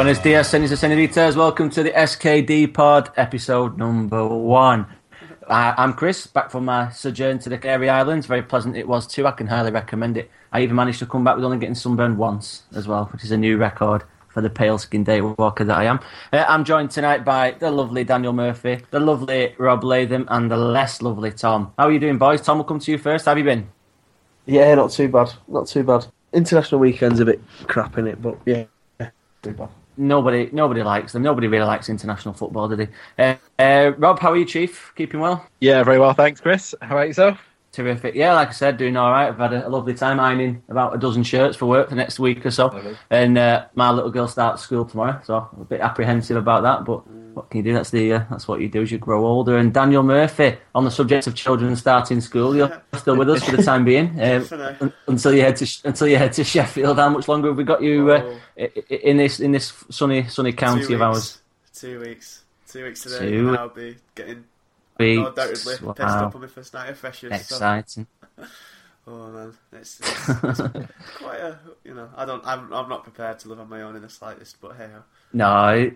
Buenos 0.00 0.22
dias, 0.22 0.46
señores 0.46 0.72
y 0.72 0.76
señoritas. 0.78 1.36
Welcome 1.36 1.68
to 1.68 1.82
the 1.82 1.92
SKD 1.92 2.72
Pod, 2.72 3.10
episode 3.18 3.76
number 3.76 4.24
one. 4.24 4.86
I, 5.46 5.74
I'm 5.76 5.92
Chris, 5.92 6.26
back 6.26 6.50
from 6.50 6.64
my 6.64 6.88
sojourn 6.88 7.38
to 7.40 7.50
the 7.50 7.58
Canary 7.58 7.90
Islands. 7.90 8.26
Very 8.26 8.40
pleasant 8.40 8.78
it 8.78 8.88
was 8.88 9.06
too. 9.06 9.26
I 9.26 9.32
can 9.32 9.46
highly 9.46 9.70
recommend 9.70 10.16
it. 10.16 10.30
I 10.52 10.62
even 10.62 10.74
managed 10.74 11.00
to 11.00 11.06
come 11.06 11.22
back 11.22 11.36
with 11.36 11.44
only 11.44 11.58
getting 11.58 11.74
sunburned 11.74 12.16
once 12.16 12.62
as 12.74 12.88
well, 12.88 13.10
which 13.12 13.24
is 13.24 13.30
a 13.30 13.36
new 13.36 13.58
record 13.58 14.02
for 14.28 14.40
the 14.40 14.48
pale 14.48 14.78
skinned 14.78 15.04
day 15.04 15.20
walker 15.20 15.64
that 15.64 15.76
I 15.76 15.84
am. 15.84 16.00
Uh, 16.32 16.46
I'm 16.48 16.64
joined 16.64 16.92
tonight 16.92 17.22
by 17.22 17.50
the 17.58 17.70
lovely 17.70 18.02
Daniel 18.02 18.32
Murphy, 18.32 18.80
the 18.92 19.00
lovely 19.00 19.54
Rob 19.58 19.84
Latham, 19.84 20.26
and 20.30 20.50
the 20.50 20.56
less 20.56 21.02
lovely 21.02 21.30
Tom. 21.30 21.74
How 21.76 21.88
are 21.88 21.92
you 21.92 22.00
doing, 22.00 22.16
boys? 22.16 22.40
Tom, 22.40 22.56
will 22.56 22.64
come 22.64 22.78
to 22.78 22.90
you 22.90 22.96
first. 22.96 23.26
How 23.26 23.32
have 23.32 23.38
you 23.38 23.44
been? 23.44 23.68
Yeah, 24.46 24.74
not 24.76 24.92
too 24.92 25.10
bad. 25.10 25.30
Not 25.46 25.66
too 25.66 25.84
bad. 25.84 26.06
International 26.32 26.80
weekend's 26.80 27.20
a 27.20 27.26
bit 27.26 27.42
crap 27.66 27.98
in 27.98 28.06
it, 28.06 28.22
but 28.22 28.38
yeah, 28.46 28.64
yeah 28.98 29.10
too 29.42 29.52
bad. 29.52 29.68
Nobody, 30.00 30.48
nobody 30.50 30.82
likes 30.82 31.12
them. 31.12 31.22
Nobody 31.22 31.46
really 31.46 31.66
likes 31.66 31.90
international 31.90 32.32
football, 32.32 32.70
do 32.70 32.76
they? 32.76 32.88
Uh, 33.18 33.34
uh, 33.58 33.92
Rob, 33.98 34.18
how 34.18 34.32
are 34.32 34.36
you, 34.36 34.46
Chief? 34.46 34.92
Keeping 34.96 35.20
well? 35.20 35.46
Yeah, 35.60 35.84
very 35.84 35.98
well, 35.98 36.14
thanks, 36.14 36.40
Chris. 36.40 36.74
How 36.80 36.96
about 36.96 37.08
yourself? 37.08 37.49
Terrific. 37.72 38.16
Yeah, 38.16 38.34
like 38.34 38.48
I 38.48 38.52
said, 38.52 38.78
doing 38.78 38.96
all 38.96 39.12
right. 39.12 39.28
I've 39.28 39.38
had 39.38 39.52
a, 39.52 39.68
a 39.68 39.70
lovely 39.70 39.94
time 39.94 40.18
ironing 40.18 40.60
about 40.68 40.92
a 40.94 40.98
dozen 40.98 41.22
shirts 41.22 41.56
for 41.56 41.66
work 41.66 41.86
for 41.88 41.94
the 41.94 42.00
next 42.00 42.18
week 42.18 42.44
or 42.44 42.50
so. 42.50 42.66
Lovely. 42.66 42.96
And 43.10 43.38
uh, 43.38 43.66
my 43.76 43.90
little 43.92 44.10
girl 44.10 44.26
starts 44.26 44.62
school 44.62 44.84
tomorrow, 44.84 45.20
so 45.24 45.48
I'm 45.54 45.60
a 45.62 45.64
bit 45.64 45.80
apprehensive 45.80 46.36
about 46.36 46.64
that. 46.64 46.84
But 46.84 47.06
what 47.06 47.48
can 47.48 47.58
you 47.58 47.62
do? 47.62 47.72
That's 47.74 47.90
the 47.90 48.12
uh, 48.14 48.24
that's 48.28 48.48
what 48.48 48.60
you 48.60 48.68
do 48.68 48.82
as 48.82 48.90
you 48.90 48.98
grow 48.98 49.24
older. 49.24 49.56
And 49.56 49.72
Daniel 49.72 50.02
Murphy, 50.02 50.56
on 50.74 50.84
the 50.84 50.90
subject 50.90 51.28
of 51.28 51.36
children 51.36 51.76
starting 51.76 52.20
school, 52.20 52.56
you're 52.56 52.82
still 52.96 53.16
with 53.16 53.30
us 53.30 53.44
for 53.44 53.56
the 53.56 53.62
time 53.62 53.84
being 53.84 54.20
um, 54.20 54.42
For 54.44 54.76
un- 54.80 54.92
until 55.06 55.32
you 55.32 55.42
head 55.42 55.54
to 55.58 55.78
until 55.84 56.08
you 56.08 56.16
head 56.16 56.32
to 56.32 56.42
Sheffield. 56.44 56.98
How 56.98 57.08
much 57.08 57.28
longer 57.28 57.48
have 57.50 57.56
we 57.56 57.62
got 57.62 57.82
you 57.82 58.10
uh, 58.10 58.20
Oh. 58.24 58.36
i- 58.58 58.72
i- 58.90 58.94
in 58.94 59.16
this 59.16 59.38
in 59.38 59.52
this 59.52 59.72
sunny 59.90 60.26
sunny 60.26 60.52
county 60.52 60.92
of 60.92 61.02
ours? 61.02 61.38
Two 61.72 62.00
weeks. 62.00 62.42
Two 62.66 62.84
weeks 62.84 63.02
today. 63.04 63.30
Two 63.30 63.48
and 63.50 63.56
I'll 63.58 63.68
be 63.68 63.96
getting 64.16 64.44
Weeks. 65.00 65.28
undoubtedly 65.28 65.54
pissed 65.56 65.82
Wow. 65.82 66.26
up 66.26 66.34
on 66.34 66.40
my 66.40 66.46
first 66.46 66.74
night 66.74 66.88
of 66.90 66.98
freshers. 66.98 67.30
So, 67.30 67.56
Exciting. 67.56 68.06
oh 69.06 69.30
man, 69.30 69.52
it's, 69.72 70.00
it's, 70.02 70.28
it's 70.28 71.16
quite 71.16 71.40
a 71.40 71.58
you 71.84 71.94
know. 71.94 72.08
I 72.16 72.24
don't. 72.24 72.44
I'm, 72.46 72.72
I'm 72.72 72.88
not 72.88 73.02
prepared 73.04 73.38
to 73.40 73.48
live 73.48 73.60
on 73.60 73.68
my 73.68 73.82
own 73.82 73.96
in 73.96 74.02
the 74.02 74.08
slightest. 74.08 74.60
But 74.60 74.76
hey. 74.76 74.88
No, 75.32 75.90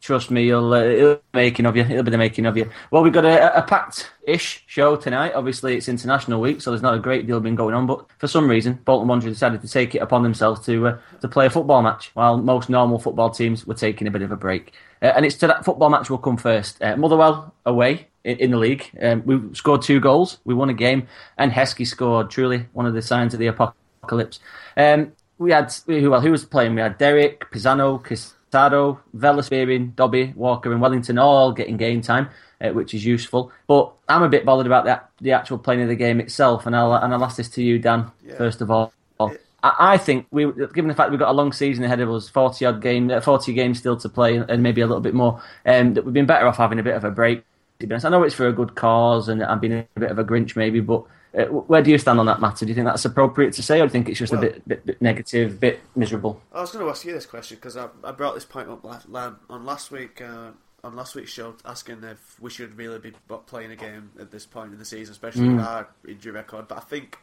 trust 0.00 0.30
me, 0.30 0.44
you'll 0.44 0.72
uh, 0.72 0.82
it'll 0.82 1.14
be 1.14 1.20
the 1.32 1.36
making 1.38 1.66
of 1.66 1.76
you. 1.76 1.82
It'll 1.82 2.02
be 2.02 2.10
the 2.10 2.18
making 2.18 2.46
of 2.46 2.56
you. 2.56 2.70
Well, 2.90 3.02
we've 3.02 3.12
got 3.12 3.24
a, 3.24 3.58
a 3.58 3.62
packed-ish 3.62 4.64
show 4.66 4.96
tonight. 4.96 5.32
Obviously, 5.34 5.76
it's 5.76 5.88
International 5.88 6.40
Week, 6.40 6.60
so 6.60 6.70
there's 6.70 6.82
not 6.82 6.94
a 6.94 6.98
great 6.98 7.26
deal 7.26 7.40
been 7.40 7.54
going 7.54 7.74
on. 7.74 7.86
But 7.86 8.06
for 8.18 8.28
some 8.28 8.48
reason, 8.48 8.74
Bolton 8.84 9.08
Wanderers 9.08 9.34
decided 9.34 9.62
to 9.62 9.68
take 9.68 9.94
it 9.94 9.98
upon 9.98 10.22
themselves 10.22 10.64
to 10.66 10.88
uh, 10.88 10.98
to 11.22 11.28
play 11.28 11.46
a 11.46 11.50
football 11.50 11.82
match, 11.82 12.10
while 12.14 12.36
most 12.36 12.68
normal 12.68 12.98
football 12.98 13.30
teams 13.30 13.66
were 13.66 13.74
taking 13.74 14.06
a 14.06 14.10
bit 14.10 14.22
of 14.22 14.30
a 14.32 14.36
break. 14.36 14.72
Uh, 15.00 15.12
and 15.16 15.24
it's 15.24 15.36
to 15.36 15.46
that 15.46 15.64
football 15.64 15.88
match 15.90 16.10
we'll 16.10 16.18
come 16.18 16.36
first. 16.36 16.82
Uh, 16.82 16.96
Motherwell 16.96 17.54
away 17.66 18.08
in, 18.24 18.36
in 18.38 18.50
the 18.50 18.56
league. 18.56 18.90
Um, 19.00 19.22
we 19.24 19.54
scored 19.54 19.82
two 19.82 20.00
goals. 20.00 20.38
We 20.44 20.54
won 20.54 20.70
a 20.70 20.74
game, 20.74 21.06
and 21.38 21.52
Heskey 21.52 21.86
scored. 21.86 22.30
Truly, 22.30 22.66
one 22.72 22.86
of 22.86 22.94
the 22.94 23.02
signs 23.02 23.34
of 23.34 23.40
the 23.40 23.46
apocalypse. 23.48 24.40
Um, 24.76 25.12
we 25.38 25.50
had 25.52 25.72
who 25.86 26.10
well 26.10 26.20
who 26.20 26.30
was 26.30 26.44
playing? 26.44 26.74
We 26.74 26.80
had 26.80 26.98
Derek, 26.98 27.50
Pisano, 27.50 28.02
Casado, 28.02 28.98
Vela 29.12 29.42
Spearing, 29.42 29.88
Dobbie, 29.96 30.32
Walker, 30.36 30.72
and 30.72 30.80
Wellington 30.80 31.18
all 31.18 31.52
getting 31.52 31.76
game 31.76 32.00
time, 32.02 32.28
uh, 32.60 32.70
which 32.70 32.94
is 32.94 33.04
useful. 33.04 33.52
But 33.66 33.92
I'm 34.08 34.22
a 34.22 34.28
bit 34.28 34.44
bothered 34.44 34.66
about 34.66 34.84
that 34.86 35.10
the 35.20 35.32
actual 35.32 35.58
playing 35.58 35.82
of 35.82 35.88
the 35.88 35.96
game 35.96 36.20
itself, 36.20 36.66
and 36.66 36.74
I'll 36.76 36.94
and 36.94 37.12
I'll 37.12 37.24
ask 37.24 37.36
this 37.36 37.48
to 37.50 37.62
you, 37.62 37.78
Dan, 37.78 38.10
Yeah. 38.24 38.36
first 38.36 38.60
of 38.60 38.70
all. 38.70 38.92
I 39.20 39.94
I 39.94 39.96
think 39.98 40.26
we, 40.30 40.44
given 40.44 40.88
the 40.88 40.94
fact 40.94 41.10
we've 41.10 41.18
got 41.18 41.30
a 41.30 41.32
long 41.32 41.50
season 41.50 41.84
ahead 41.84 42.00
of 42.00 42.10
us, 42.10 42.28
forty 42.28 42.66
odd 42.66 42.82
game, 42.82 43.10
uh, 43.10 43.20
forty 43.20 43.54
games 43.54 43.78
still 43.78 43.96
to 43.96 44.08
play, 44.10 44.36
and 44.36 44.62
maybe 44.62 44.82
a 44.82 44.86
little 44.86 45.00
bit 45.00 45.14
more, 45.14 45.42
um, 45.64 45.94
that 45.94 46.04
we've 46.04 46.12
been 46.12 46.26
better 46.26 46.46
off 46.46 46.58
having 46.58 46.78
a 46.78 46.82
bit 46.82 46.94
of 46.94 47.02
a 47.04 47.10
break. 47.10 47.42
To 47.84 47.88
be 47.88 47.94
honest, 47.94 48.06
I 48.06 48.08
know 48.08 48.22
it's 48.22 48.34
for 48.34 48.48
a 48.48 48.52
good 48.52 48.74
cause, 48.74 49.28
and 49.28 49.42
I'm 49.44 49.60
being 49.60 49.86
a 49.96 50.00
bit 50.00 50.10
of 50.10 50.18
a 50.18 50.24
Grinch 50.24 50.56
maybe, 50.56 50.80
but 50.80 51.04
uh, 51.36 51.44
where 51.44 51.82
do 51.82 51.90
you 51.90 51.98
stand 51.98 52.18
on 52.18 52.26
that 52.26 52.40
matter? 52.40 52.64
Do 52.64 52.70
you 52.70 52.74
think 52.74 52.86
that's 52.86 53.04
appropriate 53.04 53.52
to 53.54 53.62
say, 53.62 53.76
or 53.80 53.80
do 53.80 53.84
you 53.84 53.90
think 53.90 54.08
it's 54.08 54.18
just 54.18 54.32
a 54.32 54.38
bit, 54.38 54.66
bit, 54.66 54.86
bit 54.86 55.02
negative, 55.02 55.60
bit 55.60 55.80
miserable? 55.94 56.40
I 56.52 56.62
was 56.62 56.70
going 56.70 56.84
to 56.84 56.90
ask 56.90 57.04
you 57.04 57.12
this 57.12 57.26
question 57.26 57.56
because 57.56 57.76
I, 57.76 57.88
I 58.02 58.12
brought 58.12 58.34
this 58.34 58.46
point 58.46 58.70
up 58.70 58.84
last, 58.84 59.06
on 59.50 59.66
last 59.66 59.90
week 59.90 60.22
uh, 60.22 60.52
on 60.82 60.96
last 60.96 61.14
week's 61.14 61.30
show, 61.30 61.56
asking 61.64 62.02
if 62.04 62.40
we 62.40 62.50
should 62.50 62.76
really 62.78 62.98
be 62.98 63.12
playing 63.46 63.70
a 63.70 63.76
game 63.76 64.10
at 64.18 64.30
this 64.30 64.46
point 64.46 64.72
in 64.72 64.78
the 64.78 64.84
season, 64.84 65.12
especially 65.12 65.42
Mm. 65.42 65.56
with 65.56 65.66
our 65.66 65.88
injury 66.08 66.32
record. 66.32 66.68
But 66.68 66.78
I 66.78 66.82
think 66.82 67.18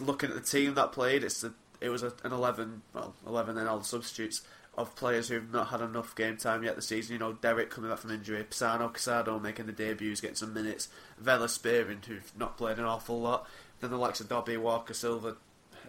looking 0.00 0.30
at 0.30 0.34
the 0.36 0.42
team 0.42 0.74
that 0.74 0.92
played, 0.92 1.22
it's 1.22 1.44
a, 1.44 1.52
it 1.80 1.90
was 1.90 2.02
a, 2.02 2.12
an 2.24 2.32
eleven, 2.32 2.82
well, 2.94 3.14
eleven 3.26 3.56
and 3.58 3.68
all 3.68 3.78
the 3.78 3.84
substitutes 3.84 4.42
of 4.78 4.96
players 4.96 5.28
who've 5.28 5.52
not 5.52 5.68
had 5.68 5.80
enough 5.80 6.14
game 6.14 6.36
time 6.36 6.62
yet 6.62 6.76
this 6.76 6.86
season. 6.86 7.12
You 7.12 7.18
know, 7.18 7.32
Derek 7.34 7.70
coming 7.70 7.90
back 7.90 7.98
from 7.98 8.10
injury, 8.10 8.44
Pisano, 8.44 8.92
Casado 8.92 9.40
making 9.40 9.66
the 9.66 9.72
debuts, 9.72 10.20
getting 10.20 10.36
some 10.36 10.54
minutes, 10.54 10.88
Vela 11.18 11.48
Spearing, 11.48 12.00
who've 12.06 12.32
not 12.38 12.56
played 12.56 12.78
an 12.78 12.84
awful 12.84 13.20
lot. 13.20 13.46
Then 13.80 13.90
the 13.90 13.98
likes 13.98 14.20
of 14.20 14.28
Dobbie, 14.28 14.56
Walker, 14.56 14.94
Silva, 14.94 15.36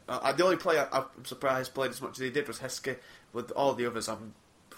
uh, 0.10 0.32
the 0.34 0.44
only 0.44 0.58
player 0.58 0.88
I'm 0.92 1.06
surprised 1.24 1.74
played 1.74 1.92
as 1.92 2.02
much 2.02 2.14
as 2.14 2.18
he 2.18 2.30
did 2.32 2.48
was 2.48 2.60
Heskey. 2.60 2.98
With 3.32 3.52
all 3.52 3.74
the 3.76 3.86
others, 3.86 4.10
I'm 4.10 4.34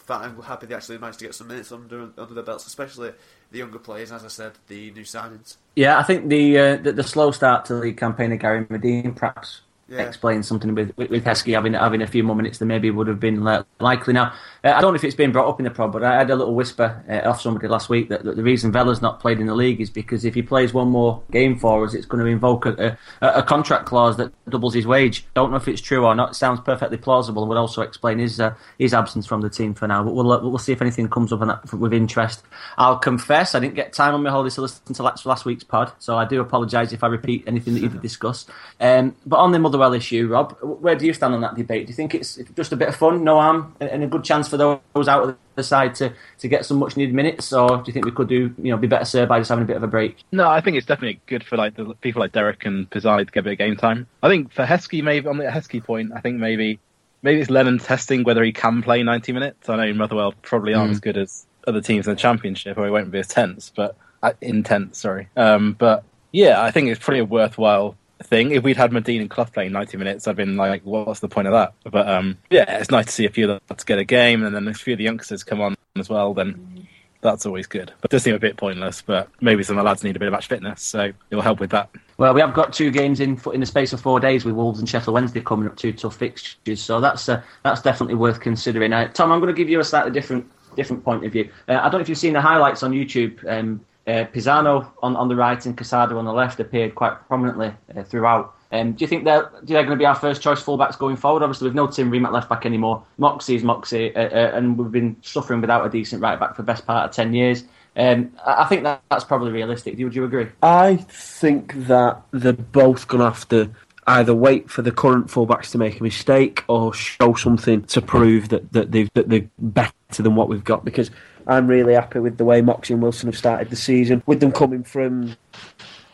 I'm 0.10 0.42
happy 0.42 0.66
they 0.68 0.76
actually 0.76 0.98
managed 0.98 1.20
to 1.20 1.26
get 1.26 1.36
some 1.36 1.48
minutes 1.48 1.72
under 1.72 2.10
under 2.18 2.34
the 2.34 2.44
belts, 2.44 2.68
especially 2.68 3.14
the 3.50 3.58
younger 3.58 3.80
players. 3.80 4.12
As 4.12 4.26
I 4.26 4.28
said, 4.28 4.54
the 4.68 4.92
new 4.92 5.04
signings. 5.04 5.56
Yeah, 5.76 5.98
I 5.98 6.04
think 6.04 6.28
the 6.28 6.58
uh, 6.58 6.76
the, 6.78 6.92
the 6.92 7.04
slow 7.04 7.32
start 7.32 7.66
to 7.66 7.80
the 7.80 7.94
campaign 7.94 8.34
of 8.34 8.40
Gary 8.40 8.66
Madine 8.66 9.16
perhaps 9.16 9.62
Yeah. 9.92 10.04
explains 10.04 10.48
something 10.48 10.74
with 10.74 10.94
with, 10.96 11.10
with 11.10 11.26
Heskey 11.26 11.54
having 11.54 11.74
having 11.74 12.02
a 12.02 12.08
few 12.08 12.24
more 12.24 12.36
minutes 12.36 12.60
than 12.60 12.70
maybe 12.70 12.90
would 12.90 13.08
have 13.08 13.20
been 13.20 13.44
likely. 13.80 14.14
Now, 14.14 14.34
uh, 14.64 14.70
I 14.70 14.82
don't 14.82 14.94
know 14.94 14.96
if 14.96 15.04
it's 15.04 15.16
been 15.16 15.32
brought 15.32 15.50
up 15.50 15.60
in 15.60 15.66
the 15.66 15.72
prod, 15.72 15.92
but 15.92 16.04
I 16.04 16.16
had 16.16 16.30
a 16.30 16.36
little 16.36 16.56
whisper 16.56 17.04
uh, 17.10 17.28
off 17.28 17.42
somebody 17.42 17.68
last 17.68 17.90
week 17.90 18.10
that, 18.10 18.24
that 18.24 18.36
the 18.36 18.44
reason 18.44 18.72
Vela's 18.72 19.02
not 19.02 19.20
played 19.20 19.40
in 19.40 19.48
the 19.48 19.56
league 19.56 19.82
is 19.82 19.90
because 19.90 20.24
if 20.24 20.34
he 20.34 20.42
plays 20.42 20.74
one 20.74 20.90
more 20.90 21.22
game 21.32 21.60
for 21.60 21.84
us, 21.86 21.94
it's 21.94 22.06
going 22.06 22.24
to 22.24 22.30
invoke 22.30 22.66
a, 22.66 22.98
a, 23.22 23.28
a 23.28 23.44
contract 23.44 23.86
clause 23.86 24.18
that 24.18 24.32
doubles 24.50 24.74
his 24.74 24.88
wage. 24.88 25.26
Don't 25.34 25.52
know 25.52 25.58
if 25.58 25.68
it's 25.68 25.82
true 25.82 26.06
or 26.06 26.16
not. 26.16 26.32
It 26.32 26.36
sounds 26.36 26.62
perfectly 26.62 26.98
plausible 26.98 27.44
and 27.44 27.50
would 27.50 27.58
also 27.58 27.82
explain 27.82 28.20
his 28.20 28.40
uh, 28.40 28.54
his 28.78 28.94
absence 28.94 29.26
from 29.26 29.42
the 29.42 29.50
team 29.50 29.74
for 29.74 29.88
now. 29.88 30.04
But 30.04 30.14
we'll 30.14 30.32
uh, 30.32 30.42
we'll 30.42 30.58
see 30.58 30.72
if 30.72 30.82
anything 30.82 31.10
comes 31.10 31.34
up 31.34 31.42
that 31.42 31.74
with 31.74 31.94
interest. 31.94 32.44
I'll 32.78 32.98
confess 32.98 33.56
I 33.56 33.60
didn't 33.60 33.76
get 33.76 33.94
time 33.94 34.14
on 34.14 34.24
my 34.24 34.30
holiday 34.30 34.54
to 34.56 34.62
listen 34.62 34.94
to 34.94 35.04
last, 35.04 35.26
last 35.26 35.46
week's 35.46 35.64
pod, 35.64 35.92
so 36.00 36.18
I 36.18 36.26
do 36.26 36.40
apologise 36.40 36.94
if 36.94 37.04
I 37.04 37.08
repeat 37.08 37.44
anything 37.48 37.74
that 37.74 37.82
you've 37.82 38.02
discussed. 38.02 38.50
Um, 38.80 39.16
but 39.26 39.38
on 39.38 39.52
the 39.52 39.60
Motherwell 39.82 39.98
issue, 39.98 40.28
Rob, 40.28 40.56
where 40.62 40.96
do 40.96 41.08
you 41.08 41.14
stand 41.14 41.34
on 41.34 41.42
that 41.42 41.56
debate? 41.56 41.88
Do 41.88 41.92
you 41.92 41.96
think 41.96 42.14
it's 42.14 42.38
just 42.56 42.72
a 42.72 42.76
bit 42.76 42.90
of 42.90 42.96
fun, 42.96 43.24
no 43.24 43.40
harm, 43.40 43.76
and 43.80 44.04
a 44.04 44.08
good 44.08 44.24
chance 44.24 44.48
for 44.48 44.58
those 44.58 45.08
out 45.08 45.24
of 45.28 45.38
the 45.56 45.64
side 45.64 45.96
to, 45.96 46.14
to 46.38 46.48
get 46.48 46.66
some 46.68 46.78
much 46.78 46.96
needed 46.96 47.16
minutes, 47.16 47.52
or 47.52 47.78
do 47.78 47.84
you 47.88 47.94
think 47.94 48.06
we 48.06 48.12
could 48.12 48.30
do 48.30 48.54
you 48.62 48.72
know 48.72 48.78
be 48.78 48.86
better 48.88 49.06
served 49.06 49.30
by 49.30 49.40
just 49.40 49.50
having 49.50 49.64
a 49.64 49.68
bit 49.68 49.76
of 49.78 49.82
a 49.82 49.88
break? 49.88 50.18
No, 50.32 50.48
I 50.48 50.62
think 50.62 50.78
it's 50.78 50.86
definitely 50.86 51.20
good 51.26 51.44
for 51.44 51.58
like 51.58 51.76
the 51.76 51.96
people 52.02 52.20
like 52.20 52.32
Derek 52.32 52.64
and 52.66 52.88
Pisano 52.92 53.26
to 53.26 53.32
get 53.32 53.40
a 53.40 53.44
bit 53.44 53.54
of 53.54 53.58
game 53.58 53.76
time. 53.76 54.06
I 54.22 54.30
think 54.30 54.54
for 54.54 54.66
Heskey, 54.66 55.04
maybe 55.04 55.28
on 55.28 55.38
the 55.38 55.46
Heskey 55.46 55.84
point, 55.84 56.12
I 56.16 56.20
think 56.22 56.38
maybe 56.38 56.80
maybe 57.24 57.42
it's 57.42 57.50
Lennon 57.50 57.80
testing 57.80 58.24
whether 58.24 58.44
he 58.44 58.52
can 58.54 58.84
play 58.84 59.02
90 59.02 59.32
minutes. 59.32 59.68
I 59.68 59.78
know 59.78 59.94
Motherwell 59.94 60.34
probably 60.44 60.76
aren't 60.76 60.90
Mm. 60.92 60.94
as 60.94 61.00
good 61.00 61.18
as 61.18 61.46
other 61.68 61.82
teams 61.82 62.08
in 62.08 62.14
the 62.14 62.20
Championship, 62.20 62.78
or 62.78 62.86
he 62.86 62.92
won't 62.92 63.10
be 63.10 63.20
as 63.20 63.28
tense, 63.28 63.72
but 63.76 63.96
uh, 64.22 64.34
intense. 64.42 65.00
Sorry, 65.00 65.28
um, 65.36 65.74
but 65.74 66.04
yeah, 66.32 66.62
I 66.62 66.70
think 66.70 66.90
it's 66.90 67.00
probably 67.04 67.20
a 67.20 67.26
worthwhile 67.26 67.96
thing. 68.26 68.52
If 68.52 68.64
we'd 68.64 68.78
had 68.78 68.92
Madine 68.92 69.22
and 69.22 69.30
Clough 69.30 69.46
playing 69.46 69.72
90 69.72 69.98
minutes, 69.98 70.28
I'd 70.28 70.36
been 70.36 70.58
like, 70.58 70.82
what's 70.84 71.20
the 71.20 71.28
point 71.28 71.48
of 71.48 71.54
that? 71.54 71.74
But 71.90 72.08
um, 72.08 72.38
yeah, 72.50 72.80
it's 72.80 72.92
nice 72.92 73.06
to 73.06 73.12
see 73.12 73.26
a 73.26 73.30
few 73.30 73.50
of 73.50 73.62
them 73.68 73.78
get 73.86 74.00
a 74.00 74.04
game, 74.04 74.44
and 74.44 74.56
then 74.56 74.68
a 74.68 74.74
few 74.74 74.94
of 74.94 74.98
the 74.98 75.04
youngsters 75.04 75.44
come 75.44 75.62
on 75.62 75.76
as 75.96 76.10
well. 76.10 76.34
Then 76.34 76.88
that's 77.22 77.46
always 77.46 77.68
good. 77.68 77.94
But 78.02 78.12
it 78.12 78.16
does 78.16 78.24
seem 78.24 78.36
a 78.36 78.40
bit 78.40 78.58
pointless. 78.58 79.02
But 79.02 79.30
maybe 79.42 79.64
some 79.64 79.78
of 79.78 79.84
the 79.84 79.88
lads 79.88 80.04
need 80.04 80.16
a 80.16 80.20
bit 80.20 80.28
of 80.28 80.34
match 80.34 80.48
fitness, 80.48 80.82
so 80.82 81.12
it'll 81.30 81.42
help 81.42 81.60
with 81.60 81.72
that. 81.72 81.90
Well, 82.18 82.34
we 82.34 82.42
have 82.42 82.54
got 82.54 82.74
two 82.74 82.92
games 82.92 83.20
in 83.20 83.40
in 83.54 83.60
the 83.60 83.66
space 83.66 83.94
of 83.94 84.02
four 84.02 84.20
days 84.20 84.46
with 84.46 84.56
Wolves 84.56 84.80
and 84.80 84.90
Sheffield 84.90 85.14
Wednesday 85.14 85.42
coming 85.42 85.68
up, 85.68 85.78
two 85.78 85.94
tough 85.94 86.18
fixtures. 86.18 86.82
So 86.82 87.00
that's 87.00 87.30
uh, 87.30 87.42
that's 87.64 87.82
definitely 87.82 88.16
worth 88.16 88.40
considering. 88.40 88.94
Uh, 88.94 89.08
Tom, 89.10 89.32
I'm 89.32 89.40
going 89.40 89.54
to 89.54 89.58
give 89.58 89.70
you 89.70 89.80
a 89.80 89.84
slightly 89.84 90.12
different 90.12 90.50
different 90.76 91.04
point 91.04 91.26
of 91.26 91.32
view. 91.32 91.50
Uh, 91.68 91.74
I 91.74 91.84
don't 91.84 91.94
know 91.94 92.00
if 92.00 92.10
you've 92.10 92.18
seen 92.18 92.34
the 92.34 92.42
highlights 92.42 92.84
on 92.84 92.92
YouTube. 92.92 93.46
Um, 93.50 93.82
uh, 94.08 94.26
Pisano 94.34 94.92
on, 95.04 95.16
on 95.16 95.28
the 95.28 95.36
right 95.36 95.64
and 95.66 95.78
Casado 95.78 96.18
on 96.18 96.26
the 96.26 96.34
left 96.34 96.60
appeared 96.60 96.96
quite 96.96 97.14
prominently 97.28 97.74
uh, 97.96 98.04
throughout. 98.04 98.56
Um, 98.72 98.94
do 98.94 99.04
you 99.04 99.08
think 99.08 99.26
they're, 99.26 99.52
they're 99.64 99.84
going 99.84 99.98
to 99.98 100.02
be 100.02 100.06
our 100.06 100.16
first 100.16 100.42
choice 100.42 100.64
fullbacks 100.64 100.98
going 100.98 101.18
forward? 101.18 101.44
Obviously, 101.44 101.68
we've 101.68 101.76
no 101.76 101.88
Tim 101.88 102.10
Ream 102.10 102.26
at 102.26 102.32
left 102.32 102.50
back 102.50 102.66
anymore. 102.66 103.04
Moxey 103.18 103.56
is 103.56 103.64
Moxey, 103.64 104.16
uh, 104.16 104.22
uh, 104.22 104.52
and 104.54 104.78
we've 104.78 104.92
been 104.92 105.18
suffering 105.22 105.60
without 105.62 105.86
a 105.86 105.90
decent 105.90 106.22
right 106.22 106.40
back 106.40 106.56
for 106.56 106.62
the 106.62 106.66
best 106.66 106.86
part 106.88 107.10
of 107.10 107.16
10 107.16 107.34
years. 107.34 107.66
Um, 107.98 108.32
I 108.46 108.66
think 108.66 108.84
that, 108.84 109.02
that's 109.10 109.26
probably 109.26 109.52
realistic. 109.52 109.98
Would 109.98 110.16
you 110.16 110.24
agree? 110.24 110.48
I 110.64 110.96
think 111.10 111.74
that 111.88 112.22
they're 112.32 112.54
both 112.54 113.08
going 113.10 113.20
to 113.20 113.26
have 113.26 113.50
to 113.50 113.70
either 114.08 114.34
wait 114.34 114.70
for 114.70 114.82
the 114.82 114.92
current 114.92 115.28
fullbacks 115.28 115.72
to 115.72 115.78
make 115.78 116.00
a 116.00 116.04
mistake 116.04 116.64
or 116.68 116.94
show 116.94 117.34
something 117.36 117.84
to 117.84 118.02
prove 118.02 118.50
that, 118.50 118.72
that, 118.74 118.92
they've, 118.92 119.12
that 119.14 119.30
they're 119.30 119.50
better 119.60 119.94
than 120.18 120.36
what 120.36 120.50
we've 120.50 120.64
got. 120.64 120.84
Because 120.84 121.12
I'm 121.48 121.68
really 121.68 121.94
happy 121.94 122.20
with 122.20 122.38
the 122.38 122.46
way 122.46 122.62
Moxey 122.62 122.94
and 122.94 123.02
Wilson 123.02 123.28
have 123.28 123.38
started 123.38 123.70
the 123.70 123.76
season, 123.76 124.24
with 124.26 124.40
them 124.40 124.52
coming 124.52 124.84
from 124.84 125.36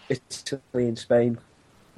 Italy 0.09 0.87
and 0.87 0.97
Spain. 0.97 1.37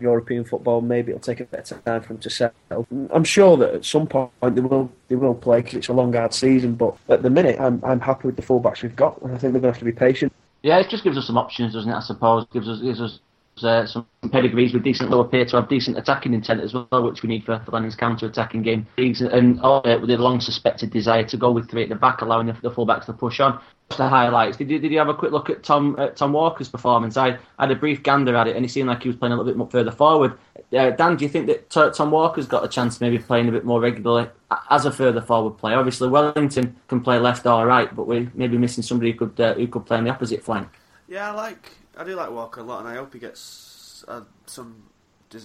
European 0.01 0.43
football. 0.43 0.81
Maybe 0.81 1.11
it'll 1.11 1.21
take 1.21 1.39
a 1.39 1.45
bit 1.45 1.71
of 1.71 1.83
time 1.83 2.01
for 2.01 2.09
them 2.09 2.19
to 2.19 2.29
settle. 2.29 2.87
I'm 3.11 3.23
sure 3.23 3.57
that 3.57 3.73
at 3.75 3.85
some 3.85 4.07
point 4.07 4.31
they 4.41 4.61
will 4.61 4.91
they 5.07 5.15
will 5.15 5.35
play 5.35 5.61
because 5.61 5.75
it's 5.75 5.87
a 5.89 5.93
long 5.93 6.13
hard 6.13 6.33
season. 6.33 6.75
But 6.75 6.95
at 7.09 7.21
the 7.21 7.29
minute, 7.29 7.59
I'm 7.59 7.83
I'm 7.83 7.99
happy 7.99 8.27
with 8.27 8.35
the 8.35 8.41
fullbacks 8.41 8.81
we've 8.81 8.95
got, 8.95 9.21
and 9.21 9.33
I 9.33 9.37
think 9.37 9.53
they're 9.53 9.61
going 9.61 9.73
to 9.73 9.77
have 9.77 9.79
to 9.79 9.85
be 9.85 9.91
patient. 9.91 10.33
Yeah, 10.61 10.79
it 10.79 10.89
just 10.89 11.03
gives 11.03 11.17
us 11.17 11.27
some 11.27 11.37
options, 11.37 11.73
doesn't 11.73 11.91
it? 11.91 11.95
I 11.95 12.01
suppose 12.01 12.45
gives 12.51 12.67
us 12.67 12.79
gives 12.79 13.01
us 13.01 13.19
uh, 13.63 13.85
some 13.85 14.05
pedigrees 14.31 14.73
with 14.73 14.83
decent 14.83 15.09
lower 15.09 15.25
appear 15.25 15.45
to 15.45 15.55
have 15.57 15.69
decent 15.69 15.97
attacking 15.97 16.33
intent 16.33 16.61
as 16.61 16.73
well, 16.73 16.87
which 17.03 17.23
we 17.23 17.29
need 17.29 17.43
for, 17.43 17.59
for 17.65 17.71
Lennon's 17.71 17.95
counter-attacking 17.95 18.61
game. 18.61 18.87
And 18.97 19.59
uh, 19.61 19.97
with 20.01 20.09
a 20.09 20.17
long 20.17 20.39
suspected 20.39 20.91
desire 20.91 21.23
to 21.25 21.37
go 21.37 21.51
with 21.51 21.69
three 21.69 21.83
at 21.83 21.89
the 21.89 21.95
back, 21.95 22.21
allowing 22.21 22.47
the, 22.47 22.53
the 22.61 22.71
full-backs 22.71 23.05
to 23.07 23.13
push 23.13 23.39
on. 23.39 23.59
The 23.97 24.07
highlights. 24.07 24.55
Did 24.57 24.69
you, 24.69 24.77
did 24.77 24.91
you 24.91 24.99
have 24.99 25.07
a 25.07 25.15
quick 25.15 25.31
look 25.31 25.49
at 25.49 25.63
Tom 25.63 25.95
uh, 25.97 26.09
Tom 26.09 26.31
Walker's 26.31 26.69
performance? 26.69 27.17
I, 27.17 27.39
I, 27.57 27.63
had 27.63 27.71
a 27.71 27.75
brief 27.75 28.03
gander 28.03 28.35
at 28.35 28.47
it, 28.47 28.55
and 28.55 28.63
he 28.63 28.69
seemed 28.69 28.87
like 28.87 29.01
he 29.01 29.09
was 29.09 29.17
playing 29.17 29.33
a 29.33 29.35
little 29.35 29.51
bit 29.51 29.57
more 29.57 29.69
further 29.69 29.91
forward. 29.91 30.37
Uh, 30.71 30.91
Dan, 30.91 31.15
do 31.15 31.25
you 31.25 31.29
think 31.29 31.47
that 31.47 31.71
T- 31.71 31.89
Tom 31.95 32.11
Walker's 32.11 32.45
got 32.45 32.63
a 32.63 32.67
chance 32.67 33.01
maybe 33.01 33.17
playing 33.17 33.49
a 33.49 33.51
bit 33.51 33.65
more 33.65 33.81
regularly 33.81 34.29
as 34.69 34.85
a 34.85 34.91
further 34.91 35.21
forward 35.21 35.57
player? 35.57 35.77
Obviously, 35.77 36.07
Wellington 36.07 36.75
can 36.87 37.01
play 37.01 37.17
left 37.17 37.47
or 37.47 37.65
right, 37.65 37.93
but 37.95 38.05
we're 38.05 38.31
maybe 38.35 38.59
missing 38.59 38.83
somebody 38.83 39.11
who 39.11 39.25
could 39.25 39.41
uh, 39.41 39.55
who 39.55 39.67
could 39.67 39.87
play 39.87 39.97
on 39.97 40.03
the 40.03 40.11
opposite 40.11 40.43
flank. 40.43 40.67
Yeah, 41.07 41.31
I 41.31 41.33
like 41.33 41.71
I 41.99 42.05
do 42.05 42.15
like 42.15 42.31
Walker 42.31 42.61
a 42.61 42.63
lot, 42.63 42.79
and 42.79 42.87
I 42.87 42.95
hope 42.95 43.11
he 43.13 43.19
gets 43.19 44.05
uh, 44.07 44.21
some 44.45 44.83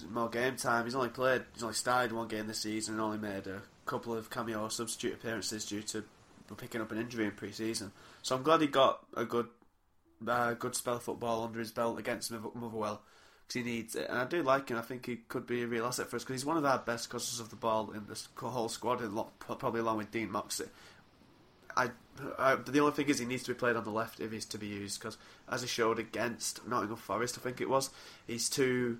more 0.09 0.29
game 0.29 0.55
time. 0.55 0.85
He's 0.85 0.95
only 0.95 1.09
played, 1.09 1.43
he's 1.53 1.63
only 1.63 1.75
started 1.75 2.13
one 2.13 2.29
game 2.29 2.47
this 2.47 2.61
season, 2.61 2.93
and 2.93 3.01
only 3.01 3.17
made 3.17 3.45
a 3.45 3.61
couple 3.85 4.15
of 4.15 4.29
cameo 4.29 4.69
substitute 4.69 5.15
appearances 5.15 5.65
due 5.65 5.81
to 5.83 6.05
picking 6.55 6.79
up 6.79 6.93
an 6.93 6.97
injury 6.97 7.25
in 7.25 7.31
pre-season. 7.31 7.91
So 8.21 8.37
I'm 8.37 8.43
glad 8.43 8.61
he 8.61 8.67
got 8.67 9.05
a 9.17 9.25
good, 9.25 9.47
uh, 10.25 10.53
good 10.53 10.75
spell 10.75 10.95
of 10.95 11.03
football 11.03 11.43
under 11.43 11.59
his 11.59 11.73
belt 11.73 11.99
against 11.99 12.31
Motherwell 12.31 13.01
because 13.45 13.53
he 13.53 13.63
needs 13.63 13.95
it. 13.95 14.09
And 14.09 14.17
I 14.17 14.23
do 14.23 14.41
like 14.41 14.69
him. 14.69 14.77
I 14.77 14.81
think 14.81 15.05
he 15.05 15.17
could 15.17 15.45
be 15.45 15.63
a 15.63 15.67
real 15.67 15.85
asset 15.85 16.09
for 16.09 16.15
us 16.15 16.23
because 16.23 16.35
he's 16.35 16.45
one 16.45 16.55
of 16.55 16.63
our 16.63 16.79
best 16.79 17.09
crossers 17.09 17.41
of 17.41 17.49
the 17.49 17.57
ball 17.57 17.91
in 17.91 18.05
this 18.07 18.29
whole 18.37 18.69
squad, 18.69 19.01
and 19.01 19.19
probably 19.39 19.81
along 19.81 19.97
with 19.97 20.11
Dean 20.11 20.31
Moxey. 20.31 20.65
I, 21.77 21.89
I, 22.37 22.55
the 22.55 22.79
only 22.79 22.93
thing 22.93 23.07
is 23.07 23.19
he 23.19 23.25
needs 23.25 23.43
to 23.43 23.53
be 23.53 23.59
played 23.59 23.75
on 23.75 23.83
the 23.83 23.91
left 23.91 24.19
if 24.19 24.31
he's 24.31 24.45
to 24.45 24.57
be 24.57 24.67
used 24.67 24.99
because 24.99 25.17
as 25.49 25.61
he 25.61 25.67
showed 25.67 25.99
against 25.99 26.65
Nottingham 26.67 26.97
Forest, 26.97 27.37
I 27.37 27.41
think 27.41 27.61
it 27.61 27.69
was, 27.69 27.89
he's 28.27 28.49
too. 28.49 28.99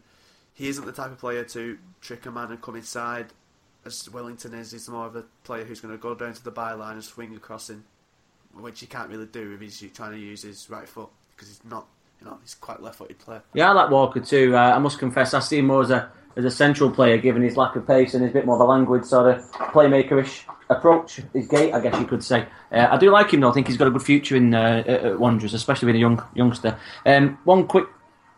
He 0.54 0.70
isn't 0.70 0.86
the 0.86 0.94
type 0.94 1.12
of 1.12 1.18
player 1.18 1.44
to 1.44 1.78
trick 2.02 2.26
a 2.26 2.32
man 2.32 2.50
and 2.52 2.62
come 2.62 2.78
inside 2.78 3.28
as 3.86 4.10
Wellington 4.10 4.54
is. 4.54 4.72
He's 4.72 4.88
more 4.88 5.06
of 5.06 5.16
a 5.16 5.26
player 5.44 5.66
who's 5.66 5.82
going 5.82 5.94
to 5.94 5.98
go 5.98 6.16
down 6.16 6.34
to 6.34 6.44
the 6.44 6.52
byline 6.52 6.94
and 6.94 7.04
swing 7.04 7.36
across 7.36 7.70
in, 7.70 7.84
which 8.54 8.80
he 8.80 8.86
can't 8.86 9.10
really 9.10 9.26
do 9.26 9.54
if 9.54 9.60
he's 9.60 9.84
trying 9.94 10.12
to 10.12 10.18
use 10.18 10.44
his 10.44 10.70
right 10.70 10.88
foot 10.88 11.10
because 11.36 11.50
he's 11.50 11.64
not. 11.66 11.88
You 12.22 12.28
know, 12.28 12.38
he's 12.42 12.56
quite 12.56 12.82
left-footed 12.82 13.20
player. 13.20 13.44
Yeah, 13.54 13.72
I 13.72 13.74
like 13.74 13.90
Walker 13.92 14.22
too. 14.22 14.56
Uh, 14.56 14.72
I 14.74 14.80
must 14.80 14.98
confess, 14.98 15.34
I 15.34 15.40
see 15.40 15.58
him 15.58 15.68
more 15.68 15.82
as 15.82 15.92
a 15.92 16.10
as 16.36 16.46
a 16.46 16.52
central 16.52 16.92
player, 16.92 17.18
given 17.18 17.42
his 17.42 17.58
lack 17.58 17.76
of 17.76 17.88
pace 17.88 18.14
and 18.14 18.24
his 18.24 18.34
bit 18.34 18.46
more 18.46 18.56
of 18.56 18.62
a 18.62 18.66
languid 18.66 19.06
sort 19.06 19.36
of 19.36 19.52
playmakerish 19.52 20.44
approach, 20.70 21.22
his 21.34 21.48
gait, 21.48 21.74
I 21.74 21.80
guess 21.80 21.98
you 22.00 22.06
could 22.06 22.24
say. 22.24 22.46
Uh, 22.72 22.88
I 22.92 22.98
do 22.98 23.10
like 23.12 23.32
him 23.32 23.42
though. 23.42 23.50
I 23.50 23.54
think 23.54 23.68
he's 23.68 23.78
got 23.78 23.88
a 23.88 23.92
good 23.92 24.04
future 24.04 24.36
in 24.36 24.54
uh, 24.54 24.84
at 24.86 25.20
Wanderers, 25.20 25.54
especially 25.54 25.92
being 25.92 25.98
a 25.98 26.00
young 26.00 26.24
youngster. 26.34 26.78
Um, 27.06 27.38
one 27.44 27.68
quick 27.68 27.88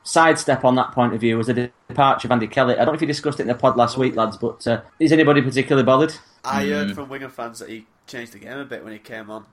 sidestep 0.04 0.64
on 0.64 0.76
that 0.76 0.92
point 0.92 1.14
of 1.14 1.22
view 1.22 1.38
was 1.38 1.48
the 1.48 1.72
departure 1.88 2.28
of 2.28 2.32
Andy 2.32 2.48
Kellett. 2.48 2.80
I 2.80 2.86
don't 2.86 2.94
know 2.94 2.96
if 2.96 3.02
you 3.02 3.08
discussed 3.08 3.40
it 3.40 3.44
in 3.44 3.48
the 3.50 3.56
pod 3.56 3.76
last 3.78 3.98
week, 3.98 4.16
lads, 4.16 4.38
but 4.38 4.66
uh, 4.68 4.82
is 5.00 5.12
anybody 5.12 5.42
particularly 5.42 5.86
bothered? 5.86 6.14
I 6.44 6.66
mm. 6.66 6.70
heard 6.70 6.96
from 6.96 7.10
Wigan 7.10 7.30
fans 7.30 7.60
that 7.60 7.70
he 7.70 7.86
changed 8.06 8.34
the 8.34 8.40
game 8.40 8.58
a 8.58 8.66
bit 8.66 8.84
when 8.84 8.94
he 8.94 9.00
came 9.00 9.30
on 9.30 9.46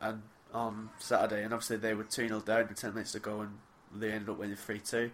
and 0.00 0.22
on 0.52 0.90
Saturday, 0.98 1.44
and 1.44 1.54
obviously 1.54 1.76
they 1.76 1.94
were 1.94 2.04
2 2.04 2.28
0 2.28 2.40
down 2.40 2.68
with 2.68 2.78
10 2.78 2.92
minutes 2.92 3.12
to 3.12 3.20
go 3.20 3.40
and 3.40 3.58
they 3.94 4.10
ended 4.10 4.28
up 4.28 4.38
winning 4.38 4.56
3 4.56 4.78
2. 4.78 5.10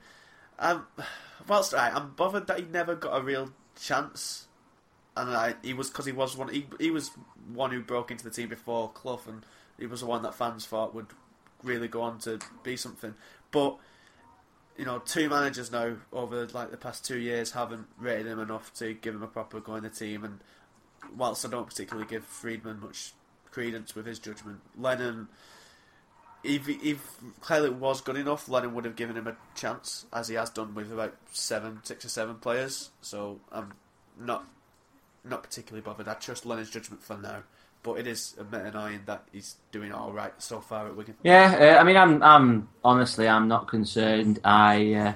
Whilst 1.46 1.72
right, 1.72 1.94
I'm 1.94 2.10
bothered 2.10 2.46
that 2.49 2.58
he 2.58 2.64
never 2.66 2.94
got 2.94 3.16
a 3.16 3.22
real 3.22 3.52
chance, 3.81 4.49
and 5.16 5.31
I, 5.31 5.55
he 5.62 5.72
was 5.72 5.88
because 5.88 6.06
he 6.06 6.12
was 6.12 6.37
one. 6.37 6.49
He, 6.49 6.66
he 6.81 6.90
was 6.90 7.10
one 7.52 7.70
who 7.70 7.81
broke 7.81 8.10
into 8.10 8.25
the 8.25 8.31
team 8.31 8.49
before 8.49 8.90
Clough, 8.90 9.20
and 9.28 9.44
he 9.78 9.87
was 9.87 10.00
the 10.00 10.06
one 10.06 10.22
that 10.22 10.34
fans 10.34 10.66
thought 10.66 10.94
would 10.94 11.06
really 11.62 11.88
go 11.88 12.02
on 12.02 12.19
to 12.20 12.38
be 12.62 12.76
something. 12.76 13.14
But 13.50 13.78
you 14.76 14.84
know, 14.84 15.00
two 15.00 15.28
managers 15.28 15.72
now 15.72 15.96
over 16.12 16.46
like 16.46 16.70
the 16.70 16.76
past 16.76 17.04
two 17.04 17.19
years 17.19 17.50
haven't 17.50 17.87
rated 17.99 18.26
him 18.26 18.38
enough 18.38 18.72
to 18.75 18.94
give 18.94 19.14
him 19.14 19.22
a 19.22 19.26
proper 19.26 19.61
go 19.61 19.75
in 19.75 19.82
the 19.82 19.90
team. 19.90 20.25
And 20.25 20.40
whilst 21.16 21.44
I 21.44 21.49
don't 21.49 21.66
particularly 21.66 22.08
give 22.08 22.25
Freedman 22.25 22.81
much 22.81 23.12
credence 23.50 23.94
with 23.94 24.06
his 24.06 24.20
judgment, 24.20 24.61
Lennon 24.76 25.28
if 26.43 26.69
if 26.69 27.19
Clearly 27.40 27.70
was 27.70 28.00
good 28.00 28.17
enough, 28.17 28.49
Lennon 28.49 28.75
would 28.75 28.85
have 28.85 28.96
given 28.96 29.17
him 29.17 29.26
a 29.26 29.37
chance, 29.55 30.06
as 30.12 30.29
he 30.29 30.35
has 30.35 30.50
done 30.50 30.75
with 30.75 30.93
about 30.93 31.14
seven, 31.32 31.81
six 31.82 32.05
or 32.05 32.08
seven 32.08 32.37
players. 32.37 32.90
So 33.00 33.40
I'm 33.50 33.73
not 34.19 34.44
not 35.25 35.43
particularly 35.43 35.82
bothered. 35.82 36.08
I 36.08 36.14
trust 36.14 36.46
Lennon's 36.46 36.70
judgment 36.70 37.02
for 37.02 37.17
now, 37.17 37.43
but 37.82 37.94
it 37.94 38.06
is 38.06 38.35
a 38.38 38.44
bit 38.44 38.67
annoying 38.67 39.00
that 39.06 39.25
he's 39.32 39.56
doing 39.73 39.93
all 39.93 40.12
right 40.12 40.32
so 40.38 40.61
far 40.61 40.88
at 40.88 40.96
Wigan. 40.96 41.14
Yeah, 41.23 41.76
uh, 41.76 41.81
I 41.81 41.85
mean, 41.85 41.96
I'm 41.96 42.23
I'm 42.23 42.69
honestly 42.85 43.29
I'm 43.29 43.49
not 43.49 43.69
concerned. 43.69 44.40
I. 44.44 44.94
Uh... 44.94 45.14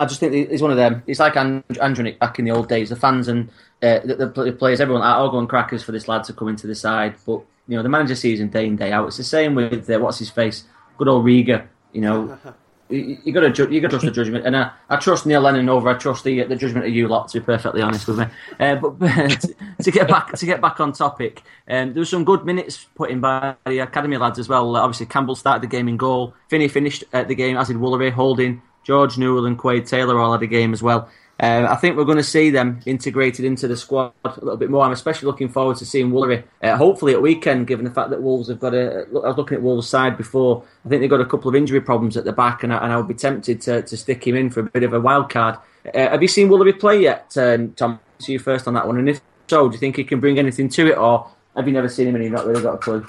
I 0.00 0.06
just 0.06 0.18
think 0.18 0.50
he's 0.50 0.62
one 0.62 0.72
of 0.72 0.76
them. 0.76 1.04
It's 1.06 1.20
like 1.20 1.34
Andronic 1.34 2.18
back 2.18 2.40
in 2.40 2.46
the 2.46 2.50
old 2.50 2.68
days. 2.68 2.88
The 2.88 2.96
fans 2.96 3.28
and 3.28 3.48
uh, 3.80 4.00
the, 4.00 4.32
the, 4.34 4.52
players, 4.58 4.80
everyone 4.80 5.02
are 5.02 5.16
all 5.16 5.30
going 5.30 5.46
crackers 5.46 5.84
for 5.84 5.92
this 5.92 6.08
lad 6.08 6.24
to 6.24 6.32
come 6.32 6.48
into 6.48 6.66
the 6.66 6.74
side. 6.74 7.14
But 7.24 7.42
you 7.66 7.76
know, 7.76 7.82
the 7.82 7.88
manager 7.88 8.14
sees 8.14 8.40
him 8.40 8.48
day 8.48 8.66
in 8.66 8.76
day 8.76 8.92
out. 8.92 9.08
It's 9.08 9.16
the 9.16 9.24
same 9.24 9.54
with 9.54 9.88
uh, 9.88 9.98
what's 9.98 10.18
his 10.18 10.30
face, 10.30 10.64
good 10.98 11.08
old 11.08 11.24
Riga. 11.24 11.68
You 11.92 12.00
know, 12.02 12.38
you, 12.88 13.18
you 13.24 13.32
got 13.32 13.40
to 13.40 13.50
ju- 13.50 13.70
you 13.70 13.80
got 13.80 13.90
to 13.90 13.98
trust 13.98 14.04
the 14.04 14.10
judgment, 14.10 14.46
and 14.46 14.56
I, 14.56 14.70
I 14.88 14.96
trust 14.96 15.26
Neil 15.26 15.40
Lennon 15.40 15.68
over. 15.68 15.88
I 15.88 15.94
trust 15.94 16.24
the 16.24 16.42
the 16.44 16.56
judgment 16.56 16.86
of 16.86 16.92
you 16.92 17.08
lot. 17.08 17.28
To 17.28 17.40
be 17.40 17.44
perfectly 17.44 17.80
honest 17.80 18.06
with 18.06 18.18
me, 18.18 18.26
uh, 18.60 18.74
but 18.76 18.98
to, 19.00 19.54
to, 19.82 19.90
get 19.90 20.08
back 20.08 20.32
to 20.34 20.46
get 20.46 20.60
back 20.60 20.80
on 20.80 20.92
topic, 20.92 21.42
um, 21.68 21.94
there 21.94 22.00
were 22.00 22.04
some 22.04 22.24
good 22.24 22.44
minutes 22.44 22.86
put 22.94 23.10
in 23.10 23.20
by 23.20 23.56
the 23.66 23.78
academy 23.78 24.16
lads 24.16 24.38
as 24.38 24.48
well. 24.48 24.76
Uh, 24.76 24.80
obviously, 24.80 25.06
Campbell 25.06 25.34
started 25.34 25.62
the 25.62 25.74
game 25.74 25.88
in 25.88 25.96
goal. 25.96 26.34
Finney 26.48 26.68
finished 26.68 27.04
at 27.12 27.28
the 27.28 27.34
game, 27.34 27.56
as 27.56 27.68
did 27.68 27.76
Woolery, 27.76 28.12
Holding, 28.12 28.60
George 28.82 29.16
Newell, 29.16 29.46
and 29.46 29.58
Quade 29.58 29.86
Taylor 29.86 30.18
all 30.18 30.32
had 30.32 30.42
a 30.42 30.46
game 30.46 30.72
as 30.72 30.82
well. 30.82 31.08
Uh, 31.40 31.66
I 31.68 31.74
think 31.76 31.96
we're 31.96 32.04
going 32.04 32.18
to 32.18 32.22
see 32.22 32.50
them 32.50 32.80
integrated 32.86 33.44
into 33.44 33.66
the 33.66 33.76
squad 33.76 34.12
a 34.24 34.28
little 34.40 34.56
bit 34.56 34.70
more. 34.70 34.84
I'm 34.84 34.92
especially 34.92 35.26
looking 35.26 35.48
forward 35.48 35.76
to 35.78 35.86
seeing 35.86 36.12
Woolery, 36.12 36.44
uh, 36.62 36.76
hopefully 36.76 37.12
at 37.12 37.20
weekend, 37.20 37.66
given 37.66 37.84
the 37.84 37.90
fact 37.90 38.10
that 38.10 38.22
Wolves 38.22 38.48
have 38.48 38.60
got 38.60 38.72
a. 38.72 39.06
I 39.10 39.28
was 39.28 39.36
looking 39.36 39.56
at 39.56 39.62
Wolves' 39.62 39.88
side 39.88 40.16
before. 40.16 40.64
I 40.84 40.88
think 40.88 41.00
they've 41.00 41.10
got 41.10 41.20
a 41.20 41.26
couple 41.26 41.48
of 41.48 41.56
injury 41.56 41.80
problems 41.80 42.16
at 42.16 42.24
the 42.24 42.32
back, 42.32 42.62
and 42.62 42.72
I, 42.72 42.78
and 42.78 42.92
I 42.92 42.96
would 42.96 43.08
be 43.08 43.14
tempted 43.14 43.60
to, 43.62 43.82
to 43.82 43.96
stick 43.96 44.26
him 44.26 44.36
in 44.36 44.50
for 44.50 44.60
a 44.60 44.62
bit 44.62 44.84
of 44.84 44.92
a 44.92 45.00
wild 45.00 45.28
card. 45.28 45.56
Uh, 45.92 46.10
have 46.10 46.22
you 46.22 46.28
seen 46.28 46.48
Woolery 46.48 46.78
play 46.78 47.00
yet, 47.00 47.36
um, 47.36 47.72
Tom? 47.72 47.98
See 48.20 48.34
you 48.34 48.38
first 48.38 48.68
on 48.68 48.74
that 48.74 48.86
one, 48.86 48.98
and 48.98 49.08
if 49.08 49.20
so, 49.48 49.68
do 49.68 49.74
you 49.74 49.78
think 49.80 49.96
he 49.96 50.04
can 50.04 50.20
bring 50.20 50.38
anything 50.38 50.68
to 50.70 50.86
it, 50.86 50.96
or 50.96 51.28
have 51.56 51.66
you 51.66 51.72
never 51.72 51.88
seen 51.88 52.08
him 52.08 52.14
and 52.14 52.24
you've 52.24 52.32
not 52.32 52.46
really 52.46 52.62
got 52.62 52.74
a 52.74 52.78
clue? 52.78 53.06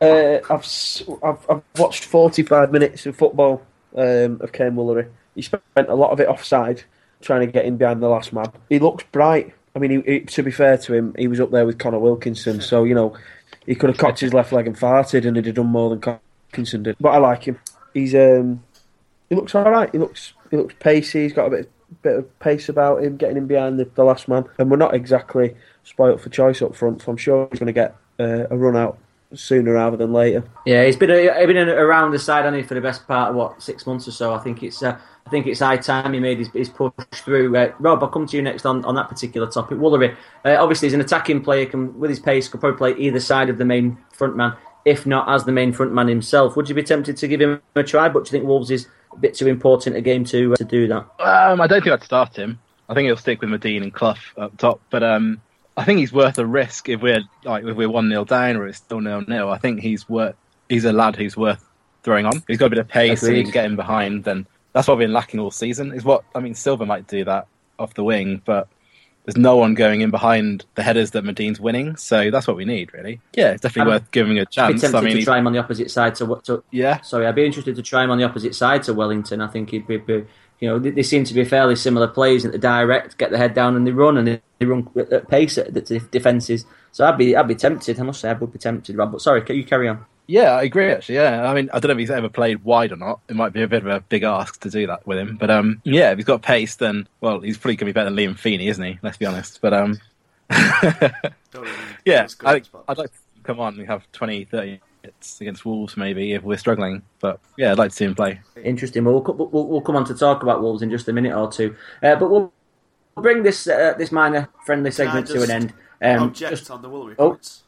Uh, 0.00 0.38
I've, 0.50 0.66
I've, 1.22 1.50
I've 1.50 1.62
watched 1.76 2.04
45 2.04 2.70
minutes 2.70 3.06
of 3.06 3.16
football 3.16 3.62
um, 3.96 4.40
of 4.40 4.52
Kaiyne 4.52 4.74
Woolery. 4.74 5.08
He 5.34 5.42
spent 5.42 5.62
a 5.76 5.94
lot 5.94 6.12
of 6.12 6.20
it 6.20 6.28
offside 6.28 6.84
trying 7.20 7.40
to 7.40 7.46
get 7.46 7.64
in 7.64 7.76
behind 7.76 8.02
the 8.02 8.08
last 8.08 8.32
man. 8.32 8.52
He 8.68 8.78
looks 8.78 9.04
bright. 9.12 9.54
I 9.74 9.78
mean, 9.78 9.90
he, 9.90 10.12
he, 10.12 10.20
to 10.20 10.42
be 10.42 10.50
fair 10.50 10.78
to 10.78 10.94
him, 10.94 11.14
he 11.18 11.28
was 11.28 11.40
up 11.40 11.50
there 11.50 11.66
with 11.66 11.78
Connor 11.78 11.98
Wilkinson, 11.98 12.60
so 12.60 12.84
you 12.84 12.94
know 12.94 13.16
he 13.66 13.74
could 13.74 13.90
have 13.90 13.98
cocked 13.98 14.20
his 14.20 14.32
left 14.32 14.52
leg 14.52 14.66
and 14.66 14.78
farted, 14.78 15.26
and 15.26 15.36
he'd 15.36 15.46
have 15.46 15.56
done 15.56 15.66
more 15.66 15.90
than 15.90 16.18
Wilkinson 16.50 16.82
did. 16.82 16.96
But 17.00 17.10
I 17.10 17.18
like 17.18 17.44
him. 17.44 17.58
He's 17.92 18.14
um, 18.14 18.62
he 19.28 19.34
looks 19.34 19.54
all 19.54 19.70
right. 19.70 19.90
He 19.92 19.98
looks 19.98 20.32
he 20.50 20.56
looks 20.56 20.74
pacey. 20.78 21.24
He's 21.24 21.32
got 21.32 21.46
a 21.46 21.50
bit 21.50 21.70
bit 22.02 22.16
of 22.16 22.38
pace 22.38 22.68
about 22.68 23.02
him, 23.02 23.16
getting 23.16 23.36
in 23.36 23.46
behind 23.46 23.78
the, 23.78 23.84
the 23.94 24.04
last 24.04 24.28
man. 24.28 24.44
And 24.58 24.70
we're 24.70 24.76
not 24.76 24.94
exactly 24.94 25.56
spoilt 25.84 26.20
for 26.20 26.30
choice 26.30 26.62
up 26.62 26.74
front, 26.74 27.02
so 27.02 27.10
I'm 27.10 27.16
sure 27.16 27.48
he's 27.50 27.60
going 27.60 27.66
to 27.66 27.72
get 27.72 27.96
uh, 28.18 28.46
a 28.50 28.56
run 28.56 28.76
out 28.76 28.98
sooner 29.34 29.72
rather 29.72 29.96
than 29.96 30.12
later. 30.12 30.44
Yeah, 30.64 30.84
he's 30.84 30.96
been 30.96 31.10
a, 31.10 31.38
he's 31.38 31.46
been 31.46 31.68
around 31.68 32.12
the 32.12 32.18
side, 32.18 32.44
hasn't 32.44 32.66
for 32.66 32.74
the 32.74 32.80
best 32.80 33.06
part 33.06 33.30
of 33.30 33.36
what 33.36 33.62
six 33.62 33.86
months 33.86 34.06
or 34.08 34.12
so. 34.12 34.34
I 34.34 34.38
think 34.38 34.62
it's 34.62 34.82
uh, 34.82 34.98
I 35.26 35.30
think 35.30 35.46
it's 35.46 35.60
high 35.60 35.76
time 35.76 36.12
he 36.12 36.20
made 36.20 36.38
his, 36.38 36.48
his 36.48 36.68
push 36.68 36.92
through. 37.12 37.56
Uh, 37.56 37.72
Rob, 37.80 38.02
I'll 38.02 38.08
come 38.08 38.26
to 38.26 38.36
you 38.36 38.42
next 38.42 38.64
on, 38.64 38.84
on 38.84 38.94
that 38.94 39.08
particular 39.08 39.50
topic. 39.50 39.78
Woolery, 39.78 40.16
uh, 40.44 40.56
obviously, 40.58 40.86
he's 40.86 40.94
an 40.94 41.00
attacking 41.00 41.42
player. 41.42 41.66
Can 41.66 41.98
with 41.98 42.10
his 42.10 42.20
pace, 42.20 42.48
could 42.48 42.60
probably 42.60 42.78
play 42.78 42.94
either 42.96 43.20
side 43.20 43.48
of 43.48 43.58
the 43.58 43.64
main 43.64 43.98
front 44.12 44.36
man, 44.36 44.54
if 44.84 45.04
not 45.06 45.28
as 45.28 45.44
the 45.44 45.52
main 45.52 45.72
front 45.72 45.92
man 45.92 46.08
himself. 46.08 46.56
Would 46.56 46.68
you 46.68 46.74
be 46.74 46.82
tempted 46.82 47.16
to 47.16 47.28
give 47.28 47.40
him 47.40 47.60
a 47.74 47.82
try? 47.82 48.08
But 48.08 48.24
do 48.24 48.28
you 48.28 48.32
think 48.38 48.48
Wolves 48.48 48.70
is 48.70 48.86
a 49.12 49.18
bit 49.18 49.34
too 49.34 49.48
important 49.48 49.96
a 49.96 50.00
game 50.00 50.24
to 50.26 50.52
uh, 50.52 50.56
to 50.56 50.64
do 50.64 50.86
that? 50.88 51.06
Um, 51.18 51.60
I 51.60 51.66
don't 51.66 51.82
think 51.82 51.92
I'd 51.92 52.04
start 52.04 52.36
him. 52.36 52.60
I 52.88 52.94
think 52.94 53.06
he'll 53.06 53.16
stick 53.16 53.40
with 53.40 53.50
Madine 53.50 53.82
and 53.82 53.92
Clough 53.92 54.14
up 54.36 54.56
top, 54.58 54.80
but 54.90 55.02
um, 55.02 55.40
I 55.76 55.84
think 55.84 55.98
he's 55.98 56.12
worth 56.12 56.38
a 56.38 56.46
risk 56.46 56.88
if 56.88 57.02
we're 57.02 57.22
like 57.44 57.64
if 57.64 57.76
we're 57.76 57.88
one 57.88 58.08
0 58.08 58.24
down 58.24 58.56
or 58.56 58.66
it's 58.66 58.78
still 58.78 59.00
nil 59.00 59.22
nil. 59.28 59.50
I 59.50 59.58
think 59.58 59.80
he's 59.80 60.08
worth 60.08 60.36
he's 60.68 60.84
a 60.84 60.92
lad 60.92 61.16
who's 61.16 61.36
worth 61.36 61.64
throwing 62.02 62.24
on. 62.24 62.42
He's 62.48 62.58
got 62.58 62.66
a 62.66 62.70
bit 62.70 62.78
of 62.78 62.88
pace 62.88 63.22
Agreed. 63.22 63.28
and 63.28 63.36
he 63.38 63.42
can 63.44 63.52
get 63.52 63.64
in 63.66 63.76
behind. 63.76 64.24
Then 64.24 64.46
that's 64.72 64.88
what 64.88 64.96
we've 64.96 65.06
been 65.06 65.12
lacking 65.12 65.40
all 65.40 65.50
season. 65.50 65.92
Is 65.92 66.04
what 66.04 66.24
I 66.34 66.40
mean. 66.40 66.54
Silva 66.54 66.86
might 66.86 67.06
do 67.06 67.24
that 67.24 67.46
off 67.78 67.94
the 67.94 68.04
wing, 68.04 68.40
but 68.44 68.68
there's 69.26 69.36
no 69.36 69.56
one 69.56 69.74
going 69.74 70.02
in 70.02 70.10
behind 70.10 70.64
the 70.76 70.82
headers 70.84 71.10
that 71.10 71.24
Madine's 71.24 71.60
winning. 71.60 71.96
So 71.96 72.30
that's 72.30 72.46
what 72.46 72.56
we 72.56 72.64
need, 72.64 72.94
really. 72.94 73.20
Yeah, 73.34 73.50
it's 73.50 73.62
definitely 73.62 73.92
worth 73.92 74.10
giving 74.12 74.38
a 74.38 74.46
chance. 74.46 74.70
I'd 74.70 74.74
be 74.74 74.80
tempted 74.80 74.98
I 74.98 75.00
mean, 75.02 75.16
to 75.16 75.24
try 75.24 75.38
him 75.38 75.46
on 75.48 75.52
the 75.52 75.58
opposite 75.58 75.90
side. 75.90 76.14
To, 76.16 76.40
to 76.44 76.62
yeah, 76.70 77.00
sorry, 77.00 77.26
I'd 77.26 77.34
be 77.34 77.44
interested 77.44 77.74
to 77.74 77.82
try 77.82 78.04
him 78.04 78.10
on 78.10 78.18
the 78.18 78.24
opposite 78.24 78.54
side 78.54 78.84
to 78.84 78.94
Wellington. 78.94 79.40
I 79.40 79.48
think 79.48 79.70
he'd 79.70 79.86
be, 79.86 79.96
be 79.98 80.26
you 80.60 80.68
know, 80.68 80.78
they, 80.78 80.90
they 80.90 81.02
seem 81.02 81.24
to 81.24 81.34
be 81.34 81.44
fairly 81.44 81.76
similar 81.76 82.08
players 82.08 82.44
at 82.44 82.52
the 82.52 82.58
direct, 82.58 83.18
get 83.18 83.30
the 83.30 83.38
head 83.38 83.54
down 83.54 83.76
and 83.76 83.86
they 83.86 83.90
run 83.90 84.16
and 84.16 84.26
they, 84.26 84.40
they 84.58 84.66
run 84.66 84.88
at 84.96 85.28
pace 85.28 85.58
at 85.58 85.74
the 85.74 85.80
defences. 86.10 86.64
So 86.92 87.04
I'd 87.06 87.18
be 87.18 87.36
I'd 87.36 87.48
be 87.48 87.54
tempted. 87.54 88.00
I 88.00 88.02
must 88.02 88.20
say 88.20 88.30
I 88.30 88.32
would 88.32 88.52
be 88.52 88.58
tempted, 88.58 88.96
Rob. 88.96 89.12
But 89.12 89.20
sorry, 89.20 89.42
can 89.42 89.56
you 89.56 89.64
carry 89.64 89.88
on? 89.88 90.04
Yeah, 90.28 90.52
I 90.52 90.62
agree. 90.62 90.90
Actually, 90.90 91.16
yeah. 91.16 91.48
I 91.48 91.54
mean, 91.54 91.70
I 91.72 91.78
don't 91.78 91.88
know 91.90 91.92
if 91.92 91.98
he's 91.98 92.10
ever 92.10 92.28
played 92.28 92.64
wide 92.64 92.90
or 92.90 92.96
not. 92.96 93.20
It 93.28 93.36
might 93.36 93.52
be 93.52 93.62
a 93.62 93.68
bit 93.68 93.84
of 93.84 93.88
a 93.88 94.00
big 94.00 94.22
ask 94.24 94.60
to 94.60 94.70
do 94.70 94.86
that 94.86 95.06
with 95.06 95.18
him. 95.18 95.36
But 95.36 95.50
um, 95.50 95.80
yeah, 95.84 96.10
if 96.10 96.18
he's 96.18 96.24
got 96.24 96.42
pace, 96.42 96.76
then 96.76 97.06
well, 97.20 97.40
he's 97.40 97.58
probably 97.58 97.76
going 97.76 97.86
to 97.86 97.92
be 97.92 97.92
better 97.92 98.10
than 98.10 98.16
Liam 98.18 98.38
Feeney, 98.38 98.68
isn't 98.68 98.82
he? 98.82 98.98
Let's 99.02 99.18
be 99.18 99.26
honest. 99.26 99.60
But 99.60 99.74
um, 99.74 100.00
yeah, 102.04 102.26
I, 102.44 102.62
I'd 102.88 102.98
like 102.98 103.12
to 103.12 103.18
come 103.44 103.60
on 103.60 103.78
and 103.78 103.86
have 103.86 104.10
20, 104.12 104.46
30 104.46 104.80
minutes 105.06 105.40
against 105.40 105.64
Wolves 105.64 105.96
maybe 105.96 106.32
if 106.32 106.42
we're 106.42 106.56
struggling. 106.56 107.02
But 107.20 107.40
yeah, 107.56 107.72
I'd 107.72 107.78
like 107.78 107.90
to 107.90 107.96
see 107.96 108.04
him 108.04 108.14
play. 108.14 108.40
Interesting. 108.62 109.04
Well, 109.04 109.22
we'll, 109.22 109.48
we'll, 109.48 109.66
we'll 109.66 109.80
come 109.80 109.96
on 109.96 110.04
to 110.06 110.14
talk 110.14 110.42
about 110.42 110.62
Wolves 110.62 110.82
in 110.82 110.90
just 110.90 111.08
a 111.08 111.12
minute 111.12 111.36
or 111.36 111.50
two. 111.50 111.76
Uh, 112.02 112.16
but 112.16 112.30
we'll 112.30 112.52
bring 113.14 113.42
this 113.42 113.66
uh, 113.66 113.94
this 113.96 114.12
minor 114.12 114.48
friendly 114.64 114.90
segment 114.90 115.26
to 115.28 115.42
an 115.42 115.50
end. 115.50 115.74
Um, 116.02 116.24
object 116.24 116.50
just, 116.50 116.70
on 116.70 116.82
the 116.82 116.90
Woolery 116.90 117.14
oh. 117.18 117.30
points. 117.30 117.62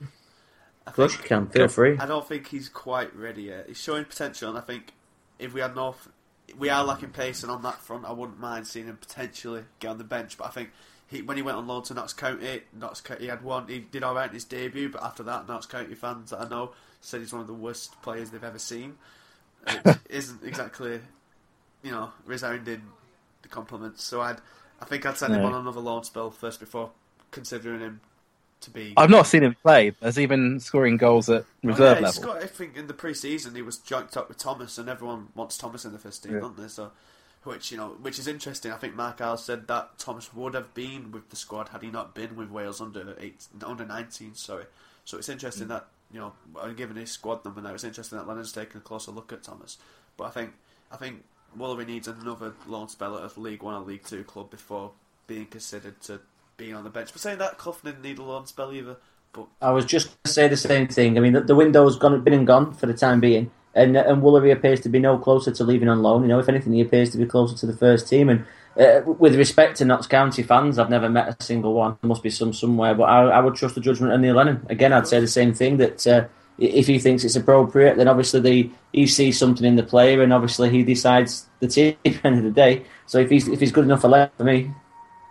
Of 0.87 0.95
course 0.95 1.16
you 1.16 1.23
can. 1.23 1.47
Feel 1.49 1.68
free. 1.68 1.99
I 1.99 2.07
don't 2.07 2.26
think 2.26 2.49
he's 2.49 2.68
quite 2.68 3.14
ready 3.14 3.45
yet. 3.45 3.66
He's 3.68 3.80
showing 3.80 4.04
potential, 4.04 4.49
and 4.49 4.59
I 4.59 4.62
think 4.62 4.95
if 5.38 5.52
we 5.52 5.61
had 5.61 5.75
North, 5.75 6.09
we 6.59 6.71
are 6.71 6.83
lacking 6.83 7.11
pace, 7.11 7.42
and 7.42 7.52
on 7.52 7.62
that 7.62 7.80
front, 7.83 8.07
I 8.07 8.12
wouldn't 8.12 8.40
mind 8.40 8.66
seeing 8.66 8.87
him 8.87 8.97
potentially 8.97 9.64
get 9.80 9.88
on 9.88 9.99
the 9.99 10.04
bench. 10.04 10.38
But 10.38 10.47
I 10.47 10.50
think 10.50 10.71
he, 11.07 11.21
when 11.21 11.37
he 11.37 11.42
went 11.42 11.59
on 11.59 11.66
loan 11.66 11.83
to 11.85 11.95
Notts 11.95 12.14
County, 12.14 12.62
Notts 12.73 13.02
County, 13.02 13.25
he 13.25 13.28
had 13.28 13.42
one. 13.42 13.68
He 13.68 13.80
did 13.80 14.02
all 14.02 14.14
right 14.14 14.28
in 14.28 14.35
his 14.35 14.45
debut, 14.45 14.88
but 14.88 15.02
after 15.02 15.23
that, 15.25 15.47
Notts 15.47 15.66
County 15.66 15.95
fans 15.95 16.30
that 16.30 16.40
I 16.40 16.49
know 16.49 16.73
said 17.00 17.21
he's 17.21 17.33
one 17.33 17.40
of 17.40 17.47
the 17.47 17.55
worst 17.55 18.00
players 18.02 18.31
they've 18.31 18.43
ever 18.45 18.59
seen. 18.59 18.97
It 19.85 19.99
isn't 20.09 20.43
exactly, 20.45 21.00
you 21.83 21.90
know, 21.90 22.11
resounding 22.25 22.83
the 23.43 23.49
compliments. 23.49 24.02
So 24.02 24.21
I'd, 24.21 24.38
I 24.81 24.85
think 24.87 25.05
I'd 25.05 25.19
send 25.19 25.35
him 25.35 25.45
on 25.45 25.55
another 25.55 25.81
loan 25.81 26.05
spell 26.05 26.31
first 26.31 26.61
before 26.61 26.90
considering 27.31 27.81
him 27.81 28.00
to 28.62 28.71
be. 28.71 28.95
I've 28.97 29.11
not 29.11 29.26
seen 29.26 29.43
him 29.43 29.55
play. 29.62 29.93
He 30.14 30.26
been 30.26 30.61
scoring 30.61 30.97
goals 30.97 31.28
at 31.28 31.45
reserve 31.62 31.99
oh, 31.99 32.00
yeah, 32.00 32.07
level? 32.07 32.23
Got, 32.23 32.43
I 32.43 32.47
think 32.47 32.76
in 32.76 32.87
the 32.87 32.95
pre-season 32.95 33.55
he 33.55 33.62
was 33.62 33.78
junked 33.78 34.17
up 34.17 34.28
with 34.28 34.38
Thomas, 34.38 34.78
and 34.78 34.88
everyone 34.88 35.28
wants 35.35 35.59
Thomas 35.59 35.85
in 35.85 35.93
the 35.93 35.99
first 35.99 36.23
team, 36.23 36.35
yeah. 36.35 36.40
don't 36.40 36.57
they? 36.57 36.69
So, 36.69 36.90
which 37.45 37.71
you 37.71 37.76
know, 37.76 37.97
which 38.00 38.19
is 38.19 38.26
interesting. 38.26 38.73
I 38.73 38.76
think 38.76 38.95
Mark 38.95 39.21
Isles 39.21 39.45
said 39.45 39.69
that 39.69 39.99
Thomas 39.99 40.33
would 40.35 40.55
have 40.55 40.75
been 40.75 41.12
with 41.12 41.31
the 41.31 41.37
squad 41.37 41.69
had 41.69 41.83
he 41.83 41.90
not 41.90 42.14
been 42.14 42.37
with 42.37 42.50
Wales 42.50 42.81
under 42.81 43.17
eight, 43.19 43.47
under 43.64 43.85
nineteen. 43.85 44.35
Sorry. 44.35 44.64
So 45.05 45.19
it's 45.19 45.28
interesting 45.28 45.67
mm. 45.67 45.71
that 45.71 45.88
you 46.12 46.21
know, 46.21 46.33
uh, 46.59 46.69
given 46.69 46.97
his 46.97 47.11
squad 47.11 47.45
number 47.45 47.61
now, 47.61 47.75
it's 47.75 47.85
interesting 47.85 48.19
that 48.19 48.27
Lennon's 48.27 48.53
taken 48.53 48.79
a 48.79 48.81
closer 48.81 49.11
look 49.11 49.33
at 49.33 49.43
Thomas. 49.43 49.79
But 50.17 50.25
I 50.25 50.31
think 50.31 50.53
I 50.91 50.97
think 50.97 51.25
Woolery 51.57 51.87
needs 51.87 52.09
another 52.09 52.55
loan 52.67 52.88
spell 52.88 53.19
at 53.19 53.37
a 53.37 53.41
League 53.41 53.62
One 53.62 53.75
or 53.75 53.85
League 53.85 54.05
Two 54.05 54.25
club 54.25 54.50
before 54.50 54.93
being 55.27 55.47
considered 55.47 56.00
to 56.03 56.21
being 56.57 56.75
on 56.75 56.85
the 56.85 56.91
bench. 56.91 57.12
But 57.12 57.21
saying 57.21 57.38
that, 57.38 57.59
Clough 57.59 57.77
didn't 57.85 58.03
need 58.03 58.19
a 58.19 58.23
loan 58.23 58.47
spell 58.47 58.73
either. 58.73 58.97
But 59.33 59.47
I 59.61 59.71
was 59.71 59.85
just 59.85 60.09
going 60.09 60.17
to 60.25 60.31
say 60.31 60.49
the 60.49 60.57
same 60.57 60.88
thing. 60.88 61.19
I 61.19 61.21
mean, 61.21 61.35
the, 61.35 61.43
the 61.43 61.55
window's 61.55 61.99
gone, 61.99 62.23
been 62.23 62.33
and 62.33 62.47
gone 62.47 62.73
for 62.73 62.87
the 62.87 62.95
time 62.95 63.21
being, 63.21 63.50
and 63.75 63.97
and 63.97 64.23
Woolery 64.23 64.53
appears 64.53 64.81
to 64.81 64.88
be 64.88 64.99
no 64.99 65.19
closer 65.19 65.53
to 65.53 65.65
leaving 65.65 65.88
on 65.88 66.03
loan. 66.03 66.23
You 66.23 66.29
know, 66.29 66.38
if 66.38 66.49
anything, 66.49 66.73
he 66.73 66.81
appears 66.81 67.11
to 67.11 67.19
be 67.19 67.27
closer 67.27 67.57
to 67.57 67.67
the 67.67 67.77
first 67.77 68.09
team. 68.09 68.29
And 68.29 68.45
uh, 68.78 69.02
with 69.04 69.35
respect 69.37 69.78
to 69.78 69.85
Notts 69.85 70.06
County 70.06 70.42
fans, 70.42 70.78
I've 70.78 70.90
never 70.90 71.08
met 71.08 71.28
a 71.28 71.42
single 71.42 71.75
one. 71.75 71.97
There 72.00 72.08
must 72.08 72.23
be 72.23 72.30
some 72.30 72.52
somewhere, 72.52 72.94
but 72.94 73.04
I, 73.04 73.25
I 73.25 73.40
would 73.40 73.54
trust 73.54 73.75
the 73.75 73.80
judgment 73.80 74.12
of 74.12 74.20
Neil 74.20 74.35
Lennon. 74.35 74.64
Again, 74.68 74.92
I'd 74.92 75.06
say 75.06 75.20
the 75.20 75.26
same 75.26 75.54
thing 75.54 75.78
that. 75.78 76.06
Uh, 76.06 76.25
if 76.58 76.88
he 76.88 76.99
thinks 76.99 77.23
it's 77.23 77.37
appropriate, 77.37 77.97
then 77.97 78.08
obviously 78.08 78.40
the, 78.40 78.70
he 78.92 79.06
sees 79.06 79.38
something 79.38 79.64
in 79.64 79.76
the 79.76 79.82
player, 79.85 80.23
and 80.23 80.32
obviously 80.32 80.68
he 80.70 80.82
decides 80.82 81.47
the 81.61 81.68
team 81.68 81.97
at 82.04 82.14
the 82.14 82.26
end 82.26 82.38
of 82.38 82.42
the 82.44 82.50
day. 82.50 82.85
So 83.06 83.18
if 83.18 83.30
he's 83.30 83.47
if 83.47 83.61
he's 83.61 83.70
good 83.70 83.85
enough 83.85 84.00
for 84.00 84.08
left 84.08 84.37
for 84.37 84.42
me, 84.42 84.70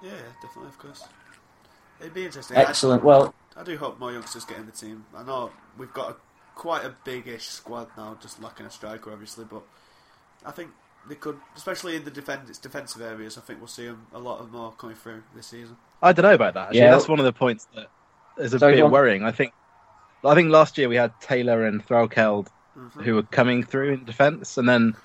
yeah, 0.02 0.12
definitely, 0.42 0.70
of 0.70 0.78
course, 0.80 1.04
It'd 2.00 2.14
be 2.14 2.26
interesting. 2.26 2.58
Excellent. 2.58 3.04
I, 3.04 3.06
well, 3.06 3.36
I 3.56 3.64
do 3.64 3.78
hope 3.78 4.00
more 4.00 4.12
youngsters 4.12 4.46
get 4.46 4.58
in 4.58 4.66
the 4.66 4.72
team. 4.72 5.06
I 5.16 5.24
know 5.24 5.52
we've 5.78 5.94
got 5.94 6.12
a, 6.12 6.16
quite 6.56 6.86
a 6.86 6.94
big-ish 7.04 7.48
squad 7.48 7.90
now, 7.98 8.18
just 8.22 8.42
lacking 8.42 8.66
a 8.66 8.72
striker, 8.72 9.12
obviously, 9.12 9.46
but 9.46 9.64
I 10.46 10.52
think 10.52 10.72
they 11.08 11.16
could, 11.16 11.40
especially 11.56 11.96
in 11.96 12.04
the 12.04 12.12
defend, 12.12 12.42
defensive 12.62 13.02
areas. 13.02 13.38
I 13.38 13.42
think 13.42 13.60
we'll 13.60 13.68
see 13.68 13.86
them 13.86 14.08
a 14.14 14.20
lot 14.20 14.40
of 14.40 14.52
more 14.52 14.72
coming 14.74 14.96
through 14.96 15.24
this 15.36 15.48
season. 15.48 15.78
I 16.02 16.14
don't 16.14 16.24
know 16.24 16.34
about 16.34 16.54
that. 16.54 16.68
Actually. 16.68 16.80
Yeah, 16.80 16.92
that's 16.92 17.08
one 17.08 17.20
of 17.20 17.26
the 17.26 17.34
points 17.34 17.68
that 17.76 17.88
is 18.38 18.54
a 18.54 18.60
Sorry, 18.60 18.76
bit 18.76 18.90
worrying. 18.90 19.24
I 19.24 19.32
think. 19.32 19.54
I 20.26 20.34
think 20.34 20.50
last 20.50 20.78
year 20.78 20.90
we 20.90 20.96
had 20.96 21.14
Taylor 21.22 21.66
and 21.66 21.86
Threlkeld 21.86 22.48
mm-hmm. 22.78 23.02
who 23.02 23.16
were 23.16 23.24
coming 23.24 23.64
through 23.64 23.94
in 23.94 24.06
defence, 24.06 24.58
and 24.58 24.68
then 24.68 24.96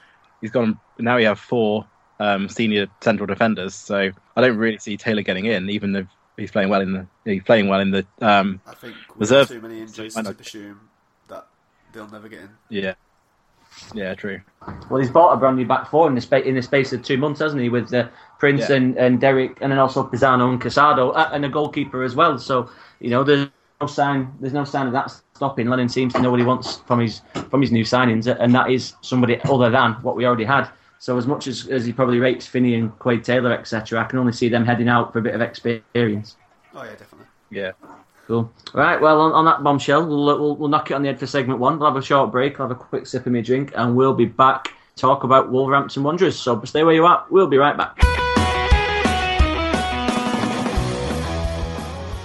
he's 0.41 0.51
gone. 0.51 0.79
Now 0.99 1.17
we 1.17 1.25
have 1.25 1.39
four 1.39 1.87
um, 2.19 2.49
senior 2.49 2.87
central 3.01 3.27
defenders, 3.27 3.75
so 3.75 4.11
I 4.37 4.41
don't 4.41 4.57
really 4.57 4.79
see 4.79 4.97
Taylor 4.97 5.23
getting 5.23 5.47
in, 5.47 5.69
even 5.71 5.95
if 5.95 6.07
he's 6.37 6.51
playing 6.51 6.69
well 6.69 6.81
in 6.81 6.93
the 6.93 7.07
he's 7.25 7.43
playing 7.43 7.69
well 7.69 7.81
in 7.81 7.91
the 7.91 8.07
um, 8.21 8.61
I 8.67 8.75
think 8.75 8.97
reserve. 9.17 9.49
Too 9.49 9.61
many 9.61 9.81
injuries 9.81 10.15
so 10.15 10.23
to 10.23 10.31
assume 10.31 10.89
that 11.29 11.47
they'll 11.93 12.09
never 12.09 12.29
get 12.29 12.41
in. 12.41 12.51
Yeah, 12.69 12.95
yeah, 13.95 14.15
true. 14.15 14.41
Well, 14.89 15.01
he's 15.01 15.11
bought 15.11 15.33
a 15.33 15.37
brand 15.37 15.57
new 15.57 15.67
back 15.67 15.91
four 15.91 16.09
in 16.09 16.15
the 16.15 16.21
space 16.21 16.47
in 16.47 16.55
the 16.55 16.63
space 16.63 16.93
of 16.93 17.03
two 17.03 17.17
months, 17.17 17.41
hasn't 17.41 17.63
he? 17.63 17.69
With 17.69 17.93
uh, 17.93 18.09
Prince 18.39 18.69
yeah. 18.69 18.77
and, 18.77 18.97
and 18.97 19.21
Derek, 19.21 19.59
and 19.61 19.73
then 19.73 19.79
also 19.79 20.07
Pisano 20.07 20.51
and 20.51 20.61
Casado, 20.61 21.13
uh, 21.15 21.31
and 21.33 21.45
a 21.45 21.49
goalkeeper 21.49 22.03
as 22.03 22.15
well. 22.15 22.39
So 22.39 22.71
you 23.01 23.11
know, 23.11 23.25
there's 23.25 23.49
no 23.81 23.87
sign. 23.87 24.33
There's 24.41 24.53
no 24.53 24.65
sign 24.65 24.87
of 24.87 24.93
that 24.93 25.13
stopping. 25.35 25.69
Lennon 25.69 25.89
seems 25.89 26.13
to 26.15 26.23
know 26.23 26.31
what 26.31 26.41
he 26.41 26.47
wants 26.47 26.79
from 26.79 27.01
his 27.01 27.23
from 27.51 27.61
his 27.61 27.73
new 27.73 27.85
signings, 27.85 28.27
and 28.27 28.55
that 28.55 28.71
is 28.71 28.95
somebody 29.01 29.41
other 29.45 29.71
than 29.71 29.95
what 30.03 30.17
we 30.17 30.25
already 30.25 30.45
had. 30.45 30.69
So 30.99 31.19
as 31.19 31.27
much 31.27 31.49
as, 31.49 31.67
as 31.67 31.85
he 31.85 31.93
probably 31.93 32.21
rates 32.21 32.47
Finney 32.47 32.77
and 32.77 32.97
Quade 33.01 33.25
Taylor, 33.25 33.53
etc., 33.53 34.01
I 34.01 34.05
can 34.05 34.21
only 34.21 34.33
see 34.33 34.49
them 34.49 34.65
heading 34.65 34.89
out 34.89 35.13
for 35.13 35.19
a 35.19 35.23
bit 35.23 35.35
of 35.35 35.41
experience. 35.41 36.37
Oh 36.75 36.85
yeah, 36.85 36.91
definitely. 36.91 37.27
Yeah. 37.51 37.73
Cool. 38.27 38.53
Right. 38.73 39.01
Well, 39.01 39.21
on, 39.21 39.33
on 39.33 39.45
that 39.47 39.63
bombshell, 39.63 40.07
we'll, 40.07 40.29
uh, 40.29 40.37
we'll, 40.39 40.57
we'll 40.57 40.69
knock 40.69 40.91
it 40.91 40.95
on 40.95 41.03
the 41.03 41.09
head 41.09 41.19
for 41.19 41.27
segment 41.27 41.59
one. 41.59 41.79
We'll 41.79 41.89
have 41.91 41.97
a 42.01 42.05
short 42.05 42.31
break. 42.31 42.61
I'll 42.61 42.69
have 42.69 42.77
a 42.77 42.81
quick 42.81 43.07
sip 43.07 43.27
of 43.27 43.33
my 43.33 43.41
drink, 43.41 43.73
and 43.75 43.97
we'll 43.97 44.15
be 44.15 44.27
back 44.27 44.73
talk 44.97 45.25
about 45.25 45.51
Wolverhampton 45.51 46.03
Wanderers. 46.03 46.39
So 46.39 46.63
stay 46.65 46.85
where 46.85 46.95
you 46.95 47.05
are. 47.05 47.27
We'll 47.31 47.49
be 47.49 47.59
right 47.59 47.77
back. 47.77 47.99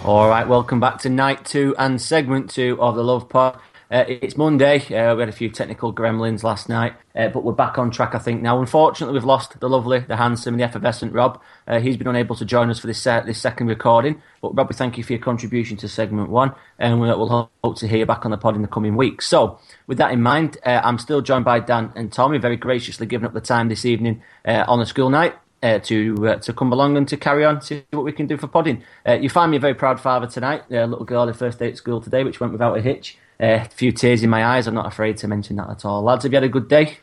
All 0.05 0.29
right, 0.29 0.47
welcome 0.47 0.79
back 0.79 0.99
to 0.99 1.09
night 1.09 1.43
two 1.43 1.75
and 1.77 2.01
segment 2.01 2.49
two 2.49 2.77
of 2.79 2.95
the 2.95 3.03
Love 3.03 3.27
Pod. 3.27 3.59
Uh, 3.89 4.03
it's 4.07 4.35
Monday. 4.35 4.79
Uh, 4.93 5.15
we 5.15 5.21
had 5.21 5.29
a 5.29 5.33
few 5.33 5.49
technical 5.49 5.93
gremlins 5.93 6.43
last 6.43 6.67
night, 6.67 6.93
uh, 7.15 7.29
but 7.29 7.45
we're 7.45 7.53
back 7.53 7.77
on 7.77 7.89
track, 7.89 8.13
I 8.13 8.17
think, 8.17 8.41
now. 8.41 8.59
Unfortunately, 8.59 9.13
we've 9.13 9.23
lost 9.23 9.57
the 9.57 9.69
lovely, 9.69 9.99
the 9.99 10.17
handsome, 10.17 10.57
the 10.57 10.63
effervescent 10.63 11.13
Rob. 11.13 11.41
Uh, 11.65 11.79
he's 11.79 11.95
been 11.95 12.07
unable 12.07 12.35
to 12.35 12.43
join 12.43 12.69
us 12.69 12.79
for 12.79 12.87
this 12.87 13.07
uh, 13.07 13.21
this 13.21 13.39
second 13.39 13.67
recording. 13.67 14.21
But, 14.41 14.57
Rob, 14.57 14.67
we 14.67 14.75
thank 14.75 14.97
you 14.97 15.05
for 15.05 15.13
your 15.13 15.21
contribution 15.21 15.77
to 15.77 15.87
segment 15.87 16.29
one, 16.29 16.53
and 16.77 16.99
we'll 16.99 17.49
hope 17.63 17.77
to 17.77 17.87
hear 17.87 18.05
back 18.05 18.25
on 18.25 18.31
the 18.31 18.37
pod 18.37 18.57
in 18.57 18.61
the 18.61 18.67
coming 18.67 18.97
weeks. 18.97 19.25
So, 19.25 19.57
with 19.87 19.97
that 19.99 20.11
in 20.11 20.21
mind, 20.21 20.57
uh, 20.65 20.81
I'm 20.83 20.97
still 20.97 21.21
joined 21.21 21.45
by 21.45 21.61
Dan 21.61 21.93
and 21.95 22.11
Tommy, 22.11 22.39
very 22.39 22.57
graciously 22.57 23.05
giving 23.05 23.25
up 23.25 23.33
the 23.33 23.39
time 23.39 23.69
this 23.69 23.85
evening 23.85 24.21
on 24.45 24.81
a 24.81 24.85
school 24.85 25.09
night. 25.09 25.35
Uh, 25.63 25.79
to 25.79 26.15
uh, 26.27 26.35
to 26.35 26.53
come 26.53 26.71
along 26.71 26.95
and 26.97 27.07
to 27.07 27.17
carry 27.17 27.43
on, 27.43 27.59
see 27.61 27.83
what 27.89 28.05
we 28.05 28.11
can 28.11 28.27
do 28.27 28.37
for 28.37 28.45
podding. 28.45 28.83
Uh, 29.07 29.13
you 29.13 29.27
find 29.27 29.49
me 29.49 29.57
a 29.57 29.59
very 29.59 29.73
proud 29.73 29.99
father 29.99 30.27
tonight. 30.27 30.61
Little 30.69 31.03
girl, 31.03 31.25
her 31.25 31.33
first 31.33 31.57
day 31.57 31.69
at 31.69 31.77
school 31.77 31.99
today, 31.99 32.23
which 32.23 32.39
went 32.39 32.51
without 32.51 32.77
a 32.77 32.81
hitch. 32.81 33.17
Uh, 33.39 33.65
a 33.65 33.69
few 33.69 33.91
tears 33.91 34.23
in 34.23 34.29
my 34.29 34.45
eyes. 34.45 34.67
I'm 34.67 34.73
not 34.73 34.87
afraid 34.87 35.17
to 35.17 35.27
mention 35.27 35.57
that 35.57 35.69
at 35.69 35.85
all. 35.85 36.01
Lads, 36.01 36.23
have 36.23 36.31
you 36.31 36.37
had 36.37 36.43
a 36.43 36.49
good 36.49 36.67
day? 36.67 36.97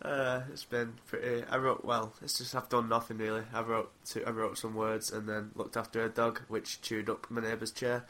Uh, 0.00 0.42
it's 0.52 0.64
been 0.64 0.94
pretty. 1.06 1.44
I 1.48 1.56
wrote 1.58 1.84
well. 1.84 2.12
It's 2.22 2.38
just 2.38 2.54
I've 2.54 2.68
done 2.68 2.88
nothing 2.88 3.18
really. 3.18 3.42
I 3.52 3.62
wrote 3.62 3.92
two, 4.04 4.24
I 4.26 4.30
wrote 4.30 4.58
some 4.58 4.74
words 4.74 5.12
and 5.12 5.28
then 5.28 5.50
looked 5.54 5.76
after 5.76 6.04
a 6.04 6.08
dog, 6.08 6.40
which 6.48 6.80
chewed 6.82 7.08
up 7.08 7.26
my 7.30 7.40
neighbour's 7.40 7.70
chair. 7.70 8.04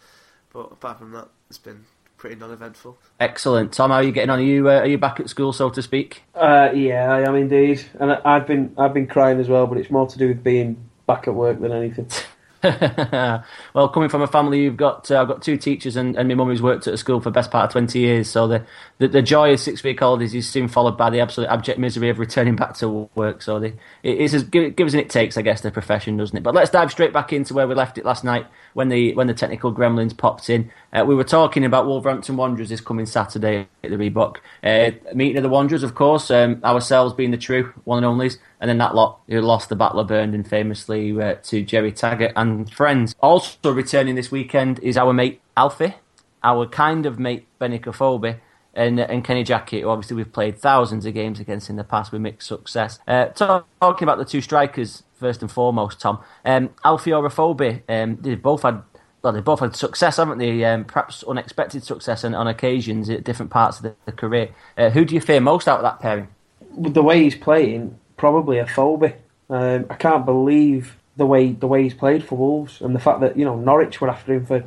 But 0.52 0.72
apart 0.72 0.98
from 0.98 1.12
that, 1.12 1.28
it's 1.48 1.58
been 1.58 1.84
pretty 2.16 2.36
non-eventful. 2.36 2.96
Excellent, 3.20 3.72
Tom. 3.72 3.90
How 3.90 3.96
are 3.96 4.02
you 4.02 4.12
getting 4.12 4.30
on? 4.30 4.38
Are 4.38 4.42
you 4.42 4.70
uh, 4.70 4.78
are 4.80 4.86
you 4.86 4.96
back 4.96 5.20
at 5.20 5.28
school, 5.28 5.52
so 5.52 5.68
to 5.70 5.82
speak? 5.82 6.22
Uh, 6.34 6.70
yeah, 6.74 7.10
I 7.10 7.28
am 7.28 7.34
indeed, 7.34 7.84
and 8.00 8.12
I've 8.12 8.46
been 8.46 8.74
I've 8.78 8.94
been 8.94 9.06
crying 9.06 9.38
as 9.38 9.48
well. 9.48 9.66
But 9.66 9.78
it's 9.78 9.90
more 9.90 10.06
to 10.06 10.18
do 10.18 10.28
with 10.28 10.42
being 10.42 10.88
back 11.06 11.28
at 11.28 11.34
work 11.34 11.60
than 11.60 11.72
anything. 11.72 12.08
well, 13.74 13.88
coming 13.88 14.08
from 14.08 14.22
a 14.22 14.26
family, 14.28 14.62
you've 14.62 14.76
got 14.76 15.10
uh, 15.10 15.20
I've 15.20 15.26
got 15.26 15.42
two 15.42 15.56
teachers, 15.56 15.96
and, 15.96 16.16
and 16.16 16.28
my 16.28 16.34
mum 16.34 16.48
who's 16.48 16.62
worked 16.62 16.86
at 16.86 16.94
a 16.94 16.96
school 16.96 17.18
for 17.18 17.30
the 17.30 17.34
best 17.34 17.50
part 17.50 17.64
of 17.64 17.72
twenty 17.72 17.98
years. 17.98 18.30
So 18.30 18.46
the 18.46 18.64
the, 18.98 19.08
the 19.08 19.22
joy 19.22 19.52
of 19.52 19.60
six 19.60 19.82
week 19.82 20.00
old 20.00 20.22
is 20.22 20.48
soon 20.48 20.68
followed 20.68 20.96
by 20.96 21.10
the 21.10 21.18
absolute 21.18 21.48
abject 21.48 21.80
misery 21.80 22.08
of 22.08 22.20
returning 22.20 22.54
back 22.54 22.74
to 22.74 23.10
work. 23.16 23.42
So 23.42 23.58
the, 23.58 23.74
it 24.04 24.18
is 24.18 24.32
as 24.32 24.44
give, 24.44 24.76
gives 24.76 24.94
and 24.94 25.00
it 25.00 25.10
takes, 25.10 25.36
I 25.36 25.42
guess, 25.42 25.62
the 25.62 25.72
profession, 25.72 26.16
doesn't 26.16 26.36
it? 26.36 26.44
But 26.44 26.54
let's 26.54 26.70
dive 26.70 26.92
straight 26.92 27.12
back 27.12 27.32
into 27.32 27.52
where 27.52 27.66
we 27.66 27.74
left 27.74 27.98
it 27.98 28.04
last 28.04 28.22
night 28.22 28.46
when 28.74 28.88
the 28.90 29.12
when 29.14 29.26
the 29.26 29.34
technical 29.34 29.74
gremlins 29.74 30.16
popped 30.16 30.48
in. 30.48 30.70
Uh, 30.92 31.04
we 31.04 31.16
were 31.16 31.24
talking 31.24 31.64
about 31.64 31.86
Wolverhampton 31.86 32.36
Wanderers 32.36 32.68
this 32.68 32.80
coming 32.80 33.06
Saturday 33.06 33.66
at 33.82 33.90
the 33.90 33.96
Reebok 33.96 34.36
uh, 34.62 34.92
meeting 35.14 35.36
of 35.38 35.42
the 35.42 35.48
Wanderers, 35.48 35.82
of 35.82 35.96
course. 35.96 36.30
Um, 36.30 36.60
ourselves 36.62 37.12
being 37.12 37.32
the 37.32 37.38
true 37.38 37.72
one 37.84 38.04
and 38.04 38.06
onlys, 38.06 38.38
and 38.62 38.68
then 38.68 38.78
that 38.78 38.94
lot 38.94 39.18
who 39.28 39.40
lost 39.40 39.68
the 39.68 39.76
Battle 39.76 39.98
of 39.98 40.06
Burnden 40.06 40.44
famously 40.44 41.20
uh, 41.20 41.34
to 41.42 41.62
Gerry 41.64 41.90
Taggart 41.90 42.32
and 42.36 42.72
friends. 42.72 43.16
Also 43.20 43.72
returning 43.72 44.14
this 44.14 44.30
weekend 44.30 44.78
is 44.78 44.96
our 44.96 45.12
mate 45.12 45.40
Alfie, 45.56 45.96
our 46.44 46.66
kind 46.66 47.04
of 47.04 47.18
mate 47.18 47.46
Benik 47.60 47.82
Afobe, 47.82 48.38
and 48.72 49.00
and 49.00 49.24
Kenny 49.24 49.42
Jackett, 49.42 49.82
who 49.82 49.88
obviously 49.88 50.16
we've 50.16 50.32
played 50.32 50.56
thousands 50.56 51.04
of 51.04 51.12
games 51.12 51.40
against 51.40 51.68
in 51.68 51.76
the 51.76 51.82
past 51.82 52.12
with 52.12 52.22
mixed 52.22 52.46
success. 52.46 53.00
Uh, 53.08 53.26
talking 53.26 54.04
about 54.04 54.18
the 54.18 54.24
two 54.24 54.40
strikers 54.40 55.02
first 55.14 55.42
and 55.42 55.50
foremost, 55.50 56.00
Tom, 56.00 56.20
um, 56.44 56.70
Alfie 56.84 57.12
or 57.12 57.28
Afobe, 57.28 57.82
um, 57.88 58.16
they 58.20 58.36
both 58.36 58.62
had 58.62 58.82
well, 59.22 59.32
they 59.32 59.40
both 59.40 59.60
had 59.60 59.74
success, 59.74 60.18
haven't 60.18 60.38
they? 60.38 60.64
Um, 60.64 60.84
perhaps 60.84 61.24
unexpected 61.24 61.82
success 61.82 62.24
on, 62.24 62.34
on 62.34 62.46
occasions 62.46 63.10
at 63.10 63.24
different 63.24 63.50
parts 63.50 63.78
of 63.78 63.82
the, 63.82 63.94
the 64.04 64.12
career. 64.12 64.50
Uh, 64.78 64.90
who 64.90 65.04
do 65.04 65.16
you 65.16 65.20
fear 65.20 65.40
most 65.40 65.66
out 65.66 65.78
of 65.78 65.82
that 65.82 66.00
pairing? 66.00 66.28
The 66.76 67.02
way 67.02 67.22
he's 67.24 67.34
playing, 67.34 67.98
probably 68.22 68.58
Afobe. 68.58 69.14
Um, 69.50 69.86
I 69.90 69.96
can't 69.96 70.24
believe 70.24 70.96
the 71.16 71.26
way 71.26 71.50
the 71.50 71.66
way 71.66 71.82
he's 71.82 71.92
played 71.92 72.22
for 72.22 72.38
Wolves 72.38 72.80
and 72.80 72.94
the 72.94 73.00
fact 73.00 73.18
that 73.18 73.36
you 73.36 73.44
know 73.44 73.56
Norwich 73.56 74.00
were 74.00 74.08
after 74.08 74.34
him 74.34 74.46
for 74.46 74.64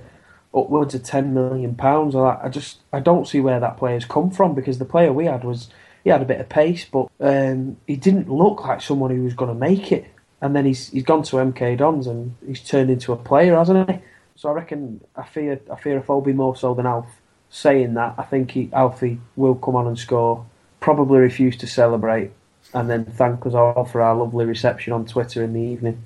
upwards 0.53 0.93
of 0.93 1.03
ten 1.03 1.33
million 1.33 1.73
pounds. 1.73 2.17
I 2.17 2.49
just 2.49 2.79
I 2.91 2.99
don't 2.99 3.25
see 3.25 3.39
where 3.39 3.61
that 3.61 3.77
player's 3.77 4.03
come 4.03 4.29
from 4.29 4.55
because 4.55 4.77
the 4.77 4.91
player 4.93 5.13
we 5.13 5.27
had 5.27 5.45
was 5.45 5.69
he 6.03 6.09
had 6.09 6.21
a 6.21 6.25
bit 6.25 6.41
of 6.41 6.49
pace, 6.49 6.83
but 6.83 7.07
um, 7.21 7.77
he 7.87 7.95
didn't 7.95 8.29
look 8.29 8.65
like 8.65 8.81
someone 8.81 9.09
who 9.09 9.23
was 9.23 9.33
going 9.33 9.53
to 9.53 9.67
make 9.69 9.89
it. 9.93 10.05
And 10.41 10.53
then 10.53 10.65
he's 10.65 10.89
he's 10.89 11.05
gone 11.05 11.23
to 11.23 11.37
MK 11.37 11.77
Dons 11.77 12.07
and 12.07 12.35
he's 12.45 12.59
turned 12.59 12.89
into 12.89 13.13
a 13.13 13.15
player, 13.29 13.55
hasn't 13.55 13.89
he? 13.89 13.99
So 14.35 14.49
I 14.49 14.51
reckon 14.51 14.99
I 15.15 15.23
fear 15.23 15.61
I 15.71 15.77
fear 15.77 16.01
Afobe 16.01 16.35
more 16.35 16.57
so 16.57 16.73
than 16.73 16.85
Alf. 16.85 17.07
Saying 17.49 17.93
that, 17.93 18.15
I 18.17 18.23
think 18.23 18.51
he, 18.51 18.69
Alfie 18.73 19.21
will 19.37 19.55
come 19.55 19.77
on 19.77 19.87
and 19.87 19.97
score. 19.97 20.45
Probably 20.81 21.19
refuse 21.19 21.55
to 21.59 21.67
celebrate, 21.67 22.31
and 22.73 22.89
then 22.89 23.05
thank 23.05 23.45
us 23.45 23.53
all 23.53 23.85
for 23.85 24.01
our 24.01 24.15
lovely 24.15 24.45
reception 24.45 24.93
on 24.93 25.05
Twitter 25.05 25.43
in 25.43 25.53
the 25.53 25.61
evening. 25.61 26.03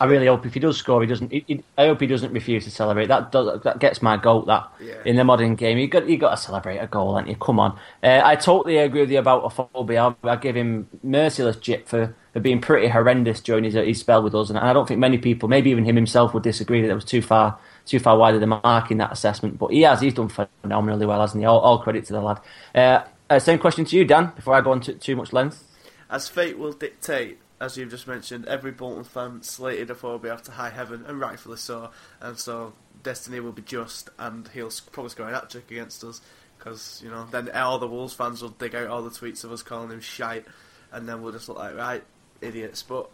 I 0.00 0.04
really 0.04 0.26
hope 0.26 0.44
if 0.46 0.54
he 0.54 0.60
does 0.60 0.76
score, 0.76 1.00
he 1.00 1.06
doesn't. 1.06 1.32
He, 1.32 1.44
he, 1.46 1.64
I 1.78 1.86
hope 1.86 2.00
he 2.00 2.06
doesn't 2.06 2.32
refuse 2.32 2.64
to 2.64 2.70
celebrate. 2.70 3.06
That 3.06 3.32
does, 3.32 3.62
that 3.62 3.78
gets 3.78 4.02
my 4.02 4.16
goat. 4.16 4.46
That 4.46 4.70
yeah. 4.80 4.96
in 5.04 5.16
the 5.16 5.24
modern 5.24 5.54
game, 5.54 5.78
you 5.78 5.88
got 5.88 6.08
you 6.08 6.18
got 6.18 6.30
to 6.30 6.36
celebrate 6.36 6.78
a 6.78 6.86
goal, 6.86 7.16
and 7.16 7.28
you 7.28 7.36
come 7.36 7.58
on. 7.58 7.78
Uh, 8.02 8.20
I 8.22 8.36
totally 8.36 8.76
agree 8.78 9.00
with 9.00 9.10
you 9.10 9.18
about 9.18 9.44
Afobe. 9.44 9.96
I, 9.96 10.28
I 10.28 10.36
give 10.36 10.56
him 10.56 10.88
merciless 11.02 11.56
jip 11.56 11.88
for, 11.88 12.14
for 12.32 12.40
being 12.40 12.60
pretty 12.60 12.88
horrendous 12.88 13.40
during 13.40 13.64
his, 13.64 13.74
his 13.74 14.00
spell 14.00 14.22
with 14.22 14.34
us, 14.34 14.50
and 14.50 14.58
I 14.58 14.72
don't 14.72 14.86
think 14.86 15.00
many 15.00 15.18
people, 15.18 15.48
maybe 15.48 15.70
even 15.70 15.84
him 15.84 15.96
himself, 15.96 16.34
would 16.34 16.42
disagree 16.42 16.82
that 16.82 16.90
it 16.90 16.94
was 16.94 17.04
too 17.04 17.22
far 17.22 17.58
too 17.86 17.98
far 17.98 18.16
wide 18.16 18.34
of 18.34 18.40
the 18.40 18.46
mark 18.46 18.90
in 18.90 18.98
that 18.98 19.12
assessment. 19.12 19.58
But 19.58 19.72
he 19.72 19.82
has. 19.82 20.00
He's 20.00 20.14
done 20.14 20.28
phenomenally 20.28 21.06
well, 21.06 21.20
hasn't 21.20 21.42
he? 21.42 21.46
All, 21.46 21.60
all 21.60 21.78
credit 21.78 22.04
to 22.06 22.12
the 22.12 22.20
lad. 22.20 22.40
Uh, 22.74 23.04
uh, 23.30 23.38
same 23.38 23.58
question 23.58 23.84
to 23.86 23.96
you, 23.96 24.04
Dan. 24.04 24.32
Before 24.36 24.54
I 24.54 24.60
go 24.60 24.72
on 24.72 24.80
to 24.82 24.92
too 24.92 25.16
much 25.16 25.32
length. 25.32 25.64
As 26.12 26.28
fate 26.28 26.58
will 26.58 26.74
dictate, 26.74 27.38
as 27.58 27.78
you've 27.78 27.90
just 27.90 28.06
mentioned, 28.06 28.46
every 28.46 28.70
Bolton 28.70 29.02
fan 29.02 29.42
slated 29.42 29.88
Afobe 29.88 30.30
after 30.30 30.52
high 30.52 30.68
heaven, 30.68 31.06
and 31.06 31.18
rightfully 31.18 31.56
so. 31.56 31.90
And 32.20 32.38
so 32.38 32.74
destiny 33.02 33.40
will 33.40 33.52
be 33.52 33.62
just, 33.62 34.10
and 34.18 34.46
he'll 34.48 34.70
probably 34.92 35.08
score 35.08 35.26
an 35.26 35.32
hat 35.32 35.48
trick 35.48 35.70
against 35.70 36.04
us. 36.04 36.20
Because 36.58 37.00
you 37.02 37.10
know, 37.10 37.26
then 37.30 37.50
all 37.52 37.78
the 37.78 37.88
Wolves 37.88 38.12
fans 38.12 38.42
will 38.42 38.50
dig 38.50 38.74
out 38.74 38.88
all 38.88 39.02
the 39.02 39.08
tweets 39.08 39.42
of 39.42 39.52
us 39.52 39.62
calling 39.62 39.90
him 39.90 40.02
shite, 40.02 40.44
and 40.92 41.08
then 41.08 41.22
we'll 41.22 41.32
just 41.32 41.48
look 41.48 41.58
like 41.58 41.74
right 41.74 42.04
idiots. 42.42 42.82
But 42.82 43.08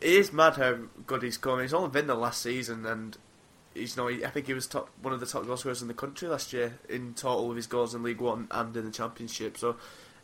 it 0.00 0.10
is 0.10 0.32
mad 0.32 0.54
how 0.54 0.78
good 1.06 1.22
he's 1.22 1.36
coming. 1.36 1.64
He's 1.64 1.74
only 1.74 1.90
been 1.90 2.06
the 2.06 2.14
last 2.14 2.40
season, 2.40 2.86
and 2.86 3.14
he's 3.74 3.96
know, 3.98 4.08
I 4.08 4.30
think 4.30 4.46
he 4.46 4.54
was 4.54 4.66
top 4.66 4.88
one 5.02 5.12
of 5.12 5.20
the 5.20 5.26
top 5.26 5.46
goal 5.46 5.58
scorers 5.58 5.82
in 5.82 5.88
the 5.88 5.94
country 5.94 6.28
last 6.28 6.54
year 6.54 6.78
in 6.88 7.12
total 7.12 7.48
with 7.48 7.58
his 7.58 7.66
goals 7.66 7.94
in 7.94 8.02
League 8.02 8.22
One 8.22 8.48
and 8.50 8.74
in 8.74 8.86
the 8.86 8.90
Championship. 8.90 9.58
So 9.58 9.76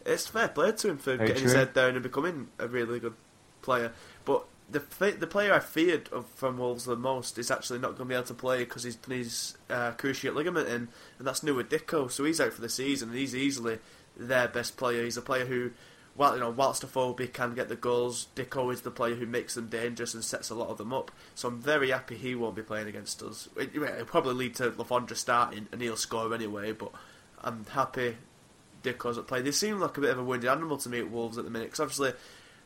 it's 0.08 0.26
fair 0.26 0.48
play 0.48 0.72
to 0.72 0.88
him 0.88 0.98
for 0.98 1.16
Very 1.16 1.28
getting 1.28 1.42
true. 1.42 1.50
his 1.50 1.54
head 1.54 1.74
down 1.74 1.94
and 1.94 2.02
becoming 2.02 2.48
a 2.58 2.66
really 2.66 3.00
good 3.00 3.14
player. 3.62 3.92
But 4.24 4.44
the 4.70 4.80
the 5.18 5.26
player 5.26 5.52
I 5.52 5.60
feared 5.60 6.08
of, 6.12 6.26
from 6.26 6.58
Wolves 6.58 6.84
the 6.84 6.96
most 6.96 7.38
is 7.38 7.50
actually 7.50 7.78
not 7.78 7.96
going 7.96 8.08
to 8.08 8.12
be 8.12 8.14
able 8.14 8.26
to 8.26 8.34
play 8.34 8.58
because 8.60 8.84
he's 8.84 8.98
his 9.08 9.56
uh, 9.70 9.92
cruciate 9.92 10.34
ligament 10.34 10.68
in, 10.68 10.88
and 11.18 11.26
that's 11.26 11.40
Nouha 11.40 11.64
Dicko. 11.64 12.10
So 12.10 12.24
he's 12.24 12.40
out 12.40 12.52
for 12.52 12.60
the 12.60 12.68
season, 12.68 13.10
and 13.10 13.18
he's 13.18 13.34
easily 13.34 13.78
their 14.16 14.48
best 14.48 14.76
player. 14.76 15.04
He's 15.04 15.16
a 15.16 15.22
player 15.22 15.46
who, 15.46 15.70
well, 16.16 16.34
you 16.34 16.40
know, 16.40 16.50
whilst 16.50 16.82
Afobe 16.82 17.32
can 17.32 17.54
get 17.54 17.68
the 17.68 17.76
goals, 17.76 18.28
Dicko 18.34 18.72
is 18.72 18.82
the 18.82 18.90
player 18.90 19.14
who 19.14 19.26
makes 19.26 19.54
them 19.54 19.68
dangerous 19.68 20.14
and 20.14 20.24
sets 20.24 20.50
a 20.50 20.54
lot 20.54 20.68
of 20.68 20.78
them 20.78 20.92
up. 20.92 21.10
So 21.34 21.48
I'm 21.48 21.60
very 21.60 21.90
happy 21.90 22.16
he 22.16 22.34
won't 22.34 22.56
be 22.56 22.62
playing 22.62 22.88
against 22.88 23.22
us. 23.22 23.48
It, 23.56 23.78
will 23.78 24.04
probably 24.04 24.34
lead 24.34 24.56
to 24.56 24.66
Le 24.66 24.84
Fondre 24.84 25.16
starting, 25.16 25.68
and 25.72 25.80
he'll 25.80 25.96
score 25.96 26.34
anyway. 26.34 26.72
But 26.72 26.92
I'm 27.42 27.64
happy 27.66 28.16
Dicko's 28.92 29.18
at 29.18 29.26
play. 29.26 29.42
They 29.42 29.52
seem 29.52 29.80
like 29.80 29.96
a 29.96 30.00
bit 30.00 30.10
of 30.10 30.18
a 30.18 30.24
wounded 30.24 30.50
animal 30.50 30.76
to 30.78 30.88
me 30.88 30.98
at 30.98 31.10
Wolves 31.10 31.38
at 31.38 31.44
the 31.44 31.50
minute 31.50 31.68
because 31.68 31.80
obviously 31.80 32.12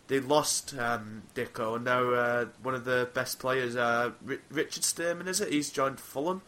they 0.09 0.21
lost 0.21 0.77
um, 0.79 1.23
Dicko, 1.35 1.77
and 1.77 1.85
now 1.85 2.11
uh, 2.11 2.47
one 2.63 2.75
of 2.75 2.85
the 2.85 3.09
best 3.15 3.39
players, 3.39 3.77
uh, 3.77 4.11
R- 4.29 4.37
Richard 4.51 4.83
Stearman, 4.83 5.27
is 5.27 5.41
it? 5.41 5.53
He's 5.53 5.71
joined 5.71 6.01
Fulham. 6.01 6.43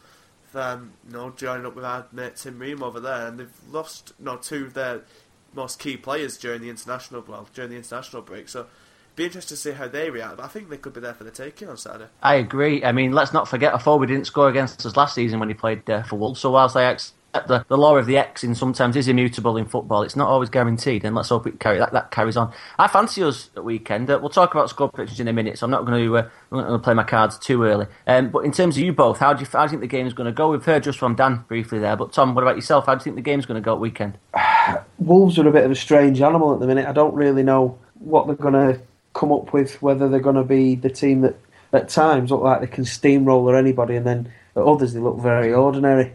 Um, 0.53 0.93
you 1.11 1.33
joining 1.35 1.65
up 1.65 1.75
with 1.75 1.83
our 1.83 2.07
mate 2.13 2.37
Tim 2.37 2.59
Ream 2.59 2.81
over 2.81 3.01
there, 3.01 3.27
and 3.27 3.39
they've 3.39 3.59
lost 3.69 4.13
you 4.23 4.39
two 4.41 4.65
of 4.65 4.73
their 4.73 5.01
most 5.53 5.79
key 5.79 5.97
players 5.97 6.37
during 6.37 6.61
the 6.61 6.69
international 6.69 7.23
well 7.27 7.47
during 7.53 7.71
the 7.71 7.77
international 7.77 8.21
break. 8.21 8.47
So 8.47 8.67
be 9.15 9.25
interested 9.25 9.55
to 9.55 9.61
see 9.61 9.71
how 9.71 9.87
they 9.87 10.09
react. 10.09 10.37
But 10.37 10.45
I 10.45 10.47
think 10.47 10.69
they 10.69 10.77
could 10.77 10.93
be 10.93 10.99
there 10.99 11.13
for 11.13 11.23
the 11.23 11.31
taking 11.31 11.69
on 11.69 11.77
Saturday. 11.77 12.07
I 12.21 12.35
agree. 12.35 12.83
I 12.83 12.91
mean, 12.91 13.13
let's 13.13 13.33
not 13.33 13.47
forget, 13.47 13.73
Afobe 13.73 14.07
didn't 14.07 14.27
score 14.27 14.49
against 14.49 14.85
us 14.85 14.95
last 14.97 15.15
season 15.15 15.39
when 15.39 15.49
he 15.49 15.55
played 15.55 15.89
uh, 15.89 16.03
for 16.03 16.17
Wolves. 16.17 16.39
So 16.39 16.51
whilst 16.51 16.75
I 17.35 17.45
the, 17.47 17.65
the 17.67 17.77
law 17.77 17.97
of 17.97 18.05
the 18.05 18.17
X 18.17 18.43
in 18.43 18.55
sometimes 18.55 18.95
is 18.95 19.07
immutable 19.07 19.57
in 19.57 19.65
football. 19.65 20.03
It's 20.03 20.15
not 20.15 20.27
always 20.27 20.49
guaranteed, 20.49 21.03
and 21.03 21.15
let's 21.15 21.29
hope 21.29 21.47
it 21.47 21.59
carry 21.59 21.77
that, 21.79 21.93
that 21.93 22.11
carries 22.11 22.37
on. 22.37 22.53
I 22.79 22.87
fancy 22.87 23.23
us 23.23 23.49
at 23.55 23.63
weekend. 23.63 24.09
Uh, 24.09 24.19
we'll 24.21 24.29
talk 24.29 24.53
about 24.53 24.69
score 24.69 24.89
predictions 24.89 25.19
in 25.19 25.27
a 25.27 25.33
minute, 25.33 25.57
so 25.57 25.65
I'm 25.65 25.71
not 25.71 25.85
going 25.85 26.03
to 26.03 26.17
uh, 26.17 26.71
to 26.71 26.79
play 26.79 26.93
my 26.93 27.03
cards 27.03 27.37
too 27.37 27.63
early. 27.63 27.87
Um, 28.07 28.29
but 28.29 28.39
in 28.39 28.51
terms 28.51 28.77
of 28.77 28.83
you 28.83 28.93
both, 28.93 29.19
how 29.19 29.33
do 29.33 29.41
you, 29.41 29.47
how 29.51 29.65
do 29.65 29.65
you 29.65 29.69
think 29.69 29.81
the 29.81 29.87
game 29.87 30.07
is 30.07 30.13
going 30.13 30.25
to 30.25 30.31
go? 30.31 30.51
We've 30.51 30.63
heard 30.63 30.83
just 30.83 30.99
from 30.99 31.15
Dan 31.15 31.43
briefly 31.47 31.79
there, 31.79 31.95
but 31.95 32.13
Tom, 32.13 32.35
what 32.35 32.43
about 32.43 32.55
yourself? 32.55 32.85
How 32.85 32.95
do 32.95 32.99
you 32.99 33.03
think 33.03 33.15
the 33.15 33.21
game 33.21 33.39
is 33.39 33.45
going 33.45 33.61
to 33.61 33.65
go 33.65 33.73
at 33.73 33.79
weekend? 33.79 34.17
Wolves 34.97 35.37
are 35.37 35.47
a 35.47 35.51
bit 35.51 35.65
of 35.65 35.71
a 35.71 35.75
strange 35.75 36.21
animal 36.21 36.53
at 36.53 36.59
the 36.59 36.67
minute. 36.67 36.87
I 36.87 36.93
don't 36.93 37.13
really 37.13 37.43
know 37.43 37.77
what 37.99 38.27
they're 38.27 38.35
going 38.35 38.53
to 38.53 38.81
come 39.13 39.31
up 39.31 39.53
with. 39.53 39.81
Whether 39.81 40.09
they're 40.09 40.19
going 40.19 40.35
to 40.35 40.43
be 40.43 40.75
the 40.75 40.89
team 40.89 41.21
that 41.21 41.35
at 41.73 41.89
times 41.89 42.31
look 42.31 42.41
like 42.41 42.61
they 42.61 42.67
can 42.67 42.85
steamroller 42.85 43.55
anybody, 43.55 43.95
and 43.95 44.05
then 44.05 44.31
at 44.55 44.63
others 44.63 44.93
they 44.93 44.99
look 44.99 45.19
very 45.19 45.53
ordinary 45.53 46.13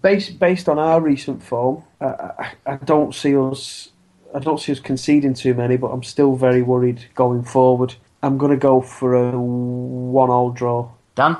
based 0.00 0.38
based 0.38 0.68
on 0.68 0.78
our 0.78 1.00
recent 1.00 1.42
form, 1.42 1.84
I, 2.00 2.52
I, 2.66 2.76
don't 2.76 3.14
see 3.14 3.36
us. 3.36 3.90
I 4.34 4.38
don't 4.38 4.60
see 4.60 4.72
us 4.72 4.80
conceding 4.80 5.34
too 5.34 5.54
many, 5.54 5.76
but 5.76 5.88
I'm 5.88 6.02
still 6.02 6.36
very 6.36 6.62
worried 6.62 7.04
going 7.14 7.42
forward. 7.42 7.94
I'm 8.22 8.38
going 8.38 8.52
to 8.52 8.56
go 8.56 8.80
for 8.80 9.14
a 9.14 9.38
one-all 9.38 10.50
draw. 10.50 10.90
Dan? 11.14 11.36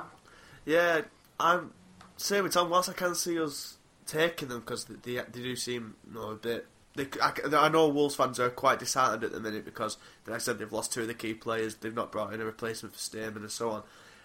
Yeah, 0.67 1.03
I'm 1.38 1.73
same 2.17 2.45
with 2.45 2.53
Tom. 2.53 2.71
Whilst 2.71 2.88
I 2.88 2.93
can 2.93 3.15
see 3.15 3.41
us 3.41 3.79
taking 4.07 4.49
them 4.49 4.61
because 4.61 4.85
they, 4.85 5.15
they, 5.15 5.23
they, 5.31 5.41
do 5.41 5.57
seem 5.57 5.95
you 6.07 6.15
know, 6.15 6.31
a 6.31 6.37
bit. 6.37 6.67
They, 6.95 7.07
I, 7.23 7.33
I, 7.57 7.69
know 7.69 7.88
Wolves 7.88 8.17
fans 8.17 8.38
are 8.38 8.51
quite 8.51 8.79
disheartened 8.79 9.25
at 9.25 9.33
the 9.33 9.41
minute 9.41 9.65
because, 9.65 9.97
like 10.27 10.37
I 10.37 10.38
said, 10.38 10.59
they've 10.59 10.73
lost 10.73 10.93
two 10.93 11.03
of 11.03 11.09
the 11.09 11.15
key 11.15 11.33
players. 11.33 11.77
They've 11.77 11.95
not 11.95 12.12
brought 12.12 12.35
in 12.35 12.41
a 12.41 12.45
replacement 12.45 12.95
for 12.95 13.01
Stearman 13.01 13.37
and 13.37 13.51
so 13.51 13.71
on. 13.71 13.83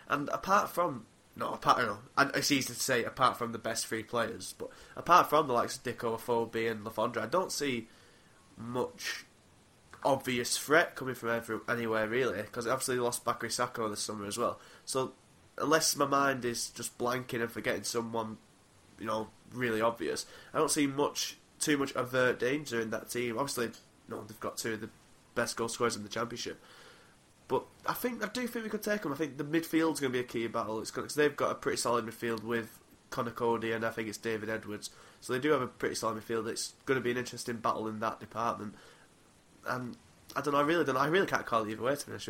And 0.10 0.30
apart 0.30 0.70
from 0.70 1.06
no, 1.38 1.54
apart, 1.54 1.78
know, 1.80 2.00
it's 2.34 2.52
easy 2.52 2.74
to 2.74 2.80
say 2.80 3.04
apart 3.04 3.38
from 3.38 3.52
the 3.52 3.60
best 3.60 3.86
three 3.86 4.04
players, 4.04 4.56
but 4.58 4.70
apart 4.96 5.30
from 5.30 5.48
the 5.48 5.54
likes 5.54 5.78
of 5.78 5.84
Dicko, 5.84 6.18
Afobe, 6.18 6.72
and 6.72 6.84
Le 6.84 6.90
Fondre, 6.90 7.22
I 7.22 7.28
don't 7.28 7.52
see 7.52 7.88
much 8.58 9.26
obvious 10.04 10.58
threat 10.58 10.96
coming 10.96 11.16
from 11.16 11.30
every, 11.30 11.60
anywhere 11.70 12.08
really. 12.08 12.42
Because 12.42 12.66
obviously 12.66 12.96
they 12.96 13.02
lost 13.02 13.24
Bakary 13.24 13.52
Sako 13.52 13.90
this 13.90 14.02
summer 14.02 14.26
as 14.26 14.38
well. 14.38 14.60
So 14.86 15.14
unless 15.58 15.96
my 15.96 16.06
mind 16.06 16.44
is 16.44 16.70
just 16.70 16.98
blanking 16.98 17.42
and 17.42 17.52
forgetting 17.52 17.84
someone, 17.84 18.38
you 19.00 19.06
know, 19.06 19.28
really 19.54 19.82
obvious, 19.82 20.26
I 20.54 20.58
don't 20.58 20.72
see 20.72 20.88
much 20.88 21.38
too 21.60 21.78
much 21.78 21.96
overt 21.96 22.40
danger 22.40 22.80
in 22.80 22.90
that 22.92 23.10
team. 23.10 23.38
Obviously, 23.38 23.66
you 23.66 24.16
know, 24.16 24.24
they've 24.24 24.40
got 24.40 24.58
two 24.58 24.74
of 24.74 24.82
the 24.82 24.90
best 25.36 25.56
goal 25.56 25.68
scorers 25.68 25.96
in 25.96 26.04
the 26.04 26.10
championship. 26.10 26.60
But 27.48 27.64
I 27.86 27.94
think 27.94 28.24
I 28.24 28.28
do 28.28 28.46
think 28.48 28.66
we 28.66 28.70
could 28.70 28.84
take 28.84 29.04
them. 29.04 29.14
I 29.14 29.16
think 29.16 29.38
the 29.38 29.44
midfield's 29.44 30.00
going 30.00 30.12
to 30.12 30.18
be 30.18 30.20
a 30.20 30.24
key 30.24 30.48
battle. 30.48 30.80
It's 30.82 30.92
because 30.92 31.16
they've 31.16 31.36
got 31.36 31.52
a 31.52 31.56
pretty 31.56 31.78
solid 31.78 32.06
midfield 32.06 32.44
with 32.44 32.80
Conor 33.10 33.32
Coady 33.32 33.72
and 33.72 33.86
I 33.86 33.90
think 33.90 34.10
it's 34.10 34.18
David 34.18 34.50
Edwards. 34.50 34.90
So 35.22 35.34
they 35.34 35.40
do 35.40 35.52
have 35.52 35.62
a 35.62 35.68
pretty 35.68 35.96
solid 35.96 36.22
midfield. 36.22 36.48
It's 36.48 36.74
going 36.86 37.00
to 37.00 37.04
be 37.04 37.12
an 37.12 37.18
interesting 37.18 37.58
battle 37.58 37.88
in 37.88 38.00
that 38.00 38.20
department. 38.20 38.76
And 39.66 39.96
I 40.36 40.42
don't 40.42 40.54
know. 40.54 40.60
I 40.60 40.64
really 40.64 40.84
don't. 40.84 40.96
Know. 40.96 41.02
I 41.02 41.08
really 41.08 41.28
can't 41.28 41.46
call 41.46 41.64
it 41.64 41.72
either 41.72 41.82
way. 41.82 41.96
To 41.96 42.06
be 42.06 42.12
honest, 42.12 42.30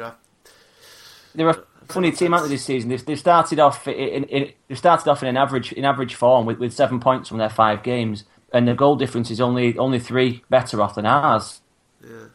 they're 1.38 1.50
a 1.50 1.64
funny 1.88 2.12
team, 2.12 2.34
aren't? 2.34 2.50
This 2.50 2.66
season, 2.66 2.90
they've, 2.90 3.06
they've 3.06 3.20
started 3.20 3.60
off 3.60 3.88
in, 3.88 4.24
in, 4.26 4.52
they 4.68 4.76
started 4.76 5.10
off 5.10 5.22
in 5.22 5.30
an 5.30 5.38
average 5.38 5.72
in 5.72 5.86
average 5.86 6.16
form 6.16 6.46
with, 6.46 6.58
with 6.58 6.74
seven 6.74 7.00
points 7.00 7.30
from 7.30 7.38
their 7.38 7.50
five 7.50 7.84
games, 7.84 8.24
and 8.52 8.68
the 8.68 8.74
goal 8.74 8.96
difference 8.96 9.30
is 9.30 9.40
only 9.40 9.78
only 9.78 10.00
three 10.00 10.44
better 10.50 10.82
off 10.82 10.96
than 10.96 11.06
ours. 11.06 11.62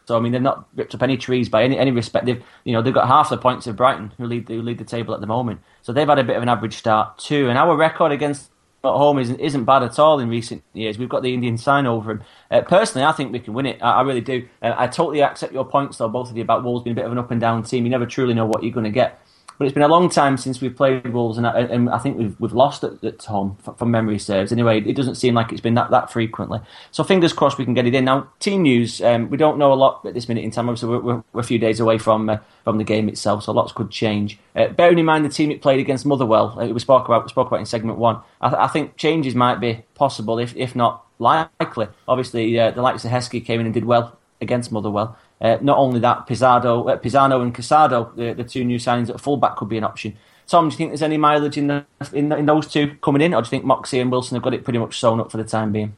So 0.05 0.17
I 0.17 0.19
mean, 0.19 0.31
they've 0.31 0.41
not 0.41 0.67
ripped 0.75 0.93
up 0.93 1.03
any 1.03 1.17
trees 1.17 1.49
by 1.49 1.63
any 1.63 1.77
any 1.77 1.91
respect. 1.91 2.25
They've 2.25 2.43
you 2.63 2.73
know 2.73 2.81
they've 2.81 2.93
got 2.93 3.07
half 3.07 3.29
the 3.29 3.37
points 3.37 3.67
of 3.67 3.75
Brighton, 3.75 4.11
who 4.17 4.25
lead 4.25 4.47
who 4.47 4.61
lead 4.61 4.77
the 4.77 4.83
table 4.83 5.13
at 5.13 5.21
the 5.21 5.27
moment. 5.27 5.61
So 5.81 5.93
they've 5.93 6.07
had 6.07 6.19
a 6.19 6.23
bit 6.23 6.35
of 6.35 6.43
an 6.43 6.49
average 6.49 6.75
start 6.75 7.17
too. 7.17 7.49
And 7.49 7.57
our 7.57 7.75
record 7.75 8.11
against 8.11 8.51
at 8.83 8.89
home 8.89 9.17
isn't 9.17 9.39
isn't 9.39 9.63
bad 9.63 9.83
at 9.83 9.97
all 9.97 10.19
in 10.19 10.27
recent 10.27 10.63
years. 10.73 10.97
We've 10.97 11.09
got 11.09 11.23
the 11.23 11.33
Indian 11.33 11.57
sign 11.57 11.85
over 11.85 12.11
him. 12.11 12.23
Uh, 12.51 12.61
personally, 12.61 13.05
I 13.05 13.13
think 13.13 13.31
we 13.31 13.39
can 13.39 13.53
win 13.53 13.65
it. 13.65 13.81
I, 13.81 13.91
I 13.91 14.01
really 14.01 14.21
do. 14.21 14.47
Uh, 14.61 14.73
I 14.77 14.87
totally 14.87 15.21
accept 15.21 15.53
your 15.53 15.65
points 15.65 15.97
though, 15.97 16.09
both 16.09 16.29
of 16.29 16.35
you 16.35 16.43
about 16.43 16.63
Wolves 16.63 16.83
being 16.83 16.93
a 16.93 16.95
bit 16.95 17.05
of 17.05 17.11
an 17.11 17.17
up 17.17 17.31
and 17.31 17.39
down 17.39 17.63
team. 17.63 17.85
You 17.85 17.89
never 17.89 18.05
truly 18.05 18.33
know 18.33 18.45
what 18.45 18.63
you're 18.63 18.73
going 18.73 18.83
to 18.83 18.89
get. 18.91 19.21
But 19.63 19.67
it's 19.67 19.75
been 19.75 19.83
a 19.83 19.87
long 19.87 20.09
time 20.09 20.35
since 20.35 20.59
we've 20.59 20.75
played 20.75 21.13
Wolves, 21.13 21.37
and 21.37 21.47
I, 21.47 21.61
and 21.61 21.89
I 21.89 21.97
think 21.97 22.17
we've 22.17 22.37
we've 22.37 22.51
lost 22.51 22.83
at, 22.83 23.01
at 23.01 23.23
home 23.23 23.55
from 23.77 23.91
memory 23.91 24.19
serves. 24.19 24.51
Anyway, 24.51 24.81
it 24.81 24.93
doesn't 24.93 25.15
seem 25.15 25.35
like 25.35 25.53
it's 25.53 25.61
been 25.61 25.75
that, 25.75 25.89
that 25.89 26.11
frequently. 26.11 26.59
So 26.91 27.01
fingers 27.01 27.31
crossed 27.31 27.57
we 27.57 27.63
can 27.63 27.73
get 27.73 27.87
it 27.87 27.95
in. 27.95 28.03
Now, 28.03 28.27
team 28.41 28.63
news, 28.63 28.99
um, 28.99 29.29
we 29.29 29.37
don't 29.37 29.57
know 29.57 29.71
a 29.71 29.75
lot 29.75 30.05
at 30.05 30.15
this 30.15 30.27
minute 30.27 30.43
in 30.43 30.51
time. 30.51 30.67
Obviously, 30.67 30.89
we're, 30.89 30.99
we're, 30.99 31.23
we're 31.31 31.39
a 31.39 31.45
few 31.45 31.59
days 31.59 31.79
away 31.79 31.97
from 31.97 32.29
uh, 32.29 32.39
from 32.65 32.77
the 32.77 32.83
game 32.83 33.07
itself, 33.07 33.45
so 33.45 33.53
lots 33.53 33.71
could 33.71 33.89
change. 33.89 34.37
Uh, 34.53 34.67
bearing 34.67 34.99
in 34.99 35.05
mind 35.05 35.23
the 35.23 35.29
team 35.29 35.49
it 35.49 35.61
played 35.61 35.79
against 35.79 36.05
Motherwell, 36.05 36.59
uh, 36.59 36.67
we 36.67 36.79
spoke 36.81 37.05
about 37.05 37.23
we 37.23 37.29
spoke 37.29 37.47
about 37.47 37.61
in 37.61 37.65
segment 37.65 37.97
one. 37.97 38.19
I, 38.41 38.49
th- 38.49 38.59
I 38.59 38.67
think 38.67 38.97
changes 38.97 39.33
might 39.33 39.61
be 39.61 39.85
possible, 39.95 40.39
if 40.39 40.53
if 40.57 40.75
not 40.75 41.05
likely. 41.19 41.87
Obviously, 42.05 42.59
uh, 42.59 42.71
the 42.71 42.81
likes 42.81 43.05
of 43.05 43.11
Heskey 43.11 43.45
came 43.45 43.61
in 43.61 43.65
and 43.65 43.73
did 43.73 43.85
well 43.85 44.19
against 44.41 44.73
Motherwell. 44.73 45.17
Uh, 45.43 45.57
not 45.61 45.77
only 45.77 45.99
that, 45.99 46.25
Pizzardo, 46.25 46.89
uh, 46.89 46.97
Pisano 46.97 47.41
and 47.41 47.53
Casado, 47.53 48.15
the, 48.15 48.33
the 48.33 48.45
two 48.45 48.63
new 48.63 48.77
signings 48.79 49.09
at 49.09 49.19
fullback, 49.19 49.57
could 49.57 49.67
be 49.67 49.77
an 49.77 49.83
option. 49.83 50.15
Tom, 50.47 50.69
do 50.69 50.73
you 50.73 50.77
think 50.77 50.91
there's 50.91 51.01
any 51.01 51.17
mileage 51.17 51.57
in, 51.57 51.67
the, 51.67 51.85
in, 52.13 52.31
in 52.31 52.45
those 52.45 52.67
two 52.67 52.95
coming 53.01 53.21
in, 53.21 53.33
or 53.33 53.41
do 53.41 53.47
you 53.47 53.49
think 53.49 53.65
Moxey 53.65 53.99
and 53.99 54.09
Wilson 54.09 54.35
have 54.35 54.43
got 54.43 54.53
it 54.53 54.63
pretty 54.63 54.79
much 54.79 54.99
sewn 54.99 55.19
up 55.19 55.31
for 55.31 55.37
the 55.37 55.43
time 55.43 55.73
being? 55.73 55.97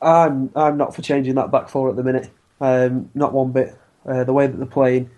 I'm 0.00 0.50
I'm 0.56 0.76
not 0.76 0.94
for 0.94 1.02
changing 1.02 1.36
that 1.36 1.50
back 1.50 1.68
four 1.68 1.90
at 1.90 1.96
the 1.96 2.02
minute. 2.02 2.30
Um, 2.60 3.10
not 3.14 3.32
one 3.32 3.52
bit. 3.52 3.76
Uh, 4.04 4.24
the 4.24 4.32
way 4.32 4.46
that 4.48 4.56
they're 4.56 4.66
playing, 4.66 5.10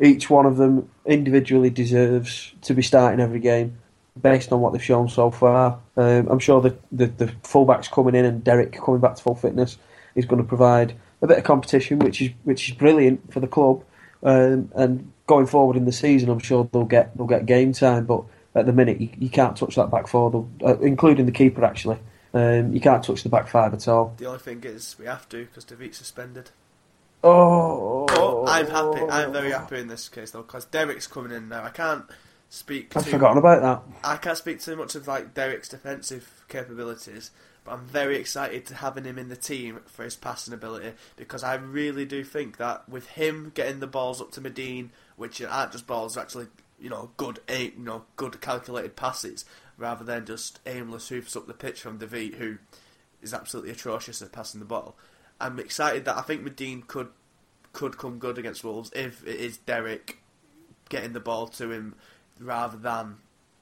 each 0.00 0.28
one 0.28 0.44
of 0.44 0.56
them 0.58 0.90
individually 1.06 1.70
deserves 1.70 2.52
to 2.62 2.74
be 2.74 2.82
starting 2.82 3.20
every 3.20 3.40
game 3.40 3.78
based 4.20 4.52
on 4.52 4.60
what 4.60 4.72
they've 4.72 4.82
shown 4.82 5.08
so 5.08 5.30
far. 5.30 5.78
Um, 5.96 6.28
I'm 6.28 6.38
sure 6.38 6.60
the, 6.60 6.76
the, 6.92 7.06
the 7.06 7.26
fullbacks 7.42 7.90
coming 7.90 8.14
in 8.14 8.24
and 8.24 8.44
Derek 8.44 8.72
coming 8.72 9.00
back 9.00 9.14
to 9.16 9.22
full 9.22 9.34
fitness 9.34 9.78
is 10.14 10.26
going 10.26 10.40
to 10.40 10.48
provide 10.48 10.94
a 11.22 11.26
bit 11.26 11.38
of 11.38 11.44
competition, 11.44 11.98
which 11.98 12.20
is 12.22 12.30
which 12.44 12.68
is 12.68 12.76
brilliant 12.76 13.32
for 13.32 13.40
the 13.40 13.46
club. 13.46 13.84
Um, 14.22 14.70
and 14.74 15.12
going 15.26 15.46
forward 15.46 15.76
in 15.76 15.84
the 15.84 15.92
season, 15.92 16.30
I'm 16.30 16.38
sure 16.38 16.68
they'll 16.72 16.84
get 16.84 17.16
they'll 17.16 17.26
get 17.26 17.46
game 17.46 17.72
time. 17.72 18.06
But 18.06 18.24
at 18.54 18.66
the 18.66 18.72
minute, 18.72 19.00
you, 19.00 19.08
you 19.18 19.28
can't 19.28 19.56
touch 19.56 19.76
that 19.76 19.90
back 19.90 20.06
four, 20.06 20.46
uh, 20.64 20.78
including 20.78 21.26
the 21.26 21.32
keeper. 21.32 21.64
Actually, 21.64 21.98
um, 22.34 22.72
you 22.72 22.80
can't 22.80 23.02
touch 23.02 23.22
the 23.22 23.28
back 23.28 23.48
five 23.48 23.72
at 23.74 23.86
all. 23.88 24.14
The 24.16 24.26
only 24.26 24.38
thing 24.38 24.62
is 24.64 24.96
we 24.98 25.06
have 25.06 25.28
to 25.30 25.44
because 25.44 25.64
Dervite's 25.64 25.98
suspended. 25.98 26.50
Oh, 27.24 28.06
oh, 28.10 28.46
I'm 28.46 28.66
happy. 28.66 29.00
I'm 29.10 29.32
very 29.32 29.50
happy 29.50 29.80
in 29.80 29.88
this 29.88 30.08
case 30.08 30.30
though 30.30 30.42
because 30.42 30.64
Derek's 30.66 31.06
coming 31.06 31.32
in 31.32 31.48
now. 31.48 31.64
I 31.64 31.70
can't 31.70 32.04
speak. 32.48 32.96
I've 32.96 33.04
too, 33.04 33.10
forgotten 33.10 33.38
about 33.38 33.62
that. 33.62 33.98
I 34.04 34.16
can't 34.16 34.38
speak 34.38 34.60
too 34.60 34.76
much 34.76 34.94
of 34.94 35.08
like 35.08 35.34
Derek's 35.34 35.68
defensive 35.68 36.44
capabilities, 36.48 37.30
but 37.66 37.72
I'm 37.72 37.84
very 37.84 38.16
excited 38.16 38.64
to 38.66 38.76
having 38.76 39.04
him 39.04 39.18
in 39.18 39.28
the 39.28 39.36
team 39.36 39.80
for 39.86 40.04
his 40.04 40.14
passing 40.14 40.54
ability 40.54 40.92
because 41.16 41.42
I 41.42 41.54
really 41.56 42.04
do 42.04 42.22
think 42.22 42.58
that 42.58 42.88
with 42.88 43.08
him 43.08 43.50
getting 43.54 43.80
the 43.80 43.88
balls 43.88 44.20
up 44.20 44.30
to 44.32 44.40
Madine, 44.40 44.90
which 45.16 45.42
aren't 45.42 45.72
just 45.72 45.86
balls, 45.86 46.16
actually 46.16 46.46
you 46.78 46.88
know 46.88 47.10
good 47.16 47.40
you 47.48 47.72
know 47.76 48.04
good 48.16 48.40
calculated 48.40 48.96
passes 48.96 49.44
rather 49.78 50.04
than 50.04 50.26
just 50.26 50.60
aimless 50.66 51.08
hoofs 51.08 51.34
up 51.34 51.48
the 51.48 51.54
pitch 51.54 51.80
from 51.80 51.98
Dervite, 51.98 52.34
who 52.34 52.58
is 53.20 53.34
absolutely 53.34 53.72
atrocious 53.72 54.22
at 54.22 54.32
passing 54.32 54.60
the 54.60 54.66
ball. 54.66 54.94
I'm 55.40 55.58
excited 55.58 56.04
that 56.04 56.16
I 56.16 56.22
think 56.22 56.44
Madine 56.44 56.86
could 56.86 57.08
could 57.72 57.98
come 57.98 58.18
good 58.18 58.38
against 58.38 58.62
Wolves 58.62 58.92
if 58.94 59.26
it 59.26 59.40
is 59.40 59.58
Derek 59.58 60.18
getting 60.88 61.14
the 61.14 61.20
ball 61.20 61.48
to 61.48 61.72
him 61.72 61.96
rather 62.38 62.76
than 62.76 63.16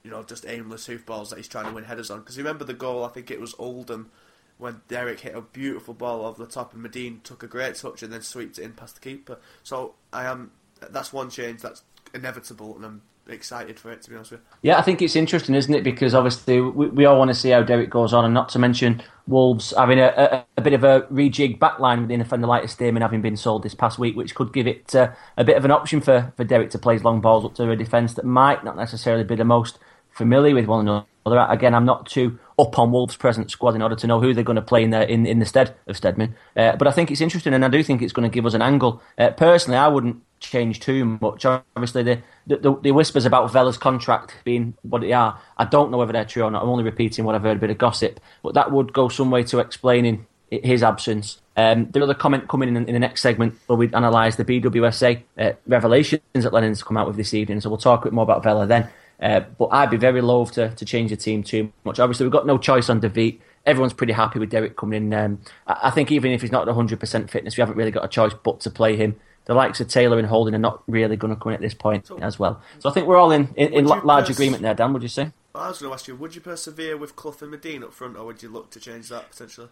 you 0.04 0.10
know 0.10 0.22
just 0.22 0.46
aimless 0.46 0.86
hoofballs 0.86 1.30
that 1.30 1.36
he's 1.36 1.48
trying 1.48 1.66
to 1.66 1.72
win 1.72 1.84
headers 1.84 2.10
on. 2.10 2.20
Because 2.20 2.38
remember 2.38 2.64
the 2.64 2.74
goal? 2.74 3.04
I 3.04 3.08
think 3.08 3.30
it 3.30 3.40
was 3.40 3.54
Oldham 3.58 4.10
when 4.58 4.82
Derek 4.86 5.20
hit 5.20 5.34
a 5.34 5.40
beautiful 5.40 5.94
ball 5.94 6.24
over 6.24 6.44
the 6.44 6.50
top 6.50 6.72
and 6.74 6.84
Madine 6.84 7.22
took 7.22 7.42
a 7.42 7.48
great 7.48 7.74
touch 7.74 8.02
and 8.02 8.12
then 8.12 8.22
sweeped 8.22 8.58
it 8.58 8.62
in 8.62 8.72
past 8.72 8.94
the 8.94 9.00
keeper. 9.00 9.38
So 9.62 9.94
I 10.12 10.26
am 10.26 10.52
that's 10.90 11.12
one 11.12 11.30
change 11.30 11.62
that's 11.62 11.82
inevitable 12.12 12.76
and 12.76 12.84
I'm 12.84 13.02
excited 13.26 13.80
for 13.80 13.90
it 13.90 14.02
to 14.02 14.10
be 14.10 14.16
honest 14.16 14.32
with 14.32 14.40
you. 14.40 14.70
Yeah, 14.70 14.78
I 14.78 14.82
think 14.82 15.00
it's 15.00 15.16
interesting, 15.16 15.54
isn't 15.54 15.72
it? 15.74 15.82
Because 15.82 16.14
obviously 16.14 16.60
we, 16.60 16.88
we 16.88 17.04
all 17.06 17.18
want 17.18 17.30
to 17.30 17.34
see 17.34 17.50
how 17.50 17.62
Derek 17.62 17.90
goes 17.90 18.12
on, 18.12 18.24
and 18.24 18.34
not 18.34 18.50
to 18.50 18.58
mention 18.58 19.02
Wolves 19.26 19.72
having 19.76 19.98
a, 19.98 20.08
a, 20.08 20.46
a 20.58 20.60
bit 20.60 20.74
of 20.74 20.84
a 20.84 21.02
rejig 21.02 21.58
backline 21.58 22.00
with 22.00 22.08
the 22.08 22.16
defender 22.18 22.46
like 22.46 22.68
and 22.80 23.02
having 23.02 23.22
been 23.22 23.36
sold 23.36 23.62
this 23.62 23.74
past 23.74 23.98
week, 23.98 24.14
which 24.16 24.34
could 24.34 24.52
give 24.52 24.66
it 24.66 24.94
uh, 24.94 25.10
a 25.36 25.44
bit 25.44 25.56
of 25.56 25.64
an 25.64 25.70
option 25.70 26.00
for, 26.00 26.32
for 26.36 26.44
Derek 26.44 26.70
to 26.70 26.78
play 26.78 26.94
his 26.94 27.04
long 27.04 27.20
balls 27.20 27.44
up 27.44 27.54
to 27.54 27.70
a 27.70 27.76
defence 27.76 28.14
that 28.14 28.24
might 28.24 28.62
not 28.62 28.76
necessarily 28.76 29.24
be 29.24 29.34
the 29.34 29.44
most 29.44 29.78
familiar 30.14 30.54
with 30.54 30.66
one 30.66 30.88
another. 30.88 31.06
Again, 31.50 31.74
I'm 31.74 31.84
not 31.84 32.06
too 32.06 32.38
up 32.58 32.78
on 32.78 32.92
Wolves' 32.92 33.16
present 33.16 33.50
squad 33.50 33.74
in 33.74 33.82
order 33.82 33.96
to 33.96 34.06
know 34.06 34.20
who 34.20 34.34
they're 34.34 34.44
going 34.44 34.56
to 34.56 34.62
play 34.62 34.84
in 34.84 34.90
the 34.90 35.10
in, 35.10 35.26
in 35.26 35.38
the 35.38 35.46
stead 35.46 35.74
of 35.86 35.96
Stearman. 35.96 36.34
Uh, 36.56 36.76
but 36.76 36.86
I 36.86 36.90
think 36.90 37.10
it's 37.10 37.20
interesting, 37.20 37.54
and 37.54 37.64
I 37.64 37.68
do 37.68 37.82
think 37.82 38.02
it's 38.02 38.12
going 38.12 38.28
to 38.28 38.34
give 38.34 38.46
us 38.46 38.54
an 38.54 38.62
angle. 38.62 39.02
Uh, 39.18 39.30
personally, 39.30 39.78
I 39.78 39.88
wouldn't 39.88 40.22
change 40.40 40.80
too 40.80 41.18
much. 41.20 41.44
Obviously, 41.44 42.02
the, 42.02 42.22
the, 42.46 42.78
the 42.82 42.92
whispers 42.92 43.24
about 43.24 43.50
Vela's 43.50 43.78
contract 43.78 44.36
being 44.44 44.74
what 44.82 45.00
they 45.00 45.12
are, 45.12 45.40
I 45.56 45.64
don't 45.64 45.90
know 45.90 45.98
whether 45.98 46.12
they're 46.12 46.24
true 46.24 46.42
or 46.42 46.50
not. 46.50 46.62
I'm 46.62 46.68
only 46.68 46.84
repeating 46.84 47.24
what 47.24 47.34
I've 47.34 47.42
heard, 47.42 47.56
a 47.56 47.60
bit 47.60 47.70
of 47.70 47.78
gossip. 47.78 48.20
But 48.42 48.54
that 48.54 48.70
would 48.70 48.92
go 48.92 49.08
some 49.08 49.30
way 49.30 49.42
to 49.44 49.58
explaining 49.58 50.26
his 50.50 50.82
absence. 50.82 51.40
Um, 51.56 51.90
the 51.90 52.14
comment 52.14 52.48
coming 52.48 52.68
in 52.68 52.76
in 52.76 52.92
the 52.92 52.98
next 52.98 53.22
segment 53.22 53.54
where 53.66 53.76
we 53.76 53.86
analyse 53.92 54.36
the 54.36 54.44
BWSA 54.44 55.22
uh, 55.38 55.52
revelations 55.66 56.22
that 56.34 56.52
Lennon's 56.52 56.82
come 56.82 56.96
out 56.96 57.06
with 57.06 57.16
this 57.16 57.32
evening. 57.32 57.60
So 57.60 57.70
we'll 57.70 57.78
talk 57.78 58.02
a 58.02 58.06
bit 58.06 58.12
more 58.12 58.24
about 58.24 58.42
Vela 58.42 58.66
then. 58.66 58.88
Uh, 59.24 59.40
but 59.40 59.68
I'd 59.72 59.88
be 59.88 59.96
very 59.96 60.20
loath 60.20 60.52
to, 60.52 60.68
to 60.74 60.84
change 60.84 61.08
the 61.08 61.16
team 61.16 61.42
too 61.42 61.72
much. 61.84 61.98
Obviously, 61.98 62.26
we've 62.26 62.32
got 62.32 62.46
no 62.46 62.58
choice 62.58 62.90
on 62.90 63.00
Dervite. 63.00 63.40
Everyone's 63.64 63.94
pretty 63.94 64.12
happy 64.12 64.38
with 64.38 64.50
Derek 64.50 64.76
coming 64.76 65.04
in. 65.04 65.14
Um, 65.14 65.40
I, 65.66 65.78
I, 65.84 65.90
think 65.90 66.12
even 66.12 66.30
if 66.30 66.42
he's 66.42 66.52
not 66.52 66.68
at 66.68 66.74
100% 66.74 67.30
fitness, 67.30 67.56
we 67.56 67.62
haven't 67.62 67.76
really 67.76 67.90
got 67.90 68.04
a 68.04 68.08
choice 68.08 68.34
but 68.44 68.60
to 68.60 68.70
play 68.70 68.96
him. 68.96 69.16
The 69.46 69.54
likes 69.54 69.80
of 69.80 69.88
Taylor 69.88 70.18
and 70.18 70.28
Holding 70.28 70.54
are 70.54 70.58
not 70.58 70.82
really 70.86 71.16
going 71.16 71.34
to 71.34 71.40
come 71.40 71.52
in 71.52 71.54
at 71.54 71.62
this 71.62 71.72
point 71.72 72.06
so, 72.06 72.18
as 72.18 72.38
well. 72.38 72.60
So 72.80 72.90
I 72.90 72.92
think 72.92 73.06
we're 73.06 73.16
all 73.16 73.30
in, 73.30 73.48
in, 73.56 73.72
in 73.72 73.86
large 73.86 74.26
pers- 74.26 74.36
agreement 74.36 74.62
there, 74.62 74.74
Dan, 74.74 74.92
would 74.92 75.02
you 75.02 75.08
say? 75.08 75.32
I 75.54 75.68
was 75.68 75.78
going 75.78 75.90
to 75.90 75.94
ask 75.94 76.06
you, 76.06 76.16
would 76.16 76.34
you 76.34 76.42
persevere 76.42 76.98
with 76.98 77.16
Clough 77.16 77.36
and 77.40 77.54
Madine 77.54 77.82
up 77.82 77.94
front, 77.94 78.18
or 78.18 78.26
would 78.26 78.42
you 78.42 78.50
look 78.50 78.68
to 78.70 78.80
change 78.80 79.08
that 79.08 79.30
potentially? 79.30 79.68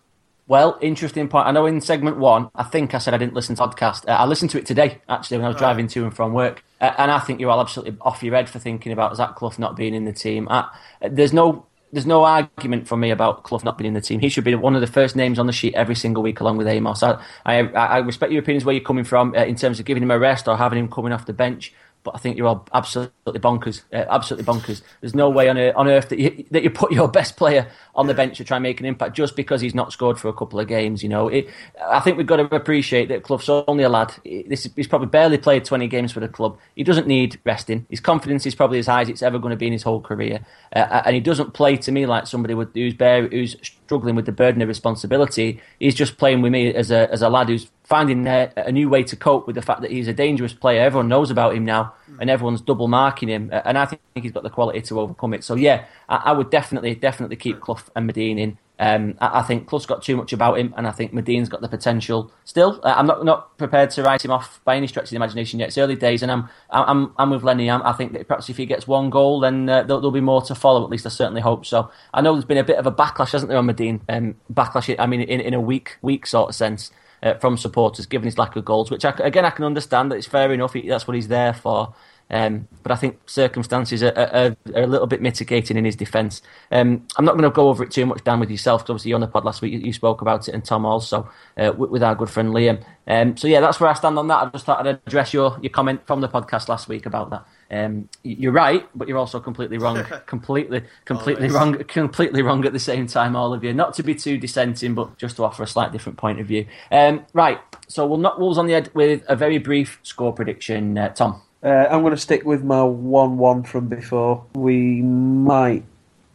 Well, 0.47 0.79
interesting 0.81 1.29
point. 1.29 1.47
I 1.47 1.53
know 1.53 1.67
in 1.67 1.81
segment 1.81 2.17
one, 2.17 2.51
I 2.55 2.65
think 2.65 2.95
I 2.95 2.99
said 2.99 3.15
I 3.15 3.19
didn't 3.19 3.35
listen 3.35 3.55
to 3.57 3.63
the 3.63 3.69
podcast. 3.69 4.09
Uh, 4.09 4.13
I 4.13 4.25
listened 4.25 4.51
to 4.51 4.59
it 4.59 4.67
today, 4.67 5.01
actually, 5.09 5.39
when 5.39 5.45
I 5.45 5.49
was 5.49 5.57
driving 5.57 5.87
to 5.89 6.05
and 6.05 6.15
from 6.15 6.33
work. 6.33 6.65
And 6.83 7.13
I 7.13 7.21
think 7.21 7.41
you're 7.41 7.51
all 7.51 7.61
absolutely 7.61 7.97
off 8.01 8.23
your 8.25 8.35
head 8.35 8.51
for 8.51 8.59
thinking 8.59 8.91
about 8.93 9.17
Zach 9.17 9.37
Clough 9.37 9.55
not 9.59 9.77
being 9.77 9.95
in 9.95 10.05
the 10.05 10.13
team. 10.13 10.49
Uh, 10.51 10.65
there's 11.01 11.33
no 11.33 11.67
there's 11.93 12.07
no 12.07 12.25
argument 12.25 12.89
for 12.89 12.97
me 12.97 13.11
about 13.11 13.45
Clough 13.45 13.61
not 13.65 13.79
being 13.79 13.89
in 13.89 13.95
the 13.95 14.01
team. 14.01 14.19
He 14.19 14.29
should 14.29 14.45
be 14.45 14.55
one 14.55 14.75
of 14.75 14.81
the 14.81 14.87
first 14.87 15.15
names 15.15 15.39
on 15.39 15.47
the 15.47 15.53
sheet 15.53 15.75
every 15.75 15.95
single 15.95 16.23
week, 16.23 16.41
along 16.41 16.57
with 16.57 16.67
Amos. 16.67 17.03
I, 17.03 17.21
I, 17.45 17.59
I 17.59 17.99
respect 17.99 18.33
your 18.33 18.43
opinions 18.43 18.65
where 18.65 18.75
you're 18.75 18.85
coming 18.85 19.05
from 19.05 19.35
uh, 19.37 19.45
in 19.45 19.55
terms 19.57 19.79
of 19.79 19.85
giving 19.85 20.03
him 20.03 20.11
a 20.11 20.19
rest 20.19 20.49
or 20.49 20.57
having 20.57 20.79
him 20.79 20.91
coming 20.91 21.13
off 21.13 21.27
the 21.27 21.33
bench 21.33 21.73
but 22.05 22.15
I 22.15 22.19
think 22.19 22.37
you're 22.37 22.47
all 22.47 22.67
absolutely 22.75 23.41
bonkers. 23.41 23.83
Uh, 23.93 24.05
absolutely 24.09 24.45
bonkers. 24.45 24.83
There's 25.01 25.15
no 25.15 25.31
way 25.31 25.49
on, 25.49 25.59
on 25.59 25.89
earth 25.89 26.09
that 26.09 26.19
you, 26.19 26.45
that 26.51 26.63
you 26.63 26.71
put 26.71 26.93
your 26.93 27.09
best 27.09 27.37
player 27.37 27.69
on 27.95 28.07
the 28.07 28.15
bench 28.15 28.39
to 28.39 28.45
try 28.45 28.57
and 28.57 28.63
make 28.63 28.81
an 28.81 28.87
impact 28.87 29.17
just 29.17 29.37
because 29.37 29.61
he's 29.61 29.75
not 29.75 29.93
scored 29.93 30.19
for 30.19 30.29
a 30.29 30.33
couple 30.33 30.59
of 30.59 30.67
games. 30.67 31.03
You 31.03 31.09
know, 31.09 31.29
it, 31.29 31.49
I 31.81 32.01
think 32.01 32.17
we've 32.17 32.27
got 32.27 32.37
to 32.37 32.55
appreciate 32.55 33.09
that 33.09 33.23
Clough's 33.23 33.49
only 33.49 33.85
a 33.85 33.89
lad. 33.89 34.15
This, 34.25 34.69
he's 34.75 34.89
probably 34.89 35.09
barely 35.09 35.39
played 35.39 35.65
20 35.65 35.87
games 35.89 36.13
for 36.13 36.21
the 36.21 36.29
club. 36.29 36.59
He 36.75 36.83
doesn't 36.83 37.07
need 37.07 37.39
resting. 37.45 37.87
His 37.89 38.01
confidence 38.01 38.47
is 38.47 38.55
probably 38.55 38.79
as 38.79 38.87
high 38.87 39.03
as 39.03 39.09
it's 39.09 39.23
ever 39.23 39.39
going 39.39 39.53
to 39.53 39.57
be 39.57 39.67
in 39.67 39.73
his 39.73 39.83
whole 39.83 40.01
career, 40.01 40.45
uh, 40.75 41.03
and 41.05 41.15
he 41.15 41.21
doesn't 41.21 41.55
play 41.55 41.77
to 41.77 41.93
me 41.93 42.07
like 42.07 42.27
somebody 42.27 42.55
who's 42.75 42.95
bare, 42.95 43.29
who's 43.29 43.57
struggling 43.63 44.17
with 44.17 44.27
the 44.27 44.33
burden 44.33 44.63
of 44.63 44.69
responsibility. 44.69 45.61
He's 45.79 45.95
just 45.95 46.17
playing 46.17 46.43
with 46.43 46.53
me 46.53 46.75
as 46.75 46.91
a 46.91 47.11
as 47.13 47.23
a 47.23 47.29
lad 47.29 47.49
who's 47.49 47.71
finding 47.93 48.27
a, 48.27 48.51
a, 48.57 48.73
new 48.73 48.89
way 48.89 49.03
to 49.03 49.15
cope 49.15 49.47
with 49.47 49.55
the 49.55 49.61
fact 49.61 49.83
that 49.83 49.91
he's 49.91 50.09
a 50.09 50.15
dangerous 50.15 50.55
player. 50.55 50.81
Everyone 50.81 51.09
knows 51.09 51.31
about 51.31 51.55
him 51.55 51.67
now, 51.67 51.93
and 52.19 52.31
everyone's 52.31 52.63
double 52.63 52.89
marking 52.89 53.29
him. 53.29 53.51
And 53.53 53.77
I 53.77 53.85
think 53.85 54.01
he's 54.15 54.33
got 54.33 54.45
the 54.45 54.49
quality 54.49 54.81
to 54.81 54.99
overcome 54.99 55.35
it. 55.35 55.45
So 55.45 55.57
yeah, 55.57 55.85
I, 56.09 56.17
I 56.17 56.33
would 56.33 56.49
definitely, 56.49 56.95
definitely 56.95 57.37
keep 57.37 57.61
Clough 57.61 57.85
and 57.95 58.11
Madine 58.11 58.39
in. 58.39 58.59
Um, 58.79 59.17
I, 59.21 59.41
I, 59.41 59.43
think 59.43 59.67
Clough's 59.67 59.85
got 59.85 60.03
too 60.03 60.17
much 60.17 60.33
about 60.33 60.59
him, 60.59 60.73
and 60.75 60.87
I 60.87 60.91
think 60.91 61.13
Madine's 61.13 61.51
got 61.51 61.61
the 61.61 61.69
potential. 61.69 62.33
Still, 62.45 62.81
uh, 62.83 62.95
I'm 62.97 63.07
not 63.07 63.27
not 63.27 63.59
prepared 63.59 63.91
to 63.91 64.03
write 64.03 64.25
him 64.25 64.31
off 64.31 64.63
by 64.65 64.75
any 64.75 64.87
stretch 64.87 65.05
of 65.05 65.11
the 65.11 65.17
imagination 65.17 65.61
yet. 65.61 65.69
It's 65.69 65.77
early 65.77 65.95
days, 65.95 66.23
and 66.23 66.33
I'm 66.33 66.49
I'm 66.71 67.13
I'm 67.19 67.29
with 67.29 67.43
Lenny. 67.43 67.71
I'm, 67.71 67.83
i 67.83 67.93
think 67.93 68.15
that 68.15 68.27
perhaps 68.27 68.49
if 68.49 68.57
he 68.57 68.65
gets 68.65 68.89
one 68.89 69.11
goal, 69.11 69.41
then 69.41 69.69
uh, 69.69 69.83
there'll, 69.83 70.01
there'll, 70.01 70.11
be 70.13 70.23
more 70.23 70.41
to 70.43 70.55
follow. 70.55 70.83
At 70.83 70.89
least 70.89 71.05
I 71.05 71.11
certainly 71.11 71.43
hope 71.43 71.67
so. 71.67 71.91
I 72.15 72.23
know 72.23 72.33
there's 72.33 72.47
been 72.47 72.57
a 72.57 72.65
bit 72.65 72.79
of 72.79 72.87
a 72.87 72.91
backlash, 72.91 73.33
hasn't 73.33 73.51
there, 73.51 73.59
on 73.59 73.67
Madine? 73.67 74.01
Um, 74.09 74.37
backlash. 74.51 74.97
I 74.99 75.05
mean, 75.05 75.21
in, 75.21 75.41
in 75.41 75.53
a 75.53 75.61
weak 75.61 75.99
weak 76.01 76.27
sort 76.27 76.49
of 76.49 76.55
sense 76.55 76.91
uh, 77.23 77.35
from 77.35 77.57
supporters, 77.57 78.07
given 78.07 78.27
his 78.27 78.39
lack 78.39 78.57
of 78.57 78.65
goals. 78.65 78.91
Which 78.91 79.05
I, 79.05 79.11
again 79.21 79.45
I 79.45 79.51
can 79.51 79.65
understand 79.65 80.11
that 80.11 80.17
it's 80.17 80.27
fair 80.27 80.53
enough. 80.53 80.75
That's 80.87 81.07
what 81.07 81.15
he's 81.15 81.29
there 81.29 81.55
for. 81.55 81.95
Um, 82.33 82.67
but 82.83 82.91
I 82.91 82.97
think 82.97 83.19
circumstances 83.27 84.03
are, 84.03 84.17
are, 84.17 84.57
are, 84.75 84.83
a 84.83 84.87
little 84.87 85.07
bit 85.07 85.21
mitigating 85.21 85.77
in 85.77 85.85
his 85.85 85.97
defence. 85.97 86.41
Um, 86.71 87.07
I'm 87.19 87.27
not 87.27 87.33
going 87.33 87.43
to 87.43 87.51
go 87.51 87.69
over 87.69 87.85
it 87.85 87.91
too 87.91 88.07
much, 88.07 88.25
Dan, 88.25 88.41
with 88.41 88.51
yourself, 88.51 88.83
because 88.83 88.91
obviously 88.91 89.13
on 89.13 89.21
the 89.21 89.29
pod 89.29 89.45
last 89.45 89.61
week 89.61 89.75
you, 89.75 89.81
you 89.81 89.93
spoke 89.93 90.23
about 90.23 90.49
it, 90.49 90.55
and 90.55 90.65
Tom 90.65 90.87
also 90.87 91.29
uh, 91.59 91.73
with, 91.77 91.91
with, 91.91 92.03
our 92.03 92.15
good 92.15 92.31
friend 92.31 92.49
Liam. 92.51 92.83
Um, 93.07 93.37
so 93.37 93.49
yeah, 93.49 93.61
that's 93.61 93.81
where 93.81 93.91
I 93.91 93.93
stand 93.93 94.19
on 94.19 94.29
that. 94.29 94.47
I 94.47 94.49
just 94.49 94.65
thought 94.65 94.87
I'd 94.87 94.99
address 95.07 95.35
your, 95.35 95.59
your 95.61 95.71
comment 95.71 96.07
from 96.07 96.23
the 96.23 96.29
podcast 96.29 96.69
last 96.69 96.89
week 96.89 97.05
about 97.05 97.29
that. 97.31 97.47
Um, 97.73 98.09
you're 98.23 98.53
right, 98.53 98.87
but 98.95 99.09
you're 99.09 99.17
also 99.17 99.41
completely 99.41 99.79
wrong. 99.79 100.05
completely, 100.27 100.83
completely 101.07 101.49
Always. 101.49 101.55
wrong. 101.55 101.85
Completely 101.89 102.43
wrong 102.43 102.65
at 102.67 102.73
the 102.73 102.79
same 102.79 103.07
time, 103.07 103.35
all 103.35 103.55
of 103.55 103.65
you. 103.65 103.73
Not 103.73 103.95
to 103.95 104.03
be 104.03 104.15
too 104.15 104.37
dissenting, 104.37 104.95
but 104.95 105.17
just 105.17 105.37
to 105.37 105.45
offer 105.45 105.63
a 105.63 105.67
slight 105.67 105.91
different 105.91 106.19
point 106.19 106.39
of 106.39 106.47
view. 106.47 106.67
Um, 106.91 107.25
right, 107.33 107.59
so 107.89 108.07
we'll 108.07 108.19
knock 108.19 108.39
Wolves 108.39 108.59
on 108.59 108.67
the 108.67 108.75
head 108.75 108.91
with 108.93 109.23
a 109.29 109.37
very 109.37 109.59
brief 109.59 109.99
score 110.03 110.33
prediction. 110.33 110.99
Uh, 110.99 111.09
Tom. 111.11 111.41
Uh, 111.63 111.87
I'm 111.91 112.01
going 112.01 112.13
to 112.13 112.21
stick 112.21 112.45
with 112.45 112.65
my 112.65 112.83
1 112.83 113.39
1 113.39 113.63
from 113.63 113.89
before. 113.89 114.45
We 114.55 115.01
might 115.01 115.85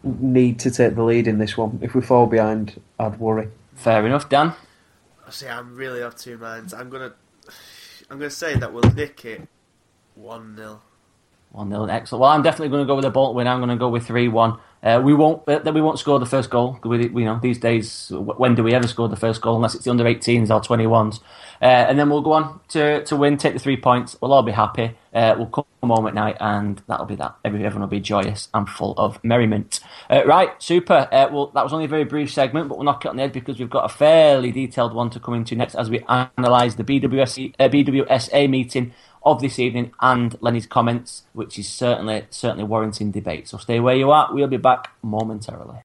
need 0.03 0.59
to 0.59 0.71
take 0.71 0.95
the 0.95 1.03
lead 1.03 1.27
in 1.27 1.37
this 1.37 1.57
one. 1.57 1.79
If 1.81 1.93
we 1.93 2.01
fall 2.01 2.27
behind, 2.27 2.81
I'd 2.97 3.19
worry. 3.19 3.49
Fair 3.75 4.05
enough, 4.05 4.29
Dan. 4.29 4.53
I 5.25 5.31
see. 5.31 5.47
I'm 5.47 5.75
really 5.75 6.01
of 6.01 6.15
two 6.15 6.37
minds. 6.37 6.73
I'm 6.73 6.89
gonna, 6.89 7.13
I'm 8.09 8.17
gonna 8.17 8.29
say 8.29 8.55
that 8.55 8.71
we'll 8.71 8.89
nick 8.93 9.25
it 9.25 9.47
one 10.15 10.55
0 10.55 10.81
One 11.51 11.69
0 11.69 11.85
excellent. 11.85 12.21
Well, 12.21 12.29
I'm 12.31 12.43
definitely 12.43 12.69
going 12.69 12.83
to 12.83 12.87
go 12.87 12.95
with 12.95 13.05
a 13.05 13.09
Bolt 13.09 13.35
win. 13.35 13.47
I'm 13.47 13.59
going 13.59 13.69
to 13.69 13.77
go 13.77 13.89
with 13.89 14.05
three 14.05 14.27
one. 14.27 14.59
Uh, 14.83 15.01
we 15.03 15.13
won't. 15.13 15.47
Uh, 15.47 15.59
we 15.73 15.81
won't 15.81 15.97
score 15.97 16.19
the 16.19 16.25
first 16.25 16.49
goal. 16.49 16.79
We, 16.83 17.03
you 17.03 17.25
know, 17.25 17.39
these 17.41 17.57
days, 17.57 18.11
when 18.13 18.53
do 18.53 18.63
we 18.63 18.73
ever 18.73 18.87
score 18.87 19.09
the 19.09 19.15
first 19.15 19.41
goal 19.41 19.55
unless 19.55 19.73
it's 19.73 19.85
the 19.85 19.91
under 19.91 20.03
18s 20.03 20.49
or 20.51 20.61
21s? 20.61 21.19
Uh, 21.59 21.65
and 21.65 21.97
then 21.97 22.09
we'll 22.09 22.21
go 22.21 22.33
on 22.33 22.59
to, 22.69 23.03
to 23.05 23.15
win, 23.15 23.37
take 23.37 23.53
the 23.53 23.59
three 23.59 23.77
points. 23.77 24.15
We'll 24.21 24.33
all 24.33 24.43
be 24.43 24.51
happy. 24.51 24.95
Uh, 25.13 25.33
we'll 25.35 25.47
come 25.47 25.65
home 25.81 26.05
at 26.05 26.13
night, 26.13 26.37
and 26.39 26.81
that'll 26.87 27.07
be 27.07 27.15
that. 27.15 27.35
Everyone 27.43 27.79
will 27.79 27.87
be 27.87 27.99
joyous 27.99 28.49
and 28.53 28.69
full 28.69 28.93
of 28.97 29.23
merriment. 29.23 29.79
Uh, 30.11 30.23
right, 30.25 30.51
super. 30.61 31.07
Uh, 31.11 31.27
well, 31.31 31.47
that 31.47 31.63
was 31.63 31.73
only 31.73 31.85
a 31.85 31.89
very 31.89 32.03
brief 32.03 32.31
segment, 32.31 32.69
but 32.69 32.77
we'll 32.77 32.85
knock 32.85 33.03
it 33.03 33.09
on 33.09 33.15
the 33.15 33.23
head 33.23 33.31
because 33.31 33.57
we've 33.57 33.69
got 33.69 33.85
a 33.85 33.89
fairly 33.89 34.51
detailed 34.51 34.93
one 34.93 35.09
to 35.09 35.19
come 35.19 35.33
into 35.33 35.55
next 35.55 35.73
as 35.73 35.89
we 35.89 36.03
analyse 36.07 36.75
the 36.75 36.83
BWSA, 36.83 37.55
BWSA 37.57 38.47
meeting 38.49 38.93
of 39.23 39.41
this 39.41 39.59
evening 39.59 39.91
and 39.99 40.35
Lenny's 40.41 40.65
comments, 40.65 41.23
which 41.33 41.59
is 41.59 41.67
certainly 41.67 42.25
certainly 42.29 42.63
warranting 42.63 43.11
debate. 43.11 43.47
So 43.47 43.57
stay 43.57 43.79
where 43.79 43.95
you 43.95 44.11
are. 44.11 44.29
We'll 44.33 44.47
be 44.47 44.57
back 44.57 44.91
momentarily. 45.01 45.81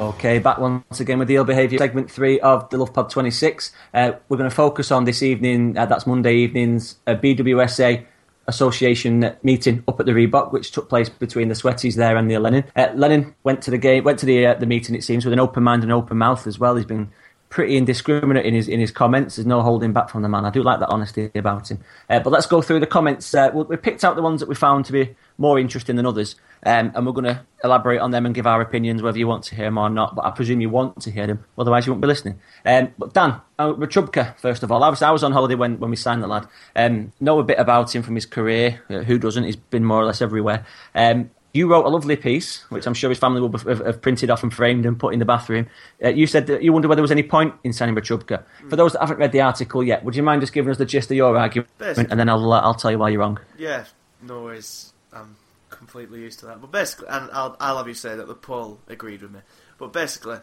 Okay, 0.00 0.38
back 0.38 0.58
once 0.58 0.98
again 1.00 1.18
with 1.18 1.28
the 1.28 1.36
ill 1.36 1.44
behaviour 1.44 1.76
segment 1.76 2.10
three 2.10 2.40
of 2.40 2.70
the 2.70 2.78
Love 2.78 2.94
Pod 2.94 3.10
26. 3.10 3.72
Uh, 3.92 4.12
we're 4.28 4.38
going 4.38 4.48
to 4.48 4.54
focus 4.54 4.90
on 4.90 5.04
this 5.04 5.22
evening, 5.22 5.76
uh, 5.76 5.84
that's 5.84 6.06
Monday 6.06 6.36
evening's 6.36 6.96
uh, 7.06 7.14
BWSA 7.16 8.06
Association 8.46 9.36
meeting 9.42 9.84
up 9.86 10.00
at 10.00 10.06
the 10.06 10.12
Reebok, 10.12 10.52
which 10.52 10.72
took 10.72 10.88
place 10.88 11.08
between 11.08 11.48
the 11.48 11.54
Sweaties 11.54 11.96
there 11.96 12.16
and 12.16 12.30
the 12.30 12.38
Lennon. 12.38 12.64
Uh, 12.74 12.88
Lennon 12.94 13.34
went 13.44 13.62
to 13.62 13.70
the 13.70 13.78
game, 13.78 14.02
went 14.04 14.18
to 14.20 14.26
the 14.26 14.46
uh, 14.46 14.54
the 14.54 14.66
meeting. 14.66 14.94
It 14.94 15.04
seems 15.04 15.24
with 15.24 15.32
an 15.32 15.40
open 15.40 15.62
mind 15.62 15.82
and 15.82 15.92
open 15.92 16.16
mouth 16.18 16.46
as 16.46 16.58
well. 16.58 16.76
He's 16.76 16.86
been 16.86 17.10
pretty 17.50 17.76
indiscriminate 17.76 18.46
in 18.46 18.54
his 18.54 18.68
in 18.68 18.80
his 18.80 18.92
comments. 18.92 19.36
There's 19.36 19.44
no 19.44 19.60
holding 19.60 19.92
back 19.92 20.08
from 20.08 20.22
the 20.22 20.28
man. 20.28 20.46
I 20.46 20.50
do 20.50 20.62
like 20.62 20.78
that 20.80 20.88
honesty 20.88 21.30
about 21.34 21.70
him. 21.70 21.80
Uh, 22.08 22.20
but 22.20 22.30
let's 22.30 22.46
go 22.46 22.62
through 22.62 22.80
the 22.80 22.86
comments. 22.86 23.34
Uh, 23.34 23.50
we 23.52 23.76
picked 23.76 24.04
out 24.04 24.16
the 24.16 24.22
ones 24.22 24.40
that 24.40 24.48
we 24.48 24.54
found 24.54 24.86
to 24.86 24.92
be 24.92 25.16
more 25.36 25.58
interesting 25.58 25.96
than 25.96 26.06
others, 26.06 26.36
um, 26.64 26.92
and 26.94 27.04
we're 27.04 27.12
going 27.12 27.24
to 27.24 27.44
elaborate 27.64 27.98
on 27.98 28.12
them 28.12 28.24
and 28.24 28.34
give 28.34 28.46
our 28.46 28.60
opinions, 28.60 29.02
whether 29.02 29.18
you 29.18 29.26
want 29.26 29.42
to 29.44 29.54
hear 29.54 29.64
them 29.64 29.78
or 29.78 29.90
not. 29.90 30.14
But 30.14 30.24
I 30.24 30.30
presume 30.30 30.60
you 30.60 30.70
want 30.70 31.02
to 31.02 31.10
hear 31.10 31.26
them, 31.26 31.44
otherwise 31.58 31.86
you 31.86 31.92
won't 31.92 32.02
be 32.02 32.08
listening. 32.08 32.40
Um, 32.64 32.94
but 32.96 33.12
Dan 33.12 33.40
uh, 33.58 33.72
Rachubka, 33.72 34.38
first 34.38 34.62
of 34.62 34.70
all, 34.70 34.84
I 34.84 34.88
was 34.88 35.02
I 35.02 35.10
was 35.10 35.24
on 35.24 35.32
holiday 35.32 35.56
when, 35.56 35.80
when 35.80 35.90
we 35.90 35.96
signed 35.96 36.22
the 36.22 36.28
lad. 36.28 36.46
Um, 36.76 37.12
know 37.20 37.40
a 37.40 37.44
bit 37.44 37.58
about 37.58 37.94
him 37.94 38.02
from 38.02 38.14
his 38.14 38.26
career. 38.26 38.80
Uh, 38.88 39.00
who 39.00 39.18
doesn't? 39.18 39.44
He's 39.44 39.56
been 39.56 39.84
more 39.84 40.00
or 40.00 40.06
less 40.06 40.22
everywhere. 40.22 40.64
Um, 40.94 41.30
you 41.52 41.66
wrote 41.68 41.84
a 41.84 41.88
lovely 41.88 42.16
piece, 42.16 42.62
which 42.70 42.86
I'm 42.86 42.94
sure 42.94 43.10
his 43.10 43.18
family 43.18 43.40
will 43.40 43.50
have, 43.58 43.84
have 43.84 44.00
printed 44.02 44.30
off 44.30 44.42
and 44.42 44.52
framed 44.54 44.86
and 44.86 44.98
put 44.98 45.12
in 45.12 45.18
the 45.18 45.24
bathroom. 45.24 45.66
Uh, 46.04 46.08
you 46.10 46.26
said 46.26 46.46
that 46.46 46.62
you 46.62 46.72
wonder 46.72 46.86
whether 46.88 46.98
there 46.98 47.02
was 47.02 47.10
any 47.10 47.22
point 47.24 47.54
in 47.64 47.72
signing 47.72 47.94
Rachubka. 47.94 48.44
For 48.68 48.76
those 48.76 48.92
that 48.92 49.00
haven't 49.00 49.18
read 49.18 49.32
the 49.32 49.40
article 49.40 49.82
yet, 49.82 50.04
would 50.04 50.14
you 50.14 50.22
mind 50.22 50.42
just 50.42 50.52
giving 50.52 50.70
us 50.70 50.78
the 50.78 50.84
gist 50.86 51.10
of 51.10 51.16
your 51.16 51.36
argument, 51.36 51.68
Basically. 51.78 52.06
and 52.10 52.20
then 52.20 52.28
I'll 52.28 52.52
uh, 52.52 52.60
I'll 52.60 52.74
tell 52.74 52.90
you 52.90 52.98
why 52.98 53.08
you're 53.08 53.20
wrong. 53.20 53.40
Yeah, 53.58 53.84
no 54.22 54.44
worries. 54.44 54.92
I'm 55.12 55.36
completely 55.70 56.20
used 56.20 56.38
to 56.40 56.46
that. 56.46 56.60
But 56.60 56.70
basically, 56.70 57.08
and 57.08 57.30
I'll, 57.32 57.56
I'll 57.58 57.78
have 57.78 57.88
you 57.88 57.94
say 57.94 58.14
that 58.14 58.28
the 58.28 58.34
poll 58.34 58.78
agreed 58.86 59.22
with 59.22 59.32
me. 59.32 59.40
But 59.78 59.92
basically, 59.92 60.38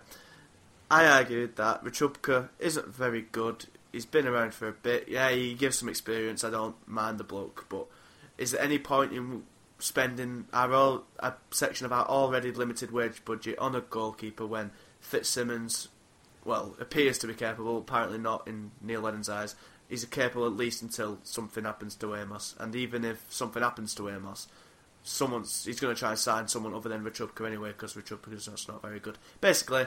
I 0.91 1.05
argued 1.05 1.55
that 1.57 1.83
Rachubka 1.83 2.49
isn't 2.59 2.87
very 2.87 3.21
good. 3.21 3.65
He's 3.93 4.05
been 4.05 4.27
around 4.27 4.53
for 4.53 4.67
a 4.67 4.73
bit. 4.73 5.07
Yeah, 5.07 5.29
he 5.29 5.53
gives 5.53 5.77
some 5.77 5.87
experience. 5.89 6.43
I 6.43 6.49
don't 6.49 6.75
mind 6.87 7.17
the 7.17 7.23
bloke. 7.23 7.65
But 7.69 7.85
is 8.37 8.51
there 8.51 8.61
any 8.61 8.77
point 8.79 9.13
in 9.13 9.43
spending 9.79 10.45
our 10.53 10.73
all, 10.73 11.03
a 11.19 11.33
section 11.51 11.85
of 11.85 11.91
our 11.91 12.05
already 12.05 12.51
limited 12.51 12.91
wage 12.91 13.23
budget 13.25 13.57
on 13.59 13.75
a 13.75 13.81
goalkeeper 13.81 14.45
when 14.45 14.71
Fitzsimons, 14.99 15.89
well, 16.43 16.75
appears 16.79 17.17
to 17.19 17.27
be 17.27 17.33
capable, 17.33 17.77
apparently 17.77 18.17
not 18.17 18.47
in 18.47 18.71
Neil 18.81 19.01
Lennon's 19.01 19.29
eyes. 19.29 19.55
He's 19.87 20.03
capable 20.05 20.47
at 20.47 20.53
least 20.53 20.81
until 20.81 21.19
something 21.23 21.63
happens 21.63 21.95
to 21.95 22.15
Amos, 22.15 22.55
and 22.59 22.75
even 22.75 23.05
if 23.05 23.25
something 23.29 23.63
happens 23.63 23.95
to 23.95 24.09
Amos, 24.09 24.47
someone's 25.03 25.63
he's 25.63 25.79
going 25.79 25.95
to 25.95 25.99
try 25.99 26.09
and 26.09 26.19
sign 26.19 26.47
someone 26.47 26.73
other 26.73 26.89
than 26.89 27.03
Rachubka 27.03 27.47
anyway 27.47 27.69
because 27.69 27.93
Rachubka 27.93 28.33
is 28.33 28.45
just 28.45 28.67
not 28.67 28.81
very 28.81 28.99
good. 28.99 29.17
Basically, 29.39 29.85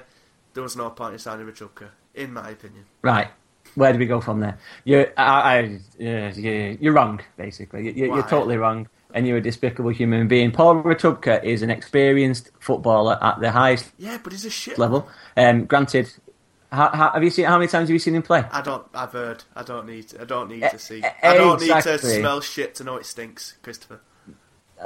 there 0.54 0.62
was 0.62 0.76
no 0.76 0.90
point 0.90 1.14
in 1.14 1.18
signing 1.18 1.46
Rachubka, 1.46 1.88
in 2.14 2.32
my 2.32 2.50
opinion. 2.50 2.86
Right. 3.02 3.28
Where 3.74 3.92
do 3.92 3.98
we 3.98 4.06
go 4.06 4.20
from 4.20 4.40
there? 4.40 4.58
You're, 4.84 5.12
I, 5.16 5.58
I, 5.58 5.80
yeah, 5.98 6.32
yeah, 6.34 6.76
you're 6.80 6.94
wrong, 6.94 7.20
basically. 7.36 7.92
You, 7.92 8.06
you're 8.14 8.22
totally 8.22 8.56
wrong, 8.56 8.88
and 9.14 9.26
you're 9.26 9.38
a 9.38 9.42
despicable 9.42 9.90
human 9.90 10.28
being. 10.28 10.50
Paul 10.52 10.82
Rachubka 10.82 11.42
is 11.44 11.62
an 11.62 11.70
experienced 11.70 12.50
footballer 12.60 13.18
at 13.22 13.40
the 13.40 13.50
highest 13.50 13.90
Yeah, 13.98 14.18
but 14.22 14.32
he's 14.32 14.44
a 14.44 14.50
shit 14.50 14.78
level. 14.78 15.08
Um, 15.36 15.64
granted, 15.66 16.12
how, 16.72 16.90
how, 16.90 17.10
have 17.12 17.24
you 17.24 17.30
seen 17.30 17.46
how 17.46 17.58
many 17.58 17.68
times 17.68 17.88
have 17.88 17.94
you 17.94 17.98
seen 17.98 18.14
him 18.14 18.22
play? 18.22 18.44
I 18.50 18.60
don't. 18.60 18.86
I've 18.94 19.12
heard. 19.12 19.44
I 19.56 19.62
don't 19.62 19.86
need. 19.86 20.12
I 20.20 20.24
don't 20.24 20.48
need 20.50 20.62
to 20.62 20.78
see. 20.78 21.02
eh, 21.02 21.12
I 21.22 21.34
don't 21.34 21.60
need 21.60 21.82
to 21.82 21.98
smell 21.98 22.40
shit 22.40 22.74
to 22.76 22.84
know 22.84 22.96
it 22.96 23.06
stinks, 23.06 23.54
Christopher. 23.62 24.00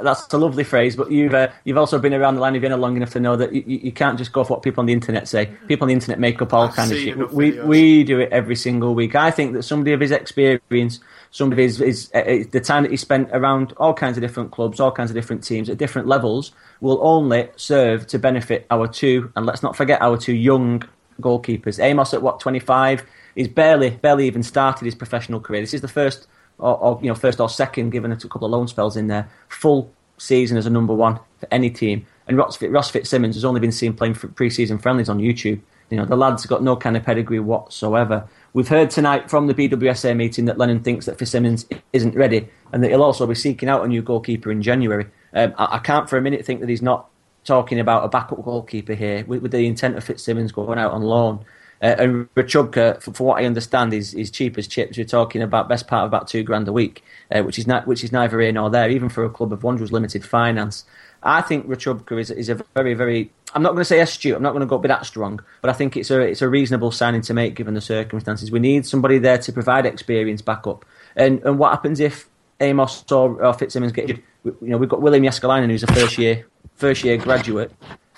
That's 0.01 0.31
a 0.33 0.37
lovely 0.37 0.63
phrase, 0.63 0.95
but 0.95 1.11
you've 1.11 1.33
uh, 1.33 1.49
you've 1.63 1.77
also 1.77 1.99
been 1.99 2.13
around 2.13 2.35
the 2.35 2.41
line. 2.41 2.55
of 2.55 2.61
Vienna 2.61 2.77
long 2.77 2.97
enough 2.97 3.11
to 3.11 3.19
know 3.19 3.35
that 3.35 3.53
you, 3.53 3.63
you 3.65 3.91
can't 3.91 4.17
just 4.17 4.31
go 4.33 4.43
for 4.43 4.55
what 4.55 4.63
people 4.63 4.81
on 4.81 4.85
the 4.87 4.93
internet 4.93 5.27
say. 5.27 5.45
People 5.67 5.85
on 5.85 5.87
the 5.87 5.93
internet 5.93 6.19
make 6.19 6.41
up 6.41 6.53
all 6.53 6.67
I've 6.67 6.75
kind 6.75 6.91
of 6.91 6.97
shit. 6.97 7.17
We 7.31 7.51
videos. 7.51 7.65
we 7.65 8.03
do 8.03 8.19
it 8.19 8.29
every 8.31 8.55
single 8.55 8.93
week. 8.93 9.15
I 9.15 9.31
think 9.31 9.53
that 9.53 9.63
somebody 9.63 9.93
of 9.93 10.01
his 10.01 10.11
experience, 10.11 10.99
somebody 11.31 11.63
of 11.63 11.69
his, 11.69 11.77
his 11.79 12.11
uh, 12.13 12.19
uh, 12.19 12.43
the 12.51 12.59
time 12.59 12.83
that 12.83 12.91
he 12.91 12.97
spent 12.97 13.29
around 13.31 13.73
all 13.77 13.93
kinds 13.93 14.17
of 14.17 14.21
different 14.21 14.51
clubs, 14.51 14.79
all 14.79 14.91
kinds 14.91 15.11
of 15.11 15.15
different 15.15 15.43
teams 15.43 15.69
at 15.69 15.77
different 15.77 16.07
levels, 16.07 16.51
will 16.81 16.99
only 17.01 17.49
serve 17.55 18.05
to 18.07 18.19
benefit 18.19 18.67
our 18.69 18.87
two. 18.87 19.31
And 19.35 19.45
let's 19.45 19.63
not 19.63 19.75
forget 19.75 20.01
our 20.01 20.17
two 20.17 20.33
young 20.33 20.83
goalkeepers. 21.21 21.79
Amos 21.79 22.13
at 22.13 22.21
what 22.21 22.39
twenty 22.39 22.59
five. 22.59 23.05
He's 23.35 23.47
barely 23.47 23.91
barely 23.91 24.27
even 24.27 24.43
started 24.43 24.85
his 24.85 24.95
professional 24.95 25.39
career. 25.39 25.61
This 25.61 25.73
is 25.73 25.81
the 25.81 25.87
first 25.87 26.27
or, 26.57 26.77
or 26.77 26.99
you 27.01 27.09
know 27.09 27.15
first 27.15 27.39
or 27.39 27.49
second, 27.49 27.91
given 27.91 28.11
a 28.11 28.15
couple 28.15 28.45
of 28.45 28.51
loan 28.51 28.67
spells 28.67 28.95
in 28.97 29.07
there, 29.07 29.29
full 29.49 29.91
season 30.17 30.57
as 30.57 30.65
a 30.65 30.69
number 30.69 30.93
one 30.93 31.19
for 31.37 31.47
any 31.51 31.69
team. 31.69 32.05
And 32.27 32.37
Ross, 32.37 32.61
Ross 32.61 32.89
Fitzsimons 32.89 33.35
has 33.35 33.45
only 33.45 33.59
been 33.59 33.71
seen 33.71 33.93
playing 33.93 34.15
for 34.15 34.27
pre-season 34.29 34.79
friendlies 34.79 35.09
on 35.09 35.19
YouTube. 35.19 35.61
You 35.89 35.97
know 35.97 36.05
the 36.05 36.15
lad's 36.15 36.45
got 36.45 36.63
no 36.63 36.75
kind 36.75 36.97
of 36.97 37.03
pedigree 37.03 37.39
whatsoever. 37.39 38.27
We've 38.53 38.67
heard 38.67 38.89
tonight 38.89 39.29
from 39.29 39.47
the 39.47 39.53
BWSA 39.53 40.15
meeting 40.15 40.45
that 40.45 40.57
Lennon 40.57 40.81
thinks 40.81 41.05
that 41.05 41.19
Fitzsimons 41.19 41.67
isn't 41.93 42.15
ready, 42.15 42.47
and 42.71 42.83
that 42.83 42.89
he'll 42.89 43.03
also 43.03 43.27
be 43.27 43.35
seeking 43.35 43.69
out 43.69 43.83
a 43.83 43.87
new 43.87 44.01
goalkeeper 44.01 44.51
in 44.51 44.61
January. 44.61 45.05
Um, 45.33 45.53
I, 45.57 45.75
I 45.75 45.79
can't 45.79 46.09
for 46.09 46.17
a 46.17 46.21
minute 46.21 46.45
think 46.45 46.61
that 46.61 46.69
he's 46.69 46.81
not 46.81 47.07
talking 47.43 47.79
about 47.79 48.03
a 48.03 48.07
backup 48.07 48.43
goalkeeper 48.43 48.95
here 48.95 49.23
with, 49.25 49.41
with 49.41 49.51
the 49.51 49.67
intent 49.67 49.95
of 49.95 50.03
Fitzsimons 50.03 50.51
going 50.51 50.79
out 50.79 50.91
on 50.91 51.03
loan. 51.03 51.45
Uh, 51.81 51.95
and 51.97 52.33
Rachubka, 52.35 53.01
for, 53.01 53.13
for 53.13 53.27
what 53.27 53.41
I 53.41 53.45
understand, 53.45 53.93
is, 53.93 54.13
is 54.13 54.31
cheap 54.31 54.57
as 54.57 54.67
chips. 54.67 54.97
We're 54.97 55.05
talking 55.05 55.41
about 55.41 55.69
best 55.69 55.87
part 55.87 56.03
of 56.03 56.07
about 56.07 56.27
two 56.27 56.43
grand 56.43 56.67
a 56.67 56.73
week, 56.73 57.03
uh, 57.31 57.41
which 57.41 57.59
is 57.59 57.67
not, 57.67 57.85
which 57.87 58.03
is 58.03 58.11
neither 58.11 58.39
here 58.39 58.51
nor 58.51 58.69
there, 58.69 58.89
even 58.89 59.09
for 59.09 59.23
a 59.23 59.29
club 59.29 59.51
of 59.51 59.63
Wanderers 59.63 59.91
limited 59.91 60.25
finance. 60.25 60.85
I 61.23 61.41
think 61.41 61.67
Rachubka 61.67 62.19
is, 62.19 62.31
is 62.31 62.49
a 62.49 62.63
very, 62.75 62.93
very. 62.93 63.31
I'm 63.53 63.63
not 63.63 63.69
going 63.69 63.81
to 63.81 63.85
say 63.85 63.99
astute. 63.99 64.35
I'm 64.35 64.43
not 64.43 64.51
going 64.51 64.61
to 64.61 64.67
go 64.67 64.77
be 64.77 64.87
that 64.87 65.05
strong, 65.05 65.39
but 65.61 65.69
I 65.69 65.73
think 65.73 65.97
it's 65.97 66.11
a 66.11 66.19
it's 66.21 66.41
a 66.41 66.49
reasonable 66.49 66.91
signing 66.91 67.21
to 67.21 67.33
make 67.33 67.55
given 67.55 67.73
the 67.73 67.81
circumstances. 67.81 68.51
We 68.51 68.59
need 68.59 68.85
somebody 68.85 69.17
there 69.17 69.37
to 69.39 69.51
provide 69.51 69.85
experience 69.85 70.41
back 70.41 70.67
up. 70.67 70.85
And 71.15 71.41
and 71.43 71.57
what 71.57 71.71
happens 71.71 71.99
if 71.99 72.29
Amos 72.59 73.09
or, 73.11 73.43
or 73.43 73.53
Fitzsimons 73.53 73.91
get? 73.91 74.09
You 74.09 74.21
know, 74.61 74.77
we've 74.77 74.89
got 74.89 75.01
William 75.01 75.23
Jääskeläinen, 75.23 75.69
who's 75.69 75.83
a 75.83 75.87
first 75.87 76.17
year 76.17 76.45
first 76.75 77.03
year 77.03 77.17
graduate, 77.17 77.71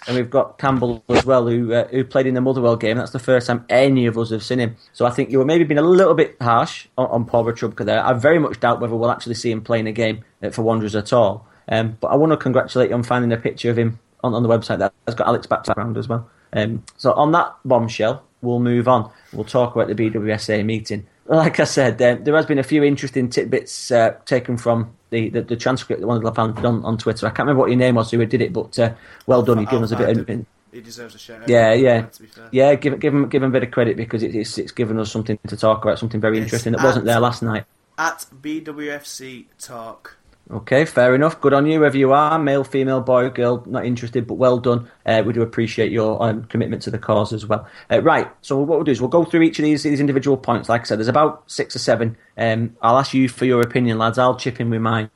and 0.07 0.15
we've 0.15 0.29
got 0.29 0.57
Campbell 0.57 1.03
as 1.09 1.25
well, 1.25 1.47
who 1.47 1.73
uh, 1.73 1.87
who 1.89 2.03
played 2.03 2.27
in 2.27 2.33
the 2.33 2.41
Motherwell 2.41 2.75
game. 2.75 2.97
That's 2.97 3.11
the 3.11 3.19
first 3.19 3.47
time 3.47 3.65
any 3.69 4.05
of 4.05 4.17
us 4.17 4.31
have 4.31 4.43
seen 4.43 4.59
him. 4.59 4.77
So 4.93 5.05
I 5.05 5.09
think 5.09 5.31
you 5.31 5.39
were 5.39 5.45
maybe 5.45 5.63
being 5.63 5.77
a 5.77 5.83
little 5.83 6.13
bit 6.13 6.37
harsh 6.41 6.87
on, 6.97 7.07
on 7.07 7.25
Paul 7.25 7.45
Rachubka 7.45 7.85
there. 7.85 8.03
I 8.03 8.13
very 8.13 8.39
much 8.39 8.59
doubt 8.59 8.79
whether 8.79 8.95
we'll 8.95 9.11
actually 9.11 9.35
see 9.35 9.51
him 9.51 9.61
playing 9.61 9.87
a 9.87 9.91
game 9.91 10.23
uh, 10.41 10.49
for 10.49 10.61
Wanderers 10.63 10.95
at 10.95 11.11
all. 11.13 11.47
Um, 11.69 11.97
but 11.99 12.07
I 12.07 12.15
want 12.15 12.31
to 12.31 12.37
congratulate 12.37 12.89
you 12.89 12.95
on 12.95 13.03
finding 13.03 13.31
a 13.31 13.37
picture 13.37 13.69
of 13.69 13.77
him 13.77 13.99
on, 14.23 14.33
on 14.33 14.43
the 14.43 14.49
website 14.49 14.79
that 14.79 14.93
has 15.05 15.15
got 15.15 15.27
Alex 15.27 15.45
background 15.45 15.97
as 15.97 16.07
well. 16.07 16.29
Um, 16.53 16.83
so 16.95 17.11
on 17.13 17.31
that 17.33 17.55
bombshell, 17.65 18.23
we'll 18.41 18.59
move 18.59 18.87
on. 18.87 19.11
We'll 19.33 19.45
talk 19.45 19.75
about 19.75 19.87
the 19.87 19.95
BWSA 19.95 20.63
meeting. 20.65 21.07
Like 21.27 21.59
I 21.59 21.65
said, 21.65 22.01
um, 22.01 22.23
there 22.23 22.35
has 22.35 22.45
been 22.45 22.59
a 22.59 22.63
few 22.63 22.83
interesting 22.83 23.29
tidbits 23.29 23.91
uh, 23.91 24.15
taken 24.25 24.57
from 24.57 24.95
the, 25.09 25.29
the, 25.29 25.41
the 25.41 25.55
transcript 25.57 26.01
that 26.01 26.07
one 26.07 26.17
of 26.17 26.23
the 26.23 26.31
found 26.31 26.57
on, 26.65 26.83
on 26.85 26.97
Twitter. 26.97 27.25
I 27.25 27.29
can't 27.29 27.39
remember 27.39 27.59
what 27.61 27.69
your 27.69 27.77
name 27.77 27.95
was 27.95 28.11
who 28.11 28.25
did 28.25 28.41
it, 28.41 28.53
but 28.53 28.77
uh, 28.79 28.93
well 29.25 29.43
done. 29.43 29.59
You've 29.59 29.69
given 29.69 29.83
us 29.83 29.91
a 29.91 29.97
bit. 29.97 30.17
Of. 30.17 30.45
He 30.71 30.81
deserves 30.81 31.15
a 31.15 31.17
shout. 31.17 31.41
out. 31.41 31.49
yeah, 31.49 31.73
yeah, 31.73 32.01
To 32.03 32.21
be 32.21 32.27
fair. 32.27 32.49
yeah. 32.51 32.75
Give 32.75 32.99
give 32.99 33.13
him 33.13 33.29
give 33.29 33.41
him 33.41 33.49
a 33.49 33.51
bit 33.51 33.63
of 33.63 33.71
credit 33.71 33.97
because 33.97 34.21
it, 34.23 34.35
it's 34.35 34.57
it's 34.57 34.71
given 34.71 34.99
us 34.99 35.11
something 35.11 35.39
to 35.47 35.57
talk 35.57 35.83
about, 35.83 35.99
something 35.99 36.21
very 36.21 36.37
interesting 36.37 36.73
that 36.73 36.83
wasn't 36.83 37.05
there 37.05 37.19
last 37.19 37.41
night. 37.41 37.65
At 37.97 38.25
BWFC 38.41 39.45
Talk 39.59 40.17
Okay, 40.49 40.85
fair 40.85 41.13
enough. 41.13 41.41
Good 41.41 41.51
on 41.51 41.65
you, 41.65 41.79
whoever 41.79 41.97
you 41.97 42.13
are, 42.13 42.39
male, 42.39 42.63
female, 42.63 43.01
boy, 43.01 43.29
girl, 43.29 43.63
not 43.67 43.85
interested, 43.85 44.25
but 44.25 44.35
well 44.35 44.59
done. 44.59 44.89
Uh, 45.05 45.21
we 45.25 45.33
do 45.33 45.41
appreciate 45.41 45.91
your 45.91 46.23
um, 46.23 46.45
commitment 46.45 46.81
to 46.83 46.91
the 46.91 46.97
cause 46.97 47.33
as 47.33 47.45
well. 47.45 47.67
Uh, 47.91 48.01
right, 48.01 48.29
so 48.41 48.57
what 48.57 48.69
we'll 48.69 48.83
do 48.83 48.91
is 48.91 49.01
we'll 49.01 49.09
go 49.09 49.25
through 49.25 49.41
each 49.41 49.59
of 49.59 49.63
these, 49.63 49.83
these 49.83 49.99
individual 49.99 50.37
points. 50.37 50.69
Like 50.69 50.81
I 50.81 50.83
said, 50.85 50.99
there's 50.99 51.09
about 51.09 51.43
six 51.51 51.75
or 51.75 51.79
seven. 51.79 52.15
Um, 52.37 52.77
I'll 52.81 52.97
ask 52.97 53.13
you 53.13 53.27
for 53.27 53.43
your 53.43 53.61
opinion, 53.61 53.97
lads. 53.97 54.17
I'll 54.17 54.37
chip 54.37 54.61
in 54.61 54.69
with 54.69 54.79
mine, 54.79 55.09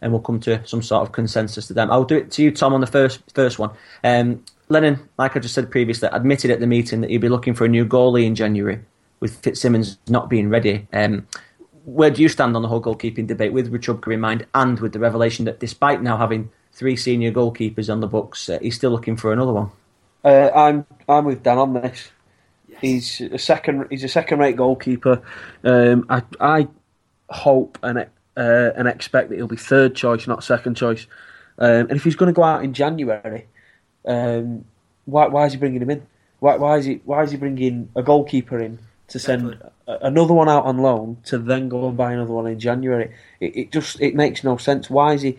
and 0.00 0.12
we'll 0.12 0.22
come 0.22 0.38
to 0.40 0.64
some 0.64 0.82
sort 0.82 1.02
of 1.02 1.10
consensus 1.10 1.66
to 1.66 1.74
them. 1.74 1.90
I'll 1.90 2.04
do 2.04 2.16
it 2.16 2.30
to 2.32 2.44
you, 2.44 2.52
Tom, 2.52 2.72
on 2.72 2.80
the 2.80 2.86
first 2.86 3.20
first 3.34 3.58
one. 3.58 3.70
Um, 4.04 4.44
Lennon, 4.68 5.08
like 5.18 5.36
I 5.36 5.40
just 5.40 5.54
said 5.54 5.68
previously, 5.68 6.08
admitted 6.12 6.52
at 6.52 6.60
the 6.60 6.66
meeting 6.68 7.00
that 7.00 7.10
he'd 7.10 7.18
be 7.18 7.28
looking 7.28 7.54
for 7.54 7.64
a 7.64 7.68
new 7.68 7.84
goalie 7.84 8.24
in 8.24 8.36
January, 8.36 8.80
with 9.18 9.36
Fitzsimons 9.42 9.98
not 10.06 10.30
being 10.30 10.48
ready. 10.48 10.86
Um, 10.92 11.26
where 11.86 12.10
do 12.10 12.20
you 12.20 12.28
stand 12.28 12.56
on 12.56 12.62
the 12.62 12.68
whole 12.68 12.82
goalkeeping 12.82 13.28
debate 13.28 13.52
with 13.52 13.72
Rachubka 13.72 14.12
in 14.12 14.18
mind 14.18 14.44
and 14.54 14.78
with 14.80 14.92
the 14.92 14.98
revelation 14.98 15.44
that 15.44 15.60
despite 15.60 16.02
now 16.02 16.16
having 16.16 16.50
three 16.72 16.96
senior 16.96 17.30
goalkeepers 17.30 17.90
on 17.90 18.00
the 18.00 18.08
books, 18.08 18.48
uh, 18.48 18.58
he's 18.60 18.74
still 18.74 18.90
looking 18.90 19.16
for 19.16 19.32
another 19.32 19.52
one? 19.52 19.70
Uh, 20.24 20.50
I'm 20.52 20.84
I'm 21.08 21.24
with 21.24 21.44
Dan 21.44 21.58
on 21.58 21.74
this. 21.74 22.10
Yes. 22.68 22.78
He's 22.80 23.20
a 23.20 23.38
second 23.38 23.86
he's 23.88 24.02
a 24.02 24.08
second 24.08 24.40
rate 24.40 24.56
goalkeeper. 24.56 25.22
Um, 25.62 26.06
I 26.08 26.22
I 26.40 26.68
hope 27.30 27.78
and 27.84 27.98
uh, 27.98 28.04
and 28.36 28.88
expect 28.88 29.30
that 29.30 29.36
he'll 29.36 29.46
be 29.46 29.56
third 29.56 29.94
choice, 29.94 30.26
not 30.26 30.42
second 30.42 30.74
choice. 30.74 31.06
Um, 31.56 31.86
and 31.88 31.92
if 31.92 32.02
he's 32.02 32.16
going 32.16 32.34
to 32.34 32.36
go 32.36 32.42
out 32.42 32.64
in 32.64 32.74
January, 32.74 33.46
um, 34.04 34.64
why 35.04 35.28
why 35.28 35.46
is 35.46 35.52
he 35.52 35.58
bringing 35.58 35.82
him 35.82 35.90
in? 35.90 36.04
Why 36.40 36.56
why 36.56 36.78
is 36.78 36.84
he 36.84 37.00
why 37.04 37.22
is 37.22 37.30
he 37.30 37.36
bringing 37.36 37.90
a 37.94 38.02
goalkeeper 38.02 38.58
in 38.58 38.80
to 39.08 39.18
send 39.18 39.62
another 39.86 40.34
one 40.34 40.48
out 40.48 40.64
on 40.64 40.78
loan 40.78 41.18
to 41.24 41.38
then 41.38 41.68
go 41.68 41.88
and 41.88 41.96
buy 41.96 42.12
another 42.12 42.32
one 42.32 42.46
in 42.46 42.58
January. 42.58 43.12
It, 43.40 43.56
it 43.56 43.72
just 43.72 44.00
it 44.00 44.14
makes 44.14 44.42
no 44.42 44.56
sense. 44.56 44.90
Why 44.90 45.14
is 45.14 45.22
he? 45.22 45.38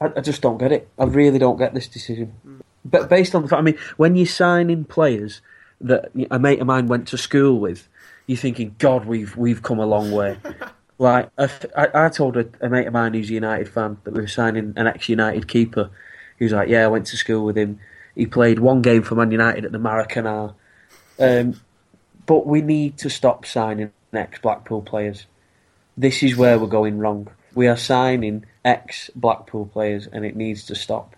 I, 0.00 0.10
I, 0.16 0.20
just 0.20 0.42
don't 0.42 0.58
get 0.58 0.72
it. 0.72 0.88
I 0.98 1.04
really 1.04 1.38
don't 1.38 1.56
get 1.56 1.74
this 1.74 1.88
decision. 1.88 2.34
Mm. 2.46 2.60
But 2.84 3.08
based 3.08 3.34
on 3.34 3.42
the 3.42 3.48
fact, 3.48 3.60
I 3.60 3.62
mean, 3.62 3.78
when 3.96 4.16
you 4.16 4.26
sign 4.26 4.70
in 4.70 4.84
players 4.84 5.40
that 5.80 6.10
a 6.30 6.38
mate 6.38 6.60
of 6.60 6.66
mine 6.66 6.86
went 6.86 7.08
to 7.08 7.18
school 7.18 7.58
with, 7.58 7.88
you're 8.26 8.38
thinking, 8.38 8.76
God, 8.78 9.04
we've 9.06 9.36
we've 9.36 9.62
come 9.62 9.78
a 9.78 9.86
long 9.86 10.12
way. 10.12 10.38
like 10.98 11.30
I, 11.38 11.48
I, 11.94 12.08
told 12.08 12.36
a, 12.36 12.46
a, 12.60 12.68
mate 12.68 12.86
of 12.86 12.92
mine 12.92 13.14
who's 13.14 13.30
a 13.30 13.34
United 13.34 13.68
fan 13.68 13.98
that 14.04 14.14
we 14.14 14.20
were 14.20 14.28
signing 14.28 14.74
an 14.76 14.86
ex-United 14.86 15.48
keeper. 15.48 15.90
He 16.38 16.44
was 16.44 16.52
like, 16.52 16.68
"Yeah, 16.68 16.84
I 16.84 16.88
went 16.88 17.06
to 17.06 17.16
school 17.16 17.44
with 17.44 17.56
him. 17.56 17.80
He 18.14 18.26
played 18.26 18.60
one 18.60 18.82
game 18.82 19.02
for 19.02 19.14
Man 19.14 19.30
United 19.30 19.64
at 19.64 19.72
the 19.72 19.78
Maracanã." 19.78 20.54
Um, 21.18 21.60
but 22.26 22.46
we 22.46 22.60
need 22.60 22.98
to 22.98 23.10
stop 23.10 23.46
signing 23.46 23.92
ex 24.12 24.38
Blackpool 24.40 24.82
players. 24.82 25.26
This 25.96 26.22
is 26.22 26.36
where 26.36 26.58
we're 26.58 26.66
going 26.66 26.98
wrong. 26.98 27.28
We 27.54 27.68
are 27.68 27.76
signing 27.76 28.46
ex 28.64 29.10
Blackpool 29.14 29.66
players, 29.66 30.06
and 30.06 30.24
it 30.24 30.36
needs 30.36 30.64
to 30.66 30.74
stop. 30.74 31.14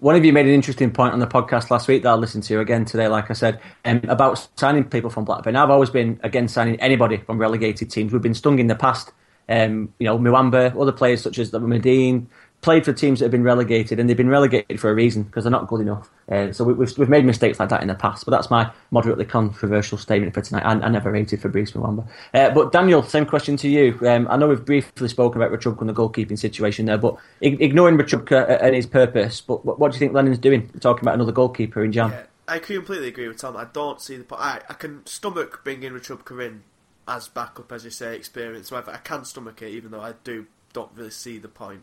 One 0.00 0.16
of 0.16 0.24
you 0.24 0.32
made 0.32 0.46
an 0.46 0.54
interesting 0.54 0.90
point 0.90 1.12
on 1.12 1.18
the 1.18 1.26
podcast 1.26 1.70
last 1.70 1.86
week 1.86 2.02
that 2.04 2.08
I'll 2.08 2.16
listen 2.16 2.40
to 2.42 2.58
again 2.60 2.86
today, 2.86 3.06
like 3.06 3.30
I 3.30 3.34
said, 3.34 3.60
um, 3.84 4.00
about 4.08 4.48
signing 4.56 4.84
people 4.84 5.10
from 5.10 5.26
Blackburn. 5.26 5.56
I've 5.56 5.68
always 5.68 5.90
been 5.90 6.18
against 6.22 6.54
signing 6.54 6.80
anybody 6.80 7.18
from 7.18 7.36
relegated 7.36 7.90
teams. 7.90 8.10
We've 8.10 8.22
been 8.22 8.34
stung 8.34 8.58
in 8.58 8.66
the 8.66 8.74
past. 8.74 9.12
Um, 9.46 9.92
you 9.98 10.06
know, 10.06 10.18
Muamba, 10.18 10.80
other 10.80 10.92
players 10.92 11.20
such 11.20 11.38
as 11.38 11.50
the 11.50 11.60
Madine, 11.60 12.26
played 12.60 12.84
for 12.84 12.92
teams 12.92 13.18
that 13.18 13.24
have 13.24 13.32
been 13.32 13.42
relegated, 13.42 13.98
and 13.98 14.08
they've 14.08 14.16
been 14.16 14.28
relegated 14.28 14.78
for 14.78 14.90
a 14.90 14.94
reason 14.94 15.22
because 15.22 15.44
they're 15.44 15.50
not 15.50 15.66
good 15.66 15.80
enough. 15.80 16.10
Uh, 16.30 16.52
so 16.52 16.64
we, 16.64 16.86
have 16.86 16.98
we've 16.98 17.08
made 17.08 17.24
mistakes 17.24 17.58
like 17.58 17.70
that 17.70 17.80
in 17.82 17.88
the 17.88 17.94
past, 17.94 18.24
but 18.24 18.30
that's 18.30 18.50
my 18.50 18.70
moderately 18.90 19.24
controversial 19.24 19.96
statement 19.96 20.34
for 20.34 20.42
tonight. 20.42 20.64
I, 20.64 20.72
I 20.72 20.88
never 20.88 21.10
rated 21.10 21.40
Fabrice 21.40 21.72
Muamba. 21.72 22.06
Uh, 22.34 22.50
but 22.50 22.70
Daniel, 22.72 23.02
same 23.02 23.24
question 23.24 23.56
to 23.58 23.68
you. 23.68 23.98
Um, 24.06 24.28
I 24.30 24.36
know 24.36 24.48
we've 24.48 24.64
briefly 24.64 25.08
spoken 25.08 25.40
about 25.40 25.58
Rachubka 25.58 25.80
and 25.80 25.88
the 25.88 25.94
goalkeeping 25.94 26.38
situation 26.38 26.86
there, 26.86 26.98
but 26.98 27.16
ignoring 27.40 27.96
Rachubka 27.96 28.62
and 28.62 28.74
his 28.74 28.86
purpose, 28.86 29.40
but 29.40 29.64
what, 29.64 29.78
what 29.78 29.92
do 29.92 29.96
you 29.96 29.98
think 29.98 30.12
Lennon's 30.12 30.38
doing 30.38 30.68
talking 30.80 31.02
about 31.02 31.14
another 31.14 31.32
goalkeeper 31.32 31.82
in 31.82 31.92
Jan? 31.92 32.10
Yeah, 32.10 32.22
I 32.46 32.58
completely 32.58 33.08
agree 33.08 33.28
with 33.28 33.38
Tom. 33.38 33.56
I 33.56 33.64
don't 33.64 34.00
see 34.00 34.16
the 34.16 34.24
point. 34.24 34.42
I, 34.42 34.60
I 34.68 34.74
can 34.74 35.06
stomach 35.06 35.62
bringing 35.64 35.92
Rachubka 35.92 36.46
in 36.46 36.62
as 37.08 37.26
backup, 37.28 37.72
as 37.72 37.84
you 37.84 37.90
say, 37.90 38.14
experience. 38.14 38.68
However, 38.68 38.92
I 38.92 38.98
can 38.98 39.24
stomach 39.24 39.62
it, 39.62 39.70
even 39.70 39.90
though 39.90 40.02
I 40.02 40.12
do 40.22 40.46
don't 40.72 40.90
really 40.94 41.10
see 41.10 41.38
the 41.38 41.48
point 41.48 41.82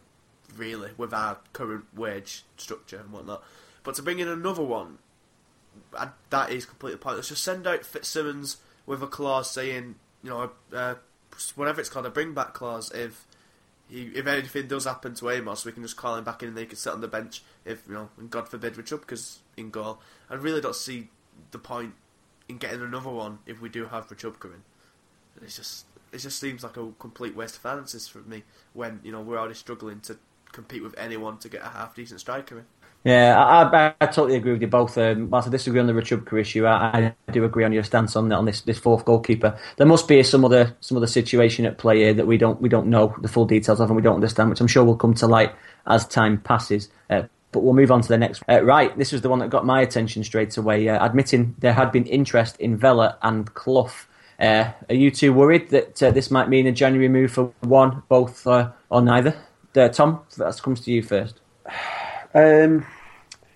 really, 0.55 0.91
with 0.97 1.13
our 1.13 1.37
current 1.53 1.85
wage 1.95 2.43
structure 2.57 2.99
and 2.99 3.11
whatnot. 3.11 3.43
But 3.83 3.95
to 3.95 4.01
bring 4.01 4.19
in 4.19 4.27
another 4.27 4.63
one, 4.63 4.99
I, 5.97 6.09
that 6.29 6.51
is 6.51 6.65
completely 6.65 6.97
pointless. 6.97 7.29
Just 7.29 7.43
send 7.43 7.67
out 7.67 7.85
Fitzsimons 7.85 8.57
with 8.85 9.01
a 9.01 9.07
clause 9.07 9.51
saying, 9.51 9.95
you 10.23 10.29
know, 10.29 10.51
uh, 10.73 10.95
whatever 11.55 11.79
it's 11.79 11.89
called, 11.89 12.05
a 12.05 12.09
bring 12.09 12.33
back 12.33 12.53
clause. 12.53 12.91
If 12.91 13.25
he, 13.89 14.07
if 14.07 14.27
anything 14.27 14.67
does 14.67 14.85
happen 14.85 15.15
to 15.15 15.29
Amos, 15.29 15.65
we 15.65 15.71
can 15.71 15.83
just 15.83 15.97
call 15.97 16.15
him 16.15 16.23
back 16.23 16.41
in 16.41 16.49
and 16.49 16.57
they 16.57 16.65
can 16.65 16.77
sit 16.77 16.93
on 16.93 17.01
the 17.01 17.07
bench. 17.07 17.43
If 17.65 17.83
you 17.87 17.93
know, 17.93 18.09
and 18.17 18.29
God 18.29 18.49
forbid 18.49 18.77
Richard, 18.77 19.01
because 19.01 19.39
in 19.55 19.69
goal, 19.69 19.99
I 20.29 20.35
really 20.35 20.61
don't 20.61 20.75
see 20.75 21.09
the 21.51 21.59
point 21.59 21.93
in 22.49 22.57
getting 22.57 22.81
another 22.81 23.09
one 23.09 23.39
if 23.45 23.61
we 23.61 23.69
do 23.69 23.85
have 23.85 24.07
Rachubka 24.07 24.45
in. 24.45 24.63
It's 25.41 25.55
just 25.55 25.85
it 26.11 26.19
just 26.19 26.39
seems 26.39 26.63
like 26.63 26.77
a 26.77 26.91
complete 26.99 27.35
waste 27.35 27.55
of 27.55 27.61
finances 27.61 28.07
for 28.07 28.19
me 28.19 28.43
when 28.73 28.99
you 29.03 29.11
know 29.11 29.21
we're 29.21 29.37
already 29.37 29.53
struggling 29.53 29.99
to 30.01 30.17
compete 30.51 30.83
with 30.83 30.97
anyone 30.97 31.37
to 31.39 31.49
get 31.49 31.61
a 31.61 31.69
half 31.69 31.95
decent 31.95 32.19
striker 32.19 32.59
in. 32.59 32.65
Yeah, 33.03 33.41
I, 33.41 33.63
I, 33.63 33.93
I, 34.01 34.05
totally 34.07 34.35
agree 34.35 34.51
with 34.51 34.61
you 34.61 34.67
both. 34.67 34.97
Um, 34.97 35.29
whilst 35.29 35.47
I 35.47 35.51
disagree 35.51 35.79
on 35.79 35.87
the 35.87 35.93
Rachubka 35.93 36.41
issue, 36.41 36.65
I, 36.65 37.13
I, 37.27 37.31
do 37.31 37.45
agree 37.45 37.63
on 37.63 37.71
your 37.71 37.83
stance 37.83 38.15
on 38.15 38.31
on 38.33 38.43
this, 38.45 38.61
this 38.61 38.79
fourth 38.79 39.05
goalkeeper. 39.05 39.57
There 39.77 39.87
must 39.87 40.07
be 40.07 40.21
some 40.23 40.43
other 40.43 40.75
some 40.81 40.97
other 40.97 41.07
situation 41.07 41.65
at 41.65 41.77
play 41.77 41.99
here 41.99 42.13
that 42.13 42.27
we 42.27 42.37
don't 42.37 42.61
we 42.61 42.67
don't 42.67 42.87
know 42.87 43.15
the 43.21 43.29
full 43.29 43.45
details 43.45 43.79
of 43.79 43.89
and 43.89 43.95
we 43.95 44.01
don't 44.01 44.15
understand, 44.15 44.49
which 44.49 44.59
I'm 44.59 44.67
sure 44.67 44.83
will 44.83 44.97
come 44.97 45.13
to 45.15 45.27
light 45.27 45.53
as 45.85 46.05
time 46.05 46.41
passes. 46.41 46.89
Uh, 47.09 47.23
but 47.51 47.61
we'll 47.61 47.73
move 47.73 47.91
on 47.91 48.01
to 48.01 48.07
the 48.07 48.17
next. 48.17 48.43
Uh, 48.49 48.61
right, 48.61 48.97
this 48.97 49.11
was 49.11 49.21
the 49.21 49.29
one 49.29 49.39
that 49.39 49.49
got 49.49 49.65
my 49.65 49.81
attention 49.81 50.23
straight 50.23 50.57
away. 50.57 50.89
Uh, 50.89 51.05
admitting 51.05 51.55
there 51.59 51.73
had 51.73 51.91
been 51.91 52.05
interest 52.07 52.57
in 52.59 52.75
Vela 52.75 53.17
and 53.21 53.53
Clough. 53.53 53.91
Uh, 54.39 54.71
are 54.89 54.95
you 54.95 55.09
two 55.09 55.33
worried 55.33 55.69
that 55.69 56.03
uh, 56.03 56.11
this 56.11 56.29
might 56.29 56.49
mean 56.49 56.67
a 56.67 56.71
January 56.71 57.09
move 57.09 57.31
for 57.31 57.53
one, 57.61 58.03
both, 58.09 58.45
uh, 58.45 58.71
or 58.89 59.01
neither? 59.01 59.35
Uh, 59.75 59.89
Tom, 59.89 60.21
that 60.37 60.61
comes 60.61 60.81
to 60.81 60.91
you 60.91 61.03
first. 61.03 61.39
Um, 62.33 62.85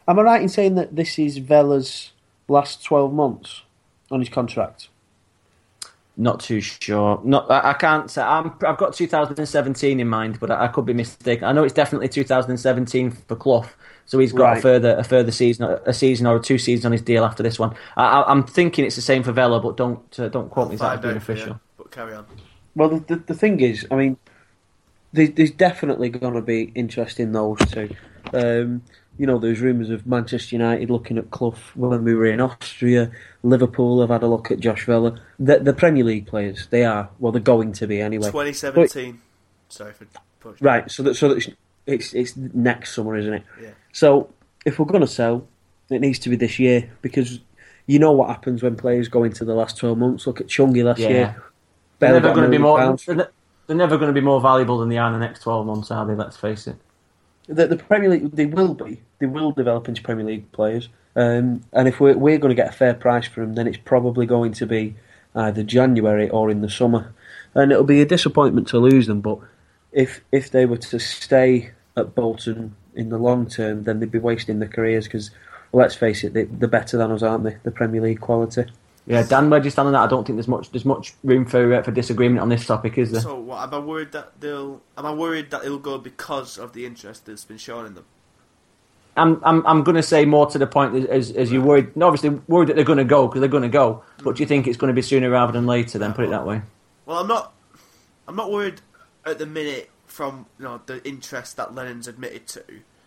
am 0.07 0.19
I 0.19 0.21
right 0.21 0.41
in 0.41 0.49
saying 0.49 0.75
that 0.75 0.95
this 0.95 1.17
is 1.17 1.37
Vela's 1.37 2.11
last 2.47 2.83
12 2.83 3.13
months 3.13 3.63
on 4.09 4.19
his 4.19 4.29
contract? 4.29 4.89
Not 6.17 6.41
too 6.41 6.59
sure. 6.61 7.21
Not, 7.23 7.49
I, 7.49 7.69
I 7.69 7.73
can't 7.73 8.11
say. 8.11 8.21
i 8.21 8.43
have 8.43 8.77
got 8.77 8.93
2017 8.93 9.99
in 9.99 10.07
mind, 10.07 10.39
but 10.39 10.51
I, 10.51 10.65
I, 10.65 10.67
could 10.67 10.85
be 10.85 10.93
mistaken. 10.93 11.45
I 11.45 11.53
know 11.53 11.63
it's 11.63 11.73
definitely 11.73 12.09
2017 12.09 13.11
for 13.11 13.35
Clough, 13.35 13.65
so 14.05 14.19
he's 14.19 14.33
got 14.33 14.43
right. 14.43 14.57
a 14.57 14.61
further 14.61 14.95
a 14.97 15.03
further 15.03 15.31
season, 15.31 15.79
a 15.85 15.93
season 15.93 16.27
or 16.27 16.37
two 16.37 16.57
seasons 16.57 16.85
on 16.85 16.91
his 16.91 17.01
deal 17.01 17.23
after 17.23 17.41
this 17.41 17.57
one. 17.57 17.73
I, 17.95 18.29
am 18.29 18.43
thinking 18.43 18.85
it's 18.85 18.97
the 18.97 19.01
same 19.01 19.23
for 19.23 19.31
Vela, 19.31 19.61
but 19.61 19.77
don't 19.77 20.19
uh, 20.19 20.27
don't 20.27 20.49
quote 20.49 20.65
I'll 20.65 20.71
me 20.71 20.75
that 20.77 21.01
being 21.01 21.15
official. 21.15 21.59
but 21.77 21.91
carry 21.91 22.13
on. 22.13 22.25
Well, 22.75 22.89
the, 22.89 22.99
the, 22.99 23.15
the 23.27 23.33
thing 23.33 23.59
is, 23.61 23.87
I 23.89 23.95
mean, 23.95 24.17
there's 25.13 25.51
definitely 25.51 26.09
going 26.09 26.33
to 26.33 26.41
be 26.41 26.71
interest 26.75 27.19
in 27.19 27.33
those 27.33 27.59
two. 27.69 27.89
Um, 28.33 28.83
you 29.17 29.27
know, 29.27 29.37
there's 29.37 29.59
rumours 29.59 29.89
of 29.89 30.07
Manchester 30.07 30.55
United 30.55 30.89
looking 30.89 31.17
at 31.17 31.31
Clough 31.31 31.55
when 31.75 32.03
we 32.03 32.15
were 32.15 32.25
in 32.25 32.39
Austria. 32.39 33.11
Liverpool 33.43 34.01
have 34.01 34.09
had 34.09 34.23
a 34.23 34.27
look 34.27 34.51
at 34.51 34.59
Josh 34.59 34.85
Vela. 34.85 35.19
The, 35.37 35.59
the 35.59 35.73
Premier 35.73 36.03
League 36.03 36.27
players, 36.27 36.67
they 36.69 36.85
are. 36.85 37.09
Well, 37.19 37.31
they're 37.31 37.41
going 37.41 37.73
to 37.73 37.87
be 37.87 37.99
anyway. 37.99 38.27
2017. 38.27 39.11
But, 39.11 39.73
Sorry 39.73 39.93
for 39.93 40.07
pushing. 40.39 40.65
Right, 40.65 40.89
so 40.89 41.03
that, 41.03 41.15
so 41.15 41.33
that 41.33 41.55
it's, 41.85 42.13
it's 42.13 42.35
next 42.37 42.95
summer, 42.95 43.15
isn't 43.15 43.33
it? 43.33 43.43
Yeah. 43.61 43.69
So 43.91 44.33
if 44.65 44.79
we're 44.79 44.85
going 44.85 45.01
to 45.01 45.07
sell, 45.07 45.47
it 45.89 45.99
needs 45.99 46.19
to 46.19 46.29
be 46.29 46.35
this 46.35 46.57
year 46.57 46.89
because 47.01 47.41
you 47.85 47.99
know 47.99 48.11
what 48.11 48.29
happens 48.29 48.63
when 48.63 48.75
players 48.75 49.07
go 49.07 49.23
into 49.23 49.43
the 49.43 49.53
last 49.53 49.77
12 49.77 49.97
months. 49.97 50.25
Look 50.25 50.39
at 50.39 50.47
Chungi 50.47 50.83
last 50.83 50.99
yeah. 50.99 51.09
year. 51.09 51.43
They're 51.99 52.13
never 52.13 52.33
going 52.33 52.45
to 52.45 52.49
be 52.49 52.57
more. 52.57 52.97
They're 53.05 53.31
never 53.75 53.97
going 53.97 54.13
to 54.13 54.19
be 54.19 54.25
more 54.25 54.41
valuable 54.41 54.77
than 54.79 54.89
they 54.89 54.97
are 54.97 55.07
in 55.07 55.13
the 55.13 55.25
next 55.25 55.41
12 55.41 55.65
months, 55.65 55.91
are 55.91 56.05
they? 56.05 56.15
Let's 56.15 56.37
face 56.37 56.67
it. 56.67 56.77
The, 57.47 57.67
the 57.67 57.77
Premier 57.77 58.09
League, 58.09 58.31
they 58.31 58.45
will 58.45 58.73
be. 58.73 59.01
They 59.19 59.25
will 59.25 59.51
develop 59.51 59.87
into 59.87 60.01
Premier 60.01 60.25
League 60.25 60.51
players. 60.51 60.89
Um, 61.15 61.63
and 61.73 61.87
if 61.87 61.99
we're, 61.99 62.17
we're 62.17 62.37
going 62.37 62.55
to 62.55 62.61
get 62.61 62.69
a 62.69 62.75
fair 62.75 62.93
price 62.93 63.27
for 63.27 63.41
them, 63.41 63.55
then 63.55 63.67
it's 63.67 63.77
probably 63.77 64.25
going 64.25 64.53
to 64.53 64.65
be 64.65 64.95
either 65.35 65.63
January 65.63 66.29
or 66.29 66.49
in 66.49 66.61
the 66.61 66.69
summer. 66.69 67.13
And 67.53 67.71
it'll 67.71 67.83
be 67.83 68.01
a 68.01 68.05
disappointment 68.05 68.67
to 68.69 68.79
lose 68.79 69.07
them, 69.07 69.21
but 69.21 69.39
if 69.91 70.21
if 70.31 70.49
they 70.51 70.65
were 70.65 70.77
to 70.77 70.99
stay 70.99 71.71
at 71.97 72.15
Bolton 72.15 72.75
in 72.95 73.09
the 73.09 73.17
long 73.17 73.47
term, 73.47 73.83
then 73.83 73.99
they'd 73.99 74.11
be 74.11 74.19
wasting 74.19 74.59
their 74.59 74.69
careers 74.69 75.05
because, 75.05 75.31
let's 75.73 75.95
face 75.95 76.23
it, 76.23 76.33
they, 76.33 76.43
they're 76.43 76.69
better 76.69 76.97
than 76.97 77.11
us, 77.11 77.23
aren't 77.23 77.43
they? 77.43 77.57
The 77.63 77.71
Premier 77.71 78.01
League 78.01 78.21
quality. 78.21 78.65
Yeah, 79.07 79.23
Dan, 79.23 79.49
where 79.49 79.59
do 79.59 79.65
you 79.65 79.71
stand 79.71 79.87
on 79.87 79.93
that? 79.93 80.01
I 80.01 80.07
don't 80.07 80.25
think 80.25 80.37
there's 80.37 80.47
much 80.47 80.71
there's 80.71 80.85
much 80.85 81.13
room 81.23 81.45
for 81.45 81.73
uh, 81.73 81.81
for 81.81 81.91
disagreement 81.91 82.39
on 82.39 82.49
this 82.49 82.65
topic, 82.65 82.97
is 82.97 83.11
there? 83.11 83.21
So, 83.21 83.39
what, 83.39 83.63
am 83.63 83.73
I 83.73 83.79
worried 83.79 84.11
that 84.11 84.39
they'll? 84.39 84.81
Am 84.97 85.05
I 85.05 85.13
worried 85.13 85.49
that 85.51 85.63
it'll 85.63 85.79
go 85.79 85.97
because 85.97 86.57
of 86.57 86.73
the 86.73 86.85
interest 86.85 87.25
that's 87.25 87.43
been 87.43 87.57
shown 87.57 87.85
in 87.87 87.95
them? 87.95 88.05
I'm 89.17 89.41
I'm 89.43 89.65
I'm 89.65 89.83
going 89.83 89.95
to 89.95 90.03
say 90.03 90.25
more 90.25 90.45
to 90.47 90.57
the 90.57 90.67
point 90.67 91.09
as 91.09 91.31
as 91.31 91.51
you're 91.51 91.63
worried. 91.63 91.91
Obviously, 92.01 92.29
worried 92.47 92.69
that 92.69 92.75
they're 92.75 92.85
going 92.85 92.97
to 92.97 93.03
go 93.03 93.27
because 93.27 93.41
they're 93.41 93.49
going 93.49 93.63
to 93.63 93.69
go. 93.69 94.03
But 94.23 94.35
do 94.35 94.43
you 94.43 94.47
think 94.47 94.67
it's 94.67 94.77
going 94.77 94.89
to 94.89 94.93
be 94.93 95.01
sooner 95.01 95.29
rather 95.29 95.51
than 95.51 95.65
later? 95.65 95.97
Then 95.97 96.13
put 96.13 96.25
it 96.25 96.29
that 96.29 96.45
way. 96.45 96.61
Well, 97.05 97.19
I'm 97.19 97.27
not. 97.27 97.53
I'm 98.27 98.35
not 98.35 98.51
worried 98.51 98.81
at 99.25 99.39
the 99.39 99.45
minute 99.45 99.89
from 100.05 100.45
you 100.59 100.65
know 100.65 100.81
the 100.85 101.05
interest 101.07 101.57
that 101.57 101.73
Lennon's 101.73 102.07
admitted 102.07 102.47
to, 102.47 102.63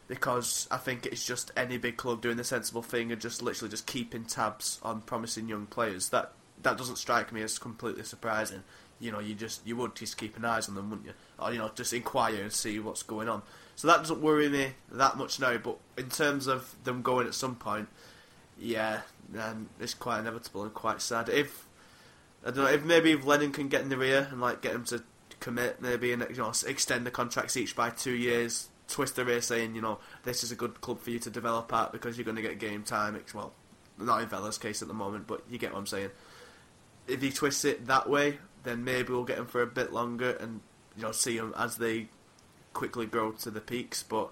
because 0.06 0.68
I 0.70 0.76
think 0.76 1.06
it's 1.06 1.26
just 1.26 1.50
any 1.56 1.78
big 1.78 1.96
club 1.96 2.20
doing 2.20 2.36
the 2.36 2.44
sensible 2.44 2.82
thing 2.82 3.10
and 3.10 3.20
just 3.20 3.42
literally 3.42 3.70
just 3.70 3.86
keeping 3.86 4.24
tabs 4.24 4.78
on 4.82 5.00
promising 5.02 5.48
young 5.48 5.66
players. 5.66 6.10
That 6.10 6.32
that 6.62 6.78
doesn't 6.78 6.96
strike 6.96 7.32
me 7.32 7.42
as 7.42 7.58
completely 7.58 8.04
surprising. 8.04 8.62
You 9.00 9.12
know, 9.12 9.20
you 9.20 9.34
just 9.34 9.66
you 9.66 9.76
would 9.76 9.94
just 9.94 10.16
keep 10.16 10.36
an 10.36 10.44
eyes 10.44 10.68
on 10.68 10.74
them, 10.74 10.90
wouldn't 10.90 11.06
you? 11.06 11.14
Or 11.38 11.52
you 11.52 11.58
know, 11.58 11.70
just 11.74 11.92
inquire 11.92 12.42
and 12.42 12.52
see 12.52 12.78
what's 12.78 13.02
going 13.02 13.28
on. 13.28 13.42
So 13.76 13.88
that 13.88 13.98
doesn't 13.98 14.22
worry 14.22 14.48
me 14.48 14.68
that 14.92 15.16
much 15.16 15.40
now. 15.40 15.56
But 15.58 15.78
in 15.98 16.10
terms 16.10 16.46
of 16.46 16.74
them 16.84 17.02
going 17.02 17.26
at 17.26 17.34
some 17.34 17.56
point, 17.56 17.88
yeah, 18.58 19.00
and 19.36 19.68
it's 19.80 19.94
quite 19.94 20.20
inevitable 20.20 20.62
and 20.62 20.74
quite 20.74 21.02
sad. 21.02 21.28
If 21.28 21.66
I 22.44 22.50
don't 22.50 22.64
know, 22.64 22.70
if 22.70 22.84
maybe 22.84 23.12
if 23.12 23.24
Lennon 23.24 23.52
can 23.52 23.68
get 23.68 23.82
in 23.82 23.88
the 23.88 23.96
rear 23.96 24.28
and 24.30 24.40
like 24.40 24.60
get 24.60 24.74
him 24.74 24.84
to 24.84 25.02
commit, 25.40 25.80
maybe 25.80 26.12
and 26.12 26.24
you 26.30 26.36
know 26.36 26.52
extend 26.66 27.06
the 27.06 27.10
contracts 27.10 27.56
each 27.56 27.74
by 27.74 27.90
two 27.90 28.14
years, 28.14 28.68
twist 28.94 29.16
the 29.16 29.24
rear 29.24 29.40
saying 29.40 29.74
you 29.74 29.82
know 29.82 29.98
this 30.22 30.44
is 30.44 30.52
a 30.52 30.54
good 30.54 30.80
club 30.80 31.00
for 31.00 31.10
you 31.10 31.18
to 31.18 31.28
develop 31.28 31.72
at 31.72 31.90
because 31.90 32.16
you're 32.16 32.24
going 32.24 32.36
to 32.36 32.42
get 32.42 32.60
game 32.60 32.84
time. 32.84 33.16
It's, 33.16 33.34
well, 33.34 33.52
not 33.98 34.22
in 34.22 34.28
Vela's 34.28 34.56
case 34.56 34.82
at 34.82 34.88
the 34.88 34.94
moment, 34.94 35.26
but 35.26 35.42
you 35.50 35.58
get 35.58 35.72
what 35.72 35.80
I'm 35.80 35.86
saying. 35.86 36.10
If 37.08 37.20
he 37.20 37.32
twists 37.32 37.64
it 37.64 37.86
that 37.88 38.08
way, 38.08 38.38
then 38.62 38.84
maybe 38.84 39.12
we'll 39.12 39.24
get 39.24 39.38
him 39.38 39.46
for 39.46 39.62
a 39.62 39.66
bit 39.66 39.92
longer 39.92 40.30
and 40.30 40.60
you 40.96 41.02
know 41.02 41.10
see 41.10 41.36
them 41.36 41.52
as 41.58 41.76
they 41.76 42.06
quickly 42.72 43.06
grow 43.06 43.32
to 43.32 43.50
the 43.50 43.60
peaks. 43.60 44.04
But 44.04 44.30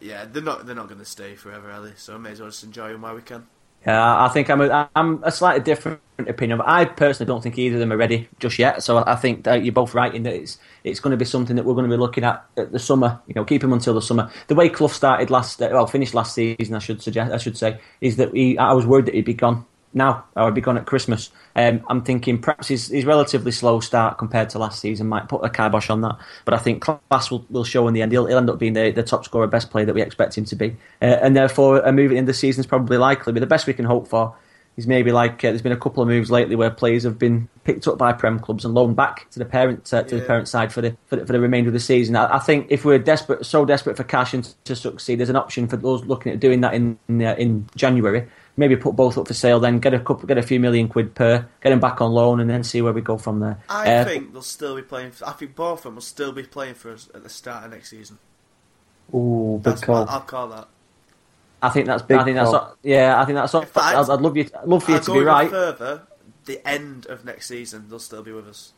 yeah, 0.00 0.26
they're 0.26 0.42
not 0.42 0.66
they're 0.66 0.76
not 0.76 0.88
going 0.88 1.00
to 1.00 1.06
stay 1.06 1.34
forever, 1.34 1.70
Ellie. 1.70 1.94
So 1.96 2.14
I 2.14 2.18
may 2.18 2.32
as 2.32 2.40
well 2.40 2.50
just 2.50 2.62
enjoy 2.62 2.92
them 2.92 3.02
while 3.02 3.14
we 3.14 3.22
can. 3.22 3.46
Yeah, 3.86 4.24
I 4.24 4.28
think 4.28 4.50
I'm 4.50 4.60
a, 4.60 4.90
I'm 4.96 5.22
a 5.22 5.30
slightly 5.30 5.62
different 5.62 6.00
opinion. 6.18 6.60
I 6.60 6.86
personally 6.86 7.28
don't 7.28 7.40
think 7.40 7.56
either 7.56 7.76
of 7.76 7.80
them 7.80 7.92
are 7.92 7.96
ready 7.96 8.28
just 8.40 8.58
yet. 8.58 8.82
So 8.82 9.04
I 9.06 9.14
think 9.14 9.44
that 9.44 9.64
you're 9.64 9.72
both 9.72 9.94
right 9.94 10.12
in 10.12 10.24
that 10.24 10.34
it's 10.34 10.58
it's 10.82 10.98
going 10.98 11.12
to 11.12 11.16
be 11.16 11.24
something 11.24 11.54
that 11.54 11.64
we're 11.64 11.74
going 11.74 11.88
to 11.88 11.96
be 11.96 12.00
looking 12.00 12.24
at 12.24 12.44
at 12.56 12.72
the 12.72 12.80
summer. 12.80 13.20
You 13.28 13.34
know, 13.34 13.44
keep 13.44 13.62
him 13.62 13.72
until 13.72 13.94
the 13.94 14.02
summer. 14.02 14.28
The 14.48 14.56
way 14.56 14.68
Clough 14.68 14.88
started 14.88 15.30
last, 15.30 15.62
uh, 15.62 15.68
well, 15.70 15.86
finished 15.86 16.14
last 16.14 16.34
season, 16.34 16.74
I 16.74 16.80
should 16.80 17.00
suggest, 17.00 17.32
I 17.32 17.38
should 17.38 17.56
say, 17.56 17.78
is 18.00 18.16
that 18.16 18.34
he, 18.34 18.58
I 18.58 18.72
was 18.72 18.86
worried 18.86 19.06
that 19.06 19.14
he'd 19.14 19.24
be 19.24 19.34
gone 19.34 19.64
now 19.94 20.24
or 20.36 20.46
he'd 20.46 20.54
be 20.54 20.60
gone 20.60 20.76
at 20.76 20.86
Christmas. 20.86 21.30
Um, 21.54 21.82
I'm 21.88 22.02
thinking 22.02 22.38
perhaps 22.40 22.68
his, 22.68 22.88
his 22.88 23.04
relatively 23.04 23.52
slow 23.52 23.80
start 23.80 24.18
compared 24.18 24.50
to 24.50 24.58
last 24.58 24.80
season 24.80 25.06
might 25.06 25.28
put 25.28 25.44
a 25.44 25.48
kibosh 25.48 25.88
on 25.88 26.02
that. 26.02 26.18
But 26.44 26.54
I 26.54 26.58
think 26.58 26.82
class 26.82 27.30
will, 27.30 27.46
will 27.48 27.64
show 27.64 27.88
in 27.88 27.94
the 27.94 28.02
end. 28.02 28.12
He'll, 28.12 28.26
he'll 28.26 28.38
end 28.38 28.50
up 28.50 28.58
being 28.58 28.74
the, 28.74 28.90
the 28.90 29.02
top 29.02 29.24
scorer, 29.24 29.46
best 29.46 29.70
player 29.70 29.86
that 29.86 29.94
we 29.94 30.02
expect 30.02 30.36
him 30.36 30.44
to 30.46 30.56
be. 30.56 30.76
Uh, 31.00 31.16
and 31.22 31.34
therefore, 31.36 31.78
a 31.78 31.92
move 31.92 32.12
in 32.12 32.26
the 32.26 32.34
season 32.34 32.60
is 32.60 32.66
probably 32.66 32.98
likely. 32.98 33.32
But 33.32 33.40
the 33.40 33.46
best 33.46 33.66
we 33.66 33.72
can 33.72 33.86
hope 33.86 34.06
for 34.08 34.34
is 34.76 34.86
maybe 34.86 35.10
like 35.10 35.36
uh, 35.42 35.48
there's 35.48 35.62
been 35.62 35.72
a 35.72 35.76
couple 35.78 36.02
of 36.02 36.08
moves 36.08 36.30
lately 36.30 36.54
where 36.54 36.70
players 36.70 37.04
have 37.04 37.18
been 37.18 37.48
picked 37.64 37.88
up 37.88 37.96
by 37.96 38.12
prem 38.12 38.38
clubs 38.38 38.62
and 38.62 38.74
loaned 38.74 38.94
back 38.94 39.26
to 39.30 39.38
the 39.38 39.44
parent 39.46 39.90
uh, 39.94 40.02
to 40.02 40.14
Yeah. 40.16 40.20
the 40.20 40.26
parent 40.26 40.48
side 40.48 40.70
for 40.70 40.82
the 40.82 40.94
for 41.06 41.16
the, 41.16 41.24
for 41.24 41.32
the 41.32 41.40
remainder 41.40 41.70
of 41.70 41.72
the 41.72 41.80
season. 41.80 42.14
I, 42.14 42.36
I 42.36 42.38
think 42.38 42.66
if 42.68 42.84
we're 42.84 42.98
desperate, 42.98 43.46
so 43.46 43.64
desperate 43.64 43.96
for 43.96 44.04
cash 44.04 44.34
and 44.34 44.44
to 44.64 44.76
succeed, 44.76 45.18
there's 45.18 45.30
an 45.30 45.36
option 45.36 45.66
for 45.66 45.78
those 45.78 46.04
looking 46.04 46.32
at 46.32 46.40
doing 46.40 46.60
that 46.60 46.74
in 46.74 46.98
in, 47.08 47.22
uh, 47.22 47.34
in 47.38 47.66
January. 47.74 48.28
Maybe 48.58 48.74
put 48.76 48.96
both 48.96 49.18
up 49.18 49.28
for 49.28 49.34
sale, 49.34 49.60
then 49.60 49.80
get 49.80 49.92
a 49.92 49.98
couple, 49.98 50.26
get 50.26 50.38
a 50.38 50.42
few 50.42 50.58
million 50.58 50.88
quid 50.88 51.14
per, 51.14 51.46
get 51.62 51.70
them 51.70 51.78
back 51.80 52.00
on 52.00 52.10
loan, 52.12 52.40
and 52.40 52.48
then 52.48 52.64
see 52.64 52.80
where 52.80 52.92
we 52.94 53.02
go 53.02 53.18
from 53.18 53.40
there. 53.40 53.58
I 53.68 53.96
Uh, 53.96 54.04
think 54.04 54.32
they'll 54.32 54.40
still 54.40 54.76
be 54.76 54.82
playing. 54.82 55.12
I 55.26 55.32
think 55.32 55.54
both 55.54 55.80
of 55.80 55.84
them 55.84 55.94
will 55.96 56.02
still 56.02 56.32
be 56.32 56.42
playing 56.42 56.74
for 56.74 56.92
us 56.92 57.08
at 57.14 57.22
the 57.22 57.28
start 57.28 57.64
of 57.66 57.70
next 57.72 57.90
season. 57.90 58.18
Ooh, 59.14 59.56
big 59.62 59.64
That's 59.64 59.84
call. 59.84 60.08
I'll 60.08 60.20
call 60.22 60.48
that. 60.48 60.68
I 61.62 61.68
think 61.68 61.86
that's. 61.86 62.02
Big 62.02 62.18
I 62.18 62.24
think 62.24 62.36
that's. 62.36 62.50
call. 62.50 62.76
Yeah, 62.82 63.20
I 63.20 63.24
think 63.26 63.36
that's. 63.36 63.52
In 63.54 63.60
fact, 63.62 63.76
I'd, 63.96 64.10
I'd 64.10 64.20
love 64.20 64.36
you. 64.36 64.48
I'd 64.58 64.68
love 64.68 64.82
for 64.84 64.90
you 64.92 64.96
I'll 64.96 65.02
to 65.02 65.06
go 65.12 65.14
be 65.20 65.24
right. 65.24 65.50
further. 65.50 66.02
The 66.46 66.66
end 66.66 67.06
of 67.06 67.24
next 67.24 67.48
season, 67.48 67.86
they'll 67.88 67.98
still 67.98 68.22
be 68.22 68.32
with 68.32 68.46
us. 68.48 68.72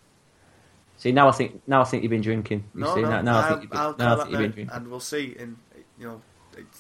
See, 0.97 1.13
now 1.13 1.29
I 1.29 1.33
think. 1.33 1.63
Now 1.69 1.83
I 1.83 1.85
think 1.85 2.03
you've 2.03 2.11
been 2.11 2.21
drinking. 2.23 2.65
You 2.75 2.81
No, 2.81 2.95
see, 2.95 3.03
no, 3.03 3.11
now, 3.11 3.23
now 3.23 3.37
I 3.39 3.41
I'll, 3.43 3.49
think 3.49 3.63
you've 3.63 3.71
been, 3.71 3.81
I'll 3.81 3.97
now 3.97 4.13
I 4.13 4.17
call 4.17 4.25
think 4.25 4.37
that 4.37 4.43
you've 4.43 4.55
been 4.57 4.67
drinking. 4.67 4.77
and 4.77 4.89
we'll 4.89 5.01
see 5.01 5.37
in 5.39 5.57
two 6.01 6.05
know 6.07 6.21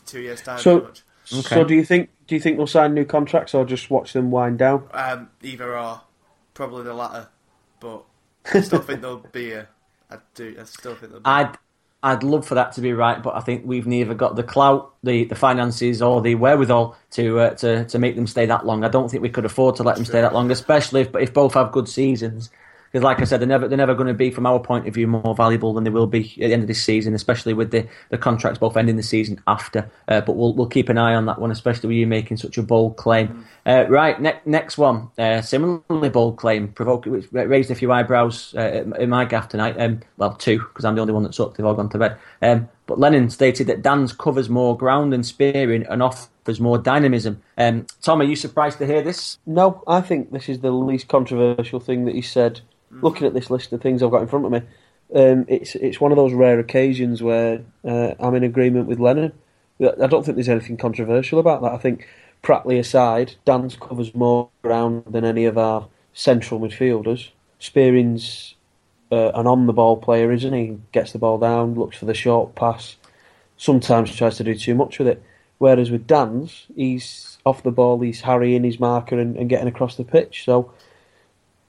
two 0.06 0.20
years 0.20 0.40
time. 0.42 0.58
So- 0.58 0.80
pretty 0.80 0.88
much. 0.88 1.02
Okay. 1.32 1.54
So 1.54 1.64
do 1.64 1.74
you 1.74 1.84
think 1.84 2.10
do 2.26 2.34
you 2.34 2.40
think 2.40 2.56
they'll 2.56 2.66
sign 2.66 2.94
new 2.94 3.04
contracts 3.04 3.54
or 3.54 3.64
just 3.64 3.90
watch 3.90 4.12
them 4.12 4.30
wind 4.30 4.58
down? 4.58 4.88
Um, 4.92 5.30
either 5.42 5.76
or, 5.78 6.02
probably 6.54 6.84
the 6.84 6.94
latter. 6.94 7.28
But 7.80 8.04
I 8.52 8.60
still 8.60 8.80
think 8.80 9.02
they'll 9.02 9.18
be 9.18 9.52
a. 9.52 9.68
I 10.10 10.18
do. 10.34 10.56
I 10.58 10.64
still 10.64 10.94
think 10.94 11.12
they'll 11.12 11.20
be. 11.20 11.26
I'd 11.26 11.56
I'd 12.02 12.22
love 12.22 12.46
for 12.46 12.54
that 12.54 12.72
to 12.72 12.80
be 12.80 12.92
right, 12.92 13.20
but 13.20 13.34
I 13.34 13.40
think 13.40 13.64
we've 13.66 13.86
neither 13.86 14.14
got 14.14 14.36
the 14.36 14.44
clout, 14.44 14.94
the, 15.02 15.24
the 15.24 15.34
finances, 15.34 16.00
or 16.00 16.20
the 16.22 16.36
wherewithal 16.36 16.96
to 17.12 17.40
uh, 17.40 17.54
to 17.56 17.84
to 17.86 17.98
make 17.98 18.14
them 18.14 18.26
stay 18.26 18.46
that 18.46 18.64
long. 18.64 18.84
I 18.84 18.88
don't 18.88 19.10
think 19.10 19.22
we 19.22 19.30
could 19.30 19.44
afford 19.44 19.76
to 19.76 19.82
let 19.82 19.96
them 19.96 20.04
stay 20.04 20.20
that 20.20 20.32
long, 20.32 20.50
especially 20.50 21.02
if 21.02 21.14
if 21.16 21.34
both 21.34 21.54
have 21.54 21.72
good 21.72 21.88
seasons. 21.88 22.50
Because, 22.90 23.04
like 23.04 23.20
I 23.20 23.24
said, 23.24 23.40
they're 23.40 23.48
never 23.48 23.68
they're 23.68 23.76
never 23.76 23.94
going 23.94 24.08
to 24.08 24.14
be, 24.14 24.30
from 24.30 24.46
our 24.46 24.58
point 24.58 24.88
of 24.88 24.94
view, 24.94 25.06
more 25.06 25.34
valuable 25.34 25.74
than 25.74 25.84
they 25.84 25.90
will 25.90 26.06
be 26.06 26.32
at 26.42 26.48
the 26.48 26.52
end 26.52 26.62
of 26.62 26.68
this 26.68 26.82
season, 26.82 27.14
especially 27.14 27.52
with 27.52 27.70
the, 27.70 27.86
the 28.08 28.18
contracts 28.18 28.58
both 28.58 28.76
ending 28.76 28.96
the 28.96 29.02
season 29.02 29.40
after. 29.46 29.90
Uh, 30.08 30.20
but 30.20 30.36
we'll 30.36 30.54
we'll 30.54 30.66
keep 30.66 30.88
an 30.88 30.98
eye 30.98 31.14
on 31.14 31.26
that 31.26 31.38
one, 31.38 31.50
especially 31.50 31.88
with 31.88 31.96
you 31.96 32.06
making 32.06 32.38
such 32.38 32.56
a 32.56 32.62
bold 32.62 32.96
claim. 32.96 33.44
Uh, 33.66 33.84
right, 33.88 34.20
ne- 34.20 34.40
next 34.46 34.78
one, 34.78 35.10
uh, 35.18 35.42
similarly 35.42 36.08
bold 36.08 36.38
claim, 36.38 36.68
provoke 36.68 37.04
which 37.04 37.26
raised 37.32 37.70
a 37.70 37.74
few 37.74 37.92
eyebrows 37.92 38.54
uh, 38.56 38.84
in 38.98 39.10
my 39.10 39.24
gaff 39.24 39.48
tonight. 39.48 39.76
Um, 39.78 40.00
well, 40.16 40.34
two 40.34 40.58
because 40.58 40.84
I'm 40.84 40.94
the 40.94 41.02
only 41.02 41.12
one 41.12 41.22
that's 41.22 41.38
up. 41.40 41.56
They've 41.56 41.66
all 41.66 41.74
gone 41.74 41.90
to 41.90 41.98
bed. 41.98 42.16
Um, 42.40 42.68
but 42.86 42.98
Lennon 42.98 43.28
stated 43.28 43.66
that 43.66 43.82
Danns 43.82 44.16
covers 44.16 44.48
more 44.48 44.76
ground 44.76 45.12
and 45.12 45.24
spearing 45.24 45.84
and 45.86 46.02
offers 46.02 46.58
more 46.58 46.78
dynamism. 46.78 47.42
Um, 47.58 47.86
Tom, 48.00 48.22
are 48.22 48.24
you 48.24 48.34
surprised 48.34 48.78
to 48.78 48.86
hear 48.86 49.02
this? 49.02 49.38
No, 49.44 49.84
I 49.86 50.00
think 50.00 50.32
this 50.32 50.48
is 50.48 50.60
the 50.60 50.70
least 50.70 51.06
controversial 51.06 51.80
thing 51.80 52.06
that 52.06 52.14
he 52.14 52.22
said. 52.22 52.62
Looking 52.90 53.26
at 53.26 53.34
this 53.34 53.50
list 53.50 53.72
of 53.72 53.80
things 53.80 54.02
I've 54.02 54.10
got 54.10 54.22
in 54.22 54.28
front 54.28 54.46
of 54.46 54.52
me, 54.52 54.62
um, 55.14 55.44
it's 55.48 55.74
it's 55.74 56.00
one 56.00 56.12
of 56.12 56.16
those 56.16 56.32
rare 56.32 56.58
occasions 56.58 57.22
where 57.22 57.62
uh, 57.84 58.14
I'm 58.18 58.34
in 58.34 58.44
agreement 58.44 58.88
with 58.88 58.98
Lennon. 58.98 59.32
I 59.80 60.06
don't 60.06 60.24
think 60.24 60.36
there's 60.36 60.48
anything 60.48 60.76
controversial 60.76 61.38
about 61.38 61.62
that. 61.62 61.72
I 61.72 61.78
think 61.78 62.08
Pratley 62.42 62.78
aside, 62.78 63.34
Danns 63.46 63.78
covers 63.78 64.14
more 64.14 64.48
ground 64.62 65.04
than 65.08 65.24
any 65.24 65.44
of 65.44 65.56
our 65.56 65.88
central 66.12 66.60
midfielders. 66.60 67.30
Spearing's 67.58 68.54
uh, 69.12 69.30
an 69.34 69.46
on 69.46 69.66
the 69.66 69.72
ball 69.72 69.96
player, 69.96 70.32
isn't 70.32 70.52
he? 70.52 70.66
He 70.66 70.78
Gets 70.92 71.12
the 71.12 71.18
ball 71.18 71.38
down, 71.38 71.74
looks 71.74 71.96
for 71.96 72.06
the 72.06 72.14
short 72.14 72.54
pass. 72.54 72.96
Sometimes 73.56 74.14
tries 74.14 74.36
to 74.36 74.44
do 74.44 74.54
too 74.54 74.74
much 74.74 74.98
with 74.98 75.08
it. 75.08 75.22
Whereas 75.58 75.90
with 75.90 76.06
Danns, 76.06 76.66
he's 76.76 77.38
off 77.44 77.62
the 77.62 77.72
ball, 77.72 78.00
he's 78.00 78.20
harrying 78.20 78.64
his 78.64 78.78
marker 78.78 79.18
and, 79.18 79.36
and 79.36 79.48
getting 79.48 79.66
across 79.68 79.96
the 79.96 80.04
pitch. 80.04 80.44
So 80.44 80.72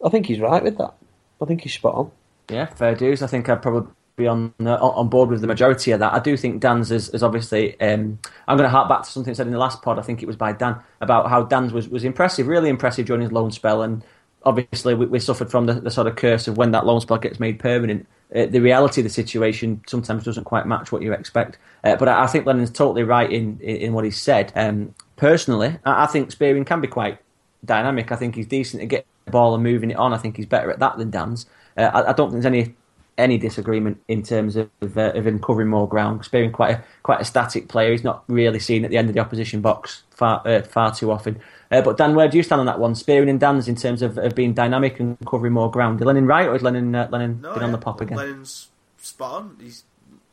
I 0.04 0.10
think 0.10 0.28
he's 0.28 0.40
right 0.40 0.64
with 0.64 0.78
that. 0.78 0.94
I 1.42 1.46
think 1.46 1.62
he's 1.62 1.74
spot 1.74 1.96
on. 1.96 2.12
Yeah, 2.50 2.66
fair 2.66 2.96
dues. 2.96 3.22
I 3.22 3.28
think 3.28 3.48
I'd 3.48 3.62
probably 3.62 3.92
be 4.16 4.28
on 4.28 4.54
uh, 4.60 4.76
on 4.76 5.08
board 5.10 5.30
with 5.30 5.42
the 5.42 5.48
majority 5.48 5.92
of 5.92 6.00
that. 6.00 6.14
I 6.14 6.20
do 6.20 6.36
think 6.38 6.62
Danns 6.62 6.92
is, 6.92 7.10
is 7.10 7.24
obviously. 7.24 7.80
Um, 7.80 8.20
I'm 8.48 8.58
going 8.58 8.68
to 8.68 8.70
hark 8.70 8.90
back 8.90 9.04
to 9.04 9.10
something 9.10 9.34
said 9.34 9.48
in 9.48 9.54
the 9.54 9.60
last 9.60 9.82
pod. 9.82 9.98
I 9.98 10.02
think 10.02 10.22
it 10.22 10.28
was 10.28 10.36
by 10.36 10.52
Dan 10.52 10.78
about 11.02 11.30
how 11.30 11.44
Danns 11.44 11.72
was, 11.72 11.88
was 11.88 12.04
impressive, 12.04 12.48
really 12.48 12.70
impressive 12.70 13.06
during 13.06 13.22
his 13.22 13.32
loan 13.32 13.52
spell, 13.52 13.82
and 13.82 14.04
obviously 14.44 14.94
we, 14.94 15.06
we 15.06 15.20
suffered 15.20 15.50
from 15.50 15.66
the, 15.66 15.74
the 15.74 15.92
sort 15.92 16.08
of 16.08 16.16
curse 16.16 16.48
of 16.48 16.58
when 16.58 16.72
that 16.72 16.86
loan 16.86 17.02
spell 17.02 17.18
gets 17.18 17.40
made 17.40 17.60
permanent. 17.60 18.08
Uh, 18.36 18.46
the 18.46 18.60
reality 18.60 19.02
of 19.02 19.06
the 19.06 19.10
situation 19.10 19.82
sometimes 19.88 20.24
doesn't 20.24 20.44
quite 20.44 20.68
match 20.68 20.92
what 20.92 21.02
you 21.02 21.14
expect. 21.14 21.58
Uh, 21.84 21.96
but 21.96 22.08
I, 22.08 22.24
I 22.24 22.28
think 22.28 22.46
Lennon's 22.46 22.70
totally 22.70 23.04
right 23.04 23.32
in, 23.32 23.60
in, 23.62 23.78
in 23.78 23.94
what 23.94 24.06
he 24.06 24.12
said. 24.12 24.52
Um, 24.56 24.94
personally, 25.16 25.78
I, 25.86 26.04
I 26.04 26.06
think 26.06 26.32
Spearing 26.32 26.66
can 26.66 26.82
be 26.82 26.88
quite 26.88 27.18
dynamic. 27.66 28.12
I 28.12 28.16
think 28.16 28.36
he's 28.36 28.48
decent 28.48 28.82
to 28.82 28.88
get 28.88 29.06
the 29.06 29.19
ball 29.30 29.54
and 29.54 29.64
moving 29.64 29.92
it 29.92 29.98
on. 29.98 30.14
I 30.14 30.18
think 30.18 30.38
he's 30.38 30.46
better 30.46 30.72
at 30.72 30.80
that 30.80 30.98
than 30.98 31.12
Danns. 31.12 31.46
Uh, 31.78 31.90
I, 31.94 32.10
I 32.10 32.14
don't 32.14 32.32
think 32.32 32.44
there's 32.44 32.46
any 32.46 32.76
any 33.18 33.38
disagreement 33.38 34.02
in 34.08 34.24
terms 34.24 34.56
of 34.56 34.70
of, 34.82 34.98
uh, 34.98 35.12
of 35.14 35.28
him 35.28 35.40
covering 35.40 35.68
more 35.68 35.88
ground. 35.88 36.24
Spearing 36.26 36.52
quite 36.52 36.72
a 36.76 36.84
quite 37.04 37.22
a 37.22 37.26
static 37.26 37.68
player. 37.68 37.92
He's 37.92 38.04
not 38.04 38.24
really 38.28 38.60
seen 38.60 38.86
at 38.86 38.92
the 38.92 38.98
end 38.98 39.10
of 39.10 39.14
the 39.14 39.22
opposition 39.22 39.62
box 39.62 40.04
far 40.12 40.42
uh, 40.48 40.62
far 40.64 40.94
too 40.94 41.12
often. 41.12 41.40
Uh, 41.72 41.82
but 41.82 41.98
Dan, 41.98 42.16
where 42.16 42.28
do 42.28 42.38
you 42.38 42.44
stand 42.44 42.60
on 42.60 42.66
that 42.66 42.80
one? 42.80 42.96
Spearing 42.96 43.30
and 43.30 43.40
Danns 43.40 43.68
in 43.68 43.76
terms 43.76 44.02
of, 44.02 44.18
of 44.18 44.34
being 44.34 44.54
dynamic 44.54 45.00
and 45.00 45.18
covering 45.28 45.54
more 45.54 45.70
ground. 45.70 46.02
Is 46.02 46.06
Lennon 46.06 46.26
right, 46.26 46.48
or 46.48 46.56
is 46.56 46.64
Lennon 46.64 46.96
uh, 46.96 47.08
Lennon 47.12 47.42
No, 47.42 47.54
been 47.54 47.64
on 47.64 47.72
the 47.72 47.78
pop 47.78 48.02
again? 48.02 48.18
Lennon's 48.18 48.70
spot 48.98 49.34
on. 49.34 49.58
He's. 49.62 49.84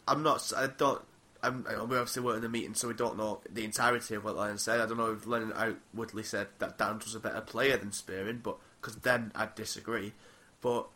I'm 0.09 0.22
not. 0.22 0.53
I 0.57 0.68
don't. 0.68 1.03
I'm, 1.42 1.64
we 1.64 1.97
obviously 1.97 2.22
weren't 2.22 2.36
in 2.36 2.42
the 2.42 2.49
meeting, 2.49 2.74
so 2.74 2.88
we 2.88 2.94
don't 2.94 3.18
know 3.18 3.40
the 3.51 3.64
entirety 3.64 4.14
of 4.14 4.24
what 4.24 4.36
Lennon 4.36 4.59
said. 4.59 4.80
I 4.80 4.86
don't 4.86 4.97
know 4.97 5.12
if 5.12 5.26
Lennon 5.26 5.53
outwardly 5.55 6.22
said 6.22 6.49
that 6.59 6.78
Dan 6.78 6.99
was 6.99 7.14
a 7.14 7.20
better 7.20 7.40
player 7.40 7.76
than 7.76 7.92
Spearing, 7.92 8.40
but 8.42 8.57
because 8.87 9.03
then 9.03 9.32
I'd 9.34 9.55
disagree. 9.57 10.12
But 10.61 10.87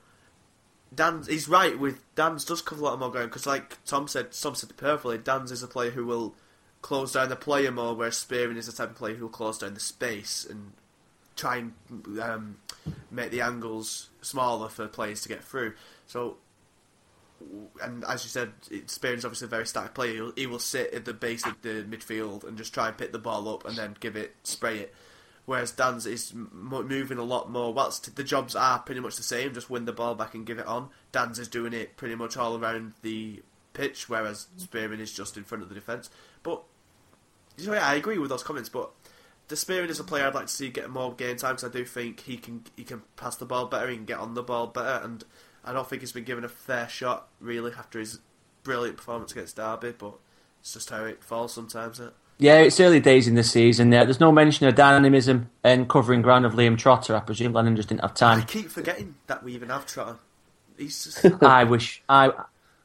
Danns 0.95 1.27
he's 1.27 1.49
right 1.49 1.79
with 1.79 2.03
Danns 2.15 2.45
does 2.45 2.63
cover 2.63 2.81
a 2.81 2.85
lot 2.85 2.99
more 2.99 3.11
ground 3.11 3.31
because, 3.31 3.47
like 3.47 3.85
Tom 3.85 4.07
said, 4.07 4.33
Tom 4.33 4.55
said 4.55 4.77
perfectly. 4.77 5.19
Danns 5.19 5.51
is 5.51 5.63
a 5.63 5.69
player 5.69 5.91
who 5.91 6.07
will 6.07 6.35
close 6.83 7.13
down 7.13 7.29
the 7.29 7.37
player 7.37 7.73
more, 7.73 7.95
whereas 7.95 8.17
Spearing 8.17 8.57
is 8.57 8.67
the 8.67 8.73
type 8.73 8.91
of 8.91 8.97
player 8.97 9.17
who 9.17 9.25
will 9.25 9.31
close 9.31 9.59
down 9.59 9.75
the 9.75 9.81
space 9.81 10.47
and 10.49 10.73
try 11.37 11.57
and 11.57 11.73
um, 12.21 12.59
make 13.11 13.31
the 13.33 13.41
angles 13.41 14.11
smaller 14.23 14.69
for 14.69 14.87
players 14.87 15.23
to 15.23 15.29
get 15.29 15.43
through. 15.43 15.75
So, 16.07 16.37
and 17.83 18.05
as 18.05 18.25
you 18.25 18.29
said, 18.29 18.53
Spearing's 18.87 19.25
obviously 19.25 19.47
a 19.47 19.49
very 19.49 19.67
static 19.67 19.95
player. 19.95 20.15
He'll, 20.15 20.33
he 20.37 20.47
will 20.47 20.59
sit 20.59 20.95
at 20.95 21.05
the 21.05 21.15
base 21.15 21.45
of 21.45 21.61
the 21.63 21.85
midfield 21.89 22.45
and 22.45 22.57
just 22.57 22.73
try 22.73 22.89
and 22.89 22.97
pick 22.97 23.13
the 23.13 23.19
ball 23.19 23.49
up 23.49 23.65
and 23.65 23.77
then 23.77 23.97
give 23.99 24.17
it, 24.17 24.37
spray 24.45 24.79
it. 24.79 24.95
Whereas 25.47 25.73
Danns 25.73 26.07
is 26.07 26.33
moving 26.35 27.19
a 27.19 27.25
lot 27.25 27.51
more. 27.51 27.73
Whilst 27.73 28.15
the 28.15 28.23
jobs 28.23 28.55
are 28.55 28.79
pretty 28.79 29.01
much 29.01 29.17
the 29.17 29.23
same, 29.23 29.55
just 29.55 29.71
win 29.71 29.85
the 29.85 29.93
ball 29.93 30.15
back 30.15 30.35
and 30.35 30.47
give 30.47 30.59
it 30.59 30.67
on. 30.67 30.91
Danns 31.13 31.39
is 31.39 31.49
doing 31.49 31.73
it 31.73 31.97
pretty 31.97 32.15
much 32.15 32.37
all 32.37 32.57
around 32.57 32.93
the 33.03 33.43
pitch, 33.73 34.09
whereas 34.09 34.47
Spearing 34.57 35.01
is 35.01 35.13
just 35.13 35.37
in 35.37 35.45
front 35.45 35.63
of 35.63 35.69
the 35.69 35.75
defence. 35.75 36.11
But 36.43 36.63
you 37.57 37.67
know, 37.67 37.75
yeah, 37.75 37.87
I 37.87 37.95
agree 37.95 38.19
with 38.19 38.31
those 38.31 38.43
comments. 38.43 38.69
But 38.69 38.91
the 39.49 39.57
Spearing 39.57 39.91
is 39.91 40.01
a 40.01 40.05
player 40.05 40.27
I'd 40.27 40.35
like 40.35 40.47
to 40.47 40.53
see 40.53 40.69
get 40.69 40.91
more 40.91 41.13
game 41.13 41.37
time 41.37 41.57
because 41.57 41.69
I 41.69 41.73
do 41.73 41.85
think 41.85 42.21
he 42.21 42.37
can 42.37 42.65
he 42.77 42.85
can 42.85 43.03
pass 43.17 43.37
the 43.37 43.47
ball 43.47 43.67
better, 43.67 43.89
he 43.89 43.97
can 43.97 44.05
get 44.05 44.19
on 44.19 44.35
the 44.35 44.43
ball 44.43 44.69
better, 44.69 45.05
and 45.05 45.25
I 45.65 45.73
don't 45.73 45.89
think 45.89 46.03
he's 46.03 46.13
been 46.13 46.25
given 46.25 46.45
a 46.45 46.49
fair 46.49 46.89
shot 46.89 47.29
really 47.41 47.73
after 47.77 47.99
his 47.99 48.21
brilliant 48.63 48.99
performance 48.99 49.33
against 49.33 49.57
Derby. 49.57 49.95
But 49.97 50.15
it's 50.61 50.75
just 50.75 50.91
how 50.91 51.05
it 51.05 51.25
falls 51.25 51.53
sometimes. 51.53 51.97
Isn't 51.97 52.09
it? 52.09 52.15
Yeah, 52.41 52.61
it's 52.61 52.81
early 52.81 53.01
days 53.01 53.29
in 53.29 53.35
the 53.35 53.45
season. 53.45 53.91
There, 53.91 54.03
there's 54.05 54.19
no 54.19 54.33
mention 54.33 54.67
of 54.67 54.75
dynamism 54.75 55.51
and 55.63 55.87
covering 55.87 56.23
ground 56.23 56.47
of 56.47 56.55
Liam 56.55 56.79
Trotter. 56.79 57.15
I 57.15 57.21
presume 57.21 57.53
Lennon 57.53 57.77
just 57.77 57.91
didn't 57.91 58.01
have 58.01 58.13
I 58.13 58.15
time. 58.15 58.43
keep 58.45 58.71
forgetting 58.71 59.15
that 59.27 59.45
we 59.45 59.53
even 59.53 59.69
have 59.69 59.87
Trotter. 59.87 60.17
He's 60.79 61.05
just, 61.05 61.25
I 61.43 61.65
wish 61.65 62.03
I. 62.09 62.33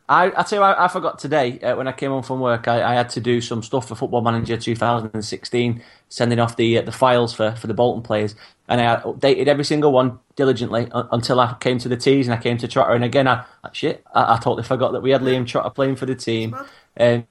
I, 0.07 0.25
I 0.37 0.43
tell 0.43 0.59
you, 0.59 0.63
I, 0.63 0.85
I 0.85 0.87
forgot 0.87 1.17
today 1.17 1.59
uh, 1.61 1.75
when 1.75 1.87
I 1.87 1.91
came 1.91 2.11
home 2.11 2.21
from 2.21 2.39
work. 2.39 2.67
I, 2.67 2.91
I 2.91 2.93
had 2.93 3.09
to 3.11 3.21
do 3.21 3.41
some 3.41 3.63
stuff 3.63 3.87
for 3.87 3.95
Football 3.95 4.21
Manager 4.21 4.55
2016, 4.55 5.81
sending 6.09 6.39
off 6.39 6.57
the 6.57 6.77
uh, 6.77 6.81
the 6.83 6.91
files 6.91 7.33
for, 7.33 7.55
for 7.55 7.65
the 7.65 7.73
Bolton 7.73 8.03
players, 8.03 8.35
and 8.67 8.79
I 8.79 8.97
updated 8.97 9.47
every 9.47 9.65
single 9.65 9.91
one 9.91 10.19
diligently 10.35 10.89
uh, 10.91 11.05
until 11.11 11.39
I 11.39 11.55
came 11.59 11.79
to 11.79 11.89
the 11.89 11.97
tees 11.97 12.27
and 12.27 12.35
I 12.35 12.37
came 12.39 12.59
to 12.59 12.67
Trotter. 12.67 12.93
And 12.93 13.03
again, 13.03 13.27
I 13.27 13.45
shit, 13.71 14.05
I, 14.13 14.35
I 14.35 14.37
totally 14.37 14.61
forgot 14.61 14.91
that 14.91 15.01
we 15.01 15.09
had 15.09 15.21
Liam 15.21 15.47
Trotter 15.47 15.71
playing 15.71 15.95
for 15.95 16.05
the 16.05 16.13
team. 16.13 16.55
Um, 16.99 17.25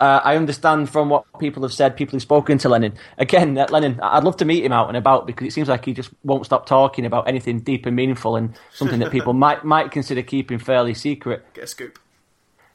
uh, 0.00 0.20
I 0.24 0.36
understand 0.36 0.88
from 0.88 1.10
what 1.10 1.26
people 1.38 1.62
have 1.62 1.74
said, 1.74 1.94
people 1.94 2.12
who've 2.12 2.22
spoken 2.22 2.56
to 2.58 2.70
Lennon. 2.70 2.94
Again, 3.18 3.56
uh, 3.58 3.66
Lennon, 3.70 4.00
I'd 4.02 4.24
love 4.24 4.38
to 4.38 4.46
meet 4.46 4.64
him 4.64 4.72
out 4.72 4.88
and 4.88 4.96
about 4.96 5.26
because 5.26 5.46
it 5.46 5.52
seems 5.52 5.68
like 5.68 5.84
he 5.84 5.92
just 5.92 6.10
won't 6.24 6.46
stop 6.46 6.64
talking 6.64 7.04
about 7.04 7.28
anything 7.28 7.60
deep 7.60 7.84
and 7.84 7.94
meaningful 7.94 8.36
and 8.36 8.58
something 8.72 8.98
that 9.00 9.12
people 9.12 9.32
might 9.34 9.62
might 9.62 9.90
consider 9.90 10.22
keeping 10.22 10.58
fairly 10.58 10.94
secret. 10.94 11.44
get 11.52 11.64
a 11.64 11.66
scoop. 11.66 11.98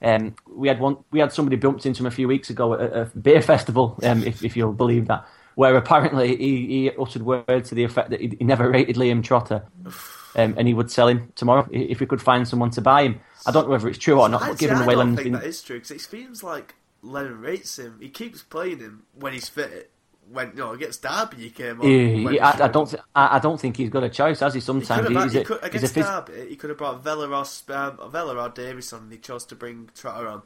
Um, 0.04 0.36
we 0.48 0.68
had 0.68 0.80
one, 0.80 0.98
we 1.10 1.20
had 1.20 1.34
somebody 1.34 1.56
bumped 1.56 1.86
into 1.88 2.04
him 2.04 2.06
a 2.06 2.12
few 2.12 2.28
weeks 2.28 2.52
ago 2.52 2.74
at 2.76 2.94
a 2.94 3.06
beer 3.18 3.42
festival, 3.42 3.98
um, 4.04 4.24
if, 4.24 4.44
if 4.44 4.56
you'll 4.56 4.74
believe 4.74 5.08
that, 5.08 5.26
where 5.56 5.76
apparently 5.78 6.36
he, 6.36 6.68
he 6.68 6.92
uttered 6.92 7.24
words 7.24 7.70
to 7.70 7.76
the 7.76 7.84
effect 7.84 8.12
that 8.12 8.22
he, 8.22 8.36
he 8.38 8.44
never 8.44 8.70
rated 8.70 8.98
Liam 8.98 9.24
Trotter, 9.24 9.64
um, 10.36 10.54
and 10.58 10.68
he 10.68 10.76
would 10.76 10.92
sell 10.92 11.08
him 11.08 11.32
tomorrow 11.36 11.68
if 11.72 12.00
we 12.00 12.06
could 12.06 12.22
find 12.22 12.48
someone 12.48 12.70
to 12.72 12.82
buy 12.82 13.04
him. 13.04 13.20
I 13.48 13.52
don't 13.52 13.66
know 13.66 13.72
whether 13.72 13.88
it's 13.88 13.98
true 13.98 14.20
or 14.20 14.30
not, 14.30 14.44
I, 14.44 14.54
given 14.54 14.78
I 14.78 14.82
the 14.82 14.86
way 14.86 14.94
don't 14.94 15.00
Lennon's 15.00 15.18
think 15.18 15.26
been, 15.32 15.42
that 15.42 15.48
is 15.48 15.64
true 15.64 15.78
because 15.78 15.92
it 15.92 16.02
seems 16.02 16.44
like 16.44 16.76
Lennon 17.06 17.40
rates 17.40 17.78
him. 17.80 17.98
He 18.02 18.10
keeps 18.10 18.42
playing 18.42 18.80
him 18.80 19.04
when 19.14 19.34
he's 19.34 19.50
fit. 19.50 19.92
When 20.32 20.50
you 20.50 20.56
know 20.56 20.72
against 20.72 21.04
Derby, 21.04 21.38
he 21.38 21.50
came 21.52 21.80
on. 21.80 21.88
Yeah, 21.88 22.32
he- 22.32 22.40
I, 22.40 22.66
I 22.66 22.68
don't, 22.68 22.90
th- 22.90 23.02
I, 23.16 23.36
I 23.36 23.40
don't 23.40 23.60
think 23.62 23.78
he's 23.78 23.92
got 23.92 24.04
a 24.04 24.10
choice, 24.10 24.40
has 24.40 24.56
he? 24.56 24.60
He 24.60 24.66
could 24.66 24.66
Sometimes 24.88 25.08
have, 25.08 25.24
he's, 25.24 25.34
he 25.34 25.40
a, 25.40 25.44
could, 25.46 25.58
he's 25.60 25.64
a 25.64 25.68
against 25.68 25.96
phys- 25.96 26.26
Derby, 26.28 26.50
he 26.50 26.56
could 26.56 26.70
have 26.72 26.80
brought 26.80 27.04
Vela 27.04 27.28
or, 27.30 27.46
um, 27.76 28.12
Vela 28.12 28.36
or 28.44 28.50
Davison, 28.50 29.04
and 29.04 29.12
he 29.12 29.20
chose 29.20 29.46
to 29.46 29.56
bring 29.56 29.92
Trotter 29.94 30.28
on, 30.28 30.42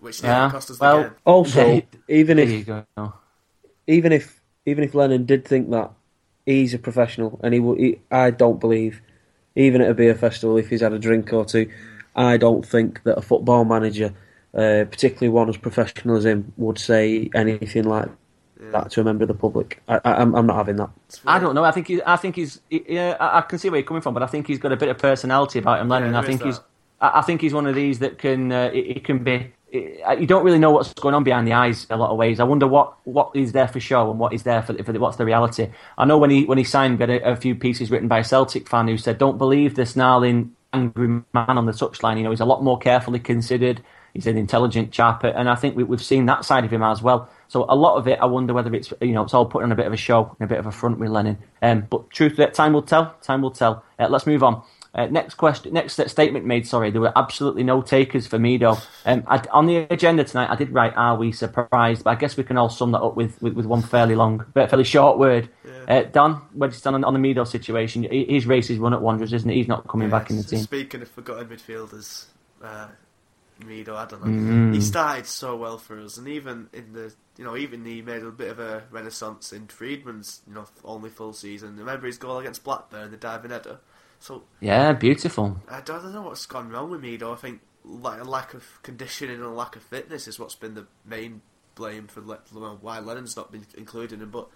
which 0.00 0.22
nearly 0.22 0.36
Yeah, 0.36 0.50
cost 0.50 0.70
us 0.70 0.78
well- 0.78 0.98
the 0.98 1.02
game. 1.04 1.14
Also, 1.24 1.66
Yeah, 1.76 1.80
even 2.08 2.36
There 2.36 2.44
if 2.46 2.50
you 2.68 2.84
go. 2.96 3.14
even 3.86 4.12
if 4.12 4.38
even 4.66 4.84
if 4.84 4.94
Lennon 4.94 5.24
did 5.24 5.46
think 5.46 5.70
that 5.70 5.92
he's 6.44 6.74
a 6.74 6.78
professional, 6.78 7.40
and 7.42 7.54
he, 7.54 7.60
will, 7.60 7.76
he 7.76 8.00
I 8.10 8.30
don't 8.30 8.60
believe, 8.60 9.00
even 9.56 9.80
at 9.80 9.90
a 9.90 9.94
beer 9.94 10.14
festival, 10.14 10.58
if 10.58 10.68
he's 10.68 10.82
had 10.82 10.92
a 10.92 10.98
drink 10.98 11.32
or 11.32 11.46
two, 11.46 11.70
I 12.14 12.36
don't 12.36 12.66
think 12.66 13.02
that 13.04 13.16
a 13.16 13.22
football 13.22 13.64
manager, 13.64 14.12
uh, 14.54 14.84
particularly 14.90 15.28
one 15.28 15.48
as 15.48 15.56
professional 15.56 16.16
as 16.16 16.24
him, 16.24 16.52
would 16.56 16.78
say 16.78 17.30
anything 17.34 17.84
like 17.84 18.08
that 18.72 18.90
to 18.92 19.00
a 19.00 19.04
member 19.04 19.24
of 19.24 19.28
the 19.28 19.34
public. 19.34 19.82
I, 19.88 20.00
I, 20.04 20.14
I'm, 20.22 20.34
I'm 20.34 20.46
not 20.46 20.56
having 20.56 20.76
that. 20.76 20.90
I 21.26 21.38
don't 21.38 21.54
know. 21.54 21.64
I 21.64 21.70
think 21.72 21.88
he, 21.88 22.02
I 22.04 22.16
think 22.16 22.36
he's. 22.36 22.60
he- 22.68 22.84
Yeah, 22.88 23.16
I 23.20 23.38
I 23.38 23.40
can 23.42 23.58
see 23.58 23.70
where 23.70 23.78
you're 23.78 23.86
coming 23.86 24.02
from, 24.02 24.14
but 24.14 24.22
I 24.22 24.26
think 24.26 24.46
he's 24.46 24.58
got 24.58 24.72
a 24.72 24.76
bit 24.76 24.88
of 24.88 24.98
personality 24.98 25.58
about 25.58 25.80
him, 25.80 25.88
Lennon. 25.88 26.12
there 26.12 26.20
I 26.20 26.24
think 26.24 26.42
he's. 26.42 26.60
I 27.00 27.20
I 27.20 27.22
think 27.22 27.40
he's 27.40 27.54
one 27.54 27.66
of 27.66 27.74
these 27.74 28.00
that 28.00 28.18
can. 28.18 28.52
Uh, 28.52 28.70
he, 28.70 28.94
he 28.94 29.00
can 29.00 29.22
be. 29.24 29.52
You 29.72 30.26
don't 30.26 30.44
really 30.44 30.58
know 30.58 30.72
what's 30.72 30.92
going 30.94 31.14
on 31.14 31.22
behind 31.22 31.46
the 31.46 31.52
eyes 31.52 31.86
a 31.90 31.96
lot 31.96 32.10
of 32.10 32.16
ways. 32.18 32.40
I 32.40 32.44
wonder 32.44 32.66
what 32.66 32.96
what 33.04 33.30
is 33.36 33.52
there 33.52 33.68
for 33.68 33.78
show 33.78 34.10
and 34.10 34.18
what 34.18 34.32
is 34.32 34.42
there 34.42 34.62
for, 34.62 34.74
for 34.82 34.92
the, 34.92 34.98
what's 34.98 35.16
the 35.16 35.24
reality. 35.24 35.68
I 35.96 36.04
know 36.06 36.18
when 36.18 36.30
he 36.30 36.44
when 36.44 36.58
he 36.58 36.64
signed, 36.64 36.98
we 36.98 37.02
had 37.04 37.10
a, 37.10 37.32
a 37.32 37.36
few 37.36 37.54
pieces 37.54 37.90
written 37.90 38.08
by 38.08 38.18
a 38.18 38.24
Celtic 38.24 38.68
fan 38.68 38.88
who 38.88 38.98
said, 38.98 39.18
"Don't 39.18 39.38
believe 39.38 39.76
the 39.76 39.86
snarling, 39.86 40.56
angry 40.72 41.06
man 41.08 41.24
on 41.34 41.66
the 41.66 41.72
touchline. 41.72 42.16
You 42.18 42.24
know, 42.24 42.30
he's 42.30 42.40
a 42.40 42.44
lot 42.44 42.64
more 42.64 42.78
carefully 42.78 43.20
considered. 43.20 43.82
He's 44.14 44.26
an 44.26 44.36
intelligent 44.36 44.92
chap, 44.92 45.24
and 45.24 45.48
I 45.48 45.54
think 45.54 45.76
we, 45.76 45.84
we've 45.84 46.02
seen 46.02 46.26
that 46.26 46.44
side 46.44 46.64
of 46.64 46.72
him 46.72 46.82
as 46.82 47.02
well. 47.02 47.28
So 47.48 47.64
a 47.68 47.74
lot 47.74 47.96
of 47.96 48.06
it, 48.08 48.18
I 48.20 48.26
wonder 48.26 48.54
whether 48.54 48.74
it's 48.74 48.92
you 49.00 49.12
know 49.12 49.24
it's 49.24 49.34
all 49.34 49.46
put 49.46 49.62
on 49.62 49.72
a 49.72 49.76
bit 49.76 49.86
of 49.86 49.92
a 49.92 49.96
show 49.96 50.36
and 50.38 50.46
a 50.46 50.48
bit 50.48 50.58
of 50.58 50.66
a 50.66 50.72
front 50.72 50.98
with 50.98 51.10
Lennon. 51.10 51.38
Um, 51.62 51.86
but 51.90 52.10
truth, 52.10 52.36
that 52.36 52.54
time 52.54 52.72
will 52.72 52.82
tell. 52.82 53.14
Time 53.22 53.42
will 53.42 53.50
tell. 53.50 53.84
Uh, 53.98 54.08
let's 54.08 54.26
move 54.26 54.42
on. 54.42 54.62
Uh, 54.92 55.06
next 55.06 55.34
question. 55.34 55.72
Next 55.72 56.00
statement 56.08 56.44
made. 56.44 56.66
Sorry, 56.66 56.90
there 56.90 57.00
were 57.00 57.16
absolutely 57.16 57.62
no 57.62 57.80
takers 57.80 58.26
for 58.26 58.40
Medo. 58.40 58.76
Um, 59.06 59.22
I, 59.28 59.40
on 59.52 59.66
the 59.66 59.76
agenda 59.76 60.24
tonight, 60.24 60.50
I 60.50 60.56
did 60.56 60.72
write, 60.72 60.96
"Are 60.96 61.16
we 61.16 61.30
surprised?" 61.30 62.04
But 62.04 62.10
I 62.10 62.14
guess 62.16 62.36
we 62.36 62.42
can 62.42 62.56
all 62.56 62.68
sum 62.68 62.90
that 62.92 63.00
up 63.00 63.16
with, 63.16 63.40
with, 63.40 63.54
with 63.54 63.66
one 63.66 63.82
fairly 63.82 64.16
long, 64.16 64.44
but 64.52 64.68
fairly 64.68 64.84
short 64.84 65.18
word. 65.18 65.48
Uh, 65.86 66.02
Don, 66.02 66.34
where 66.54 66.68
do 66.68 66.74
you 66.74 66.78
stand 66.78 66.96
on, 66.96 67.04
on 67.04 67.12
the 67.12 67.18
Medo 67.20 67.44
situation? 67.44 68.04
His 68.04 68.46
race 68.46 68.70
is 68.70 68.78
run 68.78 68.92
at 68.92 69.02
Wanderers, 69.02 69.32
isn't 69.32 69.48
it? 69.48 69.54
He's 69.54 69.68
not 69.68 69.86
coming 69.88 70.10
back 70.10 70.30
in 70.30 70.36
the 70.36 70.44
team. 70.44 70.60
Speaking 70.60 71.02
of 71.02 71.08
forgotten 71.08 71.48
midfielders, 71.48 72.26
uh, 72.62 72.88
Medo, 73.66 73.94
I 73.96 74.06
don't 74.06 74.24
know. 74.24 74.30
Mm. 74.30 74.74
He 74.74 74.80
started 74.80 75.26
so 75.26 75.56
well 75.56 75.78
for 75.78 75.98
us, 76.00 76.16
and 76.16 76.28
even 76.28 76.68
in 76.72 76.92
the, 76.92 77.12
you 77.36 77.44
know, 77.44 77.56
even 77.56 77.84
he 77.84 78.02
made 78.02 78.22
a 78.22 78.30
bit 78.30 78.50
of 78.50 78.58
a 78.58 78.84
renaissance 78.90 79.52
in 79.52 79.66
Freedman's, 79.66 80.42
you 80.46 80.54
know, 80.54 80.66
only 80.84 81.10
full 81.10 81.32
season. 81.32 81.76
Remember 81.76 82.06
his 82.06 82.18
goal 82.18 82.38
against 82.38 82.64
Blackburn, 82.64 83.10
the 83.10 83.16
diving 83.16 83.50
header. 83.50 83.78
So 84.18 84.42
Yeah, 84.60 84.92
beautiful. 84.92 85.60
I 85.68 85.80
don't, 85.80 85.98
I 85.98 86.02
don't 86.02 86.14
know 86.14 86.22
what's 86.22 86.46
gone 86.46 86.68
wrong 86.68 86.90
with 86.90 87.00
Medo. 87.00 87.32
I 87.32 87.36
think 87.36 87.60
like 87.84 88.20
a 88.20 88.24
lack 88.24 88.54
of 88.54 88.64
conditioning 88.82 89.36
and 89.36 89.44
a 89.44 89.50
lack 89.50 89.76
of 89.76 89.82
fitness 89.82 90.28
is 90.28 90.38
what's 90.38 90.54
been 90.54 90.74
the 90.74 90.86
main 91.04 91.40
blame 91.74 92.06
for 92.06 92.20
Le- 92.20 92.76
why 92.80 92.98
Lennon's 92.98 93.36
not 93.36 93.50
been 93.50 93.64
included 93.76 94.20
him. 94.20 94.30
But 94.30 94.48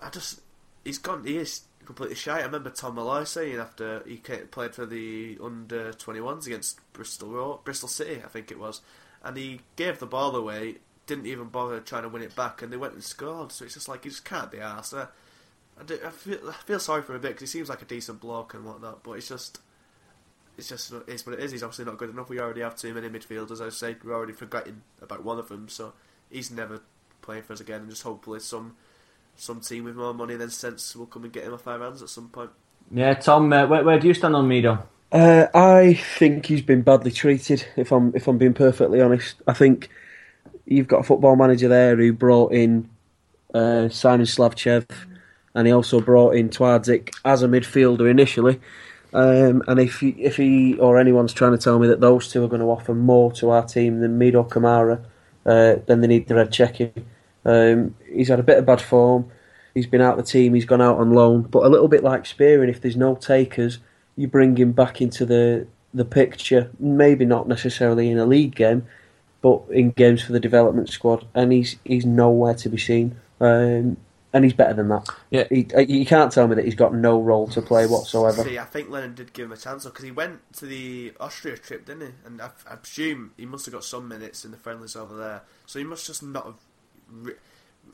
I 0.00 0.10
just 0.10 0.40
he's 0.84 0.98
gone. 0.98 1.24
He 1.26 1.36
is 1.36 1.62
completely 1.84 2.16
shy. 2.16 2.40
I 2.40 2.44
remember 2.44 2.70
Tom 2.70 2.96
Malloy 2.96 3.24
saying 3.24 3.56
after 3.56 4.02
he 4.06 4.16
played 4.16 4.74
for 4.74 4.86
the 4.86 5.38
under 5.42 5.92
21s 5.92 6.46
against 6.46 6.80
Bristol 6.92 7.60
Bristol 7.64 7.88
City, 7.88 8.22
I 8.24 8.28
think 8.28 8.50
it 8.50 8.58
was, 8.58 8.80
and 9.22 9.36
he 9.36 9.60
gave 9.76 9.98
the 9.98 10.06
ball 10.06 10.34
away. 10.34 10.76
Didn't 11.06 11.26
even 11.26 11.48
bother 11.48 11.80
trying 11.80 12.04
to 12.04 12.08
win 12.08 12.22
it 12.22 12.34
back, 12.34 12.62
and 12.62 12.72
they 12.72 12.78
went 12.78 12.94
and 12.94 13.04
scored. 13.04 13.52
So 13.52 13.64
it's 13.64 13.74
just 13.74 13.88
like 13.88 14.04
he 14.04 14.10
just 14.10 14.24
can't 14.24 14.50
be 14.50 14.58
arsed. 14.58 14.96
I, 14.96 15.82
I, 15.82 16.10
feel, 16.10 16.38
I 16.48 16.52
feel 16.52 16.80
sorry 16.80 17.02
for 17.02 17.12
him 17.12 17.16
a 17.16 17.20
bit 17.20 17.32
because 17.32 17.52
he 17.52 17.58
seems 17.58 17.68
like 17.68 17.82
a 17.82 17.86
decent 17.86 18.20
bloke 18.20 18.54
and 18.54 18.64
whatnot, 18.64 19.02
but 19.02 19.12
it's 19.12 19.28
just 19.28 19.60
it's 20.56 20.68
just 20.68 20.92
it 20.92 21.08
is 21.08 21.26
what 21.26 21.34
it 21.34 21.40
is. 21.40 21.52
He's 21.52 21.62
obviously 21.62 21.84
not 21.84 21.98
good 21.98 22.10
enough. 22.10 22.28
We 22.28 22.40
already 22.40 22.60
have 22.60 22.76
too 22.76 22.94
many 22.94 23.08
midfielders. 23.08 23.60
I 23.60 23.70
said 23.70 24.02
we're 24.04 24.14
already 24.14 24.32
forgetting 24.32 24.82
about 25.02 25.24
one 25.24 25.38
of 25.38 25.48
them, 25.48 25.68
so 25.68 25.92
he's 26.30 26.50
never 26.50 26.80
playing 27.22 27.42
for 27.42 27.52
us 27.52 27.60
again. 27.60 27.82
And 27.82 27.90
just 27.90 28.02
hopefully 28.02 28.40
some 28.40 28.76
some 29.36 29.60
team 29.60 29.84
with 29.84 29.96
more 29.96 30.14
money 30.14 30.36
than 30.36 30.50
sense 30.50 30.94
will 30.96 31.06
come 31.06 31.24
and 31.24 31.32
get 31.32 31.44
him 31.44 31.54
off 31.54 31.66
our 31.66 31.78
hands 31.78 32.02
at 32.02 32.08
some 32.08 32.28
point. 32.28 32.50
Yeah, 32.90 33.14
Tom, 33.14 33.52
uh, 33.52 33.66
where, 33.66 33.84
where 33.84 33.98
do 33.98 34.08
you 34.08 34.14
stand 34.14 34.36
on 34.36 34.46
Medo? 34.46 34.86
Uh, 35.10 35.46
I 35.54 35.94
think 35.94 36.46
he's 36.46 36.62
been 36.62 36.82
badly 36.82 37.10
treated. 37.10 37.64
If 37.76 37.92
I'm 37.92 38.12
if 38.16 38.26
I'm 38.26 38.36
being 38.38 38.54
perfectly 38.54 39.00
honest, 39.00 39.36
I 39.46 39.52
think 39.52 39.88
you've 40.66 40.88
got 40.88 41.00
a 41.00 41.04
football 41.04 41.36
manager 41.36 41.68
there 41.68 41.96
who 41.96 42.12
brought 42.12 42.52
in 42.52 42.88
uh, 43.54 43.88
Simeon 43.88 44.26
Slavchev, 44.26 44.86
and 45.54 45.66
he 45.66 45.72
also 45.72 46.00
brought 46.00 46.34
in 46.34 46.48
Twardzik 46.48 47.14
as 47.24 47.42
a 47.42 47.48
midfielder 47.48 48.10
initially. 48.10 48.60
Um, 49.12 49.62
and 49.68 49.78
if 49.78 50.00
he, 50.00 50.10
if 50.10 50.36
he 50.36 50.76
or 50.78 50.98
anyone's 50.98 51.32
trying 51.32 51.52
to 51.52 51.58
tell 51.58 51.78
me 51.78 51.86
that 51.86 52.00
those 52.00 52.28
two 52.32 52.42
are 52.42 52.48
going 52.48 52.60
to 52.60 52.66
offer 52.66 52.94
more 52.94 53.30
to 53.34 53.50
our 53.50 53.64
team 53.64 54.00
than 54.00 54.18
Medo 54.18 54.42
Kamara, 54.42 55.04
uh, 55.46 55.76
then 55.86 56.00
they 56.00 56.08
need 56.08 56.26
the 56.26 56.34
red 56.34 56.52
checking. 56.52 56.92
Um, 57.44 57.94
he's 58.10 58.28
had 58.28 58.40
a 58.40 58.44
bit 58.44 58.58
of 58.58 58.66
bad 58.66 58.80
form. 58.80 59.30
He's 59.74 59.86
been 59.86 60.00
out 60.00 60.18
of 60.18 60.24
the 60.24 60.30
team. 60.30 60.54
He's 60.54 60.64
gone 60.64 60.80
out 60.80 60.98
on 60.98 61.12
loan. 61.12 61.42
But 61.42 61.64
a 61.64 61.68
little 61.68 61.88
bit 61.88 62.04
like 62.04 62.26
Spearing, 62.26 62.68
if 62.68 62.80
there's 62.80 62.96
no 62.96 63.16
takers, 63.16 63.78
you 64.16 64.28
bring 64.28 64.56
him 64.56 64.72
back 64.72 65.00
into 65.00 65.26
the 65.26 65.66
the 65.92 66.04
picture. 66.04 66.70
Maybe 66.78 67.24
not 67.24 67.48
necessarily 67.48 68.10
in 68.10 68.18
a 68.18 68.26
league 68.26 68.54
game, 68.54 68.86
but 69.42 69.62
in 69.70 69.90
games 69.90 70.22
for 70.22 70.32
the 70.32 70.40
development 70.40 70.88
squad, 70.88 71.26
and 71.34 71.52
he's 71.52 71.76
he's 71.84 72.06
nowhere 72.06 72.54
to 72.54 72.68
be 72.68 72.78
seen. 72.78 73.16
Um, 73.40 73.96
and 74.34 74.44
he's 74.44 74.52
better 74.52 74.74
than 74.74 74.88
that. 74.88 75.08
Yeah. 75.30 75.44
He, 75.48 75.68
uh, 75.74 75.80
you 75.80 76.04
can't 76.04 76.32
tell 76.32 76.48
me 76.48 76.56
that 76.56 76.64
he's 76.64 76.74
got 76.74 76.92
no 76.92 77.20
role 77.20 77.46
to 77.48 77.62
play 77.62 77.86
whatsoever. 77.86 78.42
See, 78.42 78.58
I 78.58 78.64
think 78.64 78.90
Lennon 78.90 79.14
did 79.14 79.32
give 79.32 79.46
him 79.46 79.52
a 79.52 79.56
chance 79.56 79.84
because 79.84 80.04
he 80.04 80.10
went 80.10 80.40
to 80.54 80.66
the 80.66 81.12
Austria 81.20 81.56
trip, 81.56 81.86
didn't 81.86 82.08
he? 82.08 82.14
And 82.26 82.42
I, 82.42 82.50
I 82.68 82.74
presume 82.74 83.30
he 83.36 83.46
must 83.46 83.64
have 83.66 83.74
got 83.74 83.84
some 83.84 84.08
minutes 84.08 84.44
in 84.44 84.50
the 84.50 84.56
friendlies 84.56 84.96
over 84.96 85.16
there. 85.16 85.42
So 85.66 85.78
he 85.78 85.84
must 85.84 86.06
just 86.06 86.22
not 86.22 86.46
have. 86.46 86.56
Re- 87.14 87.34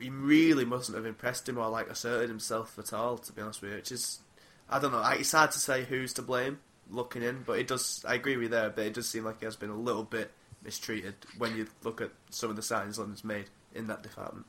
he 0.01 0.09
really 0.09 0.64
mustn't 0.64 0.97
have 0.97 1.07
impressed 1.07 1.49
him 1.49 1.59
or 1.59 1.68
like 1.68 1.89
asserted 1.89 2.29
himself 2.29 2.79
at 2.79 2.93
all. 2.93 3.18
To 3.18 3.33
be 3.33 3.43
honest 3.43 3.61
with 3.61 3.71
you, 3.71 3.77
which 3.77 3.93
is, 3.93 4.21
I 4.68 4.79
don't 4.79 4.93
know. 4.93 5.05
It's 5.11 5.33
hard 5.33 5.53
to 5.53 5.59
say 5.59 5.85
who's 5.85 6.12
to 6.14 6.23
blame 6.23 6.59
looking 6.91 7.23
in, 7.23 7.43
but 7.45 7.59
it 7.59 7.68
does. 7.68 8.05
I 8.09 8.14
agree 8.14 8.37
with 8.37 8.45
you 8.45 8.49
there, 8.49 8.71
but 8.71 8.87
it 8.87 8.95
does 8.95 9.09
seem 9.09 9.25
like 9.25 9.41
he 9.41 9.45
has 9.45 9.57
been 9.57 9.71
a 9.71 9.77
little 9.77 10.05
bit 10.05 10.33
mistreated 10.62 11.14
when 11.39 11.57
you 11.57 11.66
look 11.83 12.01
at 12.01 12.11
some 12.31 12.51
of 12.51 12.57
the 12.57 12.62
signings 12.62 12.99
Lennon's 12.99 13.25
made 13.25 13.47
in 13.75 13.87
that 13.87 14.03
department. 14.03 14.47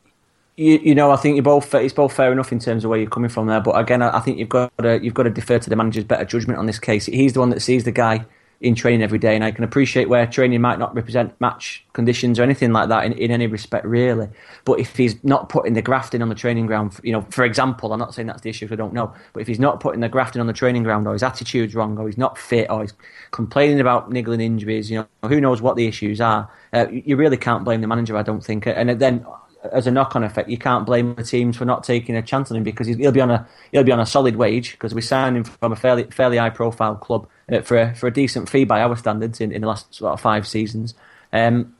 You, 0.57 0.77
you 0.79 0.95
know, 0.95 1.11
I 1.11 1.15
think 1.15 1.35
you're 1.35 1.43
both. 1.43 1.73
It's 1.73 1.93
both 1.93 2.13
fair 2.13 2.31
enough 2.31 2.51
in 2.51 2.59
terms 2.59 2.83
of 2.83 2.89
where 2.89 2.99
you're 2.99 3.09
coming 3.09 3.29
from 3.29 3.47
there. 3.47 3.61
But 3.61 3.79
again, 3.79 4.01
I, 4.01 4.17
I 4.17 4.19
think 4.19 4.37
you've 4.37 4.49
got 4.49 4.71
to 4.79 4.99
you've 5.01 5.13
got 5.13 5.23
to 5.23 5.29
defer 5.29 5.59
to 5.59 5.69
the 5.69 5.75
manager's 5.75 6.03
better 6.03 6.25
judgment 6.25 6.59
on 6.59 6.65
this 6.65 6.79
case. 6.79 7.05
He's 7.05 7.33
the 7.33 7.39
one 7.39 7.49
that 7.49 7.61
sees 7.61 7.83
the 7.83 7.91
guy 7.91 8.25
in 8.61 8.75
training 8.75 9.01
every 9.01 9.17
day, 9.17 9.33
and 9.33 9.43
I 9.43 9.49
can 9.49 9.63
appreciate 9.63 10.07
where 10.07 10.25
training 10.27 10.61
might 10.61 10.77
not 10.77 10.93
represent 10.93 11.33
match 11.41 11.83
conditions 11.93 12.39
or 12.39 12.43
anything 12.43 12.71
like 12.71 12.89
that 12.89 13.05
in, 13.05 13.13
in 13.13 13.31
any 13.31 13.47
respect, 13.47 13.85
really. 13.85 14.29
But 14.65 14.79
if 14.79 14.95
he's 14.95 15.21
not 15.23 15.49
putting 15.49 15.73
the 15.73 15.81
grafting 15.81 16.21
on 16.21 16.29
the 16.29 16.35
training 16.35 16.67
ground, 16.67 16.99
you 17.03 17.11
know, 17.11 17.25
for 17.31 17.43
example, 17.43 17.91
I'm 17.91 17.99
not 17.99 18.13
saying 18.13 18.27
that's 18.27 18.41
the 18.41 18.49
issue, 18.49 18.65
because 18.65 18.75
I 18.75 18.77
don't 18.77 18.93
know, 18.93 19.13
but 19.33 19.41
if 19.41 19.47
he's 19.47 19.59
not 19.59 19.79
putting 19.79 19.99
the 19.99 20.09
grafting 20.09 20.39
on 20.39 20.47
the 20.47 20.53
training 20.53 20.83
ground, 20.83 21.07
or 21.07 21.13
his 21.13 21.23
attitude's 21.23 21.73
wrong, 21.73 21.97
or 21.97 22.05
he's 22.05 22.19
not 22.19 22.37
fit, 22.37 22.69
or 22.69 22.81
he's 22.81 22.93
complaining 23.31 23.79
about 23.79 24.11
niggling 24.11 24.41
injuries, 24.41 24.91
you 24.91 24.99
know, 24.99 25.27
who 25.27 25.41
knows 25.41 25.59
what 25.59 25.75
the 25.75 25.87
issues 25.87 26.21
are, 26.21 26.47
uh, 26.73 26.85
you 26.89 27.17
really 27.17 27.37
can't 27.37 27.63
blame 27.63 27.81
the 27.81 27.87
manager, 27.87 28.15
I 28.15 28.21
don't 28.21 28.43
think. 28.43 28.67
And 28.67 28.91
then 28.99 29.25
as 29.71 29.87
a 29.87 29.91
knock-on 29.91 30.23
effect, 30.23 30.49
you 30.49 30.57
can't 30.57 30.85
blame 30.85 31.15
the 31.15 31.23
teams 31.23 31.57
for 31.57 31.65
not 31.65 31.83
taking 31.83 32.15
a 32.15 32.21
chance 32.21 32.49
on 32.51 32.57
him 32.57 32.63
because 32.63 32.87
he'll 32.87 33.11
be 33.11 33.21
on 33.21 33.31
a 33.31 33.47
he'll 33.71 33.83
be 33.83 33.91
on 33.91 33.99
a 33.99 34.05
solid 34.05 34.35
wage 34.35 34.71
because 34.71 34.93
we 34.93 35.01
signed 35.01 35.37
him 35.37 35.43
from 35.43 35.71
a 35.71 35.75
fairly 35.75 36.03
fairly 36.05 36.37
high-profile 36.37 36.95
club 36.95 37.27
uh, 37.51 37.61
for 37.61 37.77
a, 37.77 37.95
for 37.95 38.07
a 38.07 38.11
decent 38.11 38.49
fee 38.49 38.63
by 38.63 38.81
our 38.81 38.95
standards 38.95 39.39
in, 39.39 39.51
in 39.51 39.61
the 39.61 39.67
last 39.67 39.93
sort 39.93 40.13
of 40.13 40.21
five 40.21 40.47
seasons. 40.47 40.93
Um, 41.31 41.75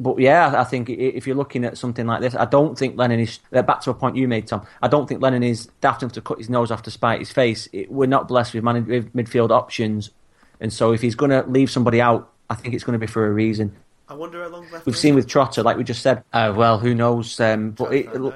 but 0.00 0.18
yeah, 0.18 0.60
I 0.60 0.64
think 0.64 0.90
if 0.90 1.26
you're 1.26 1.36
looking 1.36 1.64
at 1.64 1.78
something 1.78 2.06
like 2.06 2.20
this, 2.20 2.34
I 2.34 2.46
don't 2.46 2.76
think 2.76 2.98
Lennon 2.98 3.20
is. 3.20 3.38
Uh, 3.52 3.62
back 3.62 3.80
to 3.82 3.90
a 3.90 3.94
point 3.94 4.16
you 4.16 4.26
made, 4.26 4.46
Tom. 4.48 4.66
I 4.82 4.88
don't 4.88 5.08
think 5.08 5.22
Lennon 5.22 5.44
is 5.44 5.66
daft 5.80 6.02
enough 6.02 6.12
to 6.14 6.20
cut 6.20 6.38
his 6.38 6.50
nose 6.50 6.70
off 6.70 6.82
to 6.82 6.90
spite 6.90 7.20
his 7.20 7.30
face. 7.30 7.68
It, 7.72 7.90
we're 7.90 8.06
not 8.06 8.26
blessed 8.26 8.54
with, 8.54 8.64
man- 8.64 8.86
with 8.86 9.12
midfield 9.14 9.50
options, 9.50 10.10
and 10.60 10.72
so 10.72 10.92
if 10.92 11.00
he's 11.00 11.14
going 11.14 11.30
to 11.30 11.42
leave 11.48 11.70
somebody 11.70 12.00
out, 12.00 12.32
I 12.50 12.56
think 12.56 12.74
it's 12.74 12.84
going 12.84 12.98
to 12.98 12.98
be 12.98 13.10
for 13.10 13.26
a 13.26 13.32
reason. 13.32 13.76
I 14.08 14.14
wonder 14.14 14.42
how 14.42 14.50
long 14.50 14.70
left. 14.70 14.86
We've 14.86 14.96
seen 14.96 15.14
with 15.14 15.26
Trotter, 15.26 15.62
like 15.62 15.76
we 15.76 15.84
just 15.84 16.02
said. 16.02 16.22
Uh, 16.32 16.52
well, 16.54 16.78
who 16.78 16.94
knows? 16.94 17.38
Um, 17.40 17.70
but 17.70 17.92
it, 17.94 18.06
it, 18.12 18.34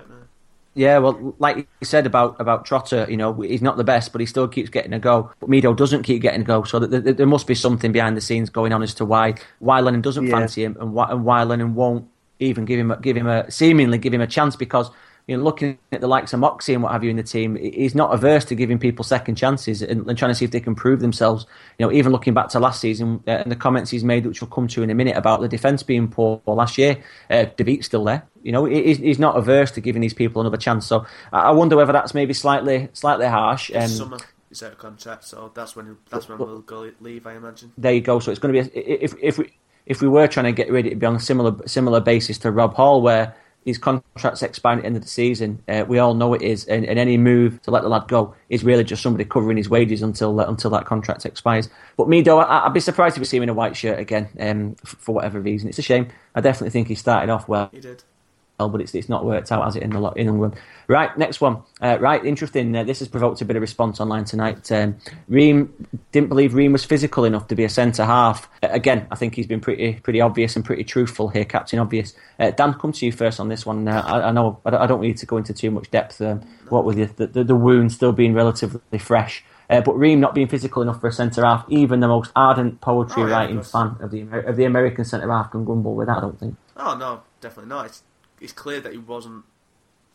yeah, 0.75 0.99
well, 0.99 1.35
like 1.39 1.57
you 1.57 1.67
said 1.83 2.07
about 2.07 2.41
about 2.41 2.65
Trotter, 2.65 3.07
you 3.11 3.17
know, 3.17 3.35
he's 3.35 3.63
not 3.63 3.77
the 3.77 3.85
best, 3.85 4.13
but 4.13 4.21
he 4.21 4.27
still 4.27 4.47
keeps 4.47 4.71
getting 4.71 4.93
a 4.93 4.99
go. 4.99 5.31
But 5.41 5.49
Medo 5.49 5.75
doesn't 5.75 6.05
keep 6.05 6.23
getting 6.23 6.43
a 6.43 6.45
go, 6.45 6.63
so 6.63 6.79
there, 6.79 7.13
there 7.13 7.27
must 7.27 7.47
be 7.47 7.55
something 7.55 7.91
behind 7.91 8.17
the 8.17 8.21
scenes 8.21 8.49
going 8.49 8.73
on 8.73 8.83
as 8.83 8.95
to 8.95 9.05
why 9.05 9.35
why 9.59 9.81
Lennon 9.81 10.03
doesn't 10.03 10.27
yeah. 10.27 10.39
fancy 10.39 10.63
him 10.63 10.77
and 10.81 10.95
why, 10.95 11.11
and 11.11 11.25
why 11.25 11.43
Lennon 11.43 11.75
won't 11.75 12.09
even 12.39 12.65
give 12.65 12.79
him 12.79 12.93
a, 12.93 13.01
give 13.01 13.17
him 13.17 13.27
a 13.27 13.51
seemingly 13.51 13.99
give 13.99 14.15
him 14.15 14.21
a 14.21 14.27
chance 14.27 14.55
because 14.55 14.91
you 15.29 15.37
know, 15.37 15.43
looking 15.45 15.79
at 15.93 16.01
the 16.01 16.09
likes 16.09 16.33
of 16.33 16.41
Moxey 16.41 16.73
and 16.73 16.83
what 16.83 16.91
have 16.91 17.05
you 17.05 17.11
in 17.11 17.17
the 17.17 17.23
team, 17.23 17.55
he's 17.57 17.95
not 17.95 18.15
averse 18.15 18.47
to 18.47 18.55
giving 18.55 18.79
people 18.79 19.05
second 19.05 19.37
chances 19.37 19.83
and, 19.83 20.09
and 20.09 20.19
trying 20.19 20.31
to 20.31 20.35
see 20.35 20.47
if 20.47 20.51
they 20.51 20.59
can 20.59 20.75
prove 20.75 21.01
themselves. 21.01 21.47
You 21.79 21.87
know, 21.87 21.93
even 21.93 22.13
looking 22.13 22.33
back 22.33 22.49
to 22.51 22.59
last 22.59 22.81
season 22.81 23.23
uh, 23.29 23.33
and 23.33 23.53
the 23.53 23.57
comments 23.57 23.91
he's 23.91 24.03
made, 24.03 24.27
which 24.27 24.41
we'll 24.41 24.51
come 24.51 24.67
to 24.69 24.83
in 24.83 24.89
a 24.89 24.95
minute, 24.95 25.17
about 25.17 25.43
the 25.43 25.49
defence 25.49 25.83
being 25.83 26.09
poor 26.09 26.41
last 26.47 26.79
year, 26.79 26.97
uh, 27.31 27.45
still 27.83 28.05
there. 28.05 28.27
You 28.43 28.53
know, 28.53 28.65
he's, 28.65 28.97
he's 28.97 29.19
not 29.19 29.37
averse 29.37 29.71
to 29.73 29.83
giving 29.83 30.01
these 30.01 30.15
people 30.15 30.41
another 30.41 30.57
chance. 30.57 30.87
So 30.87 31.07
I 31.31 31.51
wonder 31.51 31.77
whether 31.77 31.93
that's 31.93 32.15
maybe 32.15 32.33
slightly 32.33 32.89
slightly 32.95 33.27
harsh. 33.27 33.71
Um, 33.75 33.87
summer 33.87 34.19
he's 34.49 34.63
out 34.63 34.73
of 34.73 34.79
contract, 34.79 35.25
so 35.25 35.53
that's 35.55 35.77
when 35.77 35.99
that's 36.11 36.29
when 36.29 36.39
we'll 36.39 36.61
go 36.61 36.91
leave, 37.01 37.27
I 37.27 37.35
imagine. 37.35 37.73
There 37.77 37.93
you 37.93 38.01
go. 38.01 38.19
So 38.19 38.31
it's 38.31 38.41
going 38.41 38.55
to 38.55 38.63
be 38.63 38.81
a, 38.81 39.05
if 39.05 39.15
if 39.21 39.39
we 39.39 39.53
if 39.87 40.01
we 40.01 40.09
were 40.09 40.27
trying 40.27 40.47
to 40.47 40.53
get 40.53 40.71
rid, 40.71 40.87
it'd 40.87 40.99
be 40.99 41.07
on 41.07 41.17
a 41.17 41.21
similar 41.21 41.57
similar 41.67 42.01
basis 42.01 42.39
to 42.39 42.51
Rob 42.51 42.75
Hall, 42.75 43.03
where 43.03 43.35
his 43.69 43.79
contract's 43.79 44.43
expiring 44.43 44.79
at 44.79 44.83
the 44.83 44.87
end 44.87 44.97
of 44.97 45.03
the 45.03 45.09
season. 45.09 45.63
Uh, 45.69 45.85
we 45.87 45.99
all 45.99 46.15
know 46.15 46.35
it 46.35 46.43
is, 46.43 46.65
and, 46.65 46.85
and, 46.87 46.99
any 46.99 47.17
move 47.17 47.61
to 47.63 47.71
let 47.71 47.83
the 47.83 47.89
lad 47.89 48.09
go 48.09 48.35
is 48.49 48.65
really 48.65 48.83
just 48.83 49.03
somebody 49.03 49.25
covering 49.25 49.57
his 49.57 49.69
wages 49.69 50.03
until 50.03 50.41
uh, 50.41 50.47
until 50.47 50.71
that 50.71 50.87
contract 50.87 51.27
expires. 51.27 51.69
But 51.97 52.09
me, 52.09 52.23
though, 52.23 52.41
I, 52.41 52.65
would 52.65 52.75
be 52.75 52.81
surprised 52.81 53.17
if 53.17 53.21
we 53.21 53.27
see 53.27 53.37
him 53.37 53.43
in 53.45 53.49
a 53.49 53.55
white 53.55 53.77
shirt 53.77 53.99
again 53.99 54.29
um, 54.41 54.75
for 54.85 55.15
whatever 55.15 55.41
reason. 55.41 55.69
It's 55.69 55.79
a 55.79 55.83
shame. 55.83 56.09
I 56.35 56.41
definitely 56.41 56.71
think 56.71 56.89
he 56.89 56.95
started 56.95 57.31
off 57.31 57.47
well. 57.47 57.69
He 57.73 57.81
did 57.81 58.03
but 58.67 58.81
it's 58.81 58.95
it's 58.95 59.09
not 59.09 59.25
worked 59.25 59.53
out 59.53 59.67
as 59.67 59.77
it 59.77 59.83
in 59.83 59.91
the 59.91 60.11
in 60.13 60.27
England. 60.27 60.57
Right, 60.89 61.17
next 61.17 61.41
one. 61.41 61.63
Uh, 61.81 61.99
right, 62.01 62.25
interesting. 62.25 62.75
Uh, 62.75 62.83
this 62.83 62.99
has 62.99 63.09
provoked 63.09 63.41
a 63.41 63.45
bit 63.45 63.57
of 63.57 63.61
response 63.61 64.01
online 64.01 64.25
tonight. 64.25 64.73
Um, 64.73 64.97
Ream 65.29 65.87
didn't 66.13 66.31
believe 66.31 66.55
Ream 66.55 66.73
was 66.73 66.85
physical 66.85 67.25
enough 67.25 67.47
to 67.49 67.55
be 67.55 67.63
a 67.63 67.69
centre 67.69 68.05
half. 68.05 68.49
Uh, 68.63 68.69
again, 68.71 69.07
I 69.11 69.15
think 69.15 69.35
he's 69.35 69.47
been 69.47 69.61
pretty 69.61 70.01
pretty 70.01 70.21
obvious 70.21 70.57
and 70.57 70.65
pretty 70.65 70.83
truthful 70.83 71.29
here, 71.29 71.45
Captain 71.45 71.79
Obvious. 71.79 72.15
Uh, 72.39 72.51
Dan, 72.51 72.75
come 72.75 72.93
to 72.93 73.07
you 73.07 73.13
first 73.13 73.39
on 73.39 73.49
this 73.49 73.65
one. 73.65 73.87
Uh, 73.87 74.03
I, 74.05 74.29
I, 74.29 74.33
know 74.33 74.61
I 74.65 74.87
don't 74.87 75.03
need 75.03 75.19
to 75.19 75.27
go 75.27 75.37
into 75.37 75.53
too 75.53 75.71
much 75.71 75.91
depth. 75.91 76.21
Um, 76.21 76.41
what 76.69 76.85
with 76.85 77.17
the, 77.17 77.27
the, 77.27 77.45
the 77.45 77.55
wound 77.55 77.93
still 77.93 78.13
being 78.13 78.35
relatively 78.35 78.99
fresh. 78.99 79.45
Uh, 79.71 79.83
but 79.83 79.99
Ream 79.99 80.19
not 80.21 80.35
being 80.35 80.49
physical 80.49 80.81
enough 80.81 81.01
for 81.01 81.09
a 81.09 81.13
centre 81.13 81.45
half, 81.45 81.65
even 81.69 82.01
the 82.01 82.09
most 82.09 82.33
ardent 82.35 82.81
poetry 82.81 83.25
oh, 83.25 83.27
yeah, 83.27 83.33
writing 83.33 83.63
fan 83.63 83.97
of 84.01 84.11
the 84.11 84.23
of 84.47 84.57
the 84.57 84.65
American 84.65 85.05
centre 85.05 85.31
half 85.31 85.51
can 85.51 85.65
grumble 85.65 85.95
with 85.95 86.07
that. 86.09 86.19
I 86.19 86.21
don't 86.21 86.41
think. 86.41 86.57
Oh 86.77 86.97
no, 86.97 87.21
definitely 87.41 87.69
not. 87.69 87.87
It's 87.87 88.03
it's 88.41 88.53
clear 88.53 88.81
that 88.81 88.93
he 88.93 88.99
wasn't 88.99 89.45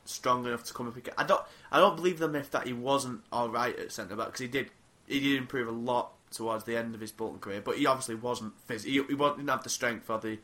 strong 0.06 0.46
enough 0.46 0.64
to 0.66 0.74
come 0.74 0.88
up. 0.88 0.96
I 1.18 1.24
don't 1.24 1.42
I 1.72 1.80
don't 1.80 1.96
believe 1.96 2.20
the 2.20 2.28
myth 2.28 2.52
that 2.52 2.68
he 2.68 2.74
wasn't 2.74 3.22
all 3.32 3.50
right 3.50 3.78
at 3.78 3.92
centre 3.92 4.16
back 4.16 4.28
because 4.28 4.42
he 4.42 4.48
did 4.48 4.70
he 5.08 5.20
did 5.20 5.38
improve 5.38 5.68
a 5.68 5.72
lot 5.72 6.12
towards 6.32 6.64
the 6.64 6.76
end 6.76 6.96
of 6.96 7.02
his 7.02 7.12
Bolton 7.12 7.40
career, 7.40 7.62
but 7.62 7.78
he 7.78 7.86
obviously 7.86 8.16
wasn't 8.16 8.54
phys- 8.68 8.86
he, 8.86 8.94
he 8.94 9.02
didn't 9.02 9.48
have 9.48 9.64
the 9.64 9.70
strength 9.70 10.10
or 10.10 10.20
the 10.20 10.40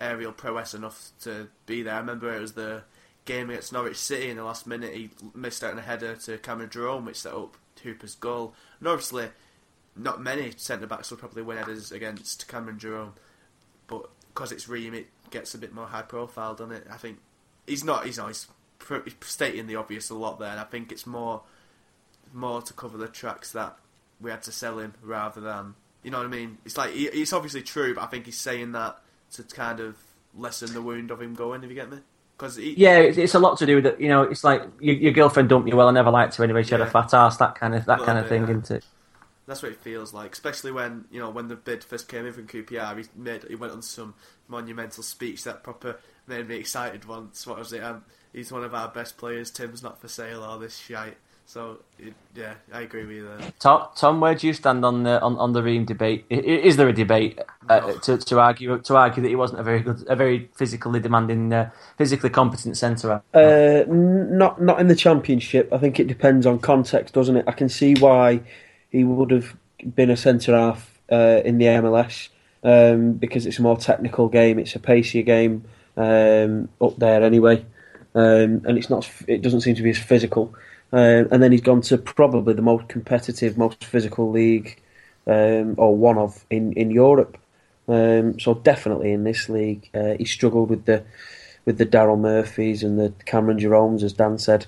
aerial 0.00 0.32
prowess 0.32 0.74
enough 0.74 1.10
to 1.20 1.48
be 1.66 1.82
there. 1.82 1.94
I 1.94 1.98
remember 1.98 2.32
it 2.32 2.40
was 2.40 2.52
the 2.52 2.84
game 3.24 3.50
against 3.50 3.72
Norwich 3.72 3.96
City 3.96 4.30
in 4.30 4.36
the 4.36 4.44
last 4.44 4.66
minute 4.66 4.94
he 4.94 5.10
missed 5.34 5.62
out 5.62 5.72
on 5.72 5.78
a 5.78 5.82
header 5.82 6.16
to 6.16 6.38
Cameron 6.38 6.70
Jerome 6.70 7.04
which 7.04 7.20
set 7.20 7.34
up 7.34 7.56
Hooper's 7.82 8.14
goal. 8.14 8.54
And 8.78 8.88
obviously 8.88 9.28
not 9.96 10.20
many 10.20 10.52
centre 10.56 10.86
backs 10.86 11.10
will 11.10 11.18
probably 11.18 11.42
win 11.42 11.58
headers 11.58 11.92
against 11.92 12.48
Cameron 12.48 12.78
Jerome, 12.78 13.14
but 13.86 14.08
because 14.34 14.52
it's 14.52 14.68
Ream 14.68 14.94
it 14.94 15.08
gets 15.32 15.54
a 15.54 15.58
bit 15.58 15.74
more 15.74 15.86
high 15.86 16.02
profile, 16.02 16.54
doesn't 16.54 16.74
it? 16.74 16.86
I 16.90 16.96
think 16.96 17.18
he's 17.66 17.82
not. 17.82 18.06
He's 18.06 18.18
not. 18.18 18.28
He's, 18.28 18.46
stating 19.20 19.68
the 19.68 19.76
obvious 19.76 20.10
a 20.10 20.14
lot 20.14 20.40
there, 20.40 20.50
and 20.50 20.60
I 20.60 20.64
think 20.64 20.90
it's 20.90 21.06
more 21.06 21.42
more 22.32 22.62
to 22.62 22.72
cover 22.72 22.96
the 22.96 23.08
tracks 23.08 23.52
that 23.52 23.76
we 24.20 24.30
had 24.30 24.42
to 24.42 24.52
sell 24.52 24.78
him 24.78 24.94
rather 25.02 25.40
than 25.40 25.74
you 26.02 26.10
know 26.10 26.18
what 26.18 26.26
I 26.26 26.30
mean. 26.30 26.58
It's 26.64 26.76
like 26.76 26.92
he, 26.92 27.06
it's 27.06 27.32
obviously 27.32 27.62
true, 27.62 27.94
but 27.94 28.02
I 28.02 28.06
think 28.06 28.26
he's 28.26 28.38
saying 28.38 28.72
that 28.72 28.98
to 29.32 29.42
kind 29.44 29.80
of 29.80 29.96
lessen 30.34 30.72
the 30.72 30.82
wound 30.82 31.10
of 31.10 31.20
him 31.20 31.34
going. 31.34 31.62
If 31.62 31.70
you 31.70 31.76
get 31.76 31.90
me. 31.90 31.98
Cause 32.38 32.56
he, 32.56 32.74
yeah, 32.74 32.98
it's 32.98 33.34
a 33.34 33.38
lot 33.38 33.58
to 33.58 33.66
do 33.66 33.76
with 33.76 33.86
it. 33.86 34.00
You 34.00 34.08
know, 34.08 34.22
it's 34.22 34.42
like 34.42 34.62
your, 34.80 34.96
your 34.96 35.12
girlfriend 35.12 35.48
dumped 35.48 35.68
you. 35.68 35.76
Well, 35.76 35.88
I 35.88 35.92
never 35.92 36.10
liked 36.10 36.34
her 36.36 36.44
anyway. 36.44 36.64
She 36.64 36.72
yeah. 36.72 36.78
had 36.78 36.88
a 36.88 36.90
fat 36.90 37.14
ass. 37.14 37.36
That 37.36 37.54
kind 37.54 37.74
of 37.74 37.84
that 37.84 38.00
kind 38.00 38.18
of 38.18 38.24
bit, 38.24 38.30
thing, 38.30 38.42
yeah. 38.42 38.50
isn't 38.50 38.70
it? 38.70 38.84
That's 39.46 39.62
what 39.62 39.70
it 39.70 39.78
feels 39.78 40.12
like, 40.12 40.32
especially 40.32 40.72
when 40.72 41.04
you 41.12 41.20
know 41.20 41.30
when 41.30 41.46
the 41.46 41.54
bid 41.54 41.84
first 41.84 42.08
came 42.08 42.26
in 42.26 42.32
from 42.32 42.48
QPR. 42.48 42.98
He 42.98 43.04
made 43.14 43.44
he 43.44 43.54
went 43.54 43.72
on 43.72 43.82
some 43.82 44.14
monumental 44.52 45.02
speech 45.02 45.42
that 45.44 45.64
proper 45.64 45.98
made 46.28 46.46
me 46.46 46.56
excited. 46.56 47.06
Once, 47.06 47.46
what 47.46 47.58
was 47.58 47.72
it? 47.72 47.82
Um, 47.82 48.04
he's 48.32 48.52
one 48.52 48.62
of 48.62 48.74
our 48.74 48.88
best 48.88 49.16
players. 49.16 49.50
Tim's 49.50 49.82
not 49.82 50.00
for 50.00 50.06
sale. 50.06 50.44
All 50.44 50.58
this 50.58 50.78
shite. 50.78 51.16
So 51.44 51.80
it, 51.98 52.14
yeah, 52.34 52.54
I 52.72 52.82
agree 52.82 53.04
with 53.04 53.16
you 53.16 53.28
there. 53.28 53.52
Tom, 53.58 53.88
Tom, 53.96 54.20
where 54.20 54.34
do 54.34 54.46
you 54.46 54.52
stand 54.52 54.84
on 54.84 55.02
the 55.02 55.20
on, 55.20 55.36
on 55.36 55.52
the 55.52 55.62
Ream 55.62 55.84
debate? 55.84 56.24
Is 56.30 56.76
there 56.76 56.88
a 56.88 56.92
debate 56.92 57.38
uh, 57.68 57.92
to, 58.04 58.16
to 58.16 58.40
argue 58.40 58.78
to 58.78 58.96
argue 58.96 59.22
that 59.22 59.28
he 59.28 59.34
wasn't 59.34 59.60
a 59.60 59.62
very 59.62 59.80
good, 59.80 60.04
a 60.08 60.14
very 60.14 60.50
physically 60.54 61.00
demanding, 61.00 61.52
uh, 61.52 61.70
physically 61.98 62.30
competent 62.30 62.76
centre? 62.76 63.20
Uh, 63.34 63.84
not 63.88 64.62
not 64.62 64.80
in 64.80 64.86
the 64.86 64.94
championship. 64.94 65.70
I 65.72 65.78
think 65.78 65.98
it 65.98 66.06
depends 66.06 66.46
on 66.46 66.60
context, 66.60 67.12
doesn't 67.12 67.36
it? 67.36 67.44
I 67.48 67.52
can 67.52 67.68
see 67.68 67.94
why 67.94 68.40
he 68.90 69.04
would 69.04 69.30
have 69.30 69.56
been 69.94 70.10
a 70.10 70.16
centre 70.16 70.56
half 70.56 71.00
uh, 71.10 71.42
in 71.44 71.58
the 71.58 71.66
MLS 71.66 72.28
um, 72.62 73.12
because 73.12 73.46
it's 73.46 73.58
a 73.58 73.62
more 73.62 73.76
technical 73.76 74.28
game. 74.28 74.58
It's 74.58 74.74
a 74.74 74.80
pacier 74.80 75.22
game 75.22 75.64
um, 75.96 76.68
up 76.80 76.96
there 76.98 77.22
anyway, 77.22 77.64
um, 78.14 78.62
and 78.64 78.78
it's 78.78 78.90
not. 78.90 79.10
It 79.26 79.42
doesn't 79.42 79.62
seem 79.62 79.74
to 79.76 79.82
be 79.82 79.90
as 79.90 79.98
physical. 79.98 80.54
Uh, 80.92 81.24
and 81.30 81.42
then 81.42 81.52
he's 81.52 81.62
gone 81.62 81.80
to 81.80 81.96
probably 81.96 82.52
the 82.52 82.60
most 82.62 82.86
competitive, 82.88 83.56
most 83.56 83.82
physical 83.82 84.30
league, 84.30 84.78
um, 85.26 85.74
or 85.78 85.96
one 85.96 86.18
of 86.18 86.44
in 86.50 86.72
in 86.74 86.90
Europe. 86.90 87.38
Um, 87.88 88.38
so 88.38 88.54
definitely 88.54 89.12
in 89.12 89.24
this 89.24 89.48
league, 89.48 89.88
uh, 89.94 90.14
he 90.18 90.24
struggled 90.24 90.70
with 90.70 90.84
the 90.84 91.04
with 91.64 91.78
the 91.78 91.86
Daryl 91.86 92.18
Murphys 92.18 92.82
and 92.82 92.98
the 92.98 93.12
Cameron 93.24 93.58
Jeromes, 93.58 94.02
as 94.02 94.12
Dan 94.12 94.38
said. 94.38 94.66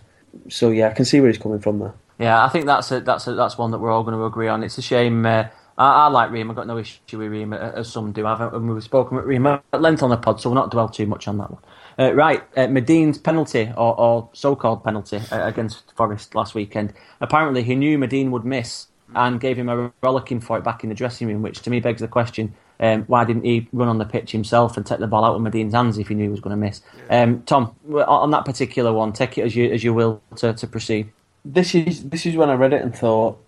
So 0.49 0.71
yeah, 0.71 0.89
I 0.89 0.93
can 0.93 1.05
see 1.05 1.21
where 1.21 1.31
he's 1.31 1.39
coming 1.39 1.61
from 1.61 1.79
there. 1.79 1.95
Yeah, 2.19 2.45
I 2.45 2.49
think 2.49 2.67
that's 2.67 2.91
a, 2.93 3.01
that's 3.01 3.27
a, 3.27 3.35
that's 3.35 3.59
one 3.59 3.73
that 3.73 3.79
we're 3.79 3.91
all 3.91 4.05
going 4.05 4.17
to 4.17 4.25
agree 4.25 4.49
on. 4.49 4.63
It's 4.63 4.79
a 4.79 4.83
shame. 4.83 5.27
Uh, 5.27 5.47
I, 5.77 6.05
I, 6.05 6.07
like 6.09 6.31
Ream. 6.31 6.51
I've 6.51 6.57
got 6.57 6.67
no 6.67 6.79
issue 6.79 6.99
with 7.13 7.31
Ream, 7.31 7.53
as 7.53 7.91
some 7.91 8.13
do. 8.13 8.27
I've, 8.27 8.41
and 8.53 8.73
we've 8.73 8.83
spoken 8.83 9.17
with 9.17 9.27
Ream 9.27 9.47
at 9.47 9.63
length 9.73 10.03
on 10.03 10.11
the 10.11 10.17
pod, 10.17 10.41
so 10.41 10.51
we'll 10.51 10.55
not 10.55 10.71
dwell 10.71 10.89
too 10.89 11.07
much 11.07 11.27
on 11.27 11.39
that 11.39 11.51
one. 11.51 11.63
Uh, 11.99 12.15
right, 12.15 12.43
uh, 12.57 12.67
Madine's 12.67 13.19
penalty, 13.19 13.73
or, 13.77 13.99
or 13.99 14.29
so-called 14.33 14.85
penalty, 14.85 15.21
uh, 15.31 15.47
against 15.47 15.93
Forest 15.97 16.35
last 16.35 16.55
weekend. 16.55 16.93
Apparently, 17.21 17.63
he 17.63 17.75
knew 17.75 17.99
Madine 17.99 18.31
would 18.31 18.45
miss 18.45 18.89
and 19.15 19.41
gave 19.41 19.57
him 19.57 19.69
a 19.69 19.93
rollicking 20.03 20.41
for 20.41 20.59
it 20.59 20.65
back 20.65 20.83
in 20.83 20.89
the 20.89 20.95
dressing 20.95 21.29
room, 21.29 21.43
which 21.43 21.61
to 21.63 21.71
me 21.71 21.81
begs 21.81 22.01
the 22.01 22.09
question: 22.09 22.55
um, 22.81 23.05
why 23.05 23.25
didn't 23.25 23.45
he 23.45 23.69
run 23.73 23.89
on 23.89 23.99
the 23.99 24.05
pitch 24.05 24.33
himself 24.33 24.77
and 24.77 24.87
take 24.87 24.99
the 24.99 25.07
ball 25.07 25.25
out 25.25 25.37
of 25.37 25.43
Madine's 25.43 25.75
hands 25.75 25.99
if 25.99 26.09
he 26.09 26.15
knew 26.15 26.25
he 26.25 26.29
was 26.29 26.41
going 26.41 26.51
to 26.51 26.57
miss? 26.57 26.81
Um, 27.11 27.43
Tom, 27.43 27.75
on 27.93 28.31
that 28.31 28.45
particular 28.45 28.93
one, 28.93 29.13
take 29.13 29.39
it 29.39 29.43
as 29.43 29.55
you 29.55 29.71
as 29.73 29.85
you 29.85 29.95
will 29.95 30.23
to, 30.37 30.53
to 30.53 30.67
proceed 30.67 31.11
this 31.45 31.75
is 31.75 32.09
this 32.09 32.25
is 32.27 32.37
when 32.37 32.49
I 32.49 32.55
read 32.55 32.73
it 32.73 32.83
and 32.83 32.95
thought 32.95 33.39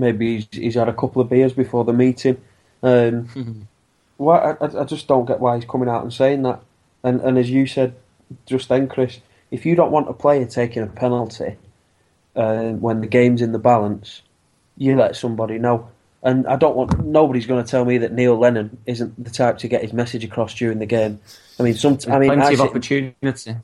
maybe 0.00 0.36
he's, 0.36 0.48
he's 0.50 0.74
had 0.74 0.88
a 0.88 0.94
couple 0.94 1.22
of 1.22 1.28
beers 1.28 1.52
before 1.52 1.84
the 1.84 1.92
meeting. 1.92 2.40
Um, 2.82 3.68
why 4.16 4.56
I, 4.60 4.80
I 4.80 4.84
just 4.84 5.06
don't 5.06 5.26
get 5.26 5.40
why 5.40 5.56
he's 5.56 5.64
coming 5.64 5.88
out 5.88 6.02
and 6.02 6.12
saying 6.12 6.42
that. 6.42 6.60
And 7.02 7.20
and 7.20 7.38
as 7.38 7.50
you 7.50 7.66
said 7.66 7.94
just 8.46 8.68
then, 8.68 8.88
Chris, 8.88 9.20
if 9.50 9.66
you 9.66 9.74
don't 9.74 9.90
want 9.90 10.08
a 10.08 10.12
player 10.12 10.44
taking 10.46 10.82
a 10.82 10.86
penalty 10.86 11.56
uh, 12.36 12.70
when 12.70 13.00
the 13.00 13.06
game's 13.06 13.42
in 13.42 13.52
the 13.52 13.58
balance, 13.58 14.22
you 14.76 14.96
let 14.96 15.16
somebody 15.16 15.58
know. 15.58 15.88
And 16.22 16.46
I 16.46 16.56
don't 16.56 16.76
want 16.76 17.02
nobody's 17.02 17.46
going 17.46 17.64
to 17.64 17.70
tell 17.70 17.84
me 17.84 17.98
that 17.98 18.12
Neil 18.12 18.38
Lennon 18.38 18.76
isn't 18.84 19.22
the 19.22 19.30
type 19.30 19.58
to 19.58 19.68
get 19.68 19.82
his 19.82 19.94
message 19.94 20.22
across 20.22 20.54
during 20.54 20.78
the 20.78 20.86
game. 20.86 21.18
I 21.58 21.62
mean, 21.62 21.74
some. 21.74 21.98
I 22.08 22.18
mean, 22.18 22.28
plenty 22.28 22.42
I 22.42 22.50
of 22.50 22.58
sit, 22.58 22.68
opportunity. 22.68 23.56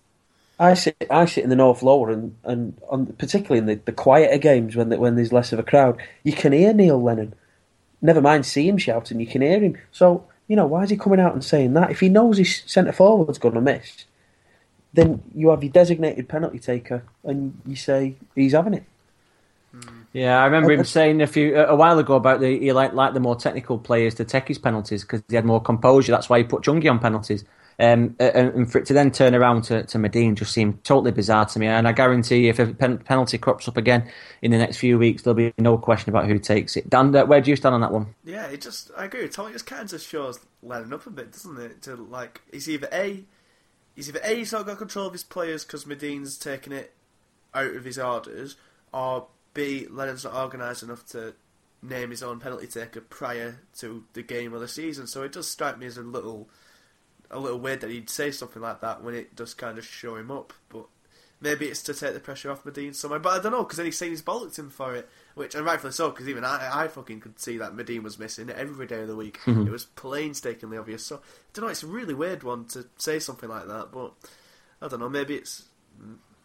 I 0.59 0.75
sit. 0.75 0.97
I 1.11 1.27
sit 1.27 1.45
in 1.45 1.51
the 1.51 1.57
North 1.57 1.83
Lower, 1.83 2.11
and 2.11 2.37
and 2.45 2.79
on, 2.89 3.07
particularly 3.07 3.59
in 3.59 3.67
the, 3.67 3.75
the 3.85 3.93
quieter 3.93 4.39
games 4.39 4.75
when 4.75 4.89
the, 4.89 4.99
when 4.99 5.17
there's 5.17 5.33
less 5.33 5.53
of 5.53 5.59
a 5.59 5.63
crowd, 5.63 6.01
you 6.23 6.33
can 6.33 6.53
hear 6.53 6.73
Neil 6.73 7.03
Lennon. 7.03 7.35
Never 8.01 8.21
mind, 8.21 8.47
see 8.47 8.69
him 8.69 8.79
shouting, 8.79 9.21
you 9.21 9.27
can 9.27 9.43
hear 9.43 9.61
him. 9.61 9.77
So 9.93 10.27
you 10.49 10.57
know, 10.57 10.67
why 10.67 10.85
is 10.85 10.91
he 10.91 10.97
coming 10.97 11.21
out 11.21 11.35
and 11.35 11.45
saying 11.45 11.75
that? 11.75 11.91
If 11.91 12.01
he 12.01 12.09
knows 12.09 12.39
his 12.39 12.63
centre 12.67 12.93
forward's 12.93 13.39
going 13.39 13.55
to 13.55 13.61
miss, 13.61 14.05
then 14.93 15.23
you 15.35 15.51
have 15.51 15.63
your 15.63 15.73
designated 15.73 16.29
penalty 16.29 16.59
taker, 16.59 17.05
and 17.25 17.61
you 17.67 17.77
say 17.77 18.17
he's 18.35 18.53
having 18.53 18.75
it. 18.75 18.85
Yeah, 20.13 20.41
I 20.41 20.47
remember 20.47 20.73
him 20.73 20.85
saying 20.85 21.21
a 21.21 21.27
few 21.27 21.55
a 21.57 21.77
while 21.77 21.99
ago 21.99 22.15
about 22.15 22.41
the 22.41 22.59
he 22.59 22.73
liked, 22.73 22.95
liked 22.95 23.13
the 23.13 23.21
more 23.21 23.37
technical 23.37 23.79
players 23.79 24.15
to 24.15 24.25
take 24.25 24.49
his 24.49 24.57
penalties 24.57 25.03
because 25.03 25.23
he 25.29 25.37
had 25.37 25.45
more 25.45 25.61
composure. 25.61 26.13
That's 26.13 26.31
why 26.31 26.39
he 26.39 26.45
put 26.45 26.63
Chungi 26.63 26.91
on 26.91 26.99
penalties. 26.99 27.45
Um, 27.79 28.17
and, 28.19 28.71
for 28.71 28.79
it 28.79 28.87
to 28.87 28.95
then 28.95 29.11
turn 29.11 29.35
around 29.35 29.65
to, 29.65 29.85
to 29.85 29.99
Madine 29.99 30.35
just 30.35 30.53
seemed 30.53 30.83
totally 30.83 31.13
bizarre 31.13 31.45
to 31.45 31.59
me. 31.59 31.67
And 31.67 31.87
I 31.87 31.93
guarantee 31.93 32.49
if 32.49 32.59
a 32.59 32.73
pen, 32.73 32.99
penalty 32.99 33.37
crops 33.37 33.69
up 33.69 33.77
again 33.77 34.11
in 34.41 34.51
the 34.51 34.57
next 34.57 34.79
few 34.79 34.99
weeks, 34.99 35.23
there'll 35.23 35.35
be 35.35 35.53
no 35.59 35.77
question 35.77 36.09
about 36.09 36.27
who 36.27 36.39
takes 36.39 36.77
it. 36.77 36.89
Dan, 36.89 37.15
uh, 37.15 37.27
where 37.27 37.41
do 37.41 37.51
you 37.51 37.57
stand 37.57 37.75
on 37.75 37.83
that 37.83 37.93
one? 37.93 38.15
Yeah, 38.25 38.47
it 38.47 38.63
just 38.63 38.91
I 38.97 39.05
agree 39.05 39.23
with 39.23 39.37
just 39.37 39.67
kind 39.67 39.93
of 39.93 40.01
shows 40.01 40.41
letting 40.63 40.93
up 40.93 41.07
a 41.07 41.11
bit, 41.11 41.33
doesn't 41.33 41.61
it? 41.61 41.83
To 41.83 41.97
like, 41.97 42.41
he's 42.51 42.69
either 42.69 42.89
a, 42.93 43.25
he's 43.95 44.09
either 44.09 44.21
a 44.25 44.37
he's 44.37 44.53
not 44.53 44.67
got 44.67 44.79
control 44.79 45.07
of 45.07 45.13
his 45.13 45.25
players 45.25 45.65
because 45.65 45.85
Madine's 45.85 46.39
taking 46.39 46.73
it 46.73 46.95
out 47.55 47.75
of 47.75 47.85
his 47.85 47.99
orders, 47.99 48.57
or 48.93 49.27
b 49.53 49.87
Lennon's 49.91 50.25
not 50.25 50.35
organised 50.35 50.83
enough 50.83 51.05
to 51.09 51.35
name 51.83 52.11
his 52.11 52.23
own 52.23 52.41
penalty 52.41 52.67
taker 52.67 53.01
prior 53.01 53.61
to 53.79 54.05
the 54.13 54.23
game 54.23 54.55
or 54.55 54.59
the 54.59 54.69
season. 54.69 55.07
So 55.07 55.23
it 55.23 55.33
does 55.33 55.51
strike 55.51 55.79
me 55.79 55.87
as 55.87 55.97
a 55.97 56.03
little, 56.03 56.49
a 57.31 57.39
little 57.39 57.59
weird 57.59 57.81
that 57.81 57.91
he'd 57.91 58.11
say 58.11 58.31
something 58.31 58.63
like 58.63 58.81
that 58.81 59.03
when 59.03 59.15
it 59.15 59.35
does 59.37 59.55
kind 59.55 59.79
of 59.79 59.85
show 59.85 60.17
him 60.17 60.31
up, 60.31 60.53
but. 60.69 60.87
Maybe 61.39 61.67
it's 61.67 61.83
to 61.83 61.93
take 61.93 62.15
the 62.15 62.21
pressure 62.21 62.51
off 62.51 62.65
Madine 62.65 62.95
somewhere, 62.95 63.21
but 63.21 63.39
I 63.39 63.43
don't 63.43 63.53
know 63.53 63.63
because 63.63 63.77
then 63.77 63.85
he's 63.85 63.99
saying 63.99 64.13
he's 64.13 64.23
bollocked 64.23 64.59
him 64.59 64.71
for 64.71 64.95
it, 64.95 65.07
which 65.35 65.55
and 65.55 65.67
rightfully 65.67 65.93
so 65.93 66.09
because 66.09 66.31
even 66.31 66.47
I, 66.47 66.85
I 66.85 66.89
fucking 66.89 67.21
could 67.21 67.39
see 67.39 67.59
that 67.59 67.77
Madine 67.77 68.03
was 68.03 68.19
missing 68.19 68.49
every 68.49 68.87
day 68.87 69.03
of 69.03 69.09
the 69.09 69.15
week. 69.15 69.41
Mm-hmm. 69.45 69.67
It 69.67 69.71
was 69.71 69.85
painstakingly 69.85 70.79
obvious. 70.79 71.05
So 71.05 71.17
I 71.17 71.21
don't 71.53 71.67
know. 71.67 71.71
It's 71.71 71.83
a 71.83 71.89
really 71.89 72.15
weird 72.15 72.43
one 72.43 72.65
to 72.69 72.87
say 72.97 73.19
something 73.19 73.51
like 73.51 73.67
that, 73.67 73.93
but 73.93 74.15
I 74.81 74.89
don't 74.89 74.99
know. 74.99 75.11
Maybe 75.11 75.35
it's 75.35 75.65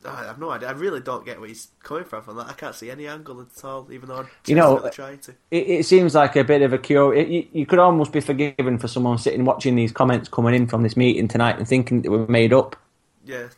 I 0.06 0.26
have 0.26 0.40
no 0.40 0.50
idea. 0.50 0.70
I 0.70 0.72
really 0.72 1.00
don't 1.00 1.26
get 1.26 1.40
where 1.40 1.48
he's 1.50 1.68
coming 1.84 2.04
from 2.06 2.24
from 2.24 2.38
that. 2.38 2.48
I 2.48 2.54
can't 2.54 2.76
see 2.76 2.90
any 2.90 3.08
angle 3.08 3.40
at 3.42 3.64
all, 3.64 3.88
even 3.92 4.10
though 4.10 4.18
I'm 4.18 4.28
You 4.48 4.56
know, 4.56 4.90
trying 4.90 5.20
to. 5.20 5.36
It, 5.52 5.68
it 5.70 5.86
seems 5.86 6.16
like 6.16 6.36
a 6.36 6.44
bit 6.44 6.62
of 6.62 6.74
a 6.74 6.78
cure. 6.78 7.14
It, 7.14 7.28
you, 7.28 7.48
you 7.54 7.66
could 7.66 7.80
almost 7.80 8.12
be 8.12 8.20
forgiven 8.22 8.78
for 8.80 8.88
someone 8.88 9.18
sitting 9.18 9.46
watching 9.46 9.76
these 9.76 9.92
comments 9.92 10.28
coming 10.30 10.56
in 10.56 10.68
from 10.68 10.84
this 10.84 10.98
meeting 10.98 11.28
tonight 11.28 11.58
and 11.58 11.68
thinking 11.68 12.02
they 12.02 12.10
were 12.10 12.28
made 12.28 12.54
up 12.54 12.76
Yeah, 13.24 13.50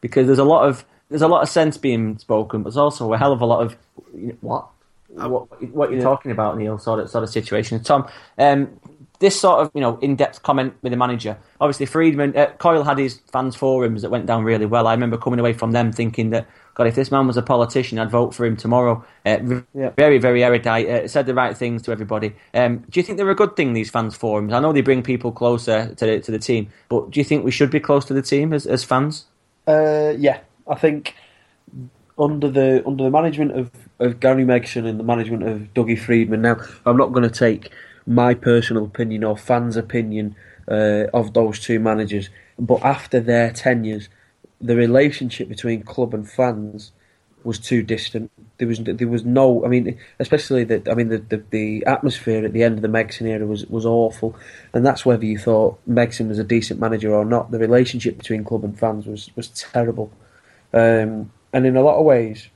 because 0.00 0.26
there's 0.26 0.38
a 0.38 0.44
lot 0.44 0.68
of 0.68 0.84
there's 1.08 1.22
a 1.22 1.28
lot 1.28 1.42
of 1.42 1.48
sense 1.48 1.76
being 1.76 2.18
spoken, 2.18 2.62
but 2.62 2.70
there's 2.70 2.76
also 2.76 3.12
a 3.12 3.18
hell 3.18 3.32
of 3.32 3.40
a 3.40 3.46
lot 3.46 3.62
of 3.62 3.76
you 4.14 4.28
know, 4.28 4.36
what 4.40 4.68
what 5.08 5.72
what 5.72 5.90
you're 5.90 5.98
Yeah. 5.98 6.02
talking 6.02 6.30
about, 6.30 6.56
Neil. 6.56 6.78
Sort 6.78 7.00
of 7.00 7.10
sort 7.10 7.24
of 7.24 7.30
situation. 7.30 7.82
Tom, 7.82 8.08
um, 8.38 8.78
this 9.20 9.38
sort 9.38 9.60
of 9.60 9.70
you 9.74 9.80
know 9.80 9.98
in 9.98 10.16
depth 10.16 10.42
comment 10.42 10.74
with 10.82 10.90
the 10.90 10.96
manager. 10.96 11.38
Obviously, 11.60 11.86
Freedman 11.86 12.36
uh, 12.36 12.46
Coyle 12.58 12.82
had 12.82 12.98
his 12.98 13.20
fans 13.32 13.54
forums 13.54 14.02
that 14.02 14.10
went 14.10 14.26
down 14.26 14.44
really 14.44 14.66
well. 14.66 14.86
I 14.86 14.92
remember 14.92 15.16
coming 15.16 15.38
away 15.38 15.52
from 15.52 15.72
them 15.72 15.92
thinking 15.92 16.30
that. 16.30 16.46
God, 16.74 16.86
if 16.86 16.94
this 16.94 17.10
man 17.10 17.26
was 17.26 17.36
a 17.36 17.42
politician, 17.42 17.98
I'd 17.98 18.10
vote 18.10 18.32
for 18.32 18.46
him 18.46 18.56
tomorrow. 18.56 19.04
Uh, 19.26 19.38
Yeah. 19.74 19.90
Very, 19.96 20.18
very 20.18 20.42
erudite. 20.42 20.88
Uh, 20.88 21.08
said 21.08 21.26
the 21.26 21.34
right 21.34 21.54
things 21.54 21.82
to 21.82 21.92
everybody. 21.92 22.34
Um, 22.54 22.78
do 22.88 23.00
you 23.00 23.02
think 23.02 23.18
they're 23.18 23.28
a 23.28 23.34
good 23.34 23.54
thing? 23.54 23.74
These 23.74 23.90
fans 23.90 24.16
forums. 24.16 24.52
I 24.52 24.60
know 24.60 24.72
they 24.72 24.80
bring 24.80 25.02
people 25.02 25.30
closer 25.30 25.94
to 25.94 26.06
the, 26.06 26.20
to 26.20 26.30
the 26.30 26.38
team, 26.38 26.70
but 26.88 27.10
do 27.10 27.20
you 27.20 27.24
think 27.24 27.44
we 27.44 27.50
should 27.50 27.70
be 27.70 27.80
close 27.80 28.04
to 28.06 28.14
the 28.14 28.22
team 28.22 28.52
as, 28.54 28.66
as 28.66 28.82
fans? 28.84 29.26
Uh, 29.66 30.14
yeah, 30.16 30.40
I 30.68 30.76
think 30.76 31.14
under 32.18 32.48
the 32.48 32.82
under 32.86 33.04
the 33.04 33.10
management 33.10 33.52
of, 33.52 33.70
of 33.98 34.20
Gary 34.20 34.44
Megson 34.44 34.86
and 34.86 34.98
the 34.98 35.04
management 35.04 35.42
of 35.42 35.74
Dougie 35.74 35.98
Freedman. 35.98 36.42
Now, 36.42 36.56
I'm 36.86 36.96
not 36.96 37.12
going 37.12 37.28
to 37.28 37.30
take 37.30 37.70
my 38.06 38.34
personal 38.34 38.84
opinion 38.84 39.24
or 39.24 39.36
fans' 39.36 39.76
opinion 39.76 40.36
uh, 40.68 41.06
of 41.12 41.34
those 41.34 41.60
two 41.60 41.78
managers, 41.78 42.30
but 42.58 42.82
after 42.84 43.20
their 43.20 43.50
tenures, 43.52 44.08
the 44.60 44.76
relationship 44.76 45.48
between 45.48 45.82
club 45.82 46.14
and 46.14 46.28
fans 46.28 46.92
was 47.44 47.58
too 47.58 47.82
distant. 47.82 48.30
There 48.58 48.68
was 48.68 48.80
there 48.80 49.08
was 49.08 49.24
no. 49.24 49.64
I 49.64 49.68
mean, 49.68 49.98
especially 50.18 50.64
the. 50.64 50.82
I 50.90 50.94
mean, 50.94 51.08
the, 51.08 51.18
the, 51.18 51.42
the 51.50 51.86
atmosphere 51.86 52.44
at 52.44 52.52
the 52.52 52.62
end 52.62 52.76
of 52.76 52.82
the 52.82 52.88
Megson 52.88 53.26
era 53.26 53.46
was 53.46 53.66
was 53.66 53.86
awful, 53.86 54.36
and 54.74 54.84
that's 54.84 55.06
whether 55.06 55.24
you 55.24 55.38
thought 55.38 55.78
Megson 55.88 56.28
was 56.28 56.38
a 56.38 56.44
decent 56.44 56.80
manager 56.80 57.14
or 57.14 57.24
not. 57.24 57.50
The 57.50 57.58
relationship 57.58 58.18
between 58.18 58.44
club 58.44 58.64
and 58.64 58.78
fans 58.78 59.06
was 59.06 59.30
was 59.36 59.48
terrible, 59.48 60.12
um, 60.72 61.32
and 61.52 61.66
in 61.66 61.76
a 61.76 61.82
lot 61.82 61.98
of 61.98 62.04
ways, 62.04 62.48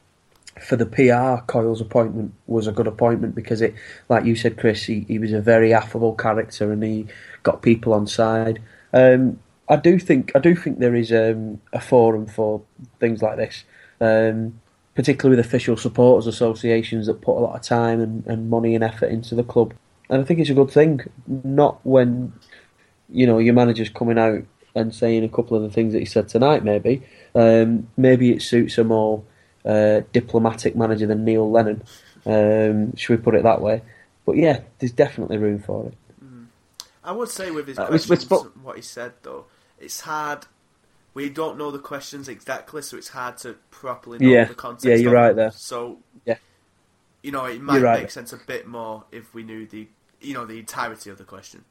for 0.61 0.77
the 0.77 0.87
PR, 0.87 1.45
Coyle's 1.47 1.81
appointment 1.81 2.33
was 2.47 2.67
a 2.67 2.73
good 2.73 2.87
appointment 2.87 3.35
because 3.35 3.61
it, 3.61 3.75
like 4.09 4.25
you 4.25 4.37
said, 4.37 4.59
Chris, 4.59 4.85
he, 4.85 5.01
he 5.09 5.19
was 5.19 5.33
a 5.33 5.41
very 5.41 5.73
affable 5.75 6.15
character 6.15 6.71
and 6.71 6.83
he 6.83 7.07
got 7.43 7.63
people 7.63 7.93
on 7.93 8.07
side. 8.07 8.61
Um, 8.93 9.41
I 9.69 9.77
do 9.77 9.99
think 9.99 10.33
I 10.35 10.39
do 10.39 10.55
think 10.55 10.79
there 10.79 10.95
is 10.95 11.11
um, 11.11 11.61
a 11.73 11.81
forum 11.81 12.27
for 12.27 12.63
things 13.01 13.23
like 13.23 13.37
this, 13.37 13.65
um, 14.01 14.61
particularly 14.95 15.37
with 15.37 15.47
official 15.47 15.77
supporters 15.77 16.27
associations 16.27 17.07
that 17.07 17.23
put 17.23 17.39
a 17.39 17.41
lot 17.41 17.57
of 17.57 17.63
time 17.63 18.01
and, 18.01 18.27
and 18.27 18.51
money 18.51 18.75
and 18.75 18.85
effort 18.85 19.07
into 19.07 19.35
the 19.35 19.43
club, 19.43 19.73
and 20.11 20.21
I 20.21 20.25
think 20.25 20.41
it's 20.41 20.51
a 20.51 20.55
good 20.55 20.71
thing. 20.71 21.01
Not 21.27 21.85
when 21.85 22.35
you 23.09 23.27
know 23.27 23.39
your 23.39 23.55
manager's 23.55 23.89
coming 23.89 24.19
out 24.19 24.43
and 24.75 24.95
saying 24.95 25.25
a 25.25 25.29
couple 25.29 25.57
of 25.57 25.63
the 25.63 25.71
things 25.71 25.95
that 25.95 26.01
he 26.01 26.05
said 26.05 26.29
tonight. 26.29 26.63
Maybe 26.63 27.03
um, 27.35 27.89
maybe 27.97 28.33
it 28.33 28.43
suits 28.43 28.77
a 28.77 28.85
more 28.85 29.25
uh, 29.65 30.03
diplomatic 30.12 30.77
manager 30.77 31.07
than 31.07 31.25
Neil 31.25 31.51
Lennon. 31.51 31.83
Um, 32.27 32.95
should 32.97 33.19
we 33.19 33.23
put 33.23 33.35
it 33.35 33.43
that 33.43 33.61
way? 33.61 33.83
But 34.27 34.37
yeah, 34.37 34.61
there's 34.79 34.93
definitely 34.93 35.39
room 35.39 35.59
for 35.59 35.87
it. 35.87 35.95
I 37.03 37.12
would 37.12 37.29
say 37.29 37.51
with 37.51 37.67
his 37.69 37.79
Uh, 37.79 37.87
we- 37.91 37.99
we 37.99 38.17
questions, 38.17 38.43
what 38.62 38.77
he 38.77 38.83
said 38.83 39.12
though, 39.23 39.45
it's 39.79 40.01
hard. 40.01 40.47
We 41.12 41.29
don't 41.29 41.59
know 41.59 41.71
the 41.71 41.79
questions 41.79 42.29
exactly, 42.29 42.81
so 42.83 42.97
it's 42.97 43.09
hard 43.09 43.37
to 43.39 43.57
properly 43.71 44.19
know 44.19 44.29
Yeah. 44.29 44.45
the 44.47 44.55
context. 44.55 44.87
Yeah, 44.87 44.95
you're 44.97 45.09
of 45.09 45.15
right 45.15 45.29
them. 45.29 45.37
there. 45.37 45.51
So 45.51 45.99
Yeah. 46.25 46.39
you 47.23 47.31
know, 47.31 47.45
it 47.45 47.61
might 47.61 47.83
right 47.83 48.01
make 48.03 48.11
sense 48.11 48.33
a 48.33 48.39
bit 48.39 48.67
more 48.67 49.05
if 49.12 49.35
we 49.35 49.43
knew 49.43 49.67
the, 49.67 49.87
you 50.21 50.33
know, 50.35 50.47
the 50.47 50.59
entirety 50.59 51.11
of 51.11 51.19
the 51.19 51.25
question. 51.25 51.65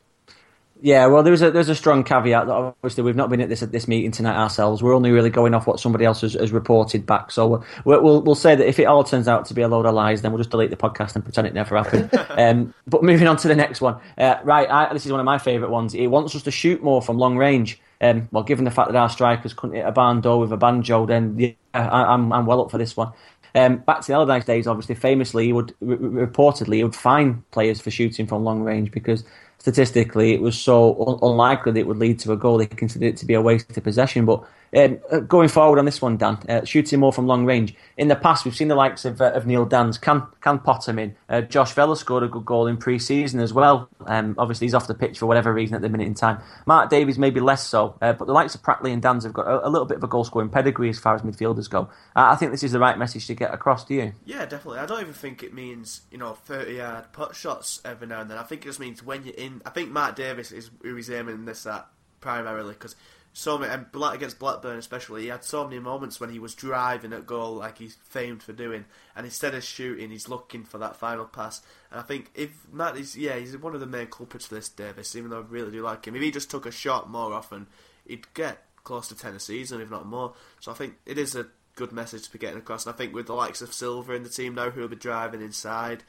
Yeah, 0.82 1.06
well, 1.06 1.24
there's 1.24 1.42
a 1.42 1.50
there's 1.50 1.70
a 1.70 1.76
strong 1.76 2.04
caveat 2.04 2.48
that 2.48 2.54
obviously 2.54 3.04
we've 3.04 3.16
not 3.16 3.30
been 3.30 3.40
at 3.40 3.48
this 3.48 3.64
at 3.64 3.72
this 3.72 3.88
meeting 3.88 4.12
tonight 4.12 4.36
ourselves. 4.36 4.84
We're 4.84 4.96
only 4.96 5.12
really 5.12 5.30
going 5.30 5.54
off 5.54 5.66
what 5.66 5.80
somebody 5.80 6.04
else 6.04 6.22
has, 6.22 6.34
has 6.34 6.52
reported 6.52 7.06
back. 7.06 7.32
So 7.32 7.64
we'll, 7.86 8.04
we'll 8.04 8.22
we'll 8.22 8.36
say 8.36 8.54
that 8.56 8.68
if 8.68 8.80
it 8.80 8.86
all 8.86 9.04
turns 9.04 9.30
out 9.30 9.46
to 9.46 9.54
be 9.54 9.62
a 9.62 9.68
load 9.70 9.86
of 9.86 9.94
lies, 9.94 10.22
then 10.22 10.32
we'll 10.32 10.40
just 10.40 10.50
delete 10.50 10.72
the 10.72 10.76
podcast 10.76 11.16
and 11.16 11.24
pretend 11.24 11.48
it 11.48 11.54
never 11.54 11.78
happened. 11.78 12.10
um, 12.32 12.74
but 12.86 13.02
moving 13.02 13.28
on 13.28 13.38
to 13.38 13.48
the 13.48 13.56
next 13.56 13.80
one, 13.80 13.98
uh, 14.18 14.36
right? 14.44 14.70
I, 14.70 14.92
this 14.92 15.06
is 15.06 15.12
one 15.12 15.22
of 15.22 15.26
my 15.26 15.38
favourite 15.38 15.72
ones. 15.72 15.94
He 15.94 16.08
wants 16.08 16.36
us 16.36 16.44
to 16.44 16.52
shoot 16.52 16.84
more 16.84 17.02
from 17.02 17.18
long 17.18 17.38
range. 17.38 17.80
Um, 18.02 18.28
well, 18.34 18.44
given 18.44 18.66
the 18.66 18.72
fact 18.72 18.92
that 18.92 18.98
our 18.98 19.10
strikers 19.10 19.54
couldn't 19.54 19.78
hit 19.78 19.86
a 19.86 19.92
barn 19.94 20.20
door 20.20 20.42
with 20.42 20.52
a 20.52 20.58
banjo, 20.58 21.06
then 21.06 21.40
yeah, 21.40 21.52
I, 21.74 22.14
I'm 22.14 22.34
I'm 22.34 22.46
well 22.46 22.62
up 22.62 22.72
for 22.72 22.78
this 22.78 22.98
one. 22.98 23.14
Um, 23.56 23.78
back 23.78 24.02
to 24.02 24.08
the 24.08 24.14
Allardyce 24.14 24.46
days, 24.46 24.68
obviously, 24.68 24.96
famously, 24.96 25.46
he 25.46 25.54
would 25.54 25.76
re- 25.80 26.26
reportedly 26.26 26.76
he 26.78 26.84
would 26.84 26.96
fine 26.96 27.44
players 27.52 27.80
for 27.80 27.92
shooting 27.92 28.26
from 28.26 28.44
long 28.44 28.64
range 28.64 28.92
because 28.92 29.24
statistically 29.64 30.34
it 30.34 30.42
was 30.42 30.60
so 30.60 30.94
un- 31.08 31.20
unlikely 31.22 31.72
that 31.72 31.80
it 31.80 31.88
would 31.88 31.98
lead 31.98 32.20
to 32.20 32.34
a 32.34 32.38
goal. 32.38 32.58
They 32.58 32.68
considered 32.68 33.06
it 33.08 33.18
to 33.18 33.26
be 33.26 33.34
a 33.34 33.42
waste 33.42 33.78
of 33.78 33.84
possession. 33.84 34.26
But 34.26 34.44
um, 34.76 35.00
uh, 35.12 35.20
going 35.20 35.50
forward 35.50 35.80
on 35.80 35.86
this 35.86 36.02
one, 36.02 36.18
Dan, 36.18 36.38
uh, 36.50 36.66
shooting 36.66 37.00
more 37.00 37.14
from 37.14 37.28
long 37.28 37.46
range. 37.46 37.76
In 37.98 38.08
the 38.08 38.16
past, 38.16 38.46
we've 38.46 38.56
seen 38.56 38.68
the 38.68 38.76
likes 38.76 39.06
of, 39.06 39.22
uh, 39.22 39.32
of 39.32 39.46
Neil 39.46 39.66
Danns, 39.66 40.00
can 40.00 40.26
can 40.42 40.60
pot 40.60 40.88
him 40.88 41.00
in. 41.00 41.16
Uh, 41.30 41.42
Josh 41.42 41.74
Vela 41.74 41.96
scored 41.96 42.24
a 42.24 42.28
good 42.28 42.46
goal 42.46 42.68
in 42.68 42.78
pre-season 42.78 43.40
as 43.40 43.54
well. 43.54 43.90
Um, 44.06 44.36
obviously, 44.38 44.66
he's 44.66 44.74
off 44.74 44.88
the 44.88 44.94
pitch 44.94 45.20
for 45.20 45.26
whatever 45.26 45.54
reason 45.54 45.76
at 45.76 45.82
the 45.82 45.90
minute 45.90 46.08
in 46.08 46.14
time. 46.14 46.40
Mark 46.66 46.90
Davies 46.90 47.18
maybe 47.18 47.40
less 47.40 47.66
so, 47.66 47.98
uh, 48.02 48.14
but 48.14 48.26
the 48.26 48.34
likes 48.34 48.56
of 48.56 48.62
Pratley 48.62 48.92
and 48.92 49.02
Dans 49.02 49.24
have 49.24 49.34
got 49.34 49.48
a, 49.48 49.68
a 49.68 49.70
little 49.70 49.86
bit 49.86 49.98
of 49.98 50.04
a 50.04 50.08
goal 50.08 50.24
scoring 50.24 50.50
pedigree 50.50 50.90
as 50.90 51.00
far 51.00 51.16
as 51.16 51.22
midfielders 51.22 51.70
go. 51.70 51.90
I 52.16 52.36
think 52.36 52.52
this 52.52 52.64
is 52.64 52.72
the 52.72 52.80
right 52.80 52.98
message 52.98 53.28
to 53.28 53.36
get 53.36 53.54
across 53.54 53.86
to 53.86 53.94
you. 53.94 54.14
Yeah, 54.26 54.46
definitely. 54.46 54.80
I 54.80 54.86
don't 54.86 55.02
even 55.02 55.14
think 55.14 55.44
it 55.44 55.54
means 55.54 56.02
you 56.12 56.18
know 56.18 56.34
thirty 56.34 56.76
yard 56.76 57.06
put 57.12 57.36
shots 57.36 57.82
every 57.86 58.08
now 58.08 58.22
and 58.22 58.32
then. 58.32 58.38
I 58.38 58.44
think 58.44 58.64
it 58.64 58.70
just 58.70 58.80
means 58.80 59.04
when 59.04 59.24
you're 59.24 59.36
in. 59.36 59.62
I 59.66 59.70
think 59.70 59.92
Mark 59.92 60.16
Davies 60.16 60.52
is 60.52 60.72
who 60.82 60.96
he's 60.96 61.10
aiming 61.10 61.46
this 61.46 61.66
at 61.66 61.88
primarily 62.24 62.74
because 62.74 62.96
so 63.34 63.58
many 63.58 63.74
and 63.74 63.88
against 64.14 64.38
Blackburn 64.38 64.78
especially, 64.78 65.24
he 65.24 65.28
had 65.28 65.44
so 65.44 65.64
many 65.64 65.80
moments 65.80 66.20
when 66.20 66.30
he 66.30 66.38
was 66.38 66.54
driving 66.54 67.14
at 67.14 67.26
goal 67.26 67.56
like 67.56 67.80
he's 67.80 67.96
famed 68.04 68.44
for 68.44 68.54
doing, 68.54 68.86
and 69.16 69.26
instead 69.26 69.56
of 69.56 69.64
shooting, 69.64 70.12
he's 70.12 70.30
looking 70.30 70.64
for 70.64 70.78
that 70.78 70.96
final 70.96 71.26
pass. 71.26 71.62
And 71.92 72.00
I 72.00 72.04
think 72.04 72.32
if 72.36 72.52
Matt 72.72 72.96
is 72.96 73.18
yeah, 73.18 73.36
he's 73.38 73.58
one 73.58 73.74
of 73.74 73.80
the 73.80 73.88
main 73.88 74.08
culprits 74.08 74.46
for 74.46 74.56
this 74.56 74.70
Davies. 74.70 75.16
Even 75.16 75.32
though 75.32 75.40
I 75.40 75.46
really 75.50 75.72
do 75.72 75.82
like 75.82 76.06
him, 76.06 76.16
if 76.16 76.22
he 76.22 76.32
just 76.32 76.52
took 76.52 76.68
a 76.68 76.72
shot 76.72 77.10
more 77.10 77.34
often, 77.34 77.68
he'd 78.06 78.32
get 78.36 78.64
close 78.84 79.08
to 79.08 79.16
ten 79.16 79.34
a 79.34 79.40
season, 79.40 79.82
if 79.82 79.90
not 79.90 80.06
more. 80.06 80.34
So 80.60 80.72
I 80.72 80.76
think 80.76 80.96
it 81.06 81.18
is 81.18 81.36
a 81.36 81.48
good 81.76 81.92
message 81.92 82.24
to 82.24 82.32
be 82.32 82.38
getting 82.38 82.60
across. 82.60 82.86
And 82.86 82.94
I 82.94 82.98
think 82.98 83.16
with 83.16 83.26
the 83.26 83.34
likes 83.34 83.64
of 83.64 83.74
Silva 83.74 84.14
in 84.14 84.22
the 84.22 84.30
team 84.30 84.54
now, 84.54 84.70
who 84.70 84.82
will 84.82 84.88
be 84.88 84.96
driving 84.96 85.42
inside, 85.42 86.04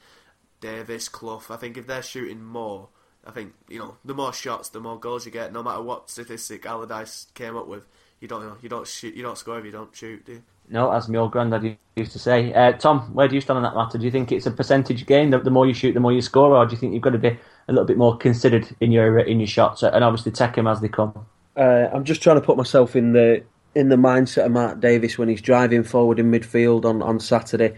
Davies, 0.61 1.09
Clough, 1.09 1.43
I 1.49 1.55
think 1.55 1.75
if 1.75 1.87
they're 1.87 2.03
shooting 2.03 2.43
more, 2.43 2.89
I 3.25 3.31
think 3.31 3.53
you 3.67 3.79
know 3.79 3.97
the 4.05 4.13
more 4.13 4.33
shots, 4.33 4.69
the 4.69 4.79
more 4.79 4.99
goals 4.99 5.25
you 5.25 5.31
get. 5.31 5.51
No 5.51 5.63
matter 5.63 5.81
what 5.81 6.09
statistic 6.09 6.65
Allardyce 6.65 7.27
came 7.33 7.57
up 7.57 7.67
with, 7.67 7.87
you 8.19 8.27
don't 8.27 8.41
you 8.41 8.47
know 8.47 8.57
you 8.61 8.69
don't 8.69 8.87
shoot, 8.87 9.15
you 9.15 9.23
don't 9.23 9.37
score 9.37 9.59
if 9.59 9.65
you 9.65 9.71
don't 9.71 9.95
shoot, 9.95 10.25
do 10.25 10.33
you? 10.33 10.43
No, 10.67 10.91
as 10.91 11.07
my 11.07 11.19
old 11.19 11.31
granddad 11.31 11.77
used 11.95 12.11
to 12.13 12.19
say. 12.19 12.51
Uh, 12.53 12.71
Tom, 12.73 13.13
where 13.13 13.27
do 13.27 13.35
you 13.35 13.41
stand 13.41 13.57
on 13.57 13.63
that 13.63 13.75
matter? 13.75 13.97
Do 13.97 14.05
you 14.05 14.11
think 14.11 14.31
it's 14.31 14.47
a 14.47 14.51
percentage 14.51 15.05
game? 15.05 15.29
The, 15.29 15.39
the, 15.39 15.51
more 15.51 15.67
you 15.67 15.75
shoot, 15.75 15.93
the 15.93 15.99
more 15.99 16.11
you 16.11 16.21
score, 16.21 16.55
or 16.55 16.65
do 16.65 16.71
you 16.71 16.77
think 16.77 16.93
you've 16.93 17.03
got 17.03 17.11
to 17.11 17.19
be 17.19 17.37
a 17.67 17.71
little 17.71 17.85
bit 17.85 17.97
more 17.97 18.17
considered 18.17 18.67
in 18.79 18.91
your 18.91 19.19
in 19.19 19.39
your 19.39 19.47
shots 19.47 19.83
and 19.83 20.03
obviously 20.03 20.31
take 20.31 20.55
them 20.55 20.67
as 20.67 20.81
they 20.81 20.87
come? 20.87 21.25
Uh, 21.55 21.87
I'm 21.93 22.03
just 22.03 22.21
trying 22.21 22.37
to 22.37 22.41
put 22.41 22.57
myself 22.57 22.95
in 22.95 23.13
the 23.13 23.43
in 23.75 23.89
the 23.89 23.95
mindset 23.95 24.45
of 24.45 24.51
Mark 24.51 24.79
Davies 24.79 25.17
when 25.17 25.29
he's 25.29 25.41
driving 25.41 25.83
forward 25.83 26.17
in 26.17 26.31
midfield 26.31 26.85
on, 26.85 27.01
on 27.01 27.19
Saturday, 27.19 27.75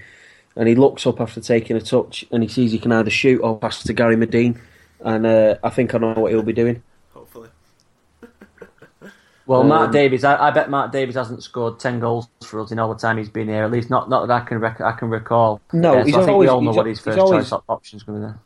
and 0.55 0.67
he 0.67 0.75
looks 0.75 1.05
up 1.05 1.19
after 1.19 1.41
taking 1.41 1.75
a 1.75 1.81
touch 1.81 2.25
and 2.31 2.43
he 2.43 2.49
sees 2.49 2.71
he 2.71 2.79
can 2.79 2.91
either 2.91 3.09
shoot 3.09 3.39
or 3.41 3.57
pass 3.57 3.83
to 3.83 3.93
Gary 3.93 4.15
Madine, 4.15 4.59
and 5.01 5.25
uh, 5.25 5.55
I 5.63 5.69
think 5.69 5.93
I 5.93 5.97
know 5.97 6.13
what 6.13 6.31
he'll 6.31 6.41
be 6.43 6.53
doing. 6.53 6.81
Hopefully. 7.13 7.49
Well, 9.45 9.61
Um, 9.61 9.69
Mark 9.69 9.93
Davies, 9.93 10.25
I, 10.25 10.47
I 10.47 10.51
bet 10.51 10.69
Mark 10.69 10.91
Davies 10.91 11.15
hasn't 11.15 11.41
scored 11.41 11.79
ten 11.79 12.01
goals 12.01 12.27
for 12.43 12.59
us 12.59 12.71
in 12.71 12.79
all 12.79 12.93
the 12.93 12.99
time 12.99 13.17
he's 13.17 13.29
been 13.29 13.47
here. 13.47 13.63
At 13.63 13.71
least 13.71 13.89
not 13.89 14.09
not 14.09 14.27
that 14.27 14.41
I 14.41 14.45
can 14.45 14.59
rec- 14.59 14.81
I 14.81 14.91
can 14.91 15.09
recall. 15.09 15.61
No, 15.71 16.03
he's 16.03 16.13
so 16.13 16.19
I 16.21 16.25
think 16.25 16.33
always- 16.33 16.47
we 16.47 16.51
all 16.51 16.61
know 16.61 16.71
what 16.71 16.85
his 16.85 16.99
first 16.99 17.17
always- 17.17 17.45
choice 17.45 17.51
op- 17.53 17.63
option's 17.69 18.03
going 18.03 18.19
to 18.21 18.27
be 18.27 18.31
there. 18.31 18.39